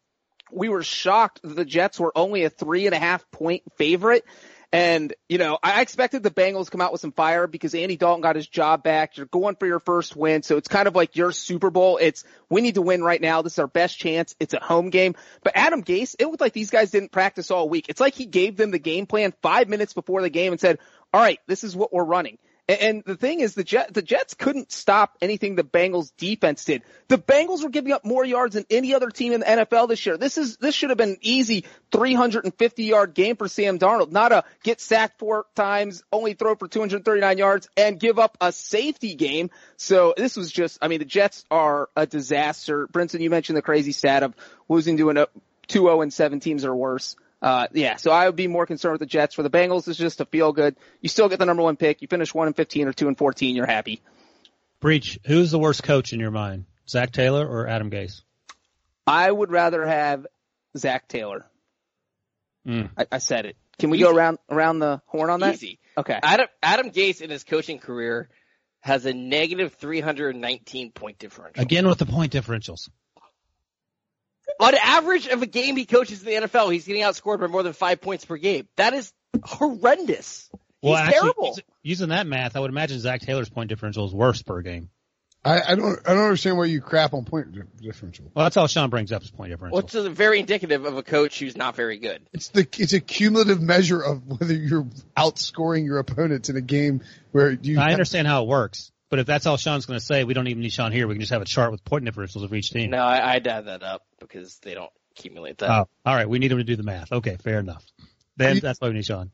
we 0.53 0.69
were 0.69 0.83
shocked 0.83 1.41
the 1.43 1.65
Jets 1.65 1.99
were 1.99 2.13
only 2.15 2.45
a 2.45 2.51
three 2.51 2.87
and 2.87 2.95
a 2.95 2.99
half 2.99 3.29
point 3.31 3.63
favorite. 3.77 4.25
And, 4.73 5.13
you 5.29 5.37
know, 5.37 5.59
I 5.63 5.83
expected 5.83 6.23
the 6.23 6.31
Bengals 6.31 6.65
to 6.65 6.71
come 6.71 6.81
out 6.81 6.93
with 6.93 7.03
some 7.03 7.13
fire 7.13 7.47
because 7.47 7.75
Andy 7.75 7.99
Dalton 7.99 8.23
got 8.23 8.37
his 8.37 8.49
job 8.49 8.83
back. 8.83 9.19
You're 9.19 9.27
going 9.27 9.57
for 9.57 9.67
your 9.67 9.81
first 9.81 10.17
win. 10.17 10.43
So 10.43 10.57
it's 10.57 10.69
kind 10.69 10.89
of 10.89 10.97
like 10.97 11.15
your 11.15 11.31
Super 11.31 11.69
Bowl. 11.69 11.99
It's, 12.01 12.25
we 12.49 12.63
need 12.63 12.77
to 12.77 12.83
win 12.83 13.03
right 13.03 13.21
now. 13.21 13.43
This 13.43 13.53
is 13.55 13.59
our 13.59 13.67
best 13.67 13.99
chance. 13.99 14.35
It's 14.41 14.55
a 14.55 14.61
home 14.61 14.89
game. 14.89 15.15
But 15.45 15.53
Adam 15.57 15.85
Gase, 15.85 16.17
it 16.19 16.27
looked 16.27 16.41
like 16.41 16.55
these 16.55 16.71
guys 16.71 16.91
didn't 16.91 17.13
practice 17.13 17.51
all 17.51 17.69
week. 17.69 17.91
It's 17.91 18.01
like 18.01 18.15
he 18.15 18.25
gave 18.25 18.57
them 18.57 18.71
the 18.71 18.79
game 18.79 19.05
plan 19.05 19.35
five 19.43 19.69
minutes 19.69 19.93
before 19.93 20.23
the 20.23 20.31
game 20.31 20.53
and 20.53 20.61
said, 20.61 20.79
all 21.13 21.21
right, 21.21 21.39
this 21.47 21.65
is 21.65 21.77
what 21.77 21.93
we're 21.93 22.05
running. 22.05 22.39
And, 22.69 23.03
the 23.05 23.17
thing 23.17 23.41
is, 23.41 23.55
the 23.55 23.65
Jet, 23.65 23.93
the 23.93 24.03
Jets 24.03 24.35
couldn't 24.35 24.71
stop 24.71 25.19
anything 25.21 25.57
the 25.57 25.65
Bengals 25.65 26.13
defense 26.17 26.65
did. 26.65 26.83
The 27.09 27.19
Bengals 27.19 27.63
were 27.65 27.71
giving 27.71 27.93
up 27.93 28.05
more 28.05 28.25
yards 28.25 28.55
than 28.55 28.65
any 28.71 28.95
other 28.95 29.11
team 29.11 29.33
in 29.33 29.41
the 29.41 29.47
NFL 29.47 29.89
this 29.89 30.07
year. 30.07 30.17
This 30.17 30.39
is, 30.39 30.59
this 30.59 30.75
should 30.75 30.91
have 30.91 30.97
been 30.97 31.11
an 31.11 31.19
easy 31.23 31.65
350 31.91 32.85
yard 32.85 33.15
game 33.15 33.35
for 33.35 33.49
Sam 33.49 33.81
Darnold, 33.81 34.13
not 34.13 34.31
a 34.31 34.45
get 34.63 34.81
sacked 34.81 35.19
four 35.19 35.47
times, 35.57 36.05
only 36.13 36.35
throw 36.35 36.55
for 36.55 36.69
239 36.69 37.37
yards 37.37 37.69
and 37.77 37.99
give 37.99 38.21
up 38.21 38.39
a 38.41 38.53
safety 38.53 39.17
game. 39.17 39.51
So 39.77 40.15
this 40.17 40.37
was 40.37 40.53
just, 40.53 40.79
I 40.81 40.89
mean, 40.89 41.01
the 41.01 41.05
Jets 41.05 41.45
are 41.51 41.89
a 41.97 42.07
disaster. 42.07 42.87
Brinson, 42.87 43.21
you 43.21 43.31
mentioned 43.31 43.57
the 43.57 43.63
crazy 43.63 43.93
stat 43.93 44.23
of 44.23 44.35
losing 44.69 44.97
to 44.99 45.11
a 45.11 45.27
2-0 45.69 46.03
and 46.03 46.13
7 46.13 46.39
teams 46.39 46.65
or 46.65 46.77
worse. 46.77 47.17
Uh, 47.43 47.67
yeah, 47.73 47.97
so 47.97 48.13
I 48.13 48.27
would 48.27 48.37
be 48.37 48.47
more 48.47 48.67
concerned 48.67 48.93
with 48.93 49.01
the 49.01 49.07
Jets. 49.07 49.35
For 49.35 49.43
the 49.43 49.51
Bengals, 49.51 49.89
it's 49.89 49.99
just 49.99 50.21
a 50.21 50.25
feel 50.25 50.53
good. 50.53 50.77
You 51.01 51.09
still 51.09 51.29
get 51.29 51.41
the 51.41 51.45
number 51.45 51.65
one 51.65 51.77
pick. 51.77 52.01
You 52.01 52.07
finish 52.07 52.33
one 52.33 52.47
and 52.47 52.55
fifteen 52.55 52.87
or 52.87 52.93
two 52.93 53.09
and 53.09 53.19
fourteen. 53.19 53.57
You're 53.57 53.67
happy. 53.67 54.01
Breech, 54.79 55.19
who's 55.27 55.51
the 55.51 55.59
worst 55.59 55.83
coach 55.83 56.13
in 56.13 56.21
your 56.21 56.31
mind? 56.31 56.67
Zac 56.89 57.11
Taylor 57.11 57.47
or 57.47 57.67
Adam 57.67 57.91
Gase? 57.91 58.23
I 59.07 59.31
would 59.31 59.51
rather 59.51 59.85
have 59.85 60.27
Zac 60.77 61.09
Taylor. 61.09 61.45
Mm. 62.67 62.91
I, 62.97 63.07
I 63.11 63.19
said 63.19 63.47
it. 63.47 63.57
Can 63.79 63.91
we 63.91 63.99
go 63.99 64.15
around 64.15 64.39
around 64.49 64.79
the 64.79 65.03
horn 65.07 65.29
on 65.29 65.41
that? 65.41 65.55
Easy. 65.55 65.81
Okay. 65.99 66.19
Adam 66.23 66.47
Adam 66.63 66.91
Gase 66.91 67.21
in 67.21 67.31
his 67.31 67.43
coaching 67.43 67.81
career 67.81 68.29
has 68.81 69.05
a 69.05 69.13
negative 69.13 69.75
319 69.75 70.93
point 70.93 71.19
differential. 71.19 71.61
Again 71.63 71.89
with 71.89 71.99
the 71.99 72.07
point 72.07 72.33
differentials. 72.33 72.89
On 74.61 74.75
average 74.75 75.27
of 75.27 75.43
a 75.43 75.47
game 75.47 75.77
he 75.77 75.85
coaches 75.85 76.21
in 76.23 76.27
the 76.27 76.47
NFL, 76.49 76.73
he's 76.73 76.87
getting 76.87 77.03
outscored 77.03 77.41
by 77.41 77.47
more 77.47 77.63
than 77.63 77.73
five 77.73 78.01
points 78.01 78.25
per 78.25 78.37
game. 78.37 78.69
That 78.77 78.93
is 78.95 79.13
horrendous. 79.43 80.51
Well, 80.83 80.97
He's 80.97 81.01
actually, 81.09 81.21
terrible. 81.21 81.47
using- 81.49 81.65
using 81.83 82.09
that 82.11 82.27
math, 82.27 82.57
I 82.57 82.61
would 82.61 82.71
imagine 82.71 82.99
Zac 82.99 83.21
Taylor's 83.21 83.49
point 83.49 83.69
differential 83.69 84.05
is 84.05 84.13
worse 84.13 84.43
per 84.43 84.61
game. 84.63 84.91
I, 85.45 85.73
I 85.73 85.75
don't 85.75 85.99
I 86.07 86.15
don't 86.15 86.23
understand 86.23 86.57
why 86.57 86.67
you 86.67 86.81
crap 86.81 87.15
on 87.15 87.25
point 87.25 87.53
di- 87.53 87.63
differential. 87.81 88.31
Well, 88.33 88.45
that's 88.45 88.57
all 88.57 88.69
Sean 88.69 88.91
brings 88.91 89.11
up 89.11 89.23
is 89.23 89.31
point 89.33 89.51
differential. 89.51 89.75
Well, 89.77 89.85
it's 89.85 89.95
uh, 89.97 90.09
very 90.09 90.39
indicative 90.39 90.85
of 90.85 90.97
a 90.97 91.03
coach 91.03 91.41
who's 91.41 91.57
not 91.57 91.75
very 91.75 91.99
good. 91.99 92.23
It's 92.33 92.49
the 92.51 92.67
it's 92.79 92.93
a 92.93 93.01
cumulative 93.01 93.61
measure 93.61 94.01
of 94.01 94.25
whether 94.25 94.55
you're 94.55 94.87
outscoring 95.17 95.85
your 95.85 95.99
opponents 95.99 96.49
in 96.49 96.57
a 96.57 96.61
game 96.61 97.01
where 97.33 97.51
you. 97.51 97.81
I 97.81 97.91
understand 97.91 98.29
how 98.29 98.45
it 98.45 98.47
works, 98.49 98.93
but 99.13 99.19
if 99.19 99.27
that's 99.27 99.45
all 99.45 99.59
Sean's 99.59 99.85
going 99.85 100.01
to 100.01 100.05
say, 100.05 100.25
we 100.25 100.33
don't 100.33 100.47
even 100.49 100.63
need 100.63 100.73
Sean 100.73 100.91
here. 100.91 101.07
We 101.07 101.13
can 101.13 101.21
just 101.21 101.35
have 101.35 101.43
a 101.43 101.45
chart 101.45 101.71
with 101.71 101.85
point 101.85 102.07
differentials 102.07 102.45
of 102.45 102.55
each 102.55 102.71
team. 102.71 102.89
No, 102.89 102.97
I, 102.97 103.35
I'd 103.35 103.47
add 103.47 103.67
that 103.67 103.83
up 103.83 104.07
because 104.19 104.59
they 104.63 104.73
don't 104.73 104.91
accumulate 105.11 105.59
that. 105.59 105.71
Oh, 105.71 105.89
all 106.07 106.15
right. 106.15 106.27
We 106.27 106.39
need 106.39 106.51
him 106.51 106.57
to 106.57 106.65
do 106.65 106.77
the 106.77 106.83
math. 106.83 107.13
Okay, 107.13 107.37
fair 107.37 107.59
enough. 107.59 107.85
Then 108.39 108.61
that's 108.61 108.81
why 108.81 108.89
we 108.89 108.95
need 108.95 109.05
Sean. 109.05 109.31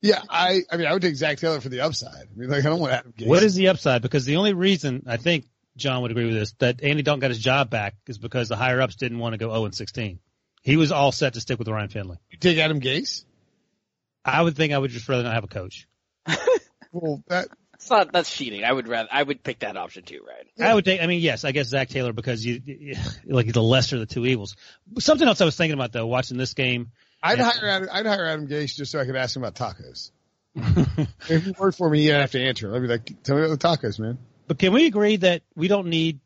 Yeah, 0.00 0.20
I 0.28 0.62
I 0.68 0.76
mean 0.76 0.88
I 0.88 0.92
would 0.92 1.02
take 1.02 1.14
Zac 1.14 1.38
Taylor 1.38 1.60
for 1.60 1.68
the 1.68 1.82
upside. 1.82 2.12
I 2.12 2.34
mean 2.34 2.50
like 2.50 2.66
I 2.66 2.68
don't 2.68 2.80
want 2.80 2.94
Adam 2.94 3.14
Gase. 3.16 3.28
What 3.28 3.44
is 3.44 3.54
the 3.54 3.68
upside? 3.68 4.02
Because 4.02 4.24
the 4.24 4.38
only 4.38 4.54
reason 4.54 5.04
I 5.06 5.18
think 5.18 5.44
John 5.76 6.02
would 6.02 6.10
agree 6.10 6.26
with 6.26 6.34
this 6.34 6.54
that 6.58 6.82
Andy 6.82 7.04
Dalton 7.04 7.20
got 7.20 7.30
his 7.30 7.38
job 7.38 7.70
back 7.70 7.94
is 8.08 8.18
because 8.18 8.48
the 8.48 8.56
higher 8.56 8.80
ups 8.80 8.96
didn't 8.96 9.20
want 9.20 9.34
to 9.34 9.38
go 9.38 9.50
0 9.50 9.66
and 9.66 9.74
16. 9.74 10.18
He 10.62 10.76
was 10.76 10.90
all 10.90 11.12
set 11.12 11.34
to 11.34 11.40
stick 11.40 11.60
with 11.60 11.68
Ryan 11.68 11.90
Finley. 11.90 12.18
you 12.32 12.38
take 12.38 12.58
Adam 12.58 12.80
Gase? 12.80 13.24
I 14.24 14.42
would 14.42 14.56
think 14.56 14.72
I 14.72 14.78
would 14.78 14.90
just 14.90 15.08
rather 15.08 15.22
not 15.22 15.34
have 15.34 15.44
a 15.44 15.46
coach. 15.46 15.86
Well, 16.92 17.22
that 17.28 17.48
It's 17.82 17.90
not 17.90 18.12
that's 18.12 18.32
cheating. 18.32 18.62
I 18.62 18.72
would 18.72 18.86
rather 18.86 19.08
I 19.10 19.24
would 19.24 19.42
pick 19.42 19.58
that 19.58 19.76
option 19.76 20.04
too, 20.04 20.20
right? 20.24 20.68
I 20.68 20.72
would 20.72 20.84
take. 20.84 21.02
I 21.02 21.06
mean, 21.08 21.20
yes, 21.20 21.44
I 21.44 21.50
guess 21.50 21.66
Zac 21.66 21.88
Taylor 21.88 22.12
because 22.12 22.46
you, 22.46 22.62
you 22.64 22.94
like 23.26 23.46
he's 23.46 23.54
the 23.54 23.62
lesser 23.62 23.96
of 23.96 24.00
the 24.00 24.06
two 24.06 24.24
evils. 24.24 24.54
Something 25.00 25.26
else 25.26 25.40
I 25.40 25.44
was 25.44 25.56
thinking 25.56 25.74
about 25.74 25.90
though, 25.90 26.06
watching 26.06 26.36
this 26.36 26.54
game. 26.54 26.92
I'd 27.20 27.40
hire 27.40 27.68
Adam, 27.68 27.88
I'd 27.90 28.06
hire 28.06 28.24
Adam 28.24 28.46
Gase 28.46 28.76
just 28.76 28.92
so 28.92 29.00
I 29.00 29.04
could 29.04 29.16
ask 29.16 29.34
him 29.34 29.42
about 29.42 29.56
tacos. 29.56 30.12
if 31.28 31.44
he 31.44 31.54
worked 31.58 31.76
for 31.76 31.90
me, 31.90 32.02
he'd 32.02 32.10
have 32.10 32.30
to 32.32 32.40
answer. 32.40 32.72
I'd 32.72 32.82
be 32.82 32.86
like, 32.86 33.22
"Tell 33.24 33.36
me 33.36 33.44
about 33.44 33.58
the 33.58 33.68
tacos, 33.68 33.98
man." 33.98 34.18
But 34.46 34.60
can 34.60 34.72
we 34.72 34.86
agree 34.86 35.16
that 35.16 35.42
we 35.56 35.66
don't 35.66 35.88
need 35.88 36.20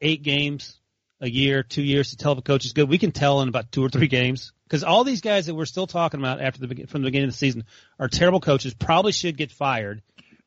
eight 0.00 0.24
games 0.24 0.76
a 1.20 1.30
year, 1.30 1.62
two 1.62 1.82
years 1.82 2.10
to 2.10 2.16
tell 2.16 2.32
if 2.32 2.38
a 2.38 2.42
coach 2.42 2.64
is 2.64 2.72
good? 2.72 2.88
We 2.88 2.98
can 2.98 3.12
tell 3.12 3.42
in 3.42 3.48
about 3.48 3.70
two 3.70 3.84
or 3.84 3.90
three 3.90 4.08
games 4.08 4.52
because 4.64 4.82
all 4.82 5.04
these 5.04 5.20
guys 5.20 5.46
that 5.46 5.54
we're 5.54 5.66
still 5.66 5.86
talking 5.86 6.18
about 6.18 6.40
after 6.40 6.60
the 6.60 6.66
begin- 6.66 6.86
from 6.88 7.02
the 7.02 7.06
beginning 7.06 7.28
of 7.28 7.34
the 7.34 7.38
season 7.38 7.64
are 8.00 8.08
terrible 8.08 8.40
coaches. 8.40 8.74
Probably 8.74 9.12
should 9.12 9.36
get 9.36 9.52
fired. 9.52 10.02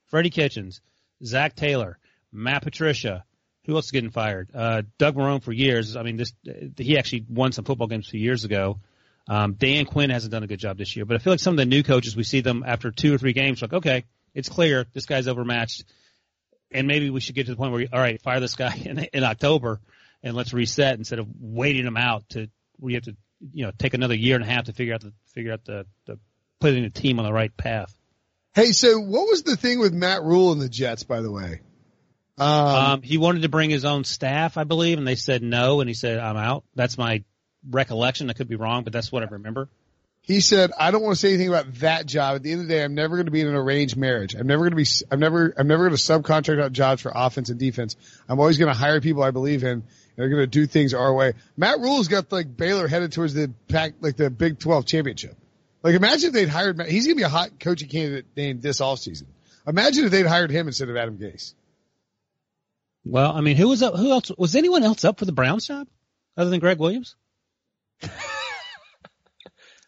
Freddie 0.09 0.29
Kitchens, 0.29 0.81
Zac 1.23 1.55
Taylor, 1.55 1.97
Matt 2.31 2.63
Patricia. 2.63 3.23
Who 3.65 3.75
else 3.75 3.85
is 3.85 3.91
getting 3.91 4.09
fired? 4.09 4.49
Uh, 4.53 4.81
Doug 4.97 5.15
Marrone 5.15 5.43
for 5.43 5.51
years. 5.51 5.95
I 5.95 6.03
mean, 6.03 6.17
this 6.17 6.33
he 6.77 6.97
actually 6.97 7.25
won 7.29 7.51
some 7.51 7.65
football 7.65 7.87
games 7.87 8.07
a 8.07 8.11
few 8.11 8.19
years 8.19 8.43
ago. 8.43 8.79
Um, 9.27 9.53
Dan 9.53 9.85
Quinn 9.85 10.09
hasn't 10.09 10.31
done 10.31 10.43
a 10.43 10.47
good 10.47 10.59
job 10.59 10.77
this 10.77 10.95
year, 10.95 11.05
but 11.05 11.15
I 11.15 11.19
feel 11.19 11.33
like 11.33 11.39
some 11.39 11.53
of 11.53 11.57
the 11.57 11.65
new 11.65 11.83
coaches 11.83 12.15
we 12.15 12.23
see 12.23 12.41
them 12.41 12.63
after 12.65 12.89
two 12.89 13.13
or 13.13 13.17
three 13.19 13.33
games, 13.33 13.61
like 13.61 13.73
okay, 13.73 14.05
it's 14.33 14.49
clear 14.49 14.87
this 14.93 15.05
guy's 15.05 15.27
overmatched 15.27 15.83
and 16.71 16.87
maybe 16.87 17.09
we 17.09 17.19
should 17.19 17.35
get 17.35 17.45
to 17.45 17.51
the 17.51 17.57
point 17.57 17.71
where, 17.71 17.87
all 17.91 17.99
right, 17.99 18.21
fire 18.21 18.39
this 18.39 18.55
guy 18.55 18.73
in, 18.85 18.99
in 18.99 19.23
October 19.23 19.79
and 20.23 20.35
let's 20.35 20.53
reset 20.53 20.97
instead 20.97 21.19
of 21.19 21.27
waiting 21.39 21.85
him 21.85 21.97
out 21.97 22.27
to 22.29 22.47
we 22.79 22.93
have 22.93 23.03
to, 23.03 23.15
you 23.51 23.65
know, 23.65 23.71
take 23.77 23.93
another 23.93 24.15
year 24.15 24.35
and 24.35 24.43
a 24.43 24.47
half 24.47 24.65
to 24.65 24.73
figure 24.73 24.93
out 24.93 25.01
the 25.01 25.13
figure 25.33 25.53
out 25.53 25.65
the, 25.65 25.85
the 26.05 26.17
putting 26.59 26.83
the 26.83 26.89
team 26.89 27.19
on 27.19 27.25
the 27.25 27.33
right 27.33 27.55
path. 27.55 27.93
Hey, 28.59 28.73
so 28.73 28.99
what 28.99 29.25
was 29.25 29.43
the 29.43 29.55
thing 29.55 29.79
with 29.79 29.93
Matt 29.93 30.21
Rhule 30.21 30.51
and 30.51 30.59
the 30.59 30.67
Jets, 30.67 31.03
by 31.03 31.21
the 31.21 31.31
way? 31.31 31.61
Um, 32.37 32.49
Um, 32.49 33.01
he 33.01 33.17
wanted 33.17 33.43
to 33.43 33.49
bring 33.49 33.69
his 33.69 33.85
own 33.85 34.03
staff, 34.03 34.57
I 34.57 34.65
believe, 34.65 34.97
and 34.97 35.07
they 35.07 35.15
said 35.15 35.41
no, 35.41 35.79
and 35.79 35.89
he 35.89 35.93
said, 35.93 36.19
"I'm 36.19 36.35
out." 36.35 36.65
That's 36.75 36.97
my 36.97 37.23
recollection. 37.69 38.29
I 38.29 38.33
could 38.33 38.49
be 38.49 38.57
wrong, 38.57 38.83
but 38.83 38.91
that's 38.91 39.13
what 39.13 39.23
I 39.23 39.27
remember. 39.27 39.69
he 40.23 40.41
said, 40.41 40.71
"I 40.77 40.91
don't 40.91 41.01
want 41.01 41.15
to 41.15 41.19
say 41.19 41.29
anything 41.29 41.47
about 41.47 41.73
that 41.75 42.05
job. 42.05 42.35
At 42.35 42.43
the 42.43 42.51
end 42.51 42.61
of 42.61 42.67
the 42.67 42.73
day, 42.73 42.83
I'm 42.83 42.95
never 42.95 43.15
going 43.15 43.27
to 43.27 43.31
be 43.31 43.39
in 43.39 43.47
an 43.47 43.55
arranged 43.55 43.95
marriage. 43.95 44.35
I'm 44.35 44.45
never 44.45 44.69
going 44.69 44.71
to 44.71 44.75
be. 44.75 44.85
I'm 45.09 45.21
never. 45.21 45.53
I'm 45.57 45.67
never 45.67 45.85
going 45.85 45.95
to 45.95 46.03
subcontract 46.03 46.61
out 46.61 46.73
jobs 46.73 47.01
for 47.01 47.13
offense 47.15 47.49
and 47.49 47.57
defense. 47.59 47.95
I'm 48.27 48.41
always 48.41 48.57
going 48.57 48.71
to 48.71 48.77
hire 48.77 48.99
people 48.99 49.23
I 49.23 49.31
believe 49.31 49.63
in. 49.63 49.69
And 49.69 49.83
they're 50.17 50.27
going 50.27 50.41
to 50.41 50.47
do 50.47 50.67
things 50.67 50.93
our 50.93 51.13
way. 51.13 51.31
Matt 51.55 51.79
Rhule's 51.79 52.09
got 52.09 52.29
like 52.29 52.57
Baylor 52.57 52.89
headed 52.89 53.13
towards 53.13 53.33
the 53.33 53.53
pack, 53.69 53.93
like 54.01 54.17
the 54.17 54.29
Big 54.29 54.59
12 54.59 54.85
championship. 54.85 55.37
Like 55.83 55.95
imagine 55.95 56.27
if 56.29 56.33
they'd 56.33 56.49
hired 56.49 56.77
Matt. 56.77 56.89
He's 56.89 57.05
going 57.05 57.15
to 57.15 57.19
be 57.19 57.23
a 57.25 57.29
hot 57.29 57.59
coaching 57.59 57.87
candidate 57.89 58.25
named 58.35 58.61
this 58.61 58.81
offseason. 58.81 59.25
Imagine 59.67 60.05
if 60.05 60.11
they'd 60.11 60.25
hired 60.25 60.51
him 60.51 60.67
instead 60.67 60.89
of 60.89 60.97
Adam 60.97 61.17
Gase. 61.17 61.53
Well, 63.05 63.31
I 63.31 63.41
mean, 63.41 63.55
who 63.55 63.69
was 63.69 63.81
up? 63.81 63.95
Who 63.95 64.11
else 64.11 64.31
was 64.37 64.55
anyone 64.55 64.83
else 64.83 65.05
up 65.05 65.19
for 65.19 65.25
the 65.25 65.31
Browns 65.31 65.67
job 65.67 65.87
other 66.35 66.49
than 66.49 66.59
Gregg 66.59 66.79
Williams? 66.79 67.15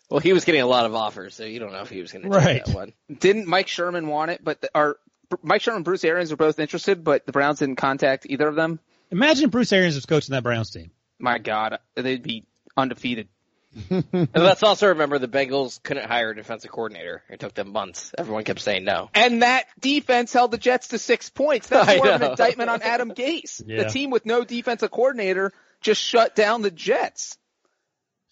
Well, 0.09 0.19
he 0.19 0.34
was 0.34 0.43
getting 0.43 0.59
a 0.59 0.65
lot 0.65 0.85
of 0.85 0.93
offers, 0.93 1.35
so 1.35 1.45
you 1.45 1.59
don't 1.59 1.72
know 1.72 1.84
if 1.84 1.89
he 1.89 2.01
was 2.01 2.11
going 2.11 2.23
to 2.23 2.27
Right. 2.30 2.55
take 2.57 2.65
that 2.65 2.76
one. 2.76 2.91
Didn't 3.18 3.47
Mike 3.47 3.69
Sherman 3.69 4.07
want 4.07 4.30
it? 4.30 4.43
But 4.43 4.59
the, 4.59 4.69
our 4.76 4.97
Mike 5.41 5.61
Sherman 5.61 5.77
and 5.77 5.85
Bruce 5.85 6.03
Arians 6.03 6.31
were 6.31 6.35
both 6.35 6.59
interested, 6.59 7.01
but 7.05 7.26
the 7.26 7.31
Browns 7.31 7.59
didn't 7.59 7.77
contact 7.77 8.26
either 8.30 8.45
of 8.45 8.55
them. 8.55 8.81
Imagine 9.09 9.49
Bruce 9.49 9.72
Arians 9.72 9.95
was 9.95 10.05
coaching 10.05 10.34
that 10.34 10.43
Browns 10.43 10.69
team. 10.69 10.91
My 11.18 11.38
God, 11.38 11.80
they'd 11.95 12.22
be 12.22 12.43
undefeated. 12.76 13.30
And 13.89 14.30
let's 14.35 14.64
also 14.64 14.88
remember 14.88 15.19
the 15.19 15.27
Bengals 15.27 15.81
couldn't 15.81 16.06
hire 16.06 16.31
a 16.31 16.35
defensive 16.35 16.72
coordinator. 16.72 17.23
It 17.30 17.39
took 17.39 17.53
them 17.53 17.72
months. 17.72 18.11
Everyone 18.18 18.43
kept 18.43 18.60
saying 18.60 18.84
no. 18.84 19.10
And 19.14 19.41
that 19.41 19.65
defense 19.80 20.34
held 20.34 20.52
the 20.52 20.57
Jets 20.57 20.89
to 20.89 20.99
six 20.99 21.30
points. 21.30 21.68
That's 21.68 21.88
I 21.88 21.98
more 21.98 22.10
of 22.10 22.22
an 22.22 22.31
indictment 22.31 22.69
on 22.69 22.81
Adam 22.81 23.11
Gase. 23.11 23.61
Yeah. 23.72 23.84
The 23.84 23.89
team 23.89 24.10
with 24.10 24.26
no 24.26 24.43
defensive 24.43 24.91
coordinator 24.91 25.53
just 25.81 26.02
shut 26.02 26.35
down 26.35 26.61
the 26.61 26.72
Jets. 26.72 27.38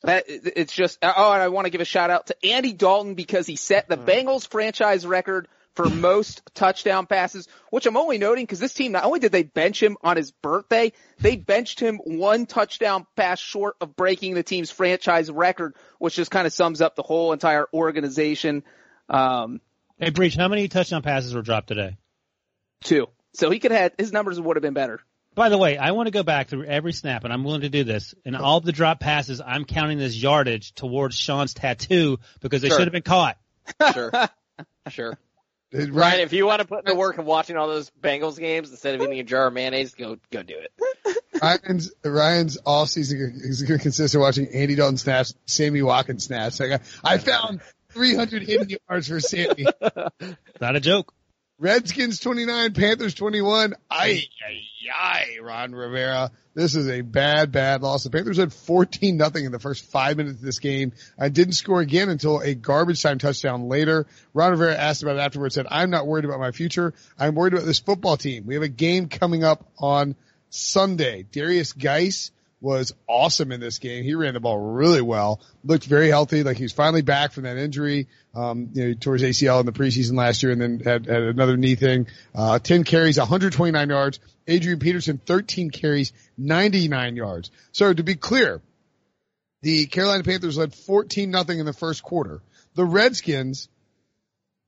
That 0.03 0.25
it's 0.27 0.73
just 0.73 0.97
oh, 1.01 1.31
and 1.31 1.41
I 1.41 1.49
want 1.49 1.65
to 1.65 1.71
give 1.71 1.81
a 1.81 1.85
shout 1.85 2.09
out 2.09 2.27
to 2.27 2.45
Andy 2.45 2.73
Dalton 2.73 3.15
because 3.15 3.45
he 3.47 3.55
set 3.55 3.87
the 3.87 3.97
mm. 3.97 4.05
Bengals 4.05 4.47
franchise 4.47 5.05
record 5.05 5.47
for 5.75 5.89
most 5.89 6.41
touchdown 6.55 7.05
passes, 7.05 7.47
which 7.69 7.85
I'm 7.85 7.95
only 7.97 8.17
noting 8.17 8.43
because 8.43 8.59
this 8.59 8.73
team 8.73 8.91
not 8.91 9.05
only 9.05 9.19
did 9.19 9.31
they 9.31 9.43
bench 9.43 9.81
him 9.81 9.97
on 10.01 10.17
his 10.17 10.31
birthday, 10.31 10.91
they 11.19 11.35
benched 11.37 11.79
him 11.79 11.97
one 12.03 12.45
touchdown 12.45 13.05
pass 13.15 13.39
short 13.39 13.75
of 13.79 13.95
breaking 13.95 14.33
the 14.33 14.43
team's 14.43 14.71
franchise 14.71 15.31
record, 15.31 15.75
which 15.99 16.15
just 16.15 16.31
kind 16.31 16.45
of 16.47 16.53
sums 16.53 16.81
up 16.81 16.95
the 16.95 17.03
whole 17.03 17.31
entire 17.33 17.67
organization. 17.73 18.63
Um, 19.09 19.61
Hey, 19.97 20.11
Breech, 20.11 20.35
how 20.35 20.47
many 20.47 20.69
touchdown 20.69 21.01
passes 21.01 21.33
were 21.33 21.41
dropped 21.41 21.67
today? 21.67 21.97
two. 22.81 23.07
So 23.33 23.49
he 23.49 23.59
could 23.59 23.71
have 23.71 23.91
his 23.97 24.11
numbers 24.13 24.39
would 24.39 24.55
have 24.55 24.61
been 24.63 24.73
better. 24.73 25.01
By 25.35 25.49
the 25.49 25.57
way, 25.57 25.77
I 25.77 25.91
want 25.91 26.07
to 26.07 26.11
go 26.11 26.23
back 26.23 26.47
through 26.47 26.65
every 26.65 26.91
snap, 26.93 27.23
and 27.23 27.31
I'm 27.31 27.43
willing 27.43 27.61
to 27.61 27.69
do 27.69 27.83
this. 27.83 28.15
And 28.25 28.35
all 28.35 28.59
the 28.61 28.71
drop 28.71 28.99
passes, 28.99 29.39
I'm 29.45 29.63
counting 29.65 29.97
this 29.97 30.15
yardage 30.15 30.73
towards 30.73 31.15
Sean's 31.15 31.53
tattoo 31.53 32.17
because 32.41 32.61
they 32.61 32.69
Sure. 32.69 32.79
should 32.79 32.87
have 32.87 32.93
been 32.93 33.01
caught. 33.03 33.37
Sure. 33.93 34.11
sure. 34.89 35.17
Did 35.71 35.93
Ryan, 35.93 35.93
Ryan, 35.93 36.19
if 36.21 36.33
you 36.33 36.47
want 36.47 36.61
to 36.61 36.67
put 36.67 36.79
in 36.79 36.85
the 36.85 36.95
work 36.95 37.19
of 37.19 37.25
watching 37.25 37.55
all 37.55 37.67
those 37.67 37.91
Bengals 38.01 38.39
games 38.39 38.71
instead 38.71 38.95
of 38.95 39.01
eating 39.01 39.19
a 39.19 39.23
jar 39.23 39.47
of 39.47 39.53
mayonnaise, 39.53 39.93
go 39.93 40.17
go 40.31 40.41
do 40.41 40.55
it. 40.57 41.17
Ryan's 41.41 41.91
Ryan's 42.03 42.57
all 42.57 42.87
season 42.87 43.39
is 43.43 43.61
going 43.61 43.77
to 43.77 43.83
consist 43.83 44.15
of 44.15 44.21
watching 44.21 44.47
Andy 44.47 44.75
Dalton 44.75 44.97
snaps, 44.97 45.35
Sammy 45.45 45.83
Watkins 45.83 46.25
snaps. 46.25 46.59
Like 46.59 46.81
I, 47.03 47.13
I 47.13 47.17
found 47.19 47.61
300 47.91 48.43
hidden 48.43 48.69
yards 48.89 49.07
for 49.07 49.19
Sammy. 49.19 49.67
Not 50.61 50.75
a 50.75 50.79
joke. 50.79 51.13
Redskins 51.61 52.21
29, 52.21 52.73
Panthers 52.73 53.13
21. 53.15 53.75
Ay, 53.91 54.13
hmm. 54.13 54.45
ay, 54.47 54.61
ay, 54.97 55.25
Ron 55.41 55.73
Rivera. 55.73 56.31
This 56.53 56.73
is 56.73 56.87
a 56.87 57.01
bad, 57.01 57.51
bad 57.51 57.81
loss. 57.81 58.05
The 58.05 58.09
Panthers 58.09 58.37
had 58.37 58.53
14 58.53 59.17
nothing 59.17 59.43
in 59.43 59.51
the 59.51 59.59
first 59.59 59.91
five 59.91 60.15
minutes 60.15 60.39
of 60.39 60.41
this 60.41 60.59
game. 60.59 60.93
I 61.19 61.27
didn't 61.27 61.53
score 61.53 61.81
again 61.81 62.07
until 62.07 62.39
a 62.39 62.55
garbage 62.55 63.03
time 63.03 63.17
touchdown 63.17 63.67
later. 63.67 64.07
Ron 64.33 64.51
Rivera 64.51 64.73
asked 64.73 65.03
about 65.03 65.17
it 65.17 65.19
afterwards, 65.19 65.55
said, 65.55 65.67
I'm 65.69 65.89
not 65.89 66.07
worried 66.07 66.23
about 66.23 66.39
my 66.39 66.51
future. 66.51 66.93
I'm 67.17 67.35
worried 67.35 67.53
about 67.53 67.65
this 67.65 67.79
football 67.79 68.15
team. 68.15 68.45
We 68.45 68.53
have 68.53 68.63
a 68.63 68.69
game 68.69 69.09
coming 69.09 69.43
up 69.43 69.69
on 69.77 70.15
Sunday. 70.49 71.25
Derrius 71.29 71.77
Guice 71.77 72.31
was 72.61 72.93
awesome 73.07 73.51
in 73.51 73.59
this 73.59 73.79
game. 73.79 74.03
He 74.03 74.15
ran 74.15 74.33
the 74.33 74.39
ball 74.39 74.57
really 74.57 75.01
well, 75.01 75.39
looked 75.63 75.85
very 75.85 76.09
healthy, 76.09 76.43
like 76.43 76.57
he 76.57 76.63
was 76.63 76.73
finally 76.73 77.01
back 77.01 77.31
from 77.31 77.43
that 77.43 77.57
injury. 77.57 78.07
Um, 78.35 78.69
you 78.73 78.87
know, 78.89 78.93
towards 78.93 79.23
ACL 79.23 79.59
in 79.59 79.65
the 79.65 79.71
preseason 79.71 80.15
last 80.15 80.43
year 80.43 80.51
and 80.51 80.61
then 80.61 80.79
had, 80.79 81.07
had 81.07 81.23
another 81.23 81.57
knee 81.57 81.75
thing. 81.75 82.07
Uh, 82.35 82.59
10 82.59 82.83
carries, 82.83 83.17
129 83.17 83.89
yards. 83.89 84.19
Adrian 84.47 84.79
Peterson, 84.79 85.19
13 85.25 85.71
carries, 85.71 86.13
99 86.37 87.15
yards. 87.15 87.49
So 87.71 87.91
to 87.91 88.03
be 88.03 88.15
clear, 88.15 88.61
the 89.61 89.87
Carolina 89.87 90.23
Panthers 90.23 90.57
led 90.57 90.73
14 90.73 91.31
nothing 91.31 91.59
in 91.59 91.65
the 91.65 91.73
first 91.73 92.03
quarter. 92.03 92.41
The 92.75 92.85
Redskins 92.85 93.67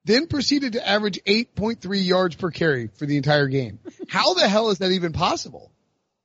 then 0.06 0.28
proceeded 0.28 0.74
to 0.74 0.88
average 0.88 1.20
8.3 1.26 2.06
yards 2.06 2.36
per 2.36 2.52
carry 2.52 2.88
for 2.88 3.06
the 3.06 3.18
entire 3.18 3.48
game. 3.48 3.80
How 4.10 4.34
the 4.34 4.48
hell 4.48 4.70
is 4.70 4.80
that 4.80 4.92
even 4.92 5.14
possible? 5.14 5.72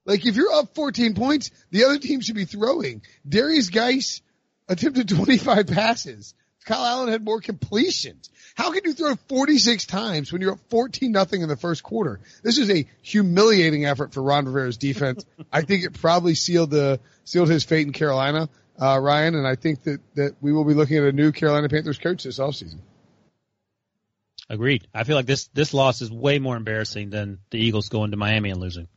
Like 0.06 0.24
if 0.24 0.36
you're 0.36 0.52
up 0.52 0.74
14 0.74 1.14
points, 1.14 1.50
the 1.70 1.84
other 1.84 1.98
team 1.98 2.20
should 2.20 2.36
be 2.36 2.44
throwing. 2.44 3.02
Derrius 3.28 3.70
Guice 3.70 4.22
attempted 4.68 5.08
25 5.08 5.66
passes. 5.66 6.34
Kyle 6.64 6.84
Allen 6.84 7.08
had 7.08 7.24
more 7.24 7.40
completions. 7.40 8.30
How 8.56 8.72
can 8.72 8.82
you 8.84 8.92
throw 8.92 9.14
46 9.14 9.86
times 9.86 10.32
when 10.32 10.42
you're 10.42 10.52
up 10.52 10.60
14 10.70 11.12
nothing 11.12 11.42
in 11.42 11.48
the 11.48 11.56
first 11.56 11.82
quarter? 11.82 12.20
This 12.42 12.58
is 12.58 12.70
a 12.70 12.86
humiliating 13.02 13.84
effort 13.84 14.14
for 14.14 14.22
Ron 14.22 14.46
Rivera's 14.46 14.76
defense. 14.76 15.24
I 15.52 15.62
think 15.62 15.84
it 15.84 16.00
probably 16.00 16.34
sealed 16.34 16.70
the 16.70 16.98
sealed 17.24 17.48
his 17.48 17.64
fate 17.64 17.86
in 17.86 17.92
Carolina, 17.92 18.48
uh, 18.80 18.98
Ryan, 19.00 19.36
and 19.36 19.46
I 19.46 19.54
think 19.54 19.84
that 19.84 20.00
that 20.14 20.36
we 20.40 20.52
will 20.52 20.64
be 20.64 20.74
looking 20.74 20.96
at 20.96 21.04
a 21.04 21.12
new 21.12 21.30
Carolina 21.30 21.68
Panthers 21.68 21.98
coach 21.98 22.24
this 22.24 22.38
offseason. 22.40 22.80
Agreed. 24.48 24.88
I 24.92 25.04
feel 25.04 25.16
like 25.16 25.26
this 25.26 25.48
this 25.54 25.72
loss 25.72 26.02
is 26.02 26.10
way 26.10 26.40
more 26.40 26.56
embarrassing 26.56 27.10
than 27.10 27.38
the 27.50 27.58
Eagles 27.58 27.88
going 27.88 28.10
to 28.10 28.16
Miami 28.16 28.50
and 28.50 28.60
losing. 28.60 28.88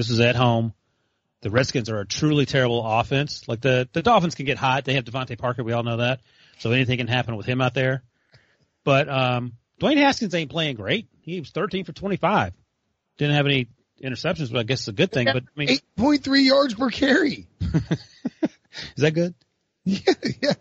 This 0.00 0.08
is 0.08 0.20
at 0.20 0.34
home. 0.34 0.72
The 1.42 1.50
Redskins 1.50 1.90
are 1.90 2.00
a 2.00 2.06
truly 2.06 2.46
terrible 2.46 2.82
offense. 2.82 3.46
Like 3.46 3.60
the 3.60 3.86
the 3.92 4.00
Dolphins 4.00 4.34
can 4.34 4.46
get 4.46 4.56
hot. 4.56 4.86
They 4.86 4.94
have 4.94 5.04
DeVante 5.04 5.36
Parker. 5.36 5.62
We 5.62 5.74
all 5.74 5.82
know 5.82 5.98
that. 5.98 6.20
So 6.58 6.72
anything 6.72 6.96
can 6.96 7.06
happen 7.06 7.36
with 7.36 7.44
him 7.44 7.60
out 7.60 7.74
there. 7.74 8.02
But 8.82 9.10
um, 9.10 9.52
Dwayne 9.78 9.98
Haskins 9.98 10.34
ain't 10.34 10.50
playing 10.50 10.76
great. 10.76 11.08
He 11.20 11.38
was 11.38 11.50
13 11.50 11.84
for 11.84 11.92
25. 11.92 12.54
Didn't 13.18 13.34
have 13.34 13.44
any 13.44 13.68
interceptions, 14.02 14.50
but 14.50 14.60
I 14.60 14.62
guess 14.62 14.80
it's 14.80 14.88
a 14.88 14.92
good 14.92 15.12
thing. 15.12 15.26
But 15.26 15.42
I 15.54 15.58
mean, 15.58 15.68
8.3 15.98 16.44
yards 16.44 16.72
per 16.72 16.88
carry. 16.88 17.46
is 17.60 18.48
that 18.96 19.12
good? 19.12 19.34
Yeah, 19.84 20.14
yeah. 20.42 20.52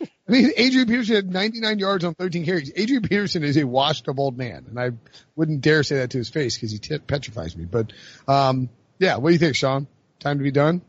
I 0.00 0.32
mean, 0.32 0.50
Adrian 0.56 0.86
Peterson 0.86 1.14
had 1.14 1.32
99 1.32 1.78
yards 1.78 2.04
on 2.04 2.14
13 2.14 2.44
carries. 2.44 2.70
Adrian 2.76 3.02
Peterson 3.02 3.42
is 3.44 3.56
a 3.56 3.64
washed 3.64 4.08
up 4.08 4.18
old 4.18 4.36
man, 4.36 4.66
and 4.68 4.78
I 4.78 4.90
wouldn't 5.36 5.62
dare 5.62 5.82
say 5.82 5.96
that 5.96 6.10
to 6.10 6.18
his 6.18 6.28
face 6.28 6.56
because 6.56 6.72
he 6.72 6.78
t- 6.78 6.98
petrifies 6.98 7.56
me. 7.56 7.64
But, 7.64 7.92
um, 8.26 8.68
yeah, 8.98 9.16
what 9.16 9.30
do 9.30 9.32
you 9.32 9.38
think, 9.38 9.56
Sean? 9.56 9.86
Time 10.20 10.38
to 10.38 10.44
be 10.44 10.50
done 10.50 10.82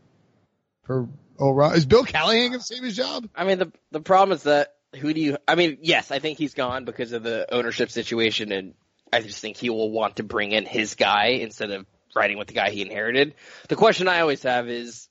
for 0.84 1.08
Ron? 1.38 1.74
Is 1.74 1.86
Bill 1.86 2.04
Callahan 2.04 2.48
going 2.48 2.60
to 2.60 2.66
save 2.66 2.82
his 2.82 2.96
job? 2.96 3.28
I 3.34 3.44
mean, 3.44 3.58
the 3.58 3.72
the 3.90 4.00
problem 4.00 4.34
is 4.34 4.44
that 4.44 4.74
who 4.98 5.14
do 5.14 5.20
you? 5.20 5.38
I 5.46 5.54
mean, 5.54 5.78
yes, 5.82 6.10
I 6.10 6.18
think 6.18 6.38
he's 6.38 6.54
gone 6.54 6.84
because 6.84 7.12
of 7.12 7.22
the 7.22 7.52
ownership 7.52 7.90
situation, 7.90 8.52
and 8.52 8.74
I 9.12 9.20
just 9.20 9.40
think 9.40 9.56
he 9.56 9.70
will 9.70 9.90
want 9.90 10.16
to 10.16 10.22
bring 10.22 10.52
in 10.52 10.66
his 10.66 10.94
guy 10.94 11.38
instead 11.40 11.70
of 11.70 11.86
riding 12.14 12.38
with 12.38 12.48
the 12.48 12.54
guy 12.54 12.70
he 12.70 12.82
inherited. 12.82 13.34
The 13.68 13.76
question 13.76 14.08
I 14.08 14.20
always 14.20 14.42
have 14.42 14.68
is 14.68 15.08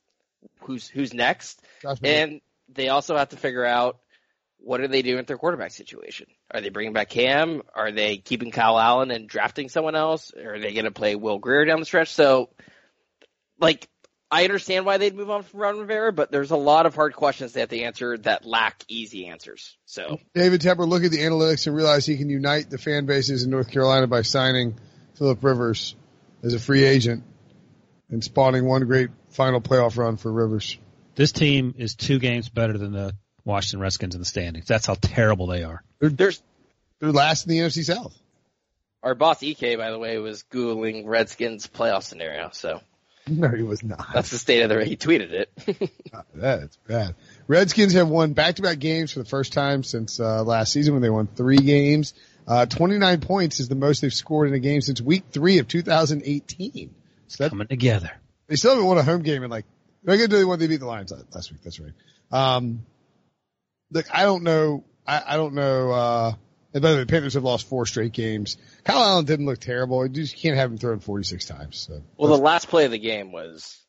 who's 0.61 0.87
who's 0.87 1.13
next, 1.13 1.61
and 2.03 2.41
they 2.67 2.89
also 2.89 3.15
have 3.15 3.29
to 3.29 3.37
figure 3.37 3.65
out 3.65 3.99
what 4.61 4.81
are 4.81 4.87
they 4.87 5.01
doing 5.01 5.17
with 5.17 5.27
their 5.27 5.37
quarterback 5.37 5.71
situation? 5.71 6.27
Are 6.51 6.61
they 6.61 6.69
bringing 6.69 6.93
back 6.93 7.09
Cam? 7.09 7.61
Are 7.73 7.91
they 7.91 8.17
keeping 8.17 8.51
Kyle 8.51 8.77
Allen 8.77 9.11
and 9.11 9.27
drafting 9.27 9.69
someone 9.69 9.95
else? 9.95 10.33
Or 10.33 10.55
are 10.55 10.59
they 10.59 10.73
going 10.73 10.85
to 10.85 10.91
play 10.91 11.15
Will 11.15 11.39
Grier 11.39 11.65
down 11.65 11.79
the 11.79 11.85
stretch? 11.85 12.13
So, 12.13 12.49
like, 13.59 13.87
I 14.31 14.43
understand 14.43 14.85
why 14.85 14.97
they'd 14.97 15.15
move 15.15 15.29
on 15.29 15.43
from 15.43 15.59
Ron 15.59 15.79
Rivera, 15.79 16.13
but 16.13 16.31
there's 16.31 16.51
a 16.51 16.57
lot 16.57 16.85
of 16.85 16.93
hard 16.93 17.15
questions 17.15 17.53
they 17.53 17.61
have 17.61 17.69
to 17.69 17.81
answer 17.81 18.17
that 18.19 18.45
lack 18.45 18.83
easy 18.87 19.27
answers. 19.27 19.75
So, 19.85 20.19
David 20.35 20.61
Tepper 20.61 20.87
look 20.87 21.03
at 21.03 21.11
the 21.11 21.19
analytics 21.19 21.65
and 21.65 21.75
realize 21.75 22.05
he 22.05 22.17
can 22.17 22.29
unite 22.29 22.69
the 22.69 22.77
fan 22.77 23.05
bases 23.05 23.43
in 23.43 23.49
North 23.49 23.71
Carolina 23.71 24.05
by 24.07 24.21
signing 24.21 24.75
Philip 25.15 25.43
Rivers 25.43 25.95
as 26.43 26.53
a 26.53 26.59
free 26.59 26.83
agent 26.83 27.23
and 28.09 28.23
spawning 28.23 28.65
one 28.65 28.85
great 28.85 29.09
final 29.29 29.61
playoff 29.61 29.97
run 29.97 30.17
for 30.17 30.31
Rivers. 30.31 30.77
This 31.15 31.31
team 31.31 31.75
is 31.77 31.95
two 31.95 32.19
games 32.19 32.49
better 32.49 32.77
than 32.77 32.91
the 32.91 33.13
Washington 33.43 33.81
Redskins 33.81 34.15
in 34.15 34.21
the 34.21 34.25
standings. 34.25 34.67
That's 34.67 34.85
how 34.85 34.95
terrible 34.95 35.47
they 35.47 35.63
are. 35.63 35.83
They're, 35.99 36.09
there's, 36.09 36.41
they're 36.99 37.11
last 37.11 37.45
in 37.45 37.51
the 37.51 37.59
NFC 37.59 37.83
South. 37.83 38.15
Our 39.01 39.15
boss 39.15 39.41
EK, 39.41 39.75
by 39.75 39.91
the 39.91 39.99
way, 39.99 40.17
was 40.17 40.43
googling 40.51 41.07
Redskins 41.07 41.67
playoff 41.67 42.03
scenario. 42.03 42.49
So 42.51 42.81
no, 43.29 43.49
he 43.49 43.63
was 43.63 43.83
not. 43.83 44.07
That's 44.13 44.31
the 44.31 44.37
state 44.37 44.61
of 44.61 44.69
the. 44.69 44.83
He 44.85 44.97
tweeted 44.97 45.31
it. 45.31 45.91
That's 46.33 46.77
bad. 46.87 47.15
Redskins 47.47 47.93
have 47.93 48.09
won 48.09 48.33
back-to-back 48.33 48.79
games 48.79 49.11
for 49.11 49.19
the 49.19 49.25
first 49.25 49.53
time 49.53 49.83
since 49.83 50.19
uh, 50.19 50.43
last 50.43 50.73
season 50.73 50.93
when 50.93 51.01
they 51.01 51.09
won 51.09 51.27
three 51.27 51.57
games. 51.57 52.13
Uh, 52.47 52.65
29 52.65 53.21
points 53.21 53.59
is 53.59 53.67
the 53.67 53.75
most 53.75 54.01
they've 54.01 54.13
scored 54.13 54.47
in 54.47 54.53
a 54.53 54.59
game 54.59 54.81
since 54.81 54.99
week 55.01 55.25
three 55.31 55.59
of 55.59 55.67
2018. 55.67 56.95
So 57.27 57.43
that, 57.43 57.49
coming 57.49 57.67
together. 57.67 58.11
They 58.47 58.55
still 58.55 58.71
haven't 58.71 58.85
won 58.85 58.97
a 58.97 59.03
home 59.03 59.21
game 59.21 59.43
in 59.43 59.49
like. 59.49 59.65
I 60.07 60.15
get 60.15 60.31
to 60.31 60.37
the 60.37 60.47
one 60.47 60.57
they 60.57 60.67
beat 60.67 60.79
the 60.79 60.87
Lions 60.87 61.13
last 61.33 61.51
week. 61.51 61.61
That's 61.63 61.79
right. 61.79 61.91
Um, 62.31 62.85
look, 63.91 64.05
I 64.11 64.23
don't 64.23 64.43
know. 64.43 64.83
I, 65.05 65.21
I 65.27 65.37
don't 65.37 65.53
know. 65.53 65.91
Uh, 65.91 66.33
and 66.73 66.83
by 66.83 66.91
the 66.91 66.95
way, 66.97 67.03
the 67.03 67.07
Panthers 67.07 67.33
have 67.33 67.43
lost 67.43 67.67
four 67.67 67.85
straight 67.85 68.13
games. 68.13 68.57
Kyle 68.83 69.01
Allen 69.01 69.25
didn't 69.25 69.45
look 69.45 69.59
terrible. 69.59 70.05
You 70.05 70.13
just 70.13 70.35
can't 70.35 70.55
have 70.55 70.71
him 70.71 70.77
thrown 70.77 70.99
46 70.99 71.45
times. 71.45 71.77
So. 71.77 72.01
Well, 72.17 72.29
the 72.29 72.41
last 72.41 72.67
play 72.67 72.85
of 72.85 72.91
the 72.91 72.99
game 72.99 73.31
was 73.31 73.79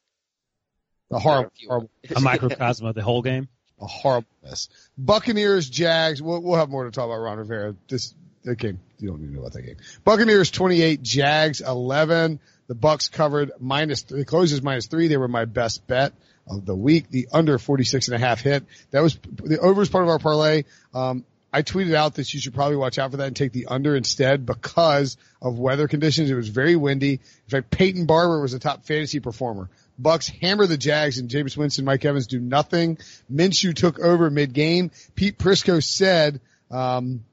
a 1.11 1.19
horrible, 1.19 1.53
horrible 1.69 1.91
a 2.15 2.21
microcosm 2.21 2.87
of 2.87 2.95
the 2.95 3.03
whole 3.03 3.23
game. 3.23 3.49
A 3.81 3.87
horrible 3.87 4.29
mess. 4.43 4.69
Buccaneers, 4.97 5.69
Jags. 5.69 6.21
We'll, 6.21 6.43
we'll 6.43 6.59
have 6.59 6.69
more 6.69 6.85
to 6.85 6.91
talk 6.91 7.07
about 7.07 7.17
Ron 7.17 7.39
Rivera. 7.39 7.75
This 7.89 8.15
that 8.45 8.59
game. 8.59 8.81
You 8.99 9.09
don't 9.09 9.21
need 9.21 9.29
to 9.29 9.35
know 9.35 9.41
about 9.41 9.53
that 9.53 9.63
game. 9.63 9.77
Buccaneers 10.05 10.51
28, 10.51 11.03
Jags 11.03 11.61
11. 11.61 12.41
The 12.67 12.75
Bucks 12.75 13.09
covered 13.09 13.53
minus 13.59 14.03
three. 14.03 14.25
Closes 14.25 14.63
minus 14.63 14.87
three. 14.87 15.09
They 15.09 15.17
were 15.17 15.29
my 15.29 15.45
best 15.45 15.87
bet 15.87 16.13
of 16.47 16.65
the 16.65 16.75
week. 16.75 17.11
The 17.11 17.29
under 17.33 17.59
46 17.59 18.09
and 18.09 18.15
a 18.15 18.19
half 18.19 18.41
hit. 18.41 18.65
That 18.91 19.03
was 19.03 19.19
the 19.43 19.59
overs 19.59 19.89
part 19.89 20.05
of 20.05 20.11
our 20.11 20.19
parlay. 20.19 20.65
Um, 20.95 21.25
I 21.53 21.63
tweeted 21.63 21.95
out 21.95 22.15
that 22.15 22.33
you 22.33 22.41
should 22.41 22.55
probably 22.55 22.77
watch 22.77 22.99
out 22.99 23.11
for 23.11 23.17
that 23.19 23.27
and 23.27 23.37
take 23.37 23.53
the 23.53 23.67
under 23.67 23.97
instead 23.97 24.47
because 24.47 25.17
of 25.43 25.59
weather 25.59 25.89
conditions. 25.89 26.31
It 26.31 26.35
was 26.35 26.49
very 26.49 26.77
windy. 26.77 27.15
In 27.15 27.49
fact, 27.49 27.71
Peyton 27.71 28.07
Barber 28.07 28.41
was 28.41 28.55
a 28.55 28.59
top 28.59 28.85
fantasy 28.85 29.21
performer. 29.21 29.69
Bucks 29.99 30.29
hammer 30.29 30.67
the 30.67 30.77
Jags 30.77 31.19
and 31.19 31.29
Jameis 31.29 31.57
Winston, 31.57 31.85
Mike 31.85 32.05
Evans 32.05 32.27
do 32.27 32.41
nothing. 32.41 32.99
Minshew 33.31 33.75
took 33.75 33.99
over 33.99 34.31
mid 34.31 34.53
game. 34.53 34.91
Pete 35.15 35.39
Prisco 35.39 35.83
said, 35.83 36.41
um, 36.71 37.25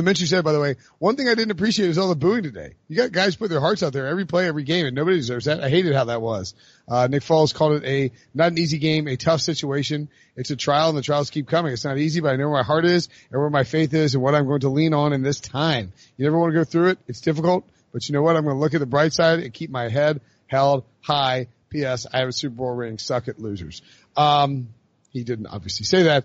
Mentioned 0.00 0.30
said, 0.30 0.42
by 0.42 0.52
the 0.52 0.60
way, 0.60 0.76
one 0.98 1.16
thing 1.16 1.28
I 1.28 1.34
didn't 1.34 1.50
appreciate 1.50 1.90
is 1.90 1.98
all 1.98 2.08
the 2.08 2.16
booing 2.16 2.42
today. 2.42 2.74
You 2.88 2.96
got 2.96 3.12
guys 3.12 3.36
put 3.36 3.50
their 3.50 3.60
hearts 3.60 3.82
out 3.82 3.92
there 3.92 4.06
every 4.06 4.24
play, 4.24 4.48
every 4.48 4.62
game, 4.62 4.86
and 4.86 4.96
nobody 4.96 5.18
deserves 5.18 5.44
that. 5.44 5.62
I 5.62 5.68
hated 5.68 5.94
how 5.94 6.04
that 6.04 6.22
was. 6.22 6.54
Uh, 6.88 7.08
Nick 7.10 7.22
Foles 7.22 7.54
called 7.54 7.82
it 7.82 7.84
a, 7.84 8.10
not 8.32 8.52
an 8.52 8.58
easy 8.58 8.78
game, 8.78 9.06
a 9.06 9.16
tough 9.16 9.42
situation. 9.42 10.08
It's 10.34 10.50
a 10.50 10.56
trial 10.56 10.88
and 10.88 10.96
the 10.96 11.02
trials 11.02 11.28
keep 11.28 11.46
coming. 11.46 11.74
It's 11.74 11.84
not 11.84 11.98
easy, 11.98 12.20
but 12.20 12.32
I 12.32 12.36
know 12.36 12.48
where 12.48 12.60
my 12.60 12.62
heart 12.62 12.86
is 12.86 13.10
and 13.30 13.38
where 13.38 13.50
my 13.50 13.64
faith 13.64 13.92
is 13.92 14.14
and 14.14 14.22
what 14.22 14.34
I'm 14.34 14.46
going 14.46 14.60
to 14.60 14.70
lean 14.70 14.94
on 14.94 15.12
in 15.12 15.22
this 15.22 15.40
time. 15.40 15.92
You 16.16 16.24
never 16.24 16.38
want 16.38 16.54
to 16.54 16.58
go 16.58 16.64
through 16.64 16.88
it. 16.88 16.98
It's 17.06 17.20
difficult, 17.20 17.68
but 17.92 18.08
you 18.08 18.14
know 18.14 18.22
what? 18.22 18.36
I'm 18.36 18.44
going 18.44 18.56
to 18.56 18.60
look 18.60 18.72
at 18.72 18.80
the 18.80 18.86
bright 18.86 19.12
side 19.12 19.40
and 19.40 19.52
keep 19.52 19.68
my 19.68 19.90
head 19.90 20.22
held 20.46 20.84
high. 21.02 21.48
P.S. 21.68 22.06
I 22.12 22.18
have 22.18 22.28
a 22.28 22.32
Super 22.32 22.54
Bowl 22.54 22.70
ring. 22.70 22.98
Suck 22.98 23.28
it, 23.28 23.38
losers. 23.38 23.82
Um, 24.16 24.68
he 25.10 25.24
didn't 25.24 25.46
obviously 25.46 25.84
say 25.84 26.04
that. 26.04 26.24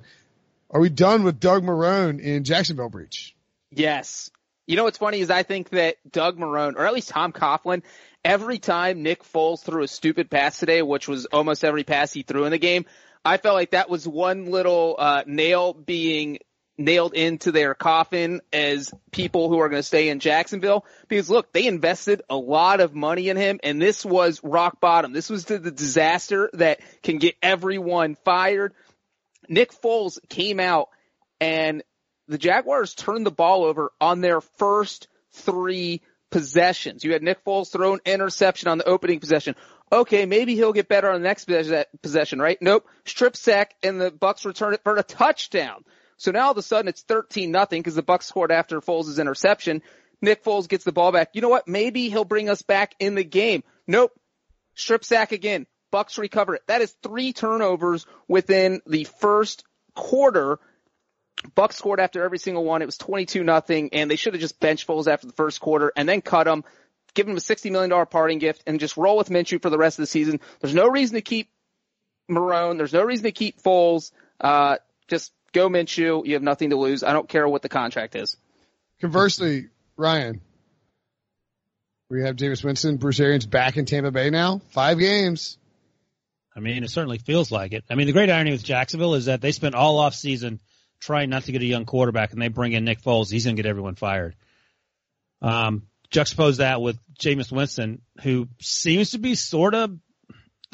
Are 0.70 0.82
we 0.82 0.90
done 0.90 1.24
with 1.24 1.40
Doug 1.40 1.64
Marrone 1.64 2.20
in 2.20 2.44
Jacksonville 2.44 2.90
Breech? 2.90 3.34
Yes. 3.78 4.32
You 4.66 4.76
know 4.76 4.84
what's 4.84 4.98
funny 4.98 5.20
is 5.20 5.30
I 5.30 5.44
think 5.44 5.70
that 5.70 5.98
Doug 6.10 6.38
Marrone, 6.38 6.76
or 6.76 6.86
at 6.86 6.94
least 6.94 7.10
Tom 7.10 7.32
Coughlin, 7.32 7.84
every 8.26 8.58
time 8.58 9.04
Nick 9.04 9.24
Foles 9.24 9.64
threw 9.64 9.84
a 9.84 9.88
stupid 9.88 10.30
pass 10.30 10.60
today, 10.60 10.82
which 10.82 11.08
was 11.08 11.26
almost 11.28 11.64
every 11.64 11.84
pass 11.84 12.12
he 12.12 12.24
threw 12.24 12.46
in 12.46 12.52
the 12.52 12.58
game, 12.58 12.86
I 13.24 13.38
felt 13.38 13.56
like 13.56 13.72
that 13.72 13.90
was 13.90 14.08
one 14.08 14.52
little 14.52 14.96
uh, 14.98 15.24
nail 15.26 15.74
being 15.74 16.40
nailed 16.78 17.14
into 17.14 17.52
their 17.52 17.74
coffin 17.74 18.42
as 18.52 18.92
people 19.12 19.50
who 19.50 19.60
are 19.60 19.70
going 19.70 19.80
to 19.80 19.88
stay 19.88 20.10
in 20.10 20.20
Jacksonville. 20.20 20.86
Because 21.08 21.30
look, 21.30 21.54
they 21.54 21.68
invested 21.68 22.22
a 22.30 22.36
lot 22.36 22.82
of 22.82 22.94
money 22.94 23.30
in 23.30 23.38
him, 23.38 23.60
and 23.64 23.82
this 23.82 24.04
was 24.04 24.44
rock 24.44 24.80
bottom. 24.80 25.14
This 25.14 25.30
was 25.30 25.46
the, 25.46 25.60
the 25.60 25.72
disaster 25.72 26.50
that 26.54 26.80
can 27.04 27.20
get 27.20 27.36
everyone 27.42 28.16
fired. 28.26 28.74
Nick 29.48 29.72
Foles 29.72 30.18
came 30.30 30.60
out 30.60 30.90
and 31.40 31.84
the 32.28 32.38
Jaguars 32.38 32.94
turned 32.94 33.26
the 33.26 33.32
ball 33.32 33.64
over 33.64 33.92
on 34.00 34.22
their 34.22 34.42
first 34.42 35.08
three 35.32 36.02
possessions. 36.30 37.04
You 37.04 37.14
had 37.14 37.24
Nick 37.24 37.44
Foles 37.46 37.72
throw 37.72 37.94
an 37.94 38.00
interception 38.06 38.68
on 38.68 38.78
the 38.78 38.88
opening 38.88 39.20
possession. 39.20 39.56
Okay, 39.92 40.26
maybe 40.26 40.56
he'll 40.56 40.74
get 40.74 40.90
better 40.90 41.10
on 41.10 41.22
the 41.22 41.28
next 41.28 41.50
possession, 42.02 42.40
right? 42.40 42.58
Nope. 42.62 42.86
Strip 43.06 43.38
sack 43.38 43.76
and 43.82 44.02
the 44.02 44.12
Bucks 44.12 44.46
return 44.46 44.74
it 44.74 44.84
for 44.84 44.98
a 44.98 45.04
touchdown. 45.04 45.84
So 46.18 46.32
now 46.32 46.46
all 46.46 46.52
of 46.52 46.58
a 46.58 46.62
sudden 46.62 46.90
it's 46.90 47.04
13 47.04 47.52
nothing 47.52 47.82
because 47.82 47.96
the 47.96 48.04
Bucks 48.04 48.26
scored 48.26 48.52
after 48.52 48.82
Foles' 48.82 49.20
interception. 49.20 49.82
Nick 50.22 50.44
Foles 50.44 50.68
gets 50.68 50.84
the 50.84 50.92
ball 50.92 51.12
back. 51.12 51.30
You 51.34 51.42
know 51.42 51.50
what? 51.50 51.68
Maybe 51.68 52.10
he'll 52.10 52.26
bring 52.26 52.50
us 52.50 52.64
back 52.64 52.96
in 53.00 53.16
the 53.16 53.24
game. 53.24 53.64
Nope. 53.86 54.12
Strip 54.76 55.06
sack 55.06 55.32
again. 55.32 55.68
Bucks 55.92 56.18
recover 56.18 56.56
it. 56.56 56.64
That 56.68 56.82
is 56.82 56.96
three 57.02 57.32
turnovers 57.32 58.06
within 58.28 58.82
the 58.86 59.06
first 59.06 59.64
quarter 59.96 60.60
Bucks 61.56 61.78
scored 61.78 62.00
after 62.00 62.24
every 62.24 62.40
single 62.40 62.64
one. 62.64 62.82
It 62.82 62.86
was 62.86 62.98
22 62.98 63.44
nothing, 63.44 63.90
and 63.94 64.10
they 64.10 64.16
should 64.16 64.34
have 64.34 64.42
just 64.42 64.60
bench 64.60 64.88
Foles 64.88 65.08
after 65.08 65.28
the 65.28 65.34
first 65.34 65.60
quarter 65.60 65.92
and 65.96 66.08
then 66.08 66.22
cut 66.22 66.48
him, 66.48 66.64
give 67.14 67.28
him 67.28 67.38
a 67.38 67.40
$60 67.40 67.72
million 67.72 68.06
parting 68.08 68.40
gift, 68.40 68.64
and 68.66 68.80
just 68.80 68.98
roll 68.98 69.18
with 69.18 69.30
Minshew 69.30 69.62
for 69.62 69.70
the 69.70 69.78
rest 69.78 70.00
of 70.00 70.04
the 70.04 70.08
season. 70.08 70.40
There's 70.62 70.74
no 70.74 70.88
reason 70.88 71.16
to 71.16 71.22
keep 71.22 71.50
Marrone. 72.30 72.78
There's 72.78 72.94
no 72.94 73.04
reason 73.04 73.24
to 73.24 73.32
keep 73.32 73.62
Foles. 73.62 74.12
Uh, 74.42 74.78
just 75.08 75.32
go 75.54 75.70
Minshew. 75.70 76.26
You 76.26 76.34
have 76.34 76.44
nothing 76.44 76.72
to 76.72 76.76
lose. 76.76 77.04
I 77.04 77.14
don't 77.14 77.30
care 77.30 77.48
what 77.48 77.62
the 77.62 77.70
contract 77.70 78.16
is. 78.16 78.36
Conversely, 79.00 79.68
Ryan, 79.96 80.42
we 82.10 82.24
have 82.24 82.36
Jameis 82.36 82.64
Winston, 82.64 82.98
Bruce 82.98 83.20
Arians 83.20 83.46
back 83.46 83.78
in 83.78 83.86
Tampa 83.86 84.12
Bay 84.12 84.32
now. 84.32 84.62
Five 84.72 84.98
games. 84.98 85.58
I 86.56 86.60
mean, 86.60 86.84
it 86.84 86.90
certainly 86.90 87.20
feels 87.20 87.52
like 87.52 87.74
it. 87.74 87.84
I 87.92 87.94
mean, 87.94 88.08
the 88.08 88.14
great 88.14 88.32
irony 88.32 88.50
with 88.50 88.64
Jacksonville 88.64 89.14
is 89.14 89.26
that 89.26 89.42
they 89.42 89.52
spent 89.52 89.76
all 89.76 90.00
off 90.00 90.16
season– 90.16 90.60
trying 91.00 91.30
not 91.30 91.44
to 91.44 91.52
get 91.52 91.62
a 91.62 91.66
young 91.66 91.86
quarterback, 91.86 92.32
and 92.34 92.42
they 92.42 92.48
bring 92.48 92.74
in 92.74 92.84
Nick 92.86 93.02
Foles, 93.02 93.32
he's 93.32 93.46
going 93.46 93.56
to 93.56 93.62
get 93.62 93.70
everyone 93.70 93.96
fired. 93.96 94.36
Um, 95.42 95.84
juxtapose 96.12 96.58
that 96.58 96.82
with 96.82 96.98
Jameis 97.20 97.52
Winston, 97.52 98.02
who 98.24 98.48
seems 98.62 99.12
to 99.12 99.20
be 99.20 99.36
sort 99.36 99.76
of 99.76 99.98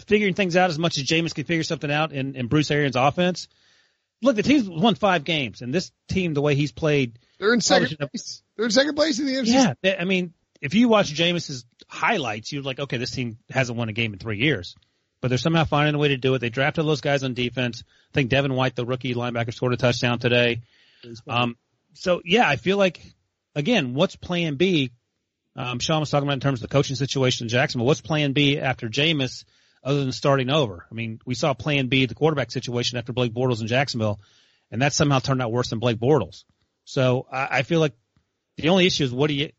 figuring 0.08 0.34
things 0.34 0.56
out 0.56 0.70
as 0.70 0.80
much 0.80 0.98
as 0.98 1.04
Jameis 1.04 1.34
can 1.36 1.44
figure 1.46 1.64
something 1.64 1.92
out 1.92 2.12
in, 2.14 2.36
in 2.36 2.48
Bruce 2.48 2.72
Arians' 2.72 2.96
offense. 2.96 3.48
Look, 4.22 4.36
the 4.38 4.44
team's 4.44 4.70
won 4.70 4.96
five 4.96 5.24
games, 5.26 5.62
and 5.62 5.74
this 5.74 5.92
team, 6.08 6.34
the 6.34 6.42
way 6.42 6.56
he's 6.56 6.72
played, 6.72 7.20
They're 7.40 7.54
in 7.54 7.60
second 7.62 7.98
place. 7.98 8.42
They're 8.56 8.66
in 8.66 8.72
second 8.72 8.96
place 8.96 9.20
in 9.20 9.26
the 9.26 9.34
NFC. 9.34 9.48
Yeah, 9.48 9.74
they- 9.82 9.98
I 9.98 10.06
mean, 10.06 10.34
if 10.62 10.74
you 10.76 10.88
watch 10.88 11.14
Jameis's 11.14 11.66
highlights, 11.90 12.52
you're 12.54 12.64
like, 12.64 12.80
okay, 12.80 12.98
this 12.98 13.12
team 13.12 13.38
hasn't 13.50 13.78
won 13.78 13.90
a 13.90 13.94
game 13.94 14.14
in 14.14 14.20
three 14.20 14.38
years, 14.40 14.76
but 15.24 15.30
they're 15.30 15.38
somehow 15.38 15.64
finding 15.64 15.96
a 15.96 15.98
way 15.98 16.10
to 16.10 16.18
do 16.18 16.34
it. 16.34 16.40
They 16.40 16.50
drafted 16.50 16.86
those 16.86 17.00
guys 17.00 17.24
on 17.24 17.34
defense. 17.34 17.82
I 17.88 18.14
think 18.14 18.30
Devin 18.30 18.54
White, 18.54 18.76
the 18.76 18.86
rookie 18.86 19.16
linebacker, 19.16 19.54
scored 19.54 19.72
a 19.72 19.78
touchdown 19.78 20.20
today. 20.20 20.64
Um, 21.30 21.56
so 21.94 22.22
yeah, 22.26 22.46
I 22.46 22.58
feel 22.58 22.78
like 22.78 23.02
again, 23.56 23.94
what's 23.94 24.18
Plan 24.18 24.56
B? 24.56 24.92
Um, 25.56 25.80
Sean 25.80 26.02
was 26.02 26.10
talking 26.10 26.28
about 26.28 26.34
in 26.34 26.40
terms 26.42 26.62
of 26.62 26.68
the 26.68 26.74
coaching 26.74 26.98
situation 26.98 27.46
in 27.46 27.50
Jacksonville. 27.50 27.88
What's 27.88 28.02
Plan 28.02 28.34
B 28.34 28.60
after 28.60 28.90
Jameis, 28.90 29.46
other 29.82 30.02
than 30.02 30.12
starting 30.12 30.50
over? 30.50 30.86
I 30.92 30.94
mean, 30.94 31.22
we 31.26 31.36
saw 31.36 31.54
Plan 31.54 31.88
B, 31.88 32.06
the 32.06 32.16
quarterback 32.16 32.52
situation 32.52 32.98
after 32.98 33.14
Blake 33.14 33.34
Bortles 33.34 33.62
in 33.62 33.68
Jacksonville, 33.68 34.20
and 34.72 34.82
that 34.82 34.92
somehow 34.92 35.20
turned 35.20 35.42
out 35.42 35.54
worse 35.54 35.70
than 35.70 35.80
Blake 35.80 36.00
Bortles. 36.00 36.44
So 36.84 37.28
I, 37.32 37.60
I 37.60 37.62
feel 37.62 37.80
like 37.80 37.94
the 38.58 38.68
only 38.68 38.88
issue 38.88 39.06
is 39.06 39.14
what 39.14 39.30
are 39.30 39.34
you 39.34 39.52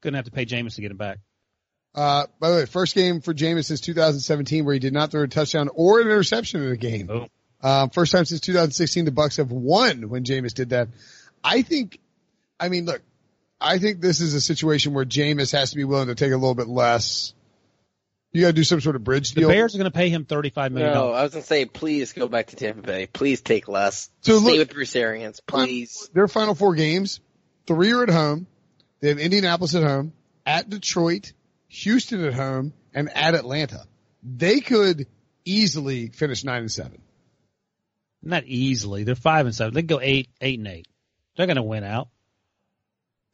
going 0.00 0.12
to 0.12 0.18
have 0.18 0.26
to 0.26 0.30
pay 0.30 0.46
Jameis 0.46 0.76
to 0.76 0.80
get 0.80 0.92
him 0.92 0.96
back? 0.96 1.18
Uh, 1.94 2.26
by 2.40 2.50
the 2.50 2.56
way, 2.56 2.66
first 2.66 2.94
game 2.94 3.20
for 3.20 3.34
Jameis 3.34 3.66
since 3.66 3.80
2017 3.80 4.64
where 4.64 4.72
he 4.74 4.80
did 4.80 4.94
not 4.94 5.10
throw 5.10 5.22
a 5.22 5.28
touchdown 5.28 5.68
or 5.74 6.00
an 6.00 6.06
interception 6.06 6.62
in 6.62 6.72
a 6.72 6.76
game. 6.76 7.10
Oh. 7.10 7.26
Um, 7.62 7.90
first 7.90 8.12
time 8.12 8.24
since 8.24 8.40
2016 8.40 9.04
the 9.04 9.12
Bucks 9.12 9.36
have 9.36 9.52
won 9.52 10.08
when 10.08 10.24
Jameis 10.24 10.54
did 10.54 10.70
that. 10.70 10.88
I 11.44 11.62
think, 11.62 11.98
I 12.58 12.68
mean, 12.68 12.86
look, 12.86 13.02
I 13.60 13.78
think 13.78 14.00
this 14.00 14.20
is 14.20 14.34
a 14.34 14.40
situation 14.40 14.94
where 14.94 15.04
Jameis 15.04 15.52
has 15.52 15.70
to 15.70 15.76
be 15.76 15.84
willing 15.84 16.08
to 16.08 16.14
take 16.14 16.32
a 16.32 16.36
little 16.36 16.54
bit 16.54 16.66
less. 16.66 17.34
You 18.32 18.40
got 18.40 18.48
to 18.48 18.52
do 18.54 18.64
some 18.64 18.80
sort 18.80 18.96
of 18.96 19.04
bridge 19.04 19.32
deal. 19.32 19.48
The. 19.48 19.54
Bears 19.54 19.74
are 19.74 19.78
going 19.78 19.90
to 19.90 19.96
pay 19.96 20.08
him 20.08 20.24
thirty-five 20.24 20.72
million 20.72 20.94
No. 20.94 21.12
I 21.12 21.22
was 21.22 21.32
gonna 21.32 21.44
say, 21.44 21.66
please 21.66 22.14
go 22.14 22.28
back 22.28 22.46
to 22.48 22.56
Tampa 22.56 22.80
Bay. 22.80 23.06
Please 23.06 23.42
take 23.42 23.68
less. 23.68 24.10
So 24.22 24.38
Stay 24.38 24.44
look- 24.44 24.58
with 24.58 24.74
Bruce 24.74 24.96
Arians, 24.96 25.40
please. 25.46 26.08
Their 26.14 26.28
final 26.28 26.54
four 26.54 26.74
games, 26.74 27.20
three 27.66 27.92
are 27.92 28.02
at 28.02 28.08
home. 28.08 28.46
They 29.00 29.08
have 29.08 29.18
Indianapolis 29.18 29.74
at 29.74 29.82
home, 29.82 30.14
at 30.46 30.70
Detroit, 30.70 31.32
Houston 31.72 32.22
at 32.24 32.34
home, 32.34 32.74
and 32.94 33.08
at 33.16 33.34
Atlanta. 33.34 33.86
They 34.22 34.60
could 34.60 35.06
easily 35.44 36.08
finish 36.08 36.44
nine 36.44 36.60
and 36.60 36.70
seven. 36.70 37.00
Not 38.22 38.44
easily. 38.44 39.04
They're 39.04 39.14
five 39.14 39.46
and 39.46 39.54
seven. 39.54 39.72
They 39.72 39.80
can 39.80 39.86
go 39.86 40.00
eight, 40.00 40.28
eight 40.42 40.58
and 40.58 40.68
eight. 40.68 40.86
They're 41.36 41.46
going 41.46 41.56
to 41.56 41.62
win 41.62 41.82
out. 41.82 42.08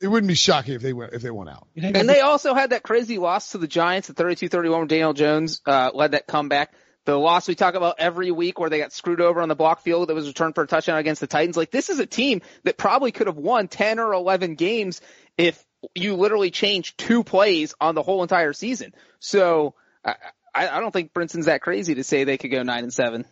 It 0.01 0.06
wouldn't 0.06 0.28
be 0.28 0.36
shocking 0.36 0.74
if 0.74 0.82
they 0.82 0.93
went 0.93 1.12
if 1.12 1.23
they 1.23 1.32
went 1.32 1.51
out. 1.51 1.66
And 1.77 2.09
they 2.09 2.20
also 2.20 2.55
had 2.55 2.70
that 2.70 2.85
crazy 2.85 3.19
loss 3.19 3.51
to 3.51 3.59
the 3.59 3.66
Giants, 3.66 4.06
the 4.06 4.15
32-31 4.15 4.70
where 4.70 4.86
Daniel 4.86 5.12
Jones 5.12 5.60
uh, 5.66 5.90
led 5.93 6.12
that 6.12 6.28
comeback. 6.28 6.73
The 7.06 7.16
loss 7.16 7.48
we 7.48 7.56
talk 7.56 7.74
about 7.74 7.97
every 7.98 8.31
week 8.31 8.60
where 8.60 8.70
they 8.70 8.78
got 8.78 8.93
screwed 8.93 9.20
over 9.20 9.43
on 9.43 9.48
the 9.48 9.56
block 9.56 9.81
field 9.81 10.09
that 10.09 10.15
was 10.15 10.28
returned 10.28 10.55
for 10.55 10.62
a 10.62 10.66
touchdown 10.69 10.98
against 10.98 11.20
the 11.20 11.27
Titans. 11.27 11.56
Like 11.56 11.73
this 11.73 11.89
is 11.89 11.98
a 11.98 12.06
team 12.06 12.43
that 12.62 12.77
probably 12.77 13.10
could 13.10 13.27
have 13.27 13.36
won 13.36 13.66
10 13.66 13.98
or 13.98 14.12
11 14.12 14.55
games 14.55 15.01
if 15.36 15.65
you 15.94 16.14
literally 16.16 16.50
change 16.50 16.96
two 16.96 17.22
plays 17.24 17.74
on 17.80 17.94
the 17.94 18.02
whole 18.02 18.22
entire 18.22 18.52
season. 18.52 18.94
So 19.20 19.74
I, 20.05 20.14
I 20.55 20.68
I 20.68 20.80
don't 20.80 20.92
think 20.92 21.12
Brinson's 21.12 21.46
that 21.46 21.60
crazy 21.62 21.94
to 21.96 22.05
say 22.05 22.24
they 22.24 22.38
could 22.38 22.50
go 22.50 22.62
nine 22.62 22.82
and 22.82 22.92
seven, 22.92 23.24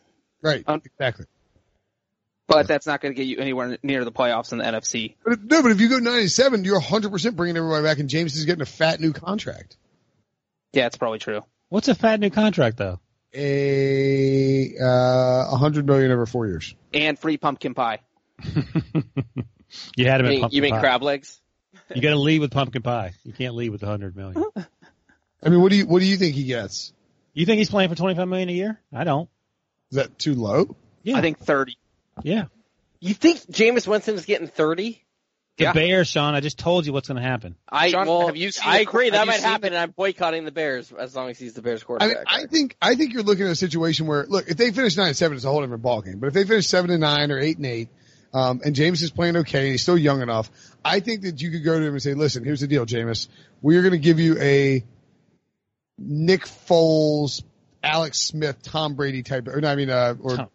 Right. 0.43 0.63
Um, 0.67 0.81
exactly. 0.85 1.27
but 2.47 2.69
that's 2.69 2.87
not 2.87 3.01
going 3.01 3.15
to 3.15 3.17
get 3.17 3.27
you 3.27 3.39
anywhere 3.39 3.79
near 3.83 4.05
the 4.05 4.13
playoffs 4.13 4.53
in 4.53 4.59
the 4.59 4.65
NFC. 4.65 5.15
But 5.25 5.33
if, 5.35 5.41
no, 5.43 5.63
but 5.63 5.71
if 5.73 5.81
you 5.81 5.89
go 5.89 5.99
nine 5.99 6.21
and 6.21 6.31
seven, 6.31 6.65
you're 6.65 6.75
100 6.75 7.11
percent 7.11 7.37
bringing 7.37 7.57
everybody 7.57 7.83
back, 7.85 7.99
and 7.99 8.09
Jameis 8.09 8.37
is 8.37 8.45
getting 8.45 8.63
a 8.63 8.67
fat 8.67 9.01
new 9.01 9.13
contract. 9.13 9.77
Yeah, 10.73 10.87
it's 10.87 10.97
probably 10.97 11.19
true. 11.19 11.41
What's 11.69 11.89
a 11.89 11.95
fat 11.95 12.21
new 12.21 12.31
contract 12.31 12.77
though? 12.77 13.01
A 13.35 14.75
uh, 14.81 15.49
100 15.51 15.87
million 15.87 16.11
over 16.13 16.27
four 16.27 16.47
years. 16.47 16.75
And 16.95 17.19
free 17.19 17.37
pumpkin 17.39 17.75
pie. 17.75 18.01
You 19.97 20.07
had 20.07 20.21
him 20.21 20.27
You 20.27 20.33
at 20.33 20.41
mean, 20.43 20.49
you 20.53 20.63
mean 20.63 20.71
pie. 20.75 20.81
crab 20.81 21.03
legs? 21.03 21.41
You 21.95 22.03
got 22.03 22.11
to 22.11 22.19
lead 22.19 22.41
with 22.41 22.51
pumpkin 22.51 22.83
pie. 22.83 23.13
You 23.25 23.33
can't 23.33 23.55
lead 23.55 23.71
with 23.71 23.83
a 23.83 23.87
hundred 23.87 24.17
million. 24.17 24.45
I 25.43 25.49
mean, 25.49 25.61
what 25.61 25.71
do 25.71 25.77
you 25.77 25.87
what 25.87 26.01
do 26.01 26.07
you 26.07 26.17
think 26.17 26.35
he 26.35 26.45
gets? 26.45 26.93
You 27.33 27.47
think 27.47 27.59
he's 27.59 27.71
playing 27.71 27.91
for 27.91 27.95
twenty-five 27.97 28.27
million 28.29 28.49
a 28.49 28.53
year? 28.53 28.81
I 28.93 29.05
don't. 29.05 29.29
Is 29.91 29.97
that 29.97 30.19
too 30.19 30.35
low? 30.35 30.75
Yeah, 31.05 31.17
I 31.19 31.21
think 31.21 31.39
30. 31.39 31.77
yeah. 32.25 32.47
You 32.99 33.15
think 33.15 33.39
Jameis 33.43 33.87
Winston 33.87 34.15
is 34.17 34.25
getting 34.25 34.49
thirty? 34.49 35.05
The 35.59 35.65
Yeah. 35.65 35.73
Bears, 35.73 36.09
Sean. 36.09 36.35
I 36.35 36.41
just 36.41 36.59
told 36.59 36.85
you 36.87 36.93
what's 36.93 37.09
going 37.09 37.23
to 37.23 37.27
happen. 37.27 37.55
I 37.69 37.91
Sean, 37.91 38.07
well, 38.09 38.27
have 38.27 38.37
you 38.37 38.51
seen 38.51 38.65
I 38.69 38.79
agree 38.81 39.09
that 39.11 39.27
might 39.27 39.41
happen, 39.41 39.71
the- 39.73 39.77
and 39.77 39.77
I'm 39.77 39.91
boycotting 39.93 40.45
the 40.45 40.51
Bears 40.51 40.93
as 40.93 41.15
long 41.15 41.31
as 41.31 41.39
he's 41.39 41.55
the 41.55 41.63
Bears 41.63 41.83
I 41.83 41.85
quarterback. 41.85 42.17
mean, 42.17 42.25
I 42.27 42.47
think 42.47 42.77
I 42.83 42.95
think 42.97 43.13
you're 43.15 43.23
looking 43.23 43.45
at 43.47 43.53
a 43.53 43.57
situation 43.57 44.07
where 44.07 44.27
look, 44.27 44.49
if 44.49 44.57
they 44.57 44.73
finish 44.73 44.97
nine 44.97 45.09
and 45.09 45.17
seven, 45.17 45.37
it's 45.37 45.45
a 45.45 45.49
whole 45.49 45.61
different 45.61 45.83
ballgame. 45.85 46.19
But 46.21 46.27
if 46.29 46.35
they 46.35 46.45
finish 46.45 46.67
seven 46.67 46.91
and 46.91 47.01
nine 47.01 47.31
or 47.31 47.39
eight 47.39 47.59
and 47.59 47.67
eight, 47.67 47.89
um, 48.35 48.61
and 48.65 48.75
Jameis 48.75 49.03
is 49.03 49.11
playing 49.13 49.37
okay 49.37 49.61
and 49.61 49.69
he's 49.73 49.83
still 49.83 49.97
young 49.97 50.21
enough, 50.21 50.51
I 50.87 51.01
think 51.01 51.23
that 51.23 51.41
you 51.41 51.51
could 51.51 51.65
go 51.65 51.79
to 51.79 51.85
him 51.85 51.93
and 51.95 52.03
say, 52.03 52.15
"Listen, 52.15 52.45
here's 52.45 52.61
the 52.61 52.67
deal, 52.67 52.87
Jameis. 52.87 53.29
We 53.63 53.77
are 53.77 53.83
going 53.83 53.93
to 53.93 53.99
give 53.99 54.19
you 54.21 54.39
a 54.41 54.85
Nick 55.99 56.45
Foles, 56.45 57.43
Alex 57.83 58.19
Smith, 58.21 58.63
Tom 58.63 58.95
Brady 58.95 59.23
type, 59.23 59.49
or 59.49 59.61
no, 59.61 59.71
I 59.71 59.77
mean, 59.77 59.91
uh, 59.91 60.15
or 60.21 60.37
Tom 60.37 60.49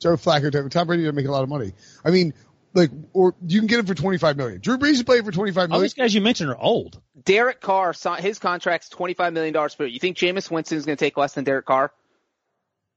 Joe 0.00 0.16
Flacco 0.16 0.50
type. 0.50 0.68
Tom 0.70 0.86
Brady 0.86 1.02
doesn't 1.04 1.14
make 1.16 1.26
a 1.26 1.30
lot 1.30 1.42
of 1.42 1.48
money. 1.48 1.72
I 2.04 2.10
mean, 2.10 2.34
like, 2.74 2.90
or 3.12 3.34
you 3.46 3.60
can 3.60 3.66
get 3.66 3.78
him 3.78 3.86
for 3.86 3.94
25 3.94 4.36
million. 4.36 4.60
Drew 4.60 4.76
Brees 4.78 4.92
is 4.92 5.02
playing 5.02 5.24
for 5.24 5.32
25 5.32 5.54
million. 5.56 5.72
All 5.72 5.80
these 5.80 5.94
guys 5.94 6.14
you 6.14 6.20
mentioned 6.20 6.50
are 6.50 6.58
old. 6.58 7.00
Derek 7.24 7.60
Carr, 7.60 7.92
si- 7.94 8.20
his 8.20 8.38
contract's 8.38 8.88
$25 8.90 9.32
million 9.32 9.52
per 9.54 9.68
year. 9.80 9.88
You 9.88 9.98
think 10.00 10.16
Jameis 10.16 10.50
Winston 10.50 10.78
is 10.78 10.84
going 10.86 10.96
to 10.96 11.04
take 11.04 11.16
less 11.16 11.34
than 11.34 11.44
Derek 11.44 11.66
Carr? 11.66 11.92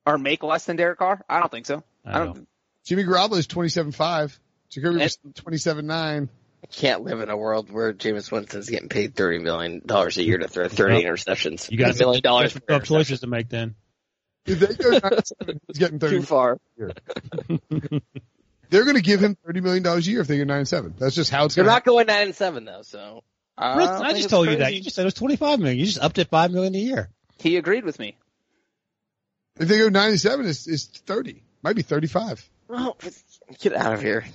Or 0.05 0.17
make 0.17 0.41
less 0.43 0.65
than 0.65 0.77
Derek 0.77 0.97
Carr? 0.99 1.23
I 1.29 1.39
don't 1.39 1.51
think 1.51 1.67
so. 1.67 1.83
I 2.05 2.15
I 2.15 2.17
don't, 2.25 2.37
know. 2.37 2.45
Jimmy 2.85 3.03
Garoppolo 3.03 3.37
is 3.37 3.47
27.5. 3.47 4.37
Jacoby 4.71 4.97
was 4.97 5.17
And- 5.23 5.35
27.9. 5.35 6.29
I 6.63 6.67
can't 6.67 7.03
live 7.03 7.21
in 7.21 7.29
a 7.29 7.37
world 7.37 7.71
where 7.71 7.93
Jameis 7.93 8.31
Winston's 8.31 8.69
getting 8.69 8.89
paid 8.89 9.15
thirty 9.15 9.39
million 9.39 9.81
dollars 9.85 10.17
a 10.17 10.23
year 10.23 10.37
to 10.37 10.47
throw 10.47 10.67
thirty 10.67 10.99
Yep. 11.01 11.05
interceptions. 11.13 11.71
You 11.71 11.77
got 11.77 11.95
a 11.95 11.97
million 11.97 12.21
dollars 12.21 12.53
some 12.53 12.61
per 12.61 12.79
tough 12.79 12.87
choices 12.87 13.21
to 13.21 13.27
make 13.27 13.49
then. 13.49 13.75
They 14.45 14.55
go 14.55 14.89
nine 14.91 15.01
and 15.03 15.25
seven, 15.27 15.61
he's 15.67 15.77
getting 15.77 15.99
30 15.99 16.15
Too 16.17 16.21
far. 16.23 16.57
They're 18.69 18.83
going 18.85 18.95
to 18.95 19.01
give 19.01 19.19
him 19.21 19.37
$30 19.47 19.61
million 19.61 19.85
a 19.85 19.97
year 19.99 20.21
if 20.21 20.27
they 20.27 20.37
go 20.37 20.45
9 20.45 20.57
and 20.59 20.67
7. 20.67 20.95
That's 20.97 21.13
just 21.13 21.29
how 21.29 21.45
it's 21.45 21.55
They're 21.55 21.63
going 21.63 21.71
to 21.71 21.75
not 21.75 21.85
going 21.85 22.07
nine 22.07 22.23
and 22.27 22.35
seven 22.35 22.65
though, 22.65 22.81
so 22.83 23.23
I, 23.57 23.75
Chris, 23.75 23.89
don't 23.89 24.05
I 24.05 24.09
just 24.11 24.23
it's 24.23 24.31
told 24.31 24.47
you 24.49 24.55
that. 24.57 24.63
crazy. 24.63 24.77
You 24.77 24.83
just 24.83 24.95
said 24.95 25.03
it 25.03 25.05
was 25.05 25.13
twenty-five 25.13 25.59
million. 25.59 25.77
You 25.77 25.85
just 25.85 25.99
upped 25.99 26.17
it 26.19 26.29
five 26.29 26.51
million 26.51 26.73
a 26.73 26.77
year. 26.79 27.09
He 27.37 27.57
agreed 27.57 27.83
with 27.83 27.99
me. 27.99 28.17
If 29.59 29.67
they 29.67 29.77
go 29.77 29.89
9 29.89 30.09
and 30.09 30.19
7, 30.19 30.45
it's, 30.47 30.67
it's 30.67 30.85
30. 30.85 31.43
Might 31.61 31.75
be 31.75 31.81
35. 31.81 32.49
well, 32.67 32.97
get 33.59 33.73
out 33.75 33.93
of 33.93 34.01
here. 34.01 34.25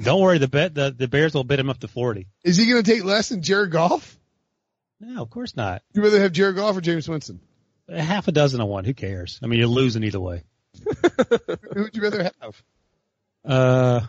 Don't 0.00 0.20
worry. 0.20 0.38
The 0.38 0.48
bet 0.48 0.74
the, 0.74 0.90
the 0.96 1.06
Bears 1.08 1.34
will 1.34 1.44
bid 1.44 1.60
him 1.60 1.70
up 1.70 1.78
to 1.80 1.88
forty. 1.88 2.26
Is 2.42 2.56
he 2.56 2.66
going 2.68 2.82
to 2.82 2.90
take 2.90 3.04
less 3.04 3.28
than 3.28 3.42
Jared 3.42 3.70
Goff? 3.70 4.18
No, 5.00 5.22
of 5.22 5.30
course 5.30 5.56
not. 5.56 5.82
You 5.92 6.02
rather 6.02 6.20
have 6.20 6.32
Jared 6.32 6.56
Goff 6.56 6.76
or 6.76 6.80
Jameis 6.80 7.08
Winston? 7.08 7.40
A 7.88 8.00
half 8.02 8.26
a 8.28 8.32
dozen 8.32 8.60
to 8.60 8.66
one. 8.66 8.84
Who 8.84 8.94
cares? 8.94 9.38
I 9.42 9.46
mean, 9.46 9.58
you're 9.58 9.68
losing 9.68 10.02
either 10.04 10.20
way. 10.20 10.42
Who 11.74 11.82
would 11.82 11.94
you 11.96 12.02
rather 12.02 12.22
have? 12.40 12.62
Uh, 13.44 14.00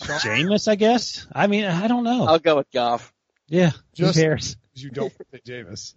Jameis, 0.00 0.68
I 0.68 0.74
guess. 0.74 1.26
I 1.32 1.46
mean, 1.46 1.64
I 1.64 1.86
don't 1.88 2.04
know. 2.04 2.26
I'll 2.26 2.38
go 2.38 2.56
with 2.56 2.70
Goff. 2.70 3.12
yeah, 3.48 3.72
Just- 3.94 4.16
who 4.16 4.22
cares? 4.22 4.56
Because 4.56 4.82
you 4.84 4.90
don't 4.90 5.12
pick 5.32 5.44
Jameis. 5.44 5.94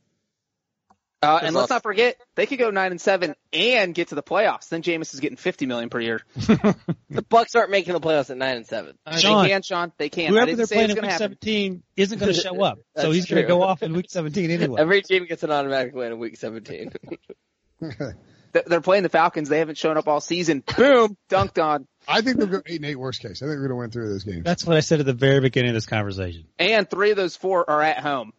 Uh, 1.22 1.40
and 1.44 1.54
let's 1.54 1.70
not 1.70 1.84
forget, 1.84 2.16
they 2.36 2.46
could 2.46 2.60
go 2.60 2.70
nine 2.70 2.92
and 2.92 3.02
seven 3.02 3.36
and 3.52 3.94
get 3.94 4.08
to 4.10 4.16
the 4.16 4.24
playoffs. 4.24 4.70
Then 4.70 4.82
Jameis 4.82 5.14
is 5.14 5.20
getting 5.20 5.36
fifty 5.36 5.66
million 5.66 5.90
per 5.90 6.00
year. 6.00 6.22
The 7.12 7.24
Bucks 7.24 7.56
aren't 7.56 7.72
making 7.72 7.94
the 7.94 8.00
playoffs 8.00 8.30
at 8.30 8.38
nine 8.38 8.56
and 8.58 8.68
seven. 8.68 8.96
Sean, 9.18 9.44
they 9.44 9.50
can, 9.50 9.62
Sean. 9.64 9.92
They 9.98 10.10
can. 10.10 10.26
I 10.26 10.30
Whoever 10.30 10.46
didn't 10.46 10.58
they're 10.60 10.68
playing 10.68 10.90
in 10.92 10.96
week 10.98 11.06
happen. 11.06 11.18
17 11.18 11.84
isn't 11.98 12.20
going 12.20 12.34
to 12.34 12.40
show 12.40 12.64
up. 12.64 12.78
so 12.96 13.10
he's 13.12 13.26
going 13.26 13.42
to 13.42 13.48
go 13.48 13.64
off 13.64 13.82
in 13.82 13.94
week 13.94 14.06
17 14.10 14.52
anyway. 14.52 14.80
Every 14.80 15.02
team 15.02 15.26
gets 15.26 15.42
an 15.42 15.52
automatic 15.52 15.96
win 15.96 16.12
in 16.12 16.20
week 16.20 16.38
seventeen. 16.38 16.92
They're 18.52 18.82
playing 18.82 19.04
the 19.04 19.10
Falcons. 19.10 19.48
They 19.50 19.60
haven't 19.60 19.78
shown 19.78 19.98
up 19.98 20.08
all 20.08 20.22
season. 20.22 20.64
Boom, 20.78 21.16
dunked 21.30 21.64
on. 21.64 21.88
I 22.08 22.22
think 22.22 22.38
they'll 22.38 22.48
go 22.48 22.62
8 22.66 22.78
and 22.78 22.86
8 22.86 22.96
worst 22.96 23.22
case. 23.22 23.42
I 23.44 23.46
think 23.46 23.58
we're 23.60 23.68
going 23.68 23.70
to 23.70 23.76
win 23.76 23.92
three 23.92 24.06
of 24.06 24.10
those 24.10 24.24
games. 24.24 24.44
That's 24.44 24.66
what 24.66 24.76
I 24.76 24.80
said 24.80 25.00
at 25.00 25.06
the 25.06 25.14
very 25.14 25.40
beginning 25.40 25.70
of 25.70 25.76
this 25.76 25.86
conversation. 25.86 26.46
And 26.58 26.90
three 26.90 27.12
of 27.12 27.18
those 27.18 27.36
four 27.36 27.70
are 27.70 27.82
at 27.82 28.00
home. 28.00 28.34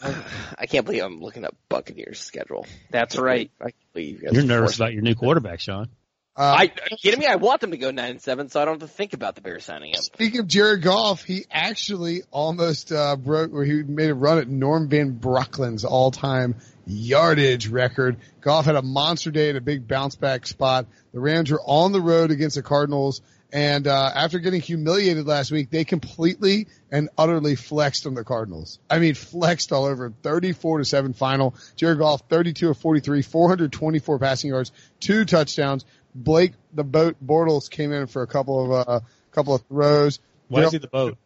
I 0.00 0.66
can't 0.66 0.84
believe 0.86 1.02
I'm 1.02 1.20
looking 1.20 1.44
up 1.44 1.56
Buccaneers 1.68 2.20
schedule. 2.20 2.66
That's 2.90 3.16
right. 3.18 3.50
I 3.60 3.64
can't 3.64 3.92
believe 3.92 4.20
you 4.20 4.26
guys 4.26 4.32
You're 4.34 4.44
nervous 4.44 4.76
about 4.76 4.92
your 4.92 5.02
new 5.02 5.14
quarterback, 5.14 5.60
Sean. 5.60 5.88
Uh, 6.36 6.54
I, 6.56 6.62
are 6.66 6.88
you 6.92 6.96
kidding 7.02 7.18
me? 7.18 7.26
I 7.26 7.34
want 7.34 7.60
them 7.60 7.72
to 7.72 7.76
go 7.78 7.90
nine 7.90 8.12
and 8.12 8.22
seven, 8.22 8.48
so 8.48 8.62
I 8.62 8.64
don't 8.64 8.80
have 8.80 8.88
to 8.88 8.94
think 8.94 9.12
about 9.12 9.34
the 9.34 9.40
Bears 9.40 9.64
signing 9.64 9.90
him. 9.90 10.00
Speaking 10.00 10.38
of 10.38 10.46
Jared 10.46 10.82
Goff, 10.82 11.24
he 11.24 11.44
actually 11.50 12.22
almost 12.30 12.92
uh, 12.92 13.16
broke, 13.16 13.52
or 13.52 13.64
he 13.64 13.82
made 13.82 14.08
a 14.08 14.14
run 14.14 14.38
at 14.38 14.46
Norm 14.46 14.88
Van 14.88 15.18
Brocklin's 15.18 15.84
all-time 15.84 16.54
yardage 16.86 17.66
record. 17.66 18.18
Goff 18.40 18.66
had 18.66 18.76
a 18.76 18.82
monster 18.82 19.32
day 19.32 19.50
at 19.50 19.56
a 19.56 19.60
big 19.60 19.88
bounce 19.88 20.14
back 20.14 20.46
spot. 20.46 20.86
The 21.12 21.18
Rams 21.18 21.50
were 21.50 21.60
on 21.60 21.90
the 21.90 22.00
road 22.00 22.30
against 22.30 22.54
the 22.54 22.62
Cardinals, 22.62 23.20
and 23.52 23.86
uh, 23.86 24.10
after 24.14 24.38
getting 24.38 24.60
humiliated 24.60 25.26
last 25.26 25.50
week, 25.50 25.70
they 25.70 25.84
completely 25.84 26.68
and 26.90 27.08
utterly 27.16 27.54
flexed 27.54 28.06
on 28.06 28.14
the 28.14 28.24
Cardinals. 28.24 28.78
I 28.90 28.98
mean, 28.98 29.14
flexed 29.14 29.72
all 29.72 29.84
over. 29.84 30.12
34 30.22 30.78
to 30.78 30.84
seven 30.84 31.14
final. 31.14 31.54
Jared 31.76 31.98
Goff, 31.98 32.22
32 32.28 32.70
of 32.70 32.78
43, 32.78 33.22
424 33.22 34.18
passing 34.18 34.50
yards, 34.50 34.72
two 35.00 35.24
touchdowns. 35.24 35.84
Blake 36.14 36.52
the 36.72 36.84
boat 36.84 37.16
Bortles 37.24 37.70
came 37.70 37.92
in 37.92 38.06
for 38.06 38.22
a 38.22 38.26
couple 38.26 38.64
of 38.64 38.88
uh 38.88 38.92
a 39.00 39.34
couple 39.34 39.54
of 39.54 39.62
throws. 39.62 40.18
Why 40.48 40.62
is 40.62 40.72
he 40.72 40.78
the 40.78 40.88
boat? 40.88 41.16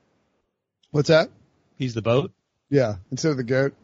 What's 0.90 1.08
that? 1.08 1.30
He's 1.76 1.94
the 1.94 2.02
boat. 2.02 2.32
Yeah, 2.68 2.96
instead 3.10 3.30
of 3.30 3.36
the 3.36 3.44
goat. 3.44 3.74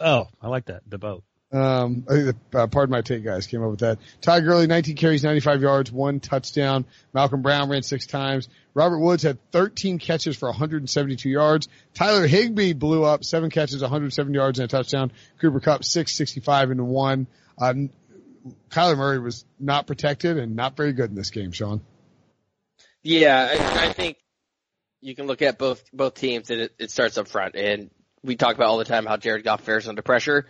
Oh, 0.00 0.28
I 0.40 0.48
like 0.48 0.66
that. 0.66 0.82
The 0.88 0.98
boat. 0.98 1.24
Um, 1.52 2.04
I 2.08 2.12
think 2.12 2.36
the, 2.50 2.58
uh, 2.58 2.66
pardon 2.66 2.90
my 2.90 3.02
take 3.02 3.24
guys 3.24 3.46
came 3.46 3.62
up 3.62 3.70
with 3.70 3.80
that. 3.80 3.98
Ty 4.20 4.40
Gurley, 4.40 4.66
19 4.66 4.96
carries, 4.96 5.22
95 5.22 5.62
yards, 5.62 5.92
one 5.92 6.18
touchdown. 6.18 6.84
Malcolm 7.14 7.42
Brown 7.42 7.70
ran 7.70 7.82
six 7.82 8.06
times. 8.06 8.48
Robert 8.74 8.98
Woods 8.98 9.22
had 9.22 9.38
13 9.52 9.98
catches 9.98 10.36
for 10.36 10.48
172 10.48 11.28
yards. 11.28 11.68
Tyler 11.94 12.26
Higbee 12.26 12.72
blew 12.72 13.04
up 13.04 13.24
seven 13.24 13.50
catches, 13.50 13.80
107 13.80 14.34
yards 14.34 14.58
and 14.58 14.64
a 14.64 14.68
touchdown. 14.68 15.12
Cooper 15.40 15.60
Kupp, 15.60 15.84
665 15.84 16.72
and 16.72 16.88
one. 16.88 17.28
Um, 17.58 17.90
Kyler 18.70 18.96
Murray 18.96 19.18
was 19.20 19.44
not 19.58 19.86
protected 19.86 20.38
and 20.38 20.56
not 20.56 20.76
very 20.76 20.92
good 20.92 21.10
in 21.10 21.16
this 21.16 21.30
game, 21.30 21.52
Sean. 21.52 21.80
Yeah, 23.02 23.48
I, 23.52 23.86
I 23.86 23.92
think 23.92 24.16
you 25.00 25.14
can 25.14 25.26
look 25.26 25.42
at 25.42 25.58
both 25.58 25.84
both 25.92 26.14
teams, 26.14 26.50
and 26.50 26.62
it, 26.62 26.74
it 26.78 26.90
starts 26.90 27.16
up 27.18 27.28
front. 27.28 27.54
And 27.54 27.90
we 28.22 28.34
talk 28.36 28.56
about 28.56 28.66
all 28.66 28.78
the 28.78 28.84
time 28.84 29.06
how 29.06 29.16
Jared 29.16 29.44
Goff 29.44 29.62
fares 29.62 29.88
under 29.88 30.02
pressure. 30.02 30.46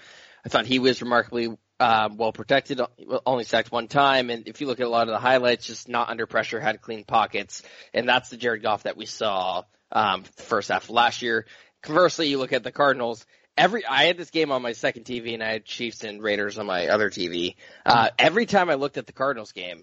I 0.47 0.49
thought 0.49 0.65
he 0.65 0.79
was 0.79 1.03
remarkably 1.03 1.49
um, 1.81 2.17
well 2.17 2.33
protected, 2.33 2.81
only 3.27 3.43
sacked 3.43 3.73
one 3.73 3.89
time. 3.89 4.31
And 4.31 4.47
if 4.47 4.61
you 4.61 4.69
look 4.69 4.79
at 4.79 4.87
a 4.87 4.89
lot 4.89 5.09
of 5.09 5.13
the 5.13 5.19
highlights, 5.19 5.67
just 5.67 5.89
not 5.89 6.09
under 6.09 6.25
pressure, 6.27 6.61
had 6.61 6.81
clean 6.81 7.03
pockets, 7.03 7.63
and 7.93 8.09
that's 8.09 8.31
the 8.31 8.37
Jared 8.37 8.63
Goff 8.63 8.85
that 8.85 8.97
we 8.97 9.07
saw 9.07 9.65
um, 9.91 10.23
first 10.37 10.69
half 10.69 10.85
of 10.85 10.91
last 10.91 11.21
year. 11.21 11.47
Conversely, 11.83 12.29
you 12.29 12.39
look 12.39 12.53
at 12.53 12.63
the 12.63 12.71
Cardinals. 12.71 13.27
Every 13.57 13.85
I 13.85 14.05
had 14.05 14.19
this 14.19 14.31
game 14.31 14.53
on 14.53 14.63
my 14.63 14.73
second 14.73 15.05
TV, 15.05 15.35
and 15.35 15.43
I 15.43 15.51
had 15.51 15.65
Chiefs 15.65 16.05
and 16.05 16.23
Raiders 16.23 16.59
on 16.59 16.67
my 16.67 16.89
other 16.89 17.11
TV. 17.11 17.57
Uh, 17.85 18.11
every 18.17 18.47
time 18.47 18.71
I 18.71 18.75
looked 18.75 18.99
at 18.99 19.07
the 19.07 19.13
Cardinals 19.13 19.51
game, 19.51 19.83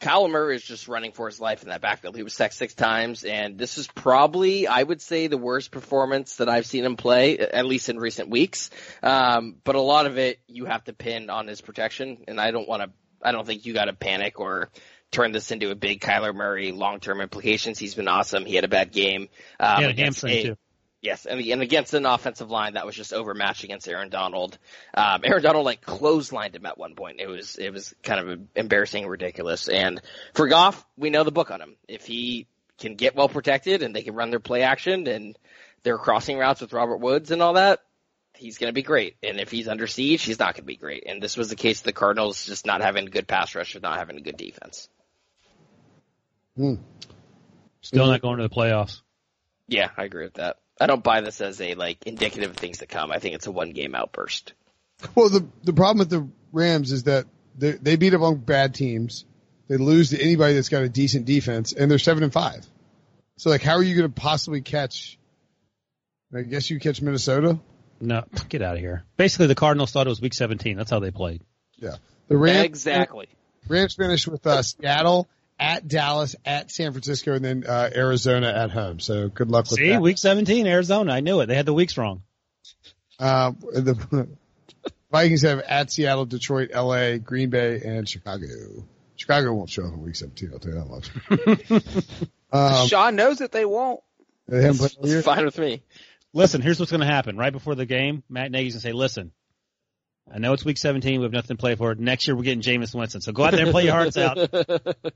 Kyler 0.00 0.30
Murray 0.30 0.54
is 0.54 0.62
just 0.62 0.86
running 0.86 1.10
for 1.12 1.26
his 1.26 1.40
life 1.40 1.62
in 1.62 1.70
that 1.70 1.80
backfield. 1.80 2.14
He 2.14 2.22
was 2.22 2.32
sacked 2.32 2.54
six 2.54 2.72
times, 2.74 3.24
and 3.24 3.58
this 3.58 3.78
is 3.78 3.88
probably, 3.88 4.68
I 4.68 4.82
would 4.82 5.02
say, 5.02 5.26
the 5.26 5.36
worst 5.38 5.72
performance 5.72 6.36
that 6.36 6.48
I've 6.48 6.66
seen 6.66 6.84
him 6.84 6.96
play, 6.96 7.38
at 7.38 7.66
least 7.66 7.88
in 7.88 7.98
recent 7.98 8.28
weeks. 8.30 8.70
Um, 9.02 9.56
but 9.64 9.74
a 9.74 9.80
lot 9.80 10.06
of 10.06 10.16
it 10.16 10.38
you 10.46 10.66
have 10.66 10.84
to 10.84 10.92
pin 10.92 11.30
on 11.30 11.48
his 11.48 11.60
protection, 11.60 12.18
and 12.28 12.40
I 12.40 12.52
don't 12.52 12.68
want 12.68 12.82
to, 12.82 12.90
I 13.22 13.32
don't 13.32 13.44
think 13.46 13.66
you 13.66 13.74
got 13.74 13.86
to 13.86 13.92
panic 13.92 14.38
or 14.38 14.68
turn 15.10 15.32
this 15.32 15.50
into 15.50 15.70
a 15.70 15.74
big 15.74 16.00
Kyler 16.00 16.34
Murray 16.34 16.70
long-term 16.70 17.20
implications. 17.20 17.78
He's 17.78 17.94
been 17.96 18.08
awesome. 18.08 18.44
He 18.44 18.54
had 18.54 18.64
a 18.64 18.68
bad 18.68 18.92
game. 18.92 19.28
Um, 19.58 19.76
He 19.78 19.82
had 19.82 19.98
a 19.98 20.00
hamstring 20.02 20.32
a- 20.34 20.42
too. 20.44 20.58
Yes, 21.00 21.26
and, 21.26 21.40
and 21.40 21.62
against 21.62 21.94
an 21.94 22.06
offensive 22.06 22.50
line 22.50 22.74
that 22.74 22.84
was 22.84 22.96
just 22.96 23.12
overmatched 23.12 23.62
against 23.62 23.88
Aaron 23.88 24.08
Donald. 24.08 24.58
Um, 24.94 25.20
Aaron 25.24 25.42
Donald 25.42 25.64
like 25.64 25.84
clotheslined 25.84 26.56
him 26.56 26.66
at 26.66 26.76
one 26.76 26.96
point. 26.96 27.20
It 27.20 27.28
was 27.28 27.56
it 27.56 27.72
was 27.72 27.94
kind 28.02 28.28
of 28.28 28.40
embarrassing, 28.56 29.04
and 29.04 29.10
ridiculous. 29.10 29.68
And 29.68 30.00
for 30.34 30.48
Goff, 30.48 30.84
we 30.96 31.10
know 31.10 31.22
the 31.22 31.30
book 31.30 31.52
on 31.52 31.60
him. 31.60 31.76
If 31.86 32.04
he 32.04 32.48
can 32.78 32.96
get 32.96 33.14
well 33.14 33.28
protected 33.28 33.82
and 33.82 33.94
they 33.94 34.02
can 34.02 34.14
run 34.14 34.30
their 34.30 34.40
play 34.40 34.62
action 34.62 35.06
and 35.06 35.38
their 35.84 35.98
crossing 35.98 36.36
routes 36.36 36.60
with 36.60 36.72
Robert 36.72 36.98
Woods 36.98 37.30
and 37.30 37.42
all 37.42 37.54
that, 37.54 37.80
he's 38.34 38.58
going 38.58 38.68
to 38.68 38.74
be 38.74 38.82
great. 38.82 39.16
And 39.22 39.38
if 39.38 39.50
he's 39.50 39.68
under 39.68 39.86
siege, 39.86 40.22
he's 40.22 40.38
not 40.38 40.54
going 40.54 40.64
to 40.64 40.66
be 40.66 40.76
great. 40.76 41.04
And 41.06 41.22
this 41.22 41.36
was 41.36 41.48
the 41.48 41.56
case 41.56 41.78
of 41.78 41.84
the 41.84 41.92
Cardinals 41.92 42.44
just 42.44 42.66
not 42.66 42.80
having 42.80 43.06
a 43.06 43.10
good 43.10 43.28
pass 43.28 43.54
rush, 43.54 43.76
or 43.76 43.80
not 43.80 43.98
having 43.98 44.16
a 44.16 44.20
good 44.20 44.36
defense. 44.36 44.88
Still 47.82 48.06
not 48.06 48.20
going 48.20 48.38
to 48.38 48.42
the 48.42 48.54
playoffs. 48.54 49.00
Yeah, 49.68 49.90
I 49.96 50.04
agree 50.04 50.24
with 50.24 50.34
that. 50.34 50.56
I 50.80 50.86
don't 50.86 51.02
buy 51.02 51.20
this 51.20 51.40
as 51.40 51.60
a 51.60 51.74
like 51.74 52.06
indicative 52.06 52.50
of 52.50 52.56
things 52.56 52.78
to 52.78 52.86
come. 52.86 53.10
I 53.10 53.18
think 53.18 53.34
it's 53.34 53.46
a 53.46 53.50
one 53.50 53.72
game 53.72 53.94
outburst. 53.94 54.52
Well, 55.14 55.28
the 55.28 55.46
the 55.62 55.72
problem 55.72 55.98
with 55.98 56.10
the 56.10 56.28
Rams 56.52 56.92
is 56.92 57.04
that 57.04 57.26
they, 57.56 57.72
they 57.72 57.96
beat 57.96 58.14
up 58.14 58.22
on 58.22 58.36
bad 58.36 58.74
teams. 58.74 59.24
They 59.68 59.76
lose 59.76 60.10
to 60.10 60.20
anybody 60.20 60.54
that's 60.54 60.68
got 60.68 60.82
a 60.82 60.88
decent 60.88 61.26
defense, 61.26 61.72
and 61.72 61.90
they're 61.90 61.98
seven 61.98 62.22
and 62.22 62.32
five. 62.32 62.66
So, 63.36 63.50
like, 63.50 63.62
how 63.62 63.74
are 63.74 63.82
you 63.82 63.94
going 63.96 64.10
to 64.12 64.20
possibly 64.20 64.62
catch? 64.62 65.18
I 66.34 66.42
guess 66.42 66.70
you 66.70 66.80
catch 66.80 67.02
Minnesota. 67.02 67.58
No, 68.00 68.24
get 68.48 68.62
out 68.62 68.74
of 68.74 68.80
here. 68.80 69.04
Basically, 69.16 69.46
the 69.46 69.54
Cardinals 69.54 69.90
thought 69.92 70.06
it 70.06 70.10
was 70.10 70.20
Week 70.20 70.34
17. 70.34 70.76
That's 70.76 70.90
how 70.90 71.00
they 71.00 71.10
played. 71.10 71.42
Yeah, 71.76 71.96
the 72.28 72.36
Rams 72.36 72.64
Exactly. 72.64 73.28
Rams 73.68 73.94
finished 73.94 74.26
with 74.26 74.46
uh, 74.46 74.62
Seattle 74.62 75.28
at 75.58 75.88
Dallas 75.88 76.36
at 76.44 76.70
San 76.70 76.92
Francisco, 76.92 77.34
and 77.34 77.44
then 77.44 77.64
uh, 77.66 77.90
Arizona 77.94 78.48
at 78.48 78.70
home. 78.70 79.00
So, 79.00 79.28
good 79.28 79.50
luck 79.50 79.64
with 79.70 79.78
See, 79.78 79.90
that. 79.90 80.00
Week 80.00 80.18
17, 80.18 80.66
Arizona. 80.66 81.12
I 81.12 81.20
knew 81.20 81.40
it. 81.40 81.46
They 81.46 81.56
had 81.56 81.66
the 81.66 81.74
weeks 81.74 81.96
wrong. 81.96 82.22
Uh, 83.18 83.52
the 83.72 84.28
Vikings 85.10 85.42
have 85.42 85.60
at 85.60 85.90
Seattle, 85.90 86.26
Detroit, 86.26 86.70
LA, 86.74 87.16
Green 87.16 87.50
Bay, 87.50 87.80
and 87.84 88.08
Chicago. 88.08 88.46
Chicago 89.16 89.52
won't 89.52 89.68
show 89.68 89.84
up 89.84 89.92
in 89.92 90.02
week 90.02 90.14
17, 90.14 90.50
I'll 90.52 90.58
tell 90.60 90.72
you 90.72 90.78
that 90.78 91.70
much. 91.70 92.22
um, 92.52 92.86
Sean 92.86 93.16
knows 93.16 93.38
that 93.38 93.50
they 93.50 93.64
won't. 93.64 94.00
they 94.46 94.62
haven't 94.62 94.78
played 94.78 94.96
all 95.00 95.08
year. 95.08 95.18
It's 95.18 95.26
fine 95.26 95.44
with 95.44 95.58
me. 95.58 95.82
Listen, 96.32 96.60
here's 96.62 96.78
what's 96.78 96.92
going 96.92 97.00
to 97.00 97.06
happen. 97.06 97.36
Right 97.36 97.52
before 97.52 97.74
the 97.74 97.86
game, 97.86 98.22
Matt 98.28 98.52
Nagy's 98.52 98.74
going 98.74 98.80
to 98.80 98.86
say, 98.88 98.92
listen, 98.92 99.32
I 100.32 100.38
know 100.38 100.52
it's 100.52 100.64
week 100.64 100.78
17. 100.78 101.20
We 101.20 101.24
have 101.24 101.32
nothing 101.32 101.56
to 101.56 101.60
play 101.60 101.74
for. 101.74 101.94
Next 101.94 102.26
year, 102.26 102.36
we're 102.36 102.42
getting 102.42 102.60
Jameis 102.60 102.94
Winston. 102.94 103.20
So 103.20 103.32
go 103.32 103.44
out 103.44 103.52
there 103.52 103.62
and 103.62 103.70
play 103.70 103.84
your 103.84 103.94
hearts 103.94 104.16
out. 104.16 104.36
They're 104.50 104.66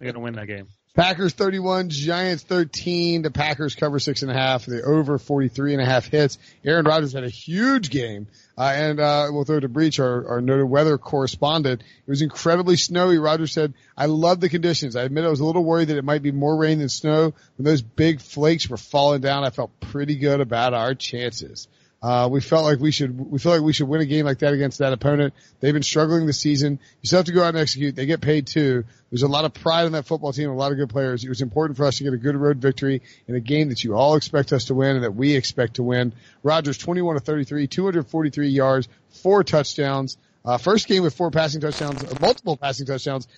going 0.00 0.14
to 0.14 0.20
win 0.20 0.34
that 0.34 0.46
game. 0.46 0.68
Packers 0.94 1.32
31, 1.32 1.90
Giants 1.90 2.42
13. 2.44 3.22
The 3.22 3.30
Packers 3.30 3.74
cover 3.74 3.98
six 3.98 4.22
and 4.22 4.30
a 4.30 4.34
half. 4.34 4.66
The 4.66 4.82
over 4.82 5.18
43 5.18 5.74
and 5.74 5.82
a 5.82 5.84
half 5.84 6.06
hits. 6.06 6.38
Aaron 6.64 6.84
Rodgers 6.84 7.12
had 7.12 7.24
a 7.24 7.30
huge 7.30 7.90
game. 7.90 8.26
Uh, 8.56 8.72
and, 8.74 9.00
uh, 9.00 9.28
we'll 9.30 9.44
throw 9.44 9.60
to 9.60 9.68
Breech, 9.68 10.00
our, 10.00 10.28
our 10.28 10.40
noted 10.40 10.66
weather 10.66 10.98
correspondent. 10.98 11.82
It 11.82 12.10
was 12.10 12.22
incredibly 12.22 12.76
snowy. 12.76 13.18
Rodgers 13.18 13.52
said, 13.52 13.74
I 13.96 14.06
love 14.06 14.40
the 14.40 14.48
conditions. 14.48 14.96
I 14.96 15.02
admit 15.02 15.24
I 15.24 15.28
was 15.28 15.40
a 15.40 15.44
little 15.44 15.64
worried 15.64 15.88
that 15.88 15.96
it 15.96 16.04
might 16.04 16.22
be 16.22 16.32
more 16.32 16.56
rain 16.56 16.78
than 16.78 16.88
snow. 16.88 17.32
When 17.56 17.64
those 17.64 17.82
big 17.82 18.20
flakes 18.20 18.68
were 18.68 18.76
falling 18.76 19.22
down, 19.22 19.44
I 19.44 19.50
felt 19.50 19.78
pretty 19.80 20.16
good 20.16 20.40
about 20.40 20.74
our 20.74 20.94
chances. 20.94 21.68
Uh, 22.02 22.28
we 22.28 22.40
felt 22.40 22.64
like 22.64 22.80
we 22.80 22.90
should, 22.90 23.30
we 23.30 23.38
feel 23.38 23.52
like 23.52 23.62
we 23.62 23.72
should 23.72 23.86
win 23.86 24.00
a 24.00 24.04
game 24.04 24.26
like 24.26 24.40
that 24.40 24.52
against 24.52 24.78
that 24.78 24.92
opponent. 24.92 25.34
They've 25.60 25.72
been 25.72 25.84
struggling 25.84 26.26
this 26.26 26.40
season. 26.40 26.80
You 27.00 27.06
still 27.06 27.18
have 27.18 27.26
to 27.26 27.32
go 27.32 27.44
out 27.44 27.50
and 27.50 27.58
execute. 27.58 27.94
They 27.94 28.06
get 28.06 28.20
paid 28.20 28.48
too. 28.48 28.84
There's 29.10 29.22
a 29.22 29.28
lot 29.28 29.44
of 29.44 29.54
pride 29.54 29.86
in 29.86 29.92
that 29.92 30.06
football 30.06 30.32
team, 30.32 30.50
a 30.50 30.54
lot 30.54 30.72
of 30.72 30.78
good 30.78 30.88
players. 30.88 31.22
It 31.24 31.28
was 31.28 31.42
important 31.42 31.76
for 31.76 31.84
us 31.84 31.98
to 31.98 32.04
get 32.04 32.12
a 32.12 32.16
good 32.16 32.34
road 32.34 32.58
victory 32.58 33.02
in 33.28 33.36
a 33.36 33.40
game 33.40 33.68
that 33.68 33.84
you 33.84 33.94
all 33.94 34.16
expect 34.16 34.52
us 34.52 34.64
to 34.64 34.74
win 34.74 34.96
and 34.96 35.04
that 35.04 35.14
we 35.14 35.36
expect 35.36 35.74
to 35.74 35.84
win. 35.84 36.12
Rodgers, 36.42 36.76
21 36.78 37.14
to 37.14 37.20
33, 37.20 37.68
243 37.68 38.48
yards, 38.48 38.88
four 39.10 39.44
touchdowns. 39.44 40.16
Uh, 40.44 40.58
first 40.58 40.88
game 40.88 41.04
with 41.04 41.14
four 41.14 41.30
passing 41.30 41.60
touchdowns, 41.60 42.18
multiple 42.20 42.56
passing 42.56 42.84
touchdowns 42.84 43.28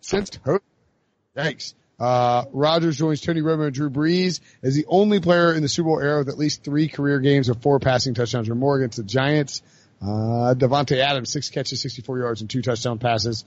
since. 0.00 0.30
Thanks. 1.34 1.74
Uh, 1.98 2.44
Rodgers 2.52 2.96
joins 2.96 3.20
Tony 3.20 3.42
Romo 3.42 3.66
and 3.66 3.74
Drew 3.74 3.90
Brees 3.90 4.40
as 4.62 4.74
the 4.74 4.86
only 4.88 5.20
player 5.20 5.54
in 5.54 5.62
the 5.62 5.68
Super 5.68 5.88
Bowl 5.88 6.00
era 6.00 6.18
with 6.18 6.28
at 6.28 6.38
least 6.38 6.64
three 6.64 6.88
career 6.88 7.20
games 7.20 7.48
of 7.48 7.62
four 7.62 7.78
passing 7.78 8.14
touchdowns 8.14 8.48
or 8.48 8.54
more 8.54 8.76
against 8.76 8.96
the 8.96 9.04
Giants. 9.04 9.62
Uh, 10.00 10.54
Davante 10.56 10.96
Adams, 10.96 11.30
six 11.30 11.48
catches, 11.48 11.80
64 11.80 12.18
yards 12.18 12.40
and 12.40 12.50
two 12.50 12.60
touchdown 12.60 12.98
passes. 12.98 13.44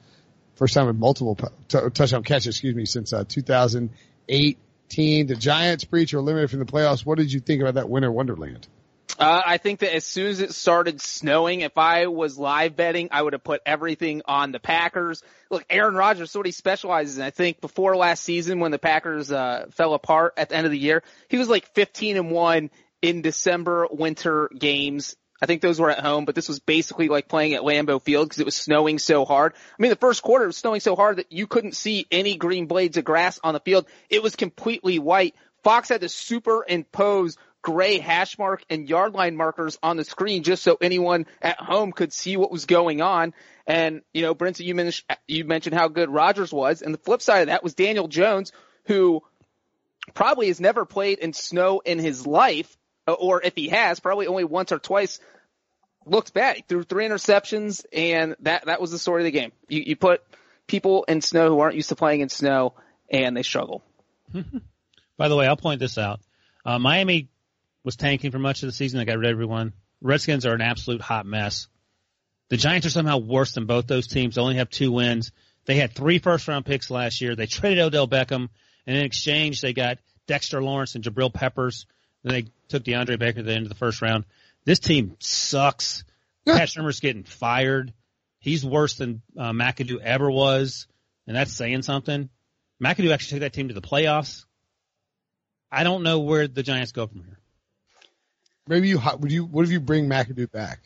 First 0.55 0.73
time 0.73 0.87
with 0.87 0.95
multiple 0.95 1.37
t- 1.67 1.79
touchdown 1.93 2.23
catches, 2.23 2.55
excuse 2.55 2.75
me, 2.75 2.85
since, 2.85 3.11
uh, 3.11 3.25
2018. 3.27 5.27
The 5.27 5.35
Giants 5.35 5.83
Breech 5.83 6.13
are 6.13 6.19
eliminated 6.19 6.51
from 6.51 6.59
the 6.59 6.65
playoffs. 6.65 7.05
What 7.05 7.17
did 7.17 7.33
you 7.33 7.41
think 7.41 7.61
about 7.61 7.73
that 7.73 7.89
winter 7.89 8.09
wonderland? 8.09 8.65
Uh, 9.17 9.41
I 9.45 9.57
think 9.57 9.79
that 9.79 9.95
as 9.95 10.03
soon 10.03 10.27
as 10.27 10.41
it 10.41 10.53
started 10.53 10.99
snowing, 10.99 11.61
if 11.61 11.77
I 11.77 12.07
was 12.07 12.37
live 12.37 12.75
betting, 12.75 13.09
I 13.11 13.21
would 13.21 13.33
have 13.33 13.43
put 13.43 13.61
everything 13.65 14.21
on 14.25 14.51
the 14.51 14.59
Packers. 14.59 15.23
Look, 15.49 15.65
Aaron 15.69 15.95
Rodgers 15.95 16.31
is 16.31 16.35
what 16.35 16.45
he 16.45 16.51
specializes 16.51 17.17
in. 17.17 17.23
I 17.23 17.29
think 17.29 17.61
before 17.61 17.95
last 17.95 18.23
season 18.23 18.59
when 18.59 18.71
the 18.71 18.79
Packers, 18.79 19.31
uh, 19.31 19.67
fell 19.71 19.93
apart 19.93 20.33
at 20.37 20.49
the 20.49 20.55
end 20.55 20.65
of 20.65 20.71
the 20.71 20.79
year, 20.79 21.01
he 21.29 21.37
was 21.37 21.47
like 21.47 21.65
15 21.73 22.17
and 22.17 22.31
1 22.31 22.69
in 23.01 23.21
December 23.21 23.87
winter 23.89 24.49
games. 24.57 25.15
I 25.41 25.45
think 25.45 25.61
those 25.61 25.79
were 25.79 25.91
at 25.91 25.99
home, 25.99 26.25
but 26.25 26.33
this 26.33 26.47
was 26.47 26.59
basically 26.59 27.07
like 27.07 27.27
playing 27.27 27.53
at 27.53 27.61
Lambeau 27.61 28.01
Field 28.01 28.27
because 28.27 28.39
it 28.39 28.45
was 28.45 28.55
snowing 28.55 28.99
so 28.99 29.25
hard. 29.25 29.53
I 29.53 29.81
mean, 29.81 29.89
the 29.89 29.97
first 29.97 30.23
quarter 30.23 30.47
was 30.47 30.57
snowing 30.57 30.79
so 30.79 30.95
hard 30.95 31.17
that 31.17 31.31
you 31.31 31.45
couldn't 31.45 31.75
see 31.75 32.07
any 32.09 32.35
green 32.35 32.67
blades 32.67 32.97
of 32.97 33.05
grass 33.05 33.39
on 33.43 33.53
the 33.53 33.59
field. 33.59 33.85
It 34.09 34.23
was 34.23 34.35
completely 34.35 34.97
white. 34.97 35.35
Fox 35.63 35.89
had 35.89 36.01
to 36.01 36.09
superimpose 36.09 37.37
gray 37.65 37.97
hash 37.97 38.37
mark 38.37 38.63
and 38.69 38.87
yard 38.87 39.15
line 39.15 39.35
markers 39.35 39.79
on 39.81 39.97
the 39.97 40.03
screen 40.03 40.43
just 40.43 40.61
so 40.61 40.77
anyone 40.79 41.25
at 41.41 41.59
home 41.59 41.91
could 41.91 42.13
see 42.13 42.37
what 42.37 42.51
was 42.51 42.67
going 42.67 43.01
on. 43.01 43.33
And, 43.65 44.03
you 44.13 44.21
know, 44.21 44.35
Brinson, 44.35 44.65
you 44.65 44.75
mentioned, 44.75 45.17
you 45.27 45.45
mentioned 45.45 45.75
how 45.75 45.87
good 45.87 46.11
Rodgers 46.11 46.53
was. 46.53 46.83
And 46.83 46.93
the 46.93 46.99
flip 46.99 47.23
side 47.23 47.39
of 47.39 47.47
that 47.47 47.63
was 47.63 47.73
Daniel 47.73 48.07
Jones, 48.07 48.51
who 48.85 49.23
probably 50.13 50.47
has 50.49 50.59
never 50.59 50.85
played 50.85 51.17
in 51.17 51.33
snow 51.33 51.81
in 51.83 51.97
his 51.97 52.27
life, 52.27 52.77
or 53.07 53.41
if 53.41 53.55
he 53.55 53.69
has, 53.69 53.99
probably 53.99 54.27
only 54.27 54.43
once 54.43 54.71
or 54.71 54.77
twice 54.77 55.19
looked 56.05 56.35
bad. 56.35 56.57
He 56.57 56.63
threw 56.67 56.83
three 56.83 57.07
interceptions 57.07 57.83
and 57.91 58.35
that, 58.41 58.67
that 58.67 58.79
was 58.79 58.91
the 58.91 58.99
story 58.99 59.23
of 59.23 59.25
the 59.25 59.31
game. 59.31 59.53
You, 59.67 59.81
you 59.87 59.95
put 59.95 60.21
people 60.67 61.03
in 61.07 61.21
snow 61.21 61.49
who 61.49 61.59
aren't 61.61 61.75
used 61.75 61.89
to 61.89 61.95
playing 61.95 62.21
in 62.21 62.29
snow 62.29 62.75
and 63.09 63.35
they 63.35 63.41
struggle. 63.41 63.83
By 65.17 65.29
the 65.29 65.35
way, 65.35 65.47
I'll 65.47 65.57
point 65.57 65.79
this 65.79 65.97
out. 65.97 66.19
Uh, 66.63 66.77
Miami 66.77 67.29
was 67.85 67.95
tanking 67.95 68.31
for 68.31 68.39
much 68.39 68.63
of 68.63 68.67
the 68.67 68.73
season. 68.73 68.97
They 68.97 69.05
got 69.05 69.17
rid 69.17 69.29
of 69.29 69.31
everyone. 69.31 69.71
Redskins 70.01 70.45
are 70.45 70.53
an 70.53 70.61
absolute 70.61 71.01
hot 71.01 71.25
mess. 71.25 71.67
The 72.49 72.57
Giants 72.57 72.85
are 72.87 72.91
somehow 72.91 73.19
worse 73.19 73.53
than 73.53 73.67
both 73.67 73.87
those 73.87 74.07
teams. 74.07 74.35
They 74.35 74.41
only 74.41 74.55
have 74.55 74.69
two 74.69 74.91
wins. 74.91 75.31
They 75.65 75.75
had 75.75 75.93
three 75.93 76.19
first 76.19 76.47
round 76.47 76.65
picks 76.65 76.91
last 76.91 77.21
year. 77.21 77.35
They 77.35 77.45
traded 77.45 77.83
Odell 77.83 78.07
Beckham 78.07 78.49
And 78.85 78.97
in 78.97 79.05
exchange, 79.05 79.61
they 79.61 79.73
got 79.73 79.99
Dexter 80.27 80.61
Lawrence 80.61 80.95
and 80.95 81.03
Jabril 81.03 81.33
Peppers. 81.33 81.85
Then 82.23 82.33
they 82.33 82.45
took 82.67 82.83
DeAndre 82.83 83.19
Baker 83.19 83.39
at 83.39 83.45
the 83.45 83.53
end 83.53 83.63
of 83.63 83.69
the 83.69 83.75
first 83.75 84.01
round. 84.01 84.25
This 84.65 84.79
team 84.79 85.15
sucks. 85.19 86.03
Pat 86.45 86.67
Shurmur's 86.67 86.99
getting 86.99 87.23
fired. 87.23 87.93
He's 88.39 88.65
worse 88.65 88.95
than 88.95 89.21
uh, 89.37 89.51
McAdoo 89.51 89.99
ever 90.01 90.29
was, 90.29 90.87
and 91.25 91.35
that's 91.35 91.53
saying 91.53 91.81
something. 91.81 92.29
McAdoo 92.83 93.11
actually 93.11 93.39
took 93.39 93.39
that 93.41 93.53
team 93.53 93.69
to 93.69 93.73
the 93.73 93.81
playoffs. 93.81 94.45
I 95.71 95.83
don't 95.83 96.03
know 96.03 96.19
where 96.19 96.47
the 96.47 96.61
Giants 96.61 96.91
go 96.91 97.07
from 97.07 97.23
here. 97.23 97.39
Maybe 98.67 98.89
you 98.89 98.99
would 99.19 99.31
you 99.31 99.45
what 99.45 99.65
if 99.65 99.71
you 99.71 99.79
bring 99.79 100.09
McAdoo 100.09 100.51
back? 100.51 100.79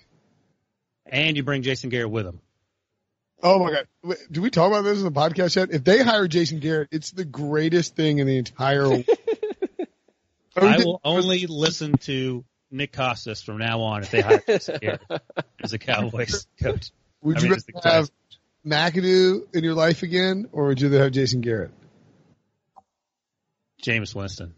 And 1.05 1.37
you 1.37 1.43
bring 1.43 1.63
Jason 1.63 1.89
Garrett 1.89 2.11
with 2.11 2.25
him. 2.25 2.41
Oh 3.41 3.59
my 3.59 3.71
god! 3.71 4.17
Do 4.29 4.41
we 4.41 4.49
talk 4.49 4.67
about 4.67 4.81
this 4.81 4.97
in 4.97 5.05
the 5.05 5.11
podcast 5.11 5.55
yet? 5.55 5.71
If 5.71 5.83
they 5.83 6.03
hire 6.03 6.27
Jason 6.27 6.59
Garrett, 6.59 6.89
it's 6.91 7.11
the 7.11 7.25
greatest 7.25 7.95
thing 7.95 8.19
in 8.19 8.27
the 8.27 8.37
entire. 8.37 8.87
world. 8.87 9.05
I 10.57 10.77
will 10.77 10.99
only 11.05 11.47
listen 11.47 11.97
to 11.99 12.43
Nick 12.69 12.91
Kostos 12.91 13.43
from 13.43 13.59
now 13.59 13.79
on 13.81 14.03
if 14.03 14.11
they 14.11 14.21
hire 14.21 14.43
Jason 14.45 14.77
Garrett 14.81 15.01
as 15.63 15.71
a 15.71 15.79
Cowboys 15.79 16.47
coach. 16.61 16.91
Would 17.21 17.37
I 17.37 17.41
you 17.41 17.49
mean, 17.49 17.59
it's 17.59 17.65
rather 17.73 17.89
have 17.89 18.11
McAdoo 18.65 19.55
in 19.55 19.63
your 19.63 19.73
life 19.73 20.03
again, 20.03 20.49
or 20.51 20.67
would 20.67 20.81
you 20.81 20.89
rather 20.89 21.03
have 21.03 21.13
Jason 21.13 21.39
Garrett? 21.39 21.71
Jameis 23.81 24.13
Winston. 24.13 24.53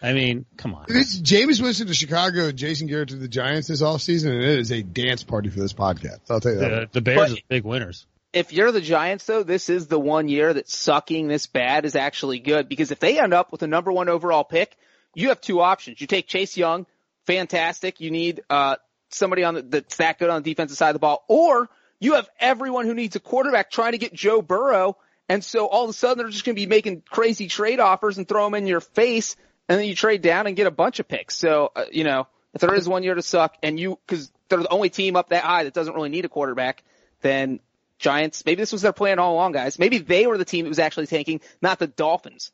I 0.00 0.12
mean, 0.12 0.46
come 0.56 0.74
on. 0.74 0.86
It's 0.88 1.20
Jameis 1.20 1.60
Winston 1.60 1.88
to 1.88 1.94
Chicago 1.94 2.46
and 2.48 2.56
Jason 2.58 2.86
Garrett 2.86 3.08
to 3.08 3.16
the 3.16 3.28
Giants 3.28 3.68
this 3.68 3.82
offseason, 3.82 4.30
and 4.30 4.42
it 4.42 4.58
is 4.58 4.70
a 4.70 4.82
dance 4.82 5.24
party 5.24 5.48
for 5.48 5.58
this 5.58 5.72
podcast. 5.72 6.20
I'll 6.30 6.40
tell 6.40 6.52
you 6.52 6.58
that. 6.60 6.92
The, 6.92 7.00
the 7.00 7.00
Bears 7.00 7.32
are 7.32 7.36
big 7.48 7.64
winners. 7.64 8.06
if 8.32 8.52
you're 8.52 8.70
the 8.70 8.80
Giants 8.80 9.24
though, 9.24 9.42
this 9.42 9.68
is 9.68 9.88
the 9.88 9.98
one 9.98 10.28
year 10.28 10.52
that 10.54 10.68
sucking 10.68 11.26
this 11.26 11.46
bad 11.46 11.84
is 11.84 11.96
actually 11.96 12.38
good 12.38 12.68
because 12.68 12.90
if 12.92 13.00
they 13.00 13.18
end 13.18 13.34
up 13.34 13.50
with 13.50 13.62
a 13.62 13.66
number 13.66 13.90
one 13.90 14.08
overall 14.08 14.44
pick, 14.44 14.76
you 15.14 15.30
have 15.30 15.40
two 15.40 15.60
options. 15.60 16.00
You 16.00 16.06
take 16.06 16.28
Chase 16.28 16.56
Young, 16.56 16.86
fantastic. 17.26 18.00
You 18.00 18.10
need 18.10 18.42
uh 18.48 18.76
somebody 19.10 19.42
on 19.42 19.54
the, 19.54 19.62
that's 19.62 19.96
that 19.96 20.18
good 20.18 20.30
on 20.30 20.42
the 20.42 20.50
defensive 20.50 20.76
side 20.76 20.90
of 20.90 20.94
the 20.94 21.00
ball, 21.00 21.24
or 21.28 21.68
you 21.98 22.14
have 22.14 22.28
everyone 22.38 22.86
who 22.86 22.94
needs 22.94 23.16
a 23.16 23.20
quarterback 23.20 23.70
trying 23.70 23.92
to 23.92 23.98
get 23.98 24.12
Joe 24.12 24.42
Burrow, 24.42 24.96
and 25.28 25.42
so 25.42 25.66
all 25.66 25.84
of 25.84 25.90
a 25.90 25.92
sudden 25.92 26.18
they're 26.18 26.28
just 26.30 26.44
going 26.44 26.54
to 26.54 26.60
be 26.60 26.66
making 26.66 27.02
crazy 27.10 27.48
trade 27.48 27.80
offers 27.80 28.18
and 28.18 28.28
throw 28.28 28.44
them 28.44 28.54
in 28.54 28.66
your 28.66 28.80
face, 28.80 29.34
and 29.68 29.78
then 29.78 29.86
you 29.86 29.94
trade 29.94 30.22
down 30.22 30.46
and 30.46 30.56
get 30.56 30.66
a 30.66 30.70
bunch 30.70 31.00
of 31.00 31.08
picks. 31.08 31.36
So 31.36 31.72
uh, 31.74 31.84
you 31.90 32.04
know 32.04 32.26
if 32.54 32.60
there 32.60 32.74
is 32.74 32.88
one 32.88 33.02
year 33.02 33.14
to 33.14 33.22
suck, 33.22 33.56
and 33.62 33.78
you 33.78 33.98
because 34.06 34.30
they're 34.48 34.58
the 34.60 34.68
only 34.68 34.90
team 34.90 35.16
up 35.16 35.28
that 35.30 35.44
high 35.44 35.64
that 35.64 35.74
doesn't 35.74 35.94
really 35.94 36.08
need 36.08 36.24
a 36.24 36.28
quarterback, 36.28 36.82
then 37.20 37.60
Giants, 37.98 38.44
maybe 38.46 38.62
this 38.62 38.72
was 38.72 38.82
their 38.82 38.92
plan 38.92 39.18
all 39.18 39.34
along, 39.34 39.52
guys. 39.52 39.78
Maybe 39.78 39.98
they 39.98 40.26
were 40.26 40.38
the 40.38 40.44
team 40.44 40.64
that 40.64 40.68
was 40.68 40.78
actually 40.78 41.06
tanking, 41.08 41.40
not 41.60 41.78
the 41.78 41.88
Dolphins. 41.88 42.52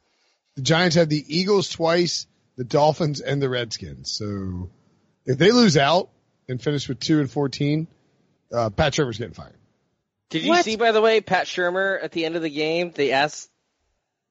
The 0.56 0.62
Giants 0.62 0.96
have 0.96 1.08
the 1.08 1.22
Eagles 1.28 1.68
twice, 1.68 2.26
the 2.56 2.64
Dolphins, 2.64 3.20
and 3.20 3.42
the 3.42 3.48
Redskins. 3.50 4.10
So 4.12 4.70
if 5.26 5.36
they 5.38 5.52
lose 5.52 5.76
out 5.76 6.10
and 6.48 6.60
finish 6.62 6.88
with 6.88 6.98
two 7.00 7.20
and 7.20 7.30
fourteen, 7.30 7.88
uh, 8.52 8.70
Pat 8.70 8.92
Shurmur's 8.94 9.18
getting 9.18 9.34
fired. 9.34 9.56
Did 10.30 10.42
you 10.44 10.50
What? 10.50 10.64
see, 10.64 10.76
by 10.76 10.92
the 10.92 11.00
way, 11.00 11.20
Pat 11.20 11.46
Shurmur 11.46 12.02
at 12.02 12.12
the 12.12 12.24
end 12.24 12.36
of 12.36 12.42
the 12.42 12.50
game? 12.50 12.90
They 12.94 13.12
asked 13.12 13.50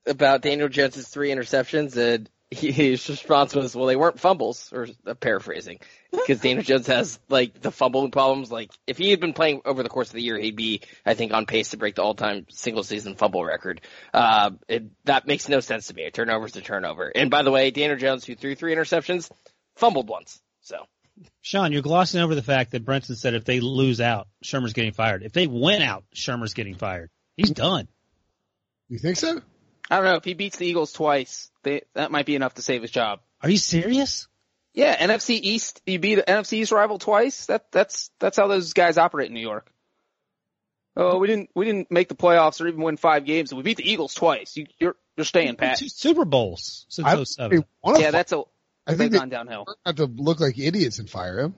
about 0.06 0.42
Daniel 0.42 0.68
Jones's 0.68 1.08
three 1.08 1.30
interceptions, 1.30 1.96
and 1.96 2.30
he, 2.54 2.72
his 2.72 3.10
response 3.10 3.56
was, 3.56 3.76
"Well, 3.76 3.88
they 3.88 3.96
weren't 3.96 4.20
fumbles," 4.20 4.72
or 4.72 4.88
uh, 5.08 5.14
paraphrasing, 5.14 5.80
because 6.12 6.42
Daniel 6.42 6.64
Jones 6.66 6.88
has 6.88 7.20
like 7.30 7.62
the 7.62 7.72
fumbling 7.72 8.12
problems. 8.12 8.52
Like 8.52 8.72
if 8.86 8.98
he 8.98 9.12
had 9.12 9.20
been 9.20 9.34
playing 9.34 9.62
over 9.66 9.82
the 9.82 9.90
course 9.90 10.10
of 10.10 10.16
the 10.16 10.22
year, 10.22 10.38
he'd 10.38 10.56
be, 10.56 10.82
I 11.06 11.14
think, 11.14 11.34
on 11.34 11.46
pace 11.46 11.70
to 11.70 11.78
break 11.78 11.96
the 11.96 12.04
all-time 12.04 12.46
single-season 12.50 13.16
fumble 13.16 13.44
record. 13.44 13.82
Uh, 14.14 14.52
it, 14.68 14.84
that 15.06 15.28
makes 15.28 15.50
no 15.50 15.60
sense 15.60 15.88
to 15.88 15.94
me. 15.94 16.04
A 16.04 16.12
turnover 16.12 16.44
turnover's 16.44 16.56
a 16.56 16.62
turnover. 16.62 17.12
And 17.16 17.30
by 17.30 17.44
the 17.44 17.52
way, 17.52 17.72
Daniel 17.72 17.98
Jones, 17.98 18.26
who 18.26 18.36
threw 18.36 18.56
three 18.56 18.76
interceptions, 18.76 19.30
fumbled 19.76 20.10
once. 20.10 20.42
So 20.62 20.78
Sean, 21.42 21.72
you're 21.72 21.82
glossing 21.82 22.22
over 22.22 22.36
the 22.36 22.44
fact 22.44 22.72
that 22.72 22.86
Brinson 22.86 23.16
said 23.16 23.36
if 23.36 23.46
they 23.46 23.60
lose 23.60 24.02
out, 24.02 24.28
Shurmur's 24.44 24.74
getting 24.74 24.94
fired. 24.94 25.24
If 25.24 25.34
they 25.34 25.48
win 25.48 25.82
out, 25.82 26.04
Shurmur's 26.16 26.54
getting 26.54 26.76
fired. 26.76 27.10
He's 27.38 27.52
done. 27.52 27.88
You 28.90 29.00
think 29.00 29.18
so? 29.18 29.42
I 29.90 29.98
don't 29.98 30.06
know 30.06 30.16
if 30.16 30.24
he 30.24 30.34
beats 30.34 30.58
the 30.58 30.66
Eagles 30.66 30.94
twice, 30.94 31.52
they, 31.64 31.82
that 31.96 32.12
might 32.12 32.26
be 32.26 32.36
enough 32.36 32.56
to 32.56 32.62
save 32.62 32.82
his 32.82 32.92
job. 32.92 33.20
Are 33.42 33.50
you 33.50 33.58
serious? 33.58 34.28
Yeah, 34.74 34.96
NFC 34.96 35.40
East, 35.42 35.82
you 35.86 36.00
beat 36.00 36.20
an 36.20 36.26
NFC 36.28 36.54
East 36.54 36.72
rival 36.72 36.98
twice. 36.98 37.46
That 37.46 37.72
that's 37.72 38.10
that's 38.20 38.38
how 38.38 38.48
those 38.48 38.74
guys 38.74 38.98
operate 38.98 39.28
in 39.28 39.34
New 39.34 39.40
York. 39.40 39.72
Oh, 40.96 41.18
we 41.20 41.28
didn't 41.28 41.50
we 41.56 41.66
didn't 41.66 41.92
make 41.92 42.08
the 42.08 42.16
playoffs 42.16 42.62
or 42.62 42.68
even 42.68 42.82
win 42.82 42.98
five 42.98 43.26
games. 43.26 43.52
and 43.52 43.58
We 43.58 43.64
beat 43.64 43.78
the 43.78 43.90
Eagles 43.90 44.14
twice. 44.14 44.56
You, 44.58 44.66
you're 44.80 44.96
you're 45.16 45.26
staying, 45.26 45.56
Pat. 45.58 45.78
Two 45.78 45.90
Super 45.90 46.26
Bowls 46.26 46.86
since 46.90 47.08
I, 47.08 47.24
07. 47.24 47.66
Yeah, 47.98 48.12
that's 48.12 48.32
a 48.32 48.38
I 48.86 48.92
they've 48.92 48.98
think 48.98 49.12
they 49.12 49.20
gone 49.20 49.30
downhill. 49.30 49.66
have 49.86 49.96
to 49.96 50.06
look 50.06 50.40
like 50.40 50.58
idiots 50.58 51.00
and 51.00 51.10
fire 51.10 51.40
him. 51.40 51.56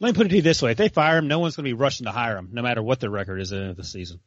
Let 0.00 0.08
me 0.08 0.16
put 0.16 0.26
it 0.26 0.28
to 0.30 0.36
you 0.36 0.42
this 0.42 0.60
way. 0.60 0.72
If 0.72 0.76
they 0.76 0.88
fire 0.88 1.18
him, 1.18 1.28
no 1.28 1.38
one's 1.38 1.56
going 1.56 1.64
to 1.64 1.68
be 1.68 1.74
rushing 1.74 2.04
to 2.04 2.12
hire 2.12 2.36
him, 2.36 2.50
no 2.52 2.60
matter 2.60 2.82
what 2.82 3.00
their 3.00 3.08
record 3.10 3.40
is 3.40 3.52
at 3.52 3.56
the 3.56 3.62
end 3.62 3.70
of 3.70 3.76
the 3.76 3.84
season. 3.84 4.20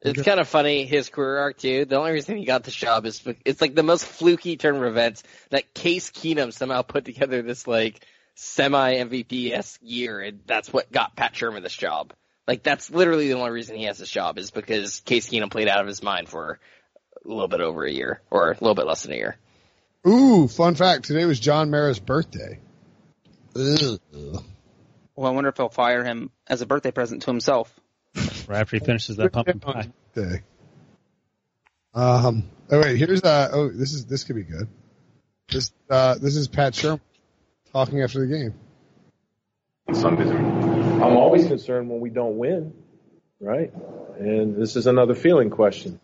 It's 0.00 0.22
kind 0.22 0.38
of 0.38 0.46
funny 0.46 0.84
his 0.84 1.08
career 1.08 1.38
arc 1.38 1.58
too. 1.58 1.84
The 1.84 1.96
only 1.96 2.12
reason 2.12 2.36
he 2.36 2.44
got 2.44 2.62
the 2.64 2.70
job 2.70 3.04
is 3.04 3.18
bec- 3.18 3.42
it's 3.44 3.60
like 3.60 3.74
the 3.74 3.82
most 3.82 4.04
fluky 4.04 4.56
turn 4.56 4.76
of 4.76 4.84
events 4.84 5.24
that 5.50 5.74
Case 5.74 6.10
Keenum 6.10 6.52
somehow 6.52 6.82
put 6.82 7.04
together 7.04 7.42
this 7.42 7.66
like 7.66 8.06
semi 8.34 8.94
MVP 8.94 9.52
esque 9.52 9.80
year, 9.82 10.20
and 10.20 10.40
that's 10.46 10.72
what 10.72 10.92
got 10.92 11.16
Pat 11.16 11.34
Shurmur 11.34 11.62
this 11.62 11.74
job. 11.74 12.12
Like 12.46 12.62
that's 12.62 12.90
literally 12.90 13.28
the 13.28 13.34
only 13.34 13.50
reason 13.50 13.76
he 13.76 13.84
has 13.84 13.98
this 13.98 14.08
job 14.08 14.38
is 14.38 14.52
because 14.52 15.00
Case 15.00 15.28
Keenum 15.28 15.50
played 15.50 15.68
out 15.68 15.80
of 15.80 15.88
his 15.88 16.02
mind 16.02 16.28
for 16.28 16.60
a 17.24 17.28
little 17.28 17.48
bit 17.48 17.60
over 17.60 17.84
a 17.84 17.90
year 17.90 18.22
or 18.30 18.52
a 18.52 18.54
little 18.54 18.76
bit 18.76 18.86
less 18.86 19.02
than 19.02 19.12
a 19.12 19.16
year. 19.16 19.36
Ooh, 20.06 20.46
fun 20.46 20.76
fact. 20.76 21.06
Today 21.06 21.24
was 21.24 21.40
John 21.40 21.70
Mara's 21.70 21.98
birthday. 21.98 22.60
Ugh. 23.56 24.00
Well, 25.16 25.32
I 25.32 25.34
wonder 25.34 25.50
if 25.50 25.56
he'll 25.56 25.68
fire 25.68 26.04
him 26.04 26.30
as 26.46 26.62
a 26.62 26.66
birthday 26.66 26.92
present 26.92 27.22
to 27.22 27.30
himself. 27.30 27.74
Right 28.48 28.60
after 28.60 28.76
he 28.76 28.80
finishes 28.80 29.16
that 29.16 29.30
pumpkin 29.30 29.60
pie. 29.60 29.92
Day. 30.14 30.40
Um. 31.94 32.44
Oh 32.70 32.80
wait. 32.80 32.96
Here's 32.96 33.22
uh. 33.22 33.50
Oh, 33.52 33.68
this 33.68 33.92
is 33.92 34.06
this 34.06 34.24
could 34.24 34.36
be 34.36 34.42
good. 34.42 34.68
This 35.50 35.70
uh. 35.90 36.14
This 36.14 36.34
is 36.34 36.48
Pat 36.48 36.72
Shurmur 36.72 37.00
talking 37.72 38.00
after 38.00 38.20
the 38.20 38.26
game. 38.26 38.54
I'm 39.88 41.16
always 41.16 41.46
concerned 41.46 41.90
when 41.90 42.00
we 42.00 42.08
don't 42.08 42.38
win, 42.38 42.72
right? 43.38 43.70
And 44.18 44.56
this 44.56 44.76
is 44.76 44.86
another 44.86 45.14
feeling 45.14 45.50
question, 45.50 46.00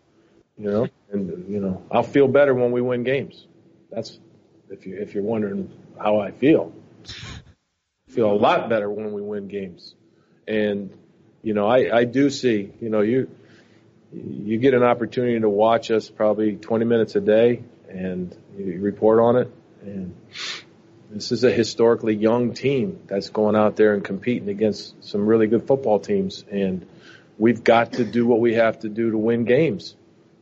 you 0.58 0.70
know. 0.70 0.88
And 1.10 1.48
you 1.48 1.60
know, 1.60 1.82
I'll 1.90 2.02
feel 2.02 2.28
better 2.28 2.52
when 2.52 2.72
we 2.72 2.82
win 2.82 3.04
games. 3.04 3.46
That's 3.90 4.18
if 4.68 4.86
you 4.86 4.98
if 4.98 5.14
you're 5.14 5.24
wondering 5.24 5.72
how 5.98 6.20
I 6.20 6.30
feel. 6.30 6.74
I 7.06 8.12
feel 8.12 8.30
a 8.30 8.36
lot 8.36 8.68
better 8.68 8.90
when 8.90 9.12
we 9.12 9.22
win 9.22 9.48
games, 9.48 9.94
and 10.46 10.92
you 11.44 11.54
know, 11.54 11.68
I 11.68 11.96
I 11.96 12.04
do 12.04 12.30
see, 12.30 12.72
you 12.80 12.88
know, 12.88 13.02
you 13.02 13.30
you 14.12 14.58
get 14.58 14.74
an 14.74 14.82
opportunity 14.82 15.38
to 15.38 15.48
watch 15.48 15.90
us 15.90 16.08
probably 16.08 16.56
20 16.56 16.84
minutes 16.84 17.14
a 17.16 17.20
day, 17.20 17.62
and 17.88 18.36
you 18.56 18.80
report 18.80 19.20
on 19.20 19.36
it, 19.36 19.50
and 19.82 20.14
this 21.10 21.30
is 21.30 21.44
a 21.44 21.50
historically 21.50 22.14
young 22.16 22.54
team 22.54 22.98
that's 23.06 23.30
going 23.30 23.54
out 23.54 23.76
there 23.76 23.94
and 23.94 24.04
competing 24.04 24.48
against 24.48 25.04
some 25.04 25.26
really 25.26 25.46
good 25.46 25.66
football 25.66 26.00
teams. 26.00 26.44
And 26.50 26.86
we've 27.38 27.62
got 27.62 27.94
to 27.94 28.04
do 28.04 28.26
what 28.26 28.40
we 28.40 28.54
have 28.54 28.80
to 28.80 28.88
do 28.88 29.12
to 29.12 29.18
win 29.18 29.44
games. 29.44 29.94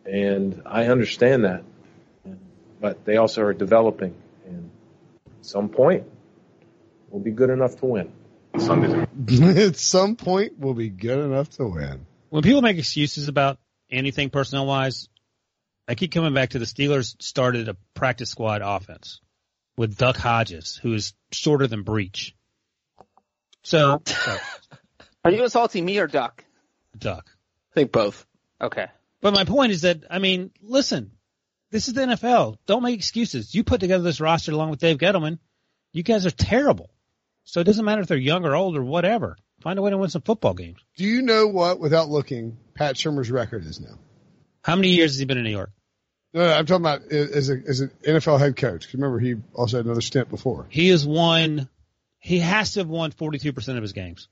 And 0.07 0.62
I 0.65 0.87
understand 0.87 1.45
that. 1.45 1.65
But 2.81 3.05
they 3.05 3.16
also 3.19 3.43
are 3.43 3.53
developing. 3.53 4.15
And 4.47 4.70
at 5.27 5.47
some 5.47 5.69
point, 5.69 6.05
we'll 7.11 7.23
be 7.23 7.33
good 7.33 7.51
enough 7.51 7.77
to 7.81 7.87
win. 7.87 8.12
At 8.55 9.77
some 9.77 10.16
point, 10.16 10.59
we'll 10.59 10.74
be 10.74 10.89
good 10.89 11.19
enough 11.19 11.51
to 11.57 11.66
win. 11.66 12.07
When 12.31 12.43
people 12.43 12.62
make 12.62 12.79
excuses 12.79 13.29
about 13.29 13.59
anything 13.91 14.31
personnel 14.31 14.66
wise, 14.66 15.09
I 15.89 15.95
keep 15.95 16.12
coming 16.12 16.35
back 16.35 16.51
to 16.51 16.59
the 16.59 16.65
Steelers 16.65 17.20
started 17.23 17.69
a 17.69 17.77
practice 17.95 18.31
squad 18.31 18.62
offense 18.62 19.20
with 19.77 19.97
Duck 19.97 20.16
Hodges, 20.16 20.79
who 20.83 20.95
is 20.95 21.15
shorter 21.33 21.66
than 21.66 21.83
Breech. 21.83 22.35
So, 23.62 24.03
so, 24.07 24.37
Are 25.24 25.31
you 25.31 25.45
assaulting 25.45 25.85
me 25.85 25.99
or 25.99 26.07
Duck? 26.07 26.45
Duck. 26.97 27.31
I 27.73 27.74
think 27.74 27.93
both. 27.93 28.27
Okay. 28.61 28.87
But 29.20 29.35
my 29.35 29.45
point 29.45 29.73
is 29.73 29.83
that, 29.83 30.05
I 30.11 30.19
mean, 30.19 30.51
listen, 30.61 31.12
this 31.70 31.89
is 31.89 31.95
the 31.95 32.03
NFL. 32.03 32.57
Don't 32.66 32.83
make 32.83 32.97
excuses. 32.97 33.55
You 33.55 33.65
put 33.65 33.81
together 33.81 34.03
this 34.03 34.20
roster 34.20 34.53
along 34.53 34.70
with 34.70 34.81
Dave 34.81 34.99
Gettleman. 34.99 35.39
You 35.93 36.03
guys 36.03 36.27
are 36.27 36.31
terrible. 36.31 36.91
So 37.44 37.60
it 37.60 37.64
doesn't 37.64 37.85
matter 37.85 38.02
if 38.02 38.09
they're 38.09 38.16
young 38.16 38.44
or 38.44 38.55
old 38.55 38.77
or 38.77 38.85
whatever. 38.85 39.36
Find 39.60 39.78
a 39.78 39.82
way 39.82 39.90
to 39.90 39.98
win 39.98 40.10
some 40.10 40.23
football 40.23 40.55
games. 40.55 40.81
Do 40.97 41.05
you 41.05 41.23
know 41.23 41.47
what, 41.47 41.78
without 41.78 42.09
looking, 42.09 42.56
Pat 42.74 42.97
Shurmur's 42.97 43.31
record 43.31 43.64
is 43.64 43.81
now? 43.81 43.98
How 44.64 44.77
many 44.77 44.89
years 44.89 45.12
has 45.12 45.19
he 45.19 45.24
been 45.24 45.39
in 45.39 45.44
New 45.44 45.51
York? 45.51 45.70
No, 46.35 46.47
no 46.47 46.52
I'm 46.52 46.66
talking 46.66 46.85
about 46.85 47.02
as 47.12 47.51
a 47.51 47.56
as 47.66 47.81
an 47.81 47.90
NFL 48.05 48.39
head 48.39 48.56
coach. 48.56 48.93
Remember, 48.93 49.19
he 49.19 49.36
also 49.55 49.77
had 49.77 49.86
another 49.86 50.01
stint 50.01 50.31
before. 50.31 50.66
He 50.69 50.89
has 50.89 51.06
won, 51.06 51.69
he 52.19 52.39
has 52.39 52.73
to 52.73 52.81
have 52.81 52.89
won 52.89 53.12
42% 53.12 53.77
of 53.77 53.82
his 53.82 53.93
games. 53.93 54.28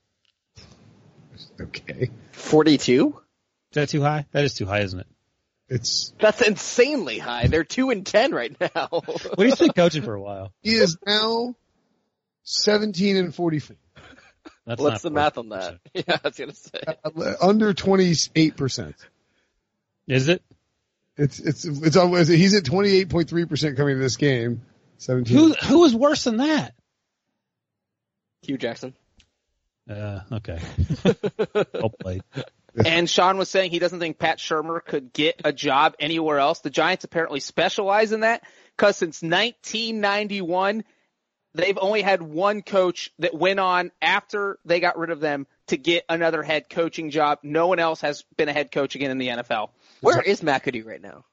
Okay. 1.59 2.09
Forty-two. 2.31 3.09
Is 3.71 3.75
that 3.75 3.89
too 3.89 4.01
high? 4.01 4.25
That 4.31 4.43
is 4.43 4.53
too 4.53 4.65
high, 4.65 4.81
isn't 4.81 4.99
it? 4.99 5.07
It's 5.69 6.13
That's 6.19 6.41
insanely 6.41 7.17
high. 7.17 7.47
They're 7.47 7.63
two 7.63 7.89
and 7.91 8.05
ten 8.05 8.33
right 8.33 8.55
now. 8.59 8.89
Well, 8.91 9.47
he's 9.47 9.55
been 9.55 9.71
coaching 9.71 10.03
for 10.03 10.13
a 10.13 10.21
while. 10.21 10.51
he 10.61 10.75
is 10.75 10.97
now 11.05 11.55
seventeen 12.43 13.17
and 13.17 13.33
forty 13.33 13.59
four, 13.59 13.77
That's 14.65 14.81
What's 14.81 14.93
not 14.95 15.01
the 15.01 15.11
math 15.11 15.37
on 15.37 15.49
that? 15.49 15.79
Yeah, 15.93 16.03
I 16.07 16.19
was 16.23 16.37
gonna 16.37 16.53
say. 16.53 17.35
under 17.41 17.73
twenty 17.73 18.13
eight 18.35 18.55
percent. 18.55 18.95
Is 20.07 20.27
it? 20.27 20.43
It's 21.17 21.39
it's 21.39 21.65
it's 21.65 21.97
always 21.97 22.27
he's 22.27 22.55
at 22.55 22.65
twenty 22.65 22.91
eight 22.91 23.09
point 23.09 23.29
three 23.29 23.45
percent 23.45 23.77
coming 23.77 23.95
to 23.95 24.01
this 24.01 24.17
game. 24.17 24.61
Seventeen. 24.97 25.37
Who 25.37 25.53
who 25.53 25.85
is 25.85 25.95
worse 25.95 26.23
than 26.23 26.37
that? 26.37 26.73
Hue 28.43 28.57
Jackson. 28.57 28.93
Uh, 29.89 30.21
okay. 30.31 30.59
well 31.73 31.93
played. 31.99 32.23
And 32.85 33.09
Sean 33.09 33.37
was 33.37 33.49
saying 33.49 33.71
he 33.71 33.79
doesn't 33.79 33.99
think 33.99 34.17
Pat 34.17 34.37
Shurmur 34.37 34.83
could 34.83 35.11
get 35.11 35.41
a 35.43 35.51
job 35.51 35.95
anywhere 35.99 36.39
else. 36.39 36.59
The 36.59 36.69
Giants 36.69 37.03
apparently 37.03 37.41
specialize 37.41 38.13
in 38.13 38.21
that 38.21 38.43
because 38.77 38.95
since 38.95 39.21
1991, 39.21 40.83
they've 41.53 41.77
only 41.79 42.01
had 42.01 42.21
one 42.21 42.61
coach 42.61 43.11
that 43.19 43.33
went 43.33 43.59
on 43.59 43.91
after 44.01 44.59
they 44.65 44.79
got 44.79 44.97
rid 44.97 45.09
of 45.09 45.19
them 45.19 45.47
to 45.67 45.77
get 45.77 46.05
another 46.09 46.43
head 46.43 46.69
coaching 46.69 47.09
job. 47.09 47.39
No 47.43 47.67
one 47.67 47.79
else 47.79 48.01
has 48.01 48.23
been 48.37 48.49
a 48.49 48.53
head 48.53 48.71
coach 48.71 48.95
again 48.95 49.11
in 49.11 49.17
the 49.17 49.27
NFL. 49.27 49.69
Where 50.01 50.21
is 50.21 50.41
McAdoo 50.41 50.85
right 50.85 51.01
now? 51.01 51.25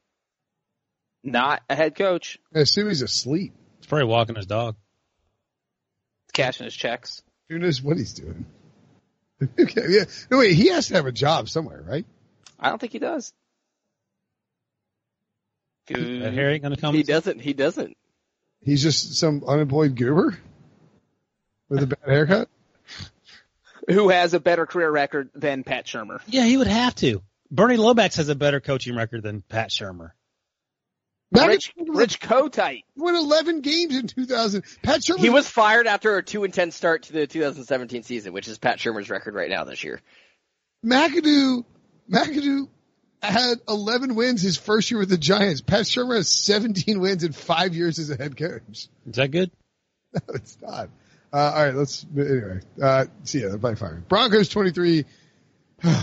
Not 1.24 1.62
a 1.68 1.74
head 1.74 1.96
coach. 1.96 2.38
I 2.54 2.60
assume 2.60 2.88
he's 2.88 3.02
asleep. 3.02 3.52
He's 3.78 3.86
probably 3.86 4.06
walking 4.06 4.36
his 4.36 4.46
dog. 4.46 4.76
Cashing 6.32 6.64
his 6.64 6.74
checks. 6.74 7.22
Who 7.48 7.58
knows 7.58 7.82
what 7.82 7.96
he's 7.96 8.12
doing? 8.12 8.46
okay, 9.60 9.82
yeah. 9.88 10.04
No 10.30 10.38
wait, 10.38 10.54
he 10.54 10.68
has 10.68 10.88
to 10.88 10.94
have 10.94 11.06
a 11.06 11.12
job 11.12 11.48
somewhere, 11.48 11.82
right? 11.86 12.06
I 12.58 12.68
don't 12.68 12.78
think 12.78 12.92
he 12.92 12.98
does. 12.98 13.32
That 15.88 16.34
hair 16.34 16.50
ain't 16.50 16.62
gonna 16.62 16.76
come. 16.76 16.94
He 16.94 17.02
doesn't. 17.02 17.40
He 17.40 17.54
doesn't. 17.54 17.96
He's 18.62 18.82
just 18.82 19.14
some 19.14 19.44
unemployed 19.47 19.97
goober 19.97 20.39
with 21.68 21.82
a 21.82 21.86
bad 21.86 22.09
haircut. 22.09 22.48
Who 23.89 24.10
has 24.10 24.35
a 24.35 24.40
better 24.40 24.66
career 24.66 24.90
record 24.90 25.30
than 25.35 25.64
Pat 25.64 25.86
Shurmur? 25.86 26.20
Yeah, 26.26 26.44
he 26.44 26.56
would 26.56 26.66
have 26.66 26.94
to. 26.97 27.22
Bernie 27.51 27.76
Lomax 27.78 28.16
has 28.16 28.28
a 28.28 28.35
better 28.35 28.60
coaching 28.60 28.94
record 28.94 29.22
than 29.22 29.43
Pat 29.43 29.70
Shurmur. 29.70 30.10
Rich, 31.30 31.72
Rich 31.86 32.20
Kotite. 32.20 32.85
won 32.97 33.14
11 33.14 33.60
games 33.60 33.97
in 33.97 34.06
2000. 34.06 34.64
Pat 34.82 35.01
Shurmur. 35.01 35.18
He 35.18 35.30
was 35.30 35.48
fired 35.48 35.86
after 35.86 36.16
a 36.16 36.22
two 36.22 36.44
and 36.44 36.52
ten 36.52 36.70
start 36.70 37.05
to 37.05 37.12
the 37.12 37.26
2017 37.26 38.02
season, 38.02 38.32
which 38.32 38.48
is 38.48 38.59
Pat 38.59 38.78
Shurmur's 38.78 39.10
record 39.10 39.35
right 39.35 39.51
now 39.51 39.64
this 39.64 39.85
year. 39.85 40.01
McAdoo. 40.85 41.64
McAdoo 42.10 42.68
had 43.22 43.58
11 43.68 44.14
wins 44.14 44.42
his 44.42 44.56
first 44.56 44.90
year 44.90 45.00
with 45.00 45.08
the 45.08 45.18
Giants. 45.18 45.60
Pat 45.60 45.82
Shurmur 45.84 46.16
has 46.16 46.28
17 46.28 47.00
wins 47.00 47.24
in 47.24 47.32
five 47.32 47.74
years 47.74 47.98
as 47.98 48.10
a 48.10 48.16
head 48.16 48.36
coach. 48.36 48.60
Is 49.06 49.16
that 49.16 49.30
good? 49.30 49.50
No, 50.14 50.20
it's 50.34 50.56
not. 50.62 50.88
Uh, 51.30 51.36
all 51.36 51.64
right, 51.66 51.74
let's 51.74 52.06
anyway. 52.16 52.60
Uh, 52.82 53.04
see 53.24 53.42
ya. 53.42 53.54
By 53.58 53.74
fire. 53.74 54.02
Broncos 54.08 54.48
23. 54.48 55.04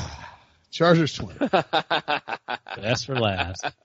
Chargers 0.72 1.14
20. 1.16 1.40
Best 2.82 3.06
for 3.08 3.16
last. 3.20 3.66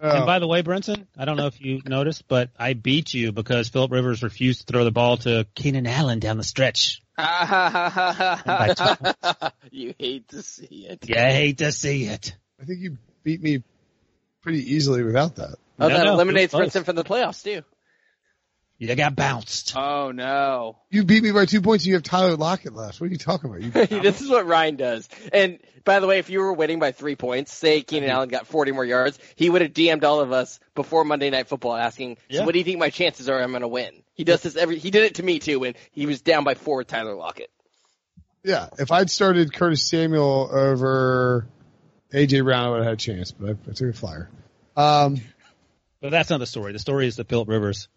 Oh, 0.00 0.08
And 0.08 0.24
by 0.26 0.38
the 0.38 0.46
way, 0.46 0.62
Brinson, 0.62 1.06
I 1.18 1.24
don't 1.24 1.36
know 1.36 1.48
if 1.48 1.60
you 1.60 1.80
noticed, 1.84 2.28
but 2.28 2.50
I 2.56 2.74
beat 2.74 3.12
you 3.12 3.32
because 3.32 3.68
Philip 3.70 3.90
Rivers 3.90 4.22
refused 4.22 4.60
to 4.60 4.72
throw 4.72 4.84
the 4.84 4.92
ball 4.92 5.16
to 5.18 5.46
Keenan 5.56 5.88
Allen 5.88 6.20
down 6.20 6.36
the 6.36 6.44
stretch. 6.44 7.02
you 9.70 9.94
hate 9.98 10.28
to 10.28 10.42
see 10.42 10.86
it. 10.88 11.00
Yeah, 11.08 11.26
I 11.26 11.32
hate 11.32 11.58
to 11.58 11.72
see 11.72 12.04
it. 12.04 12.36
I 12.60 12.64
think 12.64 12.80
you 12.80 12.98
beat 13.22 13.42
me 13.42 13.62
pretty 14.42 14.74
easily 14.74 15.02
without 15.02 15.36
that. 15.36 15.56
Oh, 15.78 15.88
No, 15.88 15.96
that 15.96 16.04
no, 16.04 16.12
eliminates 16.14 16.52
it. 16.54 16.56
Princeton 16.56 16.84
from 16.84 16.96
the 16.96 17.04
playoffs 17.04 17.42
too. 17.42 17.62
You 18.78 18.94
got 18.96 19.14
bounced. 19.16 19.74
Oh 19.76 20.10
no. 20.12 20.76
You 20.90 21.04
beat 21.04 21.22
me 21.22 21.30
by 21.30 21.46
two 21.46 21.62
points. 21.62 21.86
You 21.86 21.94
have 21.94 22.02
Tyler 22.02 22.36
Lockett 22.36 22.74
left. 22.74 23.00
What 23.00 23.06
are 23.06 23.10
you 23.12 23.18
talking 23.18 23.48
about? 23.48 23.62
You, 23.90 24.00
this 24.00 24.20
is 24.20 24.28
what 24.28 24.46
Ryan 24.46 24.76
does. 24.76 25.08
And 25.32 25.58
by 25.84 26.00
the 26.00 26.06
way, 26.06 26.18
if 26.18 26.28
you 26.28 26.40
were 26.40 26.52
winning 26.52 26.80
by 26.80 26.92
three 26.92 27.14
points, 27.14 27.52
say 27.52 27.82
Keenan 27.82 28.10
Allen 28.10 28.28
got 28.28 28.46
40 28.46 28.72
more 28.72 28.84
yards, 28.84 29.18
he 29.36 29.48
would 29.48 29.62
have 29.62 29.72
DM'd 29.72 30.02
all 30.04 30.20
of 30.20 30.32
us 30.32 30.58
before 30.74 31.04
Monday 31.04 31.30
Night 31.30 31.46
Football 31.48 31.76
asking, 31.76 32.18
Yeah. 32.28 32.40
so 32.40 32.46
what 32.46 32.52
do 32.52 32.58
you 32.58 32.64
think 32.64 32.78
my 32.78 32.90
chances 32.90 33.28
are 33.28 33.40
I'm 33.40 33.50
going 33.50 33.62
to 33.62 33.68
win? 33.68 34.02
He 34.12 34.24
does 34.24 34.42
this 34.42 34.56
every, 34.56 34.78
he 34.78 34.90
did 34.90 35.04
it 35.04 35.14
to 35.16 35.22
me 35.22 35.38
too 35.38 35.60
when 35.60 35.74
he 35.92 36.06
was 36.06 36.20
down 36.20 36.42
by 36.44 36.54
four 36.54 36.78
with 36.78 36.88
Tyler 36.88 37.14
Lockett. 37.14 37.50
yeah, 38.42 38.68
if 38.78 38.90
I'd 38.92 39.08
started 39.10 39.52
Curtis 39.54 39.88
Samuel 39.88 40.50
over 40.52 41.46
AJ 42.14 42.44
Brown, 42.44 42.70
would 42.70 42.76
have 42.78 42.84
had 42.86 42.94
a 42.94 42.96
chance, 42.96 43.32
but 43.32 43.50
I, 43.50 43.70
I 43.70 43.72
took 43.74 43.90
a 43.90 43.92
flyer. 43.92 44.28
Um, 44.76 45.20
But 46.00 46.10
that's 46.10 46.30
not 46.30 46.38
the 46.38 46.46
story. 46.46 46.72
The 46.72 46.78
story 46.78 47.06
is 47.06 47.16
that 47.16 47.28
Philip 47.28 47.48
Rivers 47.48 47.88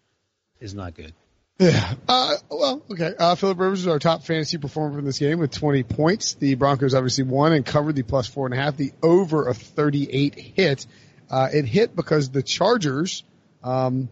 is 0.60 0.74
not 0.74 0.94
good. 0.94 1.12
Yeah. 1.58 1.94
Uh, 2.08 2.34
well, 2.50 2.82
okay. 2.90 3.14
Uh, 3.18 3.34
Philip 3.34 3.58
Rivers 3.58 3.80
is 3.80 3.86
our 3.88 3.98
top 3.98 4.24
fantasy 4.24 4.58
performer 4.58 4.98
in 4.98 5.04
this 5.04 5.18
game 5.18 5.38
with 5.38 5.50
20 5.50 5.82
points. 5.82 6.34
The 6.34 6.54
Broncos 6.54 6.94
obviously 6.94 7.24
won 7.24 7.52
and 7.52 7.66
covered 7.66 7.96
the 7.96 8.02
plus 8.02 8.26
four 8.26 8.46
and 8.46 8.54
a 8.54 8.56
half. 8.56 8.76
The 8.76 8.92
over 9.02 9.46
of 9.46 9.56
38 9.56 10.34
hit. 10.36 10.86
Uh, 11.30 11.48
it 11.52 11.64
hit 11.64 11.94
because 11.94 12.30
the 12.30 12.42
Chargers, 12.42 13.24
um, 13.62 14.08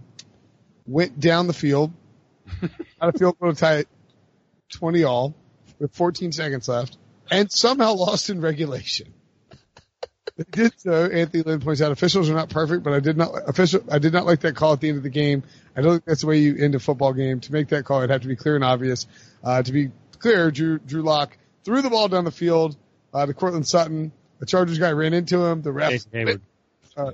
went 0.86 1.18
down 1.18 1.46
the 1.46 1.52
field, 1.52 1.92
had 2.60 2.70
a 3.00 3.12
field 3.12 3.38
goal 3.38 3.54
tie 3.54 3.84
20 4.72 5.04
all 5.04 5.34
with 5.78 5.94
14 5.94 6.32
seconds 6.32 6.68
left 6.68 6.96
and 7.30 7.50
somehow 7.50 7.94
lost 7.94 8.28
in 8.30 8.40
regulation. 8.40 9.12
They 10.36 10.44
did 10.50 10.78
so. 10.78 11.06
Anthony 11.06 11.42
Lynn 11.42 11.60
points 11.60 11.80
out 11.80 11.92
officials 11.92 12.28
are 12.30 12.34
not 12.34 12.50
perfect, 12.50 12.82
but 12.82 12.92
I 12.92 13.00
did 13.00 13.16
not 13.16 13.32
official. 13.48 13.82
I 13.90 13.98
did 13.98 14.12
not 14.12 14.26
like 14.26 14.40
that 14.40 14.54
call 14.54 14.72
at 14.72 14.80
the 14.80 14.88
end 14.88 14.98
of 14.98 15.02
the 15.02 15.10
game. 15.10 15.42
I 15.76 15.80
don't 15.80 15.92
think 15.92 16.04
that's 16.04 16.20
the 16.22 16.26
way 16.26 16.38
you 16.38 16.56
end 16.56 16.74
a 16.74 16.78
football 16.78 17.12
game. 17.12 17.40
To 17.40 17.52
make 17.52 17.68
that 17.68 17.84
call, 17.84 17.98
it'd 17.98 18.10
have 18.10 18.22
to 18.22 18.28
be 18.28 18.36
clear 18.36 18.54
and 18.54 18.64
obvious. 18.64 19.06
Uh, 19.42 19.62
to 19.62 19.72
be 19.72 19.90
clear, 20.18 20.50
Drew 20.50 20.78
Drew 20.78 21.02
Lock 21.02 21.36
threw 21.64 21.82
the 21.82 21.90
ball 21.90 22.08
down 22.08 22.24
the 22.24 22.30
field 22.30 22.76
uh, 23.12 23.26
to 23.26 23.34
Courtland 23.34 23.66
Sutton. 23.66 24.12
The 24.38 24.46
Chargers 24.46 24.78
guy 24.78 24.92
ran 24.92 25.14
into 25.14 25.42
him. 25.44 25.62
The 25.62 25.72
ref, 25.72 25.90
Jason 25.90 26.10
Hayward. 26.12 26.42
uh, 26.96 27.12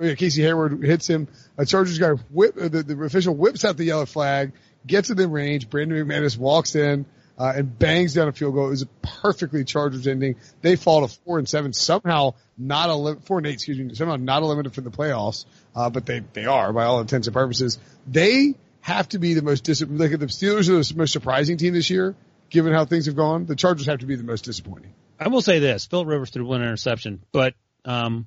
oh 0.00 0.04
yeah, 0.04 0.14
Casey 0.14 0.42
Hayward 0.42 0.82
hits 0.82 1.06
him. 1.08 1.28
A 1.58 1.66
Chargers 1.66 1.98
guy 1.98 2.10
whip, 2.30 2.56
uh, 2.58 2.68
the, 2.68 2.82
the 2.82 3.02
official 3.04 3.34
whips 3.34 3.64
out 3.64 3.76
the 3.76 3.84
yellow 3.84 4.06
flag, 4.06 4.52
gets 4.86 5.10
in 5.10 5.16
the 5.16 5.28
range. 5.28 5.68
Brandon 5.68 6.06
McManus 6.06 6.38
walks 6.38 6.74
in, 6.74 7.04
uh, 7.38 7.52
and 7.56 7.78
bangs 7.78 8.14
down 8.14 8.28
a 8.28 8.32
field 8.32 8.54
goal. 8.54 8.66
It 8.66 8.70
was 8.70 8.82
a 8.82 8.86
perfectly 9.02 9.64
Chargers 9.64 10.06
ending. 10.06 10.36
They 10.62 10.76
fall 10.76 11.06
to 11.06 11.14
four 11.24 11.38
and 11.38 11.48
seven, 11.48 11.72
somehow 11.72 12.34
not 12.56 12.88
a 12.88 13.20
four 13.20 13.38
and 13.38 13.46
eight, 13.46 13.54
excuse 13.54 13.78
me, 13.78 13.94
somehow 13.94 14.16
not 14.16 14.42
eliminated 14.42 14.74
from 14.74 14.84
the 14.84 14.90
playoffs. 14.90 15.44
Uh, 15.74 15.90
but 15.90 16.06
they, 16.06 16.20
they 16.32 16.46
are 16.46 16.72
by 16.72 16.84
all 16.84 17.00
intents 17.00 17.26
and 17.26 17.34
purposes. 17.34 17.78
They 18.06 18.54
have 18.80 19.08
to 19.10 19.18
be 19.18 19.34
the 19.34 19.42
most 19.42 19.68
like 19.68 20.10
the 20.10 20.26
Steelers 20.26 20.68
are 20.68 20.82
the 20.82 20.98
most 20.98 21.12
surprising 21.12 21.56
team 21.56 21.74
this 21.74 21.90
year, 21.90 22.14
given 22.50 22.72
how 22.72 22.84
things 22.84 23.06
have 23.06 23.16
gone. 23.16 23.46
The 23.46 23.56
Chargers 23.56 23.86
have 23.86 23.98
to 23.98 24.06
be 24.06 24.14
the 24.14 24.22
most 24.22 24.44
disappointing. 24.44 24.94
I 25.18 25.28
will 25.28 25.42
say 25.42 25.58
this: 25.58 25.86
Phil 25.86 26.04
Rivers 26.06 26.30
threw 26.30 26.46
one 26.46 26.62
interception, 26.62 27.22
but 27.32 27.54
um, 27.84 28.26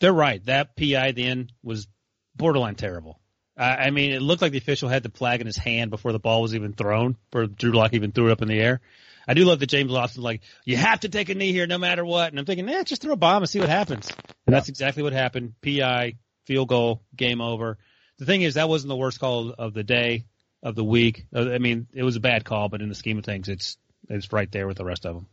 they're 0.00 0.12
right. 0.12 0.44
That 0.46 0.76
PI 0.76 1.08
at 1.08 1.14
the 1.14 1.24
end 1.24 1.52
was 1.62 1.86
borderline 2.34 2.74
terrible. 2.74 3.20
I, 3.56 3.76
I 3.76 3.90
mean, 3.90 4.12
it 4.12 4.22
looked 4.22 4.42
like 4.42 4.52
the 4.52 4.58
official 4.58 4.88
had 4.88 5.02
the 5.02 5.10
flag 5.10 5.40
in 5.40 5.46
his 5.46 5.56
hand 5.56 5.90
before 5.90 6.12
the 6.12 6.18
ball 6.18 6.42
was 6.42 6.54
even 6.54 6.72
thrown, 6.72 7.16
or 7.32 7.46
Drew 7.46 7.72
Lock 7.72 7.94
even 7.94 8.12
threw 8.12 8.28
it 8.28 8.32
up 8.32 8.42
in 8.42 8.48
the 8.48 8.60
air. 8.60 8.80
I 9.26 9.34
do 9.34 9.44
love 9.44 9.60
that 9.60 9.68
James 9.68 9.90
Lawson's 9.90 10.24
like, 10.24 10.42
you 10.64 10.76
have 10.76 11.00
to 11.00 11.08
take 11.08 11.30
a 11.30 11.34
knee 11.34 11.52
here 11.52 11.66
no 11.66 11.78
matter 11.78 12.04
what. 12.04 12.28
And 12.28 12.38
I'm 12.38 12.44
thinking, 12.44 12.68
eh, 12.68 12.84
just 12.84 13.00
throw 13.00 13.14
a 13.14 13.16
bomb 13.16 13.42
and 13.42 13.48
see 13.48 13.58
what 13.58 13.70
happens. 13.70 14.10
And 14.46 14.54
that's 14.54 14.68
exactly 14.68 15.02
what 15.02 15.14
happened. 15.14 15.54
PI, 15.62 16.16
field 16.44 16.68
goal, 16.68 17.02
game 17.16 17.40
over. 17.40 17.78
The 18.18 18.26
thing 18.26 18.42
is, 18.42 18.54
that 18.54 18.68
wasn't 18.68 18.90
the 18.90 18.96
worst 18.96 19.20
call 19.20 19.50
of 19.50 19.72
the 19.72 19.82
day, 19.82 20.26
of 20.64 20.74
the 20.74 20.84
week. 20.84 21.26
Uh, 21.34 21.50
I 21.50 21.58
mean, 21.58 21.86
it 21.92 22.02
was 22.02 22.16
a 22.16 22.20
bad 22.20 22.44
call, 22.44 22.68
but 22.68 22.80
in 22.80 22.88
the 22.88 22.94
scheme 22.94 23.18
of 23.18 23.24
things, 23.24 23.48
it's 23.48 23.76
it's 24.08 24.32
right 24.32 24.50
there 24.50 24.66
with 24.66 24.78
the 24.78 24.84
rest 24.84 25.06
of 25.06 25.14
them. 25.14 25.26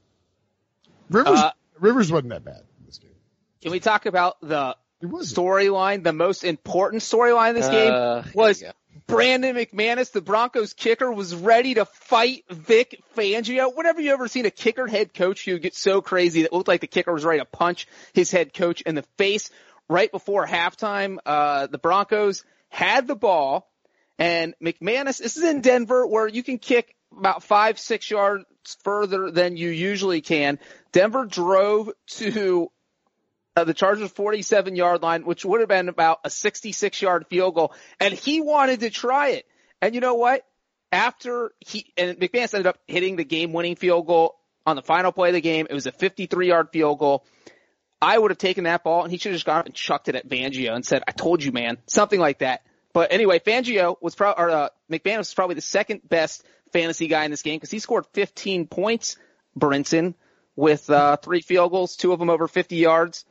Rivers 1.09 1.39
Uh, 1.39 1.51
Rivers 1.79 2.11
wasn't 2.11 2.29
that 2.29 2.43
bad 2.43 2.63
in 2.79 2.85
this 2.85 2.99
game. 2.99 3.11
Can 3.61 3.71
we 3.71 3.79
talk 3.79 4.05
about 4.05 4.37
the 4.41 4.51
It 4.51 4.59
wasn't. 4.59 4.80
Storyline? 5.01 6.03
The 6.03 6.13
most 6.13 6.43
important 6.43 7.01
storyline 7.01 7.49
in 7.49 7.55
this 7.55 7.67
game 7.67 7.91
Uh, 7.91 8.23
was 8.33 8.63
Brandon 9.07 9.55
McManus, 9.55 10.11
the 10.11 10.21
Broncos 10.21 10.73
kicker, 10.73 11.11
was 11.11 11.35
ready 11.35 11.73
to 11.75 11.85
fight 11.85 12.45
Vic 12.49 13.01
Fangio. 13.15 13.75
Whenever 13.75 14.01
you 14.01 14.11
ever 14.13 14.27
seen 14.27 14.45
a 14.45 14.51
kicker 14.51 14.87
head 14.87 15.13
coach 15.13 15.45
who 15.45 15.59
gets 15.59 15.79
so 15.79 16.01
crazy 16.01 16.41
that 16.41 16.47
it 16.47 16.53
looked 16.53 16.67
like 16.67 16.81
the 16.81 16.87
kicker 16.87 17.11
was 17.11 17.25
ready 17.25 17.39
to 17.39 17.45
punch 17.45 17.87
his 18.13 18.31
head 18.31 18.53
coach 18.53 18.81
in 18.81 18.95
the 18.95 19.03
face 19.17 19.49
right 19.89 20.11
before 20.11 20.45
halftime, 20.45 21.17
uh, 21.25 21.67
the 21.67 21.77
Broncos 21.77 22.43
had 22.69 23.07
the 23.07 23.15
ball 23.15 23.67
and 24.21 24.53
McManus, 24.63 25.17
this 25.17 25.35
is 25.35 25.43
in 25.43 25.61
Denver 25.61 26.05
where 26.05 26.27
you 26.27 26.43
can 26.43 26.59
kick 26.59 26.95
about 27.17 27.41
five, 27.41 27.79
six 27.79 28.09
yards 28.11 28.45
further 28.83 29.31
than 29.31 29.57
you 29.57 29.69
usually 29.69 30.21
can. 30.21 30.59
Denver 30.91 31.25
drove 31.25 31.89
to 32.07 32.71
uh, 33.55 33.63
the 33.63 33.73
Chargers 33.73 34.11
47 34.11 34.75
yard 34.75 35.01
line, 35.01 35.23
which 35.23 35.43
would 35.45 35.59
have 35.59 35.69
been 35.69 35.89
about 35.89 36.19
a 36.23 36.29
66 36.29 37.01
yard 37.01 37.25
field 37.29 37.55
goal. 37.55 37.73
And 37.99 38.13
he 38.13 38.41
wanted 38.41 38.81
to 38.81 38.89
try 38.89 39.29
it. 39.29 39.45
And 39.81 39.95
you 39.95 40.01
know 40.01 40.15
what? 40.15 40.45
After 40.91 41.51
he, 41.59 41.91
and 41.97 42.17
McManus 42.17 42.53
ended 42.53 42.67
up 42.67 42.77
hitting 42.87 43.15
the 43.15 43.23
game 43.23 43.53
winning 43.53 43.75
field 43.75 44.07
goal 44.07 44.37
on 44.65 44.75
the 44.75 44.81
final 44.81 45.11
play 45.11 45.29
of 45.29 45.33
the 45.33 45.41
game. 45.41 45.67
It 45.69 45.73
was 45.73 45.87
a 45.87 45.91
53 45.91 46.47
yard 46.47 46.69
field 46.71 46.99
goal. 46.99 47.25
I 48.01 48.17
would 48.17 48.31
have 48.31 48.37
taken 48.37 48.63
that 48.63 48.83
ball 48.83 49.03
and 49.03 49.11
he 49.11 49.17
should 49.17 49.31
have 49.31 49.37
just 49.37 49.45
gone 49.45 49.59
up 49.59 49.65
and 49.67 49.75
chucked 49.75 50.07
it 50.07 50.15
at 50.15 50.27
Fangio 50.27 50.73
and 50.73 50.85
said, 50.85 51.03
I 51.07 51.11
told 51.11 51.43
you, 51.43 51.51
man. 51.51 51.77
Something 51.87 52.19
like 52.19 52.39
that. 52.39 52.63
But 52.93 53.13
anyway, 53.13 53.39
Fangio 53.39 53.95
was 54.01 54.15
probably, 54.15 54.43
or, 54.43 54.49
uh, 54.49 54.69
was 54.89 55.33
probably 55.33 55.55
the 55.55 55.61
second 55.61 56.01
best 56.07 56.43
fantasy 56.73 57.07
guy 57.07 57.25
in 57.25 57.31
this 57.31 57.41
game 57.41 57.57
because 57.57 57.71
he 57.71 57.79
scored 57.79 58.05
15 58.13 58.67
points, 58.67 59.17
Brinson, 59.57 60.15
with, 60.55 60.89
uh, 60.89 61.15
three 61.17 61.41
field 61.41 61.71
goals, 61.71 61.95
two 61.95 62.11
of 62.11 62.19
them 62.19 62.29
over 62.29 62.47
50 62.47 62.75
yards. 62.75 63.23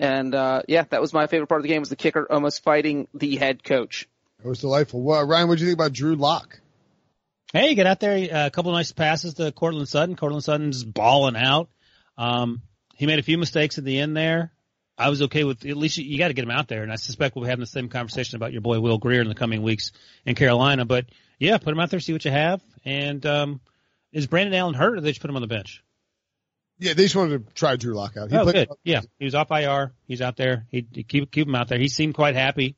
And, 0.00 0.34
uh, 0.34 0.62
yeah, 0.66 0.84
that 0.90 1.00
was 1.00 1.12
my 1.12 1.26
favorite 1.28 1.46
part 1.46 1.60
of 1.60 1.62
the 1.62 1.68
game 1.68 1.80
was 1.82 1.90
the 1.90 1.94
kicker 1.96 2.26
almost 2.32 2.64
fighting 2.64 3.06
the 3.14 3.36
head 3.36 3.62
coach. 3.62 4.08
It 4.42 4.48
was 4.48 4.60
delightful. 4.60 5.02
Well, 5.02 5.24
Ryan, 5.26 5.46
what 5.46 5.58
do 5.58 5.64
you 5.64 5.70
think 5.70 5.78
about 5.78 5.92
Drew 5.92 6.16
Lock? 6.16 6.58
Hey, 7.52 7.74
get 7.74 7.86
out 7.86 8.00
there. 8.00 8.16
uh, 8.34 8.46
A 8.46 8.50
couple 8.50 8.70
of 8.72 8.76
nice 8.76 8.92
passes 8.92 9.34
to 9.34 9.52
Courtland 9.52 9.88
Sutton. 9.88 10.16
Courtland 10.16 10.42
Sutton's 10.42 10.82
balling 10.84 11.36
out. 11.36 11.68
Um, 12.16 12.62
he 12.96 13.06
made 13.06 13.18
a 13.18 13.22
few 13.22 13.36
mistakes 13.36 13.76
at 13.76 13.84
the 13.84 13.98
end 13.98 14.16
there. 14.16 14.52
I 14.96 15.10
was 15.10 15.20
okay 15.22 15.44
with 15.44 15.66
at 15.66 15.76
least 15.76 15.98
you, 15.98 16.04
you 16.04 16.18
got 16.18 16.28
to 16.28 16.34
get 16.34 16.44
him 16.44 16.50
out 16.50 16.68
there, 16.68 16.82
and 16.82 16.92
I 16.92 16.96
suspect 16.96 17.34
we'll 17.34 17.44
be 17.44 17.50
having 17.50 17.60
the 17.60 17.66
same 17.66 17.88
conversation 17.88 18.36
about 18.36 18.52
your 18.52 18.60
boy 18.60 18.80
Will 18.80 18.98
Grier 18.98 19.20
in 19.22 19.28
the 19.28 19.34
coming 19.34 19.62
weeks 19.62 19.92
in 20.26 20.34
Carolina. 20.34 20.84
But 20.84 21.06
yeah, 21.38 21.56
put 21.58 21.72
him 21.72 21.80
out 21.80 21.90
there, 21.90 22.00
see 22.00 22.12
what 22.12 22.24
you 22.24 22.30
have. 22.30 22.62
And 22.84 23.24
um, 23.26 23.60
is 24.12 24.26
Brandon 24.26 24.54
Allen 24.54 24.74
hurt, 24.74 24.96
or 24.98 25.00
they 25.00 25.10
just 25.10 25.20
put 25.20 25.30
him 25.30 25.36
on 25.36 25.42
the 25.42 25.48
bench? 25.48 25.82
Yeah, 26.80 26.94
they 26.94 27.02
just 27.02 27.14
wanted 27.14 27.46
to 27.46 27.52
try 27.52 27.76
Drew 27.76 27.92
Lock 27.94 28.16
out. 28.16 28.30
He 28.30 28.36
oh, 28.36 28.44
played, 28.44 28.68
good. 28.68 28.68
Yeah, 28.84 29.02
he 29.18 29.26
was 29.26 29.34
off 29.34 29.50
IR. 29.50 29.92
He's 30.08 30.22
out 30.22 30.36
there. 30.38 30.66
He, 30.70 30.86
he 30.90 31.02
keep 31.02 31.30
keep 31.30 31.46
him 31.46 31.54
out 31.54 31.68
there. 31.68 31.78
He 31.78 31.88
seemed 31.88 32.14
quite 32.14 32.34
happy 32.34 32.74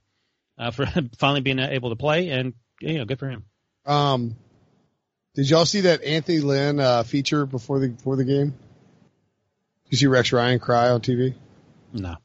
uh, 0.59 0.73
for 0.73 0.87
finally 1.19 1.41
being 1.41 1.61
able 1.61 1.91
to 1.91 1.97
play, 1.97 2.31
and 2.31 2.55
you 2.81 2.99
know, 2.99 3.05
good 3.05 3.21
for 3.21 3.31
him. 3.31 3.45
Um, 3.87 4.37
did 5.35 5.49
y'all 5.49 5.65
see 5.65 5.83
that 5.83 6.03
Anthony 6.03 6.41
Lynn 6.41 6.81
uh, 6.81 7.05
feature 7.05 7.47
before 7.47 7.79
the 7.79 7.89
before 7.89 8.17
the 8.17 8.25
game? 8.25 8.51
Did 9.85 9.91
you 9.91 9.99
see 9.99 10.07
Rex 10.09 10.33
Ryan 10.33 10.59
cry 10.59 10.91
on 10.91 11.01
TV? 11.01 11.35
No. 11.93 12.17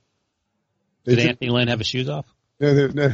They 1.05 1.13
Did 1.13 1.21
took- 1.21 1.29
Anthony 1.29 1.51
Lynn 1.51 1.67
have 1.67 1.79
his 1.79 1.87
shoes 1.87 2.09
off? 2.09 2.25
No, 2.59 2.73
no, 2.73 2.87
no. 2.87 3.13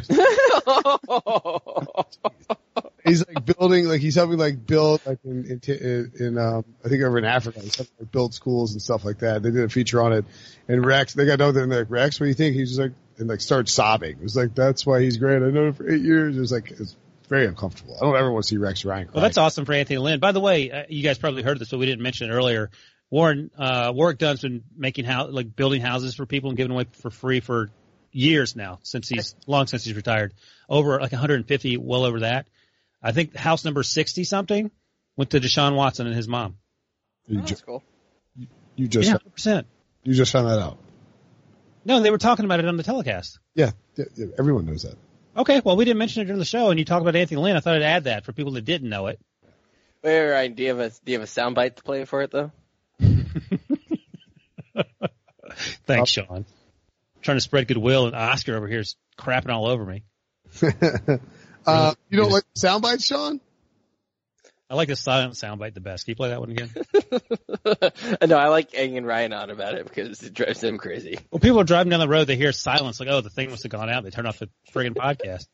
he's 3.03 3.25
like 3.27 3.45
building, 3.45 3.85
like 3.85 4.01
he's 4.01 4.15
helping 4.15 4.37
like 4.37 4.65
build, 4.65 5.01
like 5.05 5.19
in, 5.23 5.61
in, 5.67 6.11
in, 6.19 6.37
um, 6.37 6.65
I 6.83 6.89
think 6.89 7.03
over 7.03 7.17
in 7.17 7.25
Africa, 7.25 7.59
he's 7.59 7.75
helping 7.75 7.95
like 7.99 8.11
build 8.11 8.33
schools 8.33 8.73
and 8.73 8.81
stuff 8.81 9.05
like 9.05 9.19
that. 9.19 9.43
They 9.43 9.51
did 9.51 9.63
a 9.63 9.69
feature 9.69 10.01
on 10.01 10.13
it, 10.13 10.25
and 10.67 10.85
Rex, 10.85 11.13
they 11.13 11.25
got 11.25 11.39
with 11.39 11.57
it, 11.57 11.63
and 11.63 11.71
like, 11.71 11.89
Rex, 11.89 12.19
what 12.19 12.25
do 12.25 12.29
you 12.29 12.35
think? 12.35 12.55
He's 12.55 12.69
just 12.69 12.79
like, 12.79 12.93
and 13.17 13.27
like 13.27 13.41
starts 13.41 13.71
sobbing. 13.71 14.17
It 14.17 14.23
was 14.23 14.35
like, 14.35 14.55
that's 14.55 14.85
why 14.85 15.01
he's 15.01 15.17
great. 15.17 15.37
I 15.43 15.49
know 15.49 15.67
him 15.67 15.73
for 15.73 15.89
eight 15.89 16.01
years. 16.01 16.35
It 16.35 16.39
was 16.39 16.51
like, 16.51 16.71
it's 16.71 16.95
very 17.29 17.45
uncomfortable. 17.45 17.95
I 17.99 18.05
don't 18.05 18.15
ever 18.15 18.31
want 18.31 18.43
to 18.43 18.47
see 18.47 18.57
Rex 18.57 18.85
Ryan 18.85 19.07
cry. 19.07 19.13
Well, 19.15 19.21
that's 19.23 19.37
awesome 19.37 19.65
for 19.65 19.73
Anthony 19.73 19.97
Lynn. 19.97 20.19
By 20.19 20.31
the 20.31 20.39
way, 20.39 20.71
uh, 20.71 20.83
you 20.89 21.03
guys 21.03 21.17
probably 21.17 21.43
heard 21.43 21.59
this, 21.59 21.69
but 21.69 21.79
we 21.79 21.85
didn't 21.85 22.01
mention 22.01 22.29
it 22.29 22.33
earlier. 22.33 22.69
Warren, 23.09 23.51
uh, 23.57 23.91
Warwick 23.95 24.17
Dunn's 24.17 24.41
been 24.41 24.63
making 24.75 25.05
house, 25.05 25.31
like 25.31 25.55
building 25.55 25.81
houses 25.81 26.15
for 26.15 26.25
people 26.25 26.49
and 26.49 26.57
giving 26.57 26.71
away 26.71 26.85
for 26.93 27.11
free 27.11 27.39
for 27.39 27.69
years 28.11 28.55
now, 28.55 28.79
since 28.83 29.07
he's, 29.07 29.35
long 29.45 29.67
since 29.67 29.83
he's 29.83 29.95
retired. 29.95 30.33
Over 30.67 30.99
like 30.99 31.11
150, 31.11 31.77
well 31.77 32.05
over 32.05 32.21
that. 32.21 32.47
I 33.03 33.11
think 33.11 33.35
house 33.35 33.65
number 33.65 33.83
60 33.83 34.23
something 34.23 34.71
went 35.17 35.31
to 35.31 35.39
Deshaun 35.39 35.75
Watson 35.75 36.07
and 36.07 36.15
his 36.15 36.27
mom. 36.27 36.55
You, 37.27 37.39
Oh, 37.39 37.41
that's 37.45 37.61
cool. 37.61 37.83
you 38.75 38.87
just, 38.87 39.09
Yeah, 39.09 39.17
100%. 39.35 39.65
you 40.03 40.13
just 40.13 40.31
found 40.31 40.47
that 40.47 40.59
out. 40.59 40.77
No, 41.85 41.99
they 41.99 42.09
were 42.11 42.17
talking 42.17 42.45
about 42.45 42.59
it 42.59 42.65
on 42.67 42.77
the 42.77 42.83
telecast. 42.83 43.39
Yeah, 43.55 43.71
yeah, 43.97 44.05
yeah, 44.15 44.25
everyone 44.39 44.65
knows 44.65 44.83
that. 44.83 44.95
Okay, 45.35 45.61
well, 45.65 45.75
we 45.75 45.83
didn't 45.85 45.97
mention 45.97 46.21
it 46.21 46.25
during 46.25 46.39
the 46.39 46.45
show, 46.45 46.69
and 46.69 46.79
you 46.79 46.85
talk 46.85 47.01
about 47.01 47.15
Anthony 47.15 47.41
Lynn. 47.41 47.55
I 47.57 47.59
thought 47.59 47.75
I'd 47.75 47.81
add 47.81 48.03
that 48.05 48.23
for 48.23 48.31
people 48.33 48.53
that 48.53 48.63
didn't 48.65 48.87
know 48.89 49.07
it. 49.07 49.19
Wait, 50.03 50.29
Ryan, 50.29 50.53
do 50.53 50.63
you 50.63 50.69
have 50.69 50.79
a 50.79 50.89
do 50.89 51.11
you 51.11 51.19
have 51.19 51.27
a 51.27 51.31
soundbite 51.31 51.75
to 51.77 51.83
play 51.83 52.05
for 52.05 52.21
it 52.21 52.31
though? 52.31 52.51
Thanks, 55.85 56.09
Sean. 56.09 56.45
trying 57.21 57.37
to 57.37 57.41
spread 57.41 57.67
goodwill, 57.67 58.07
and 58.07 58.15
Oscar 58.15 58.55
over 58.55 58.67
here 58.67 58.79
is 58.79 58.95
crapping 59.17 59.49
all 59.49 59.67
over 59.67 59.85
me. 59.85 60.03
uh, 61.65 61.93
you 62.09 62.17
don't 62.17 62.31
like 62.31 62.43
sound 62.55 62.81
bites, 62.81 63.05
Sean? 63.05 63.39
I 64.69 64.75
like 64.75 64.87
the 64.87 64.95
silent 64.95 65.33
soundbite 65.35 65.75
the 65.75 65.81
best. 65.81 66.05
Can 66.05 66.13
you 66.13 66.15
play 66.15 66.29
that 66.29 66.39
one 66.39 66.49
again? 66.49 66.71
no, 68.27 68.37
I 68.37 68.47
like 68.47 68.73
egging 68.73 69.05
Ryan 69.05 69.31
on 69.31 69.49
about 69.51 69.75
it 69.75 69.85
because 69.85 70.23
it 70.23 70.33
drives 70.33 70.61
them 70.61 70.79
crazy. 70.79 71.19
Well, 71.29 71.39
people 71.39 71.59
are 71.59 71.65
driving 71.65 71.91
down 71.91 71.99
the 71.99 72.07
road, 72.07 72.25
they 72.25 72.37
hear 72.37 72.51
silence, 72.51 72.99
like, 72.99 73.09
oh, 73.09 73.21
the 73.21 73.29
thing 73.29 73.51
must 73.51 73.63
have 73.63 73.71
gone 73.71 73.89
out. 73.89 74.03
They 74.03 74.09
turn 74.09 74.25
off 74.25 74.39
the 74.39 74.49
friggin' 74.73 74.95
podcast. 74.95 75.45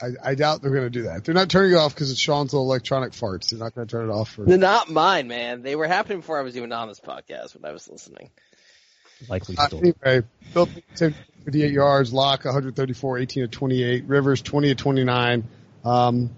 I, 0.00 0.08
I 0.22 0.34
doubt 0.34 0.60
they're 0.60 0.72
going 0.72 0.84
to 0.84 0.90
do 0.90 1.04
that. 1.04 1.24
They're 1.24 1.34
not 1.34 1.48
turning 1.48 1.72
it 1.72 1.76
off 1.76 1.94
because 1.94 2.10
it's 2.10 2.20
Sean's 2.20 2.52
little 2.52 2.66
electronic 2.66 3.12
farts. 3.12 3.48
They're 3.48 3.58
not 3.58 3.74
going 3.74 3.86
to 3.86 3.90
turn 3.90 4.10
it 4.10 4.12
off 4.12 4.30
for. 4.30 4.44
They're 4.44 4.58
not 4.58 4.90
mine, 4.90 5.26
man. 5.26 5.62
They 5.62 5.74
were 5.74 5.86
happening 5.86 6.18
before 6.18 6.38
I 6.38 6.42
was 6.42 6.56
even 6.56 6.72
on 6.72 6.88
this 6.88 7.00
podcast 7.00 7.54
when 7.54 7.64
I 7.64 7.72
was 7.72 7.88
listening. 7.88 8.30
Likely 9.28 9.56
Uh, 9.56 9.66
story. 9.68 9.94
anyway, 10.04 10.26
Bill 10.54 10.66
58 10.94 11.72
yards, 11.72 12.12
Lock 12.12 12.44
134, 12.44 13.18
18 13.18 13.42
to 13.44 13.48
28, 13.48 14.04
Rivers 14.06 14.42
20 14.42 14.68
to 14.68 14.74
29. 14.74 15.44
Um, 15.84 16.30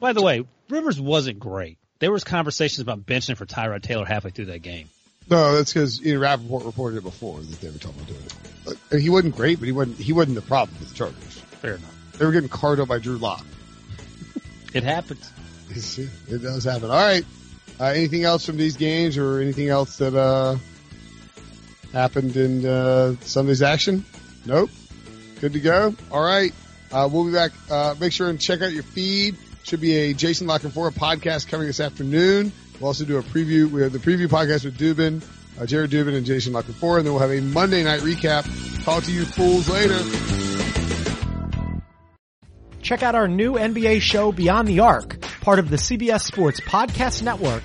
By 0.00 0.12
the 0.12 0.22
way, 0.22 0.44
Rivers 0.68 1.00
wasn't 1.00 1.38
great. 1.38 1.78
There 1.98 2.10
was 2.12 2.24
conversations 2.24 2.80
about 2.80 3.06
benching 3.06 3.36
for 3.36 3.46
Tyrod 3.46 3.82
Taylor 3.82 4.04
halfway 4.04 4.30
through 4.30 4.46
that 4.46 4.60
game. 4.62 4.88
no, 5.30 5.56
that's 5.56 5.72
because 5.72 6.04
Ian 6.04 6.20
Rapoport 6.20 6.64
reported 6.64 6.98
it 6.98 7.02
before 7.04 7.40
that 7.40 7.60
they 7.60 7.68
were 7.70 7.78
talking 7.78 8.00
about 8.00 8.08
doing 8.08 8.20
it. 8.24 8.78
But 8.90 9.00
he 9.00 9.08
wasn't 9.10 9.36
great, 9.36 9.58
but 9.58 9.66
he 9.66 9.72
wasn't 9.72 9.98
he 9.98 10.12
wasn't 10.12 10.34
the 10.34 10.42
problem 10.42 10.76
with 10.80 10.88
the 10.88 10.94
Chargers. 10.94 11.38
Fair 11.62 11.74
enough. 11.76 12.12
They 12.18 12.24
were 12.26 12.32
getting 12.32 12.48
carved 12.48 12.80
up 12.80 12.88
by 12.88 12.98
Drew 12.98 13.16
Lock. 13.18 13.44
It 14.74 14.82
happens. 14.82 15.30
You 15.96 16.08
it 16.28 16.42
does 16.42 16.62
happen. 16.64 16.84
All 16.90 16.96
right. 16.96 17.24
Uh, 17.80 17.84
anything 17.86 18.22
else 18.24 18.46
from 18.46 18.56
these 18.56 18.76
games 18.76 19.16
or 19.18 19.40
anything 19.40 19.68
else 19.68 19.96
that 19.98 20.14
uh, 20.14 20.56
happened 21.96 22.36
in 22.36 22.64
uh, 22.66 23.16
Sunday's 23.22 23.62
action? 23.62 24.04
Nope. 24.44 24.70
Good 25.40 25.54
to 25.54 25.60
go. 25.60 25.94
All 26.10 26.22
right. 26.22 26.52
Uh, 26.92 27.08
we'll 27.10 27.24
be 27.24 27.32
back. 27.32 27.52
Uh, 27.70 27.94
make 27.98 28.12
sure 28.12 28.28
and 28.28 28.40
check 28.40 28.62
out 28.62 28.72
your 28.72 28.82
feed. 28.82 29.36
Should 29.64 29.80
be 29.80 29.96
a 29.96 30.14
Jason 30.14 30.46
La 30.46 30.58
Canfora 30.58 30.92
podcast 30.92 31.48
coming 31.48 31.66
this 31.66 31.80
afternoon. 31.80 32.52
We'll 32.78 32.88
also 32.88 33.04
do 33.04 33.18
a 33.18 33.22
preview. 33.22 33.70
We 33.70 33.82
have 33.82 33.92
the 33.92 33.98
preview 33.98 34.28
podcast 34.28 34.64
with 34.64 34.78
Dubin, 34.78 35.24
uh, 35.60 35.66
Jared 35.66 35.90
Dubin 35.90 36.14
and 36.14 36.24
Jason 36.24 36.52
La 36.52 36.62
Canfora, 36.62 36.98
and 36.98 37.06
then 37.06 37.14
we'll 37.14 37.22
have 37.22 37.32
a 37.32 37.40
Monday 37.40 37.82
night 37.82 38.00
recap. 38.00 38.44
Talk 38.84 39.02
to 39.04 39.12
you 39.12 39.24
fools 39.24 39.68
later. 39.68 39.98
Check 42.82 43.02
out 43.02 43.16
our 43.16 43.26
new 43.26 43.54
NBA 43.54 44.00
show 44.00 44.30
Beyond 44.30 44.68
the 44.68 44.80
Arc, 44.80 45.20
part 45.40 45.58
of 45.58 45.70
the 45.70 45.76
CBS 45.76 46.20
Sports 46.20 46.60
Podcast 46.60 47.22
Network, 47.22 47.64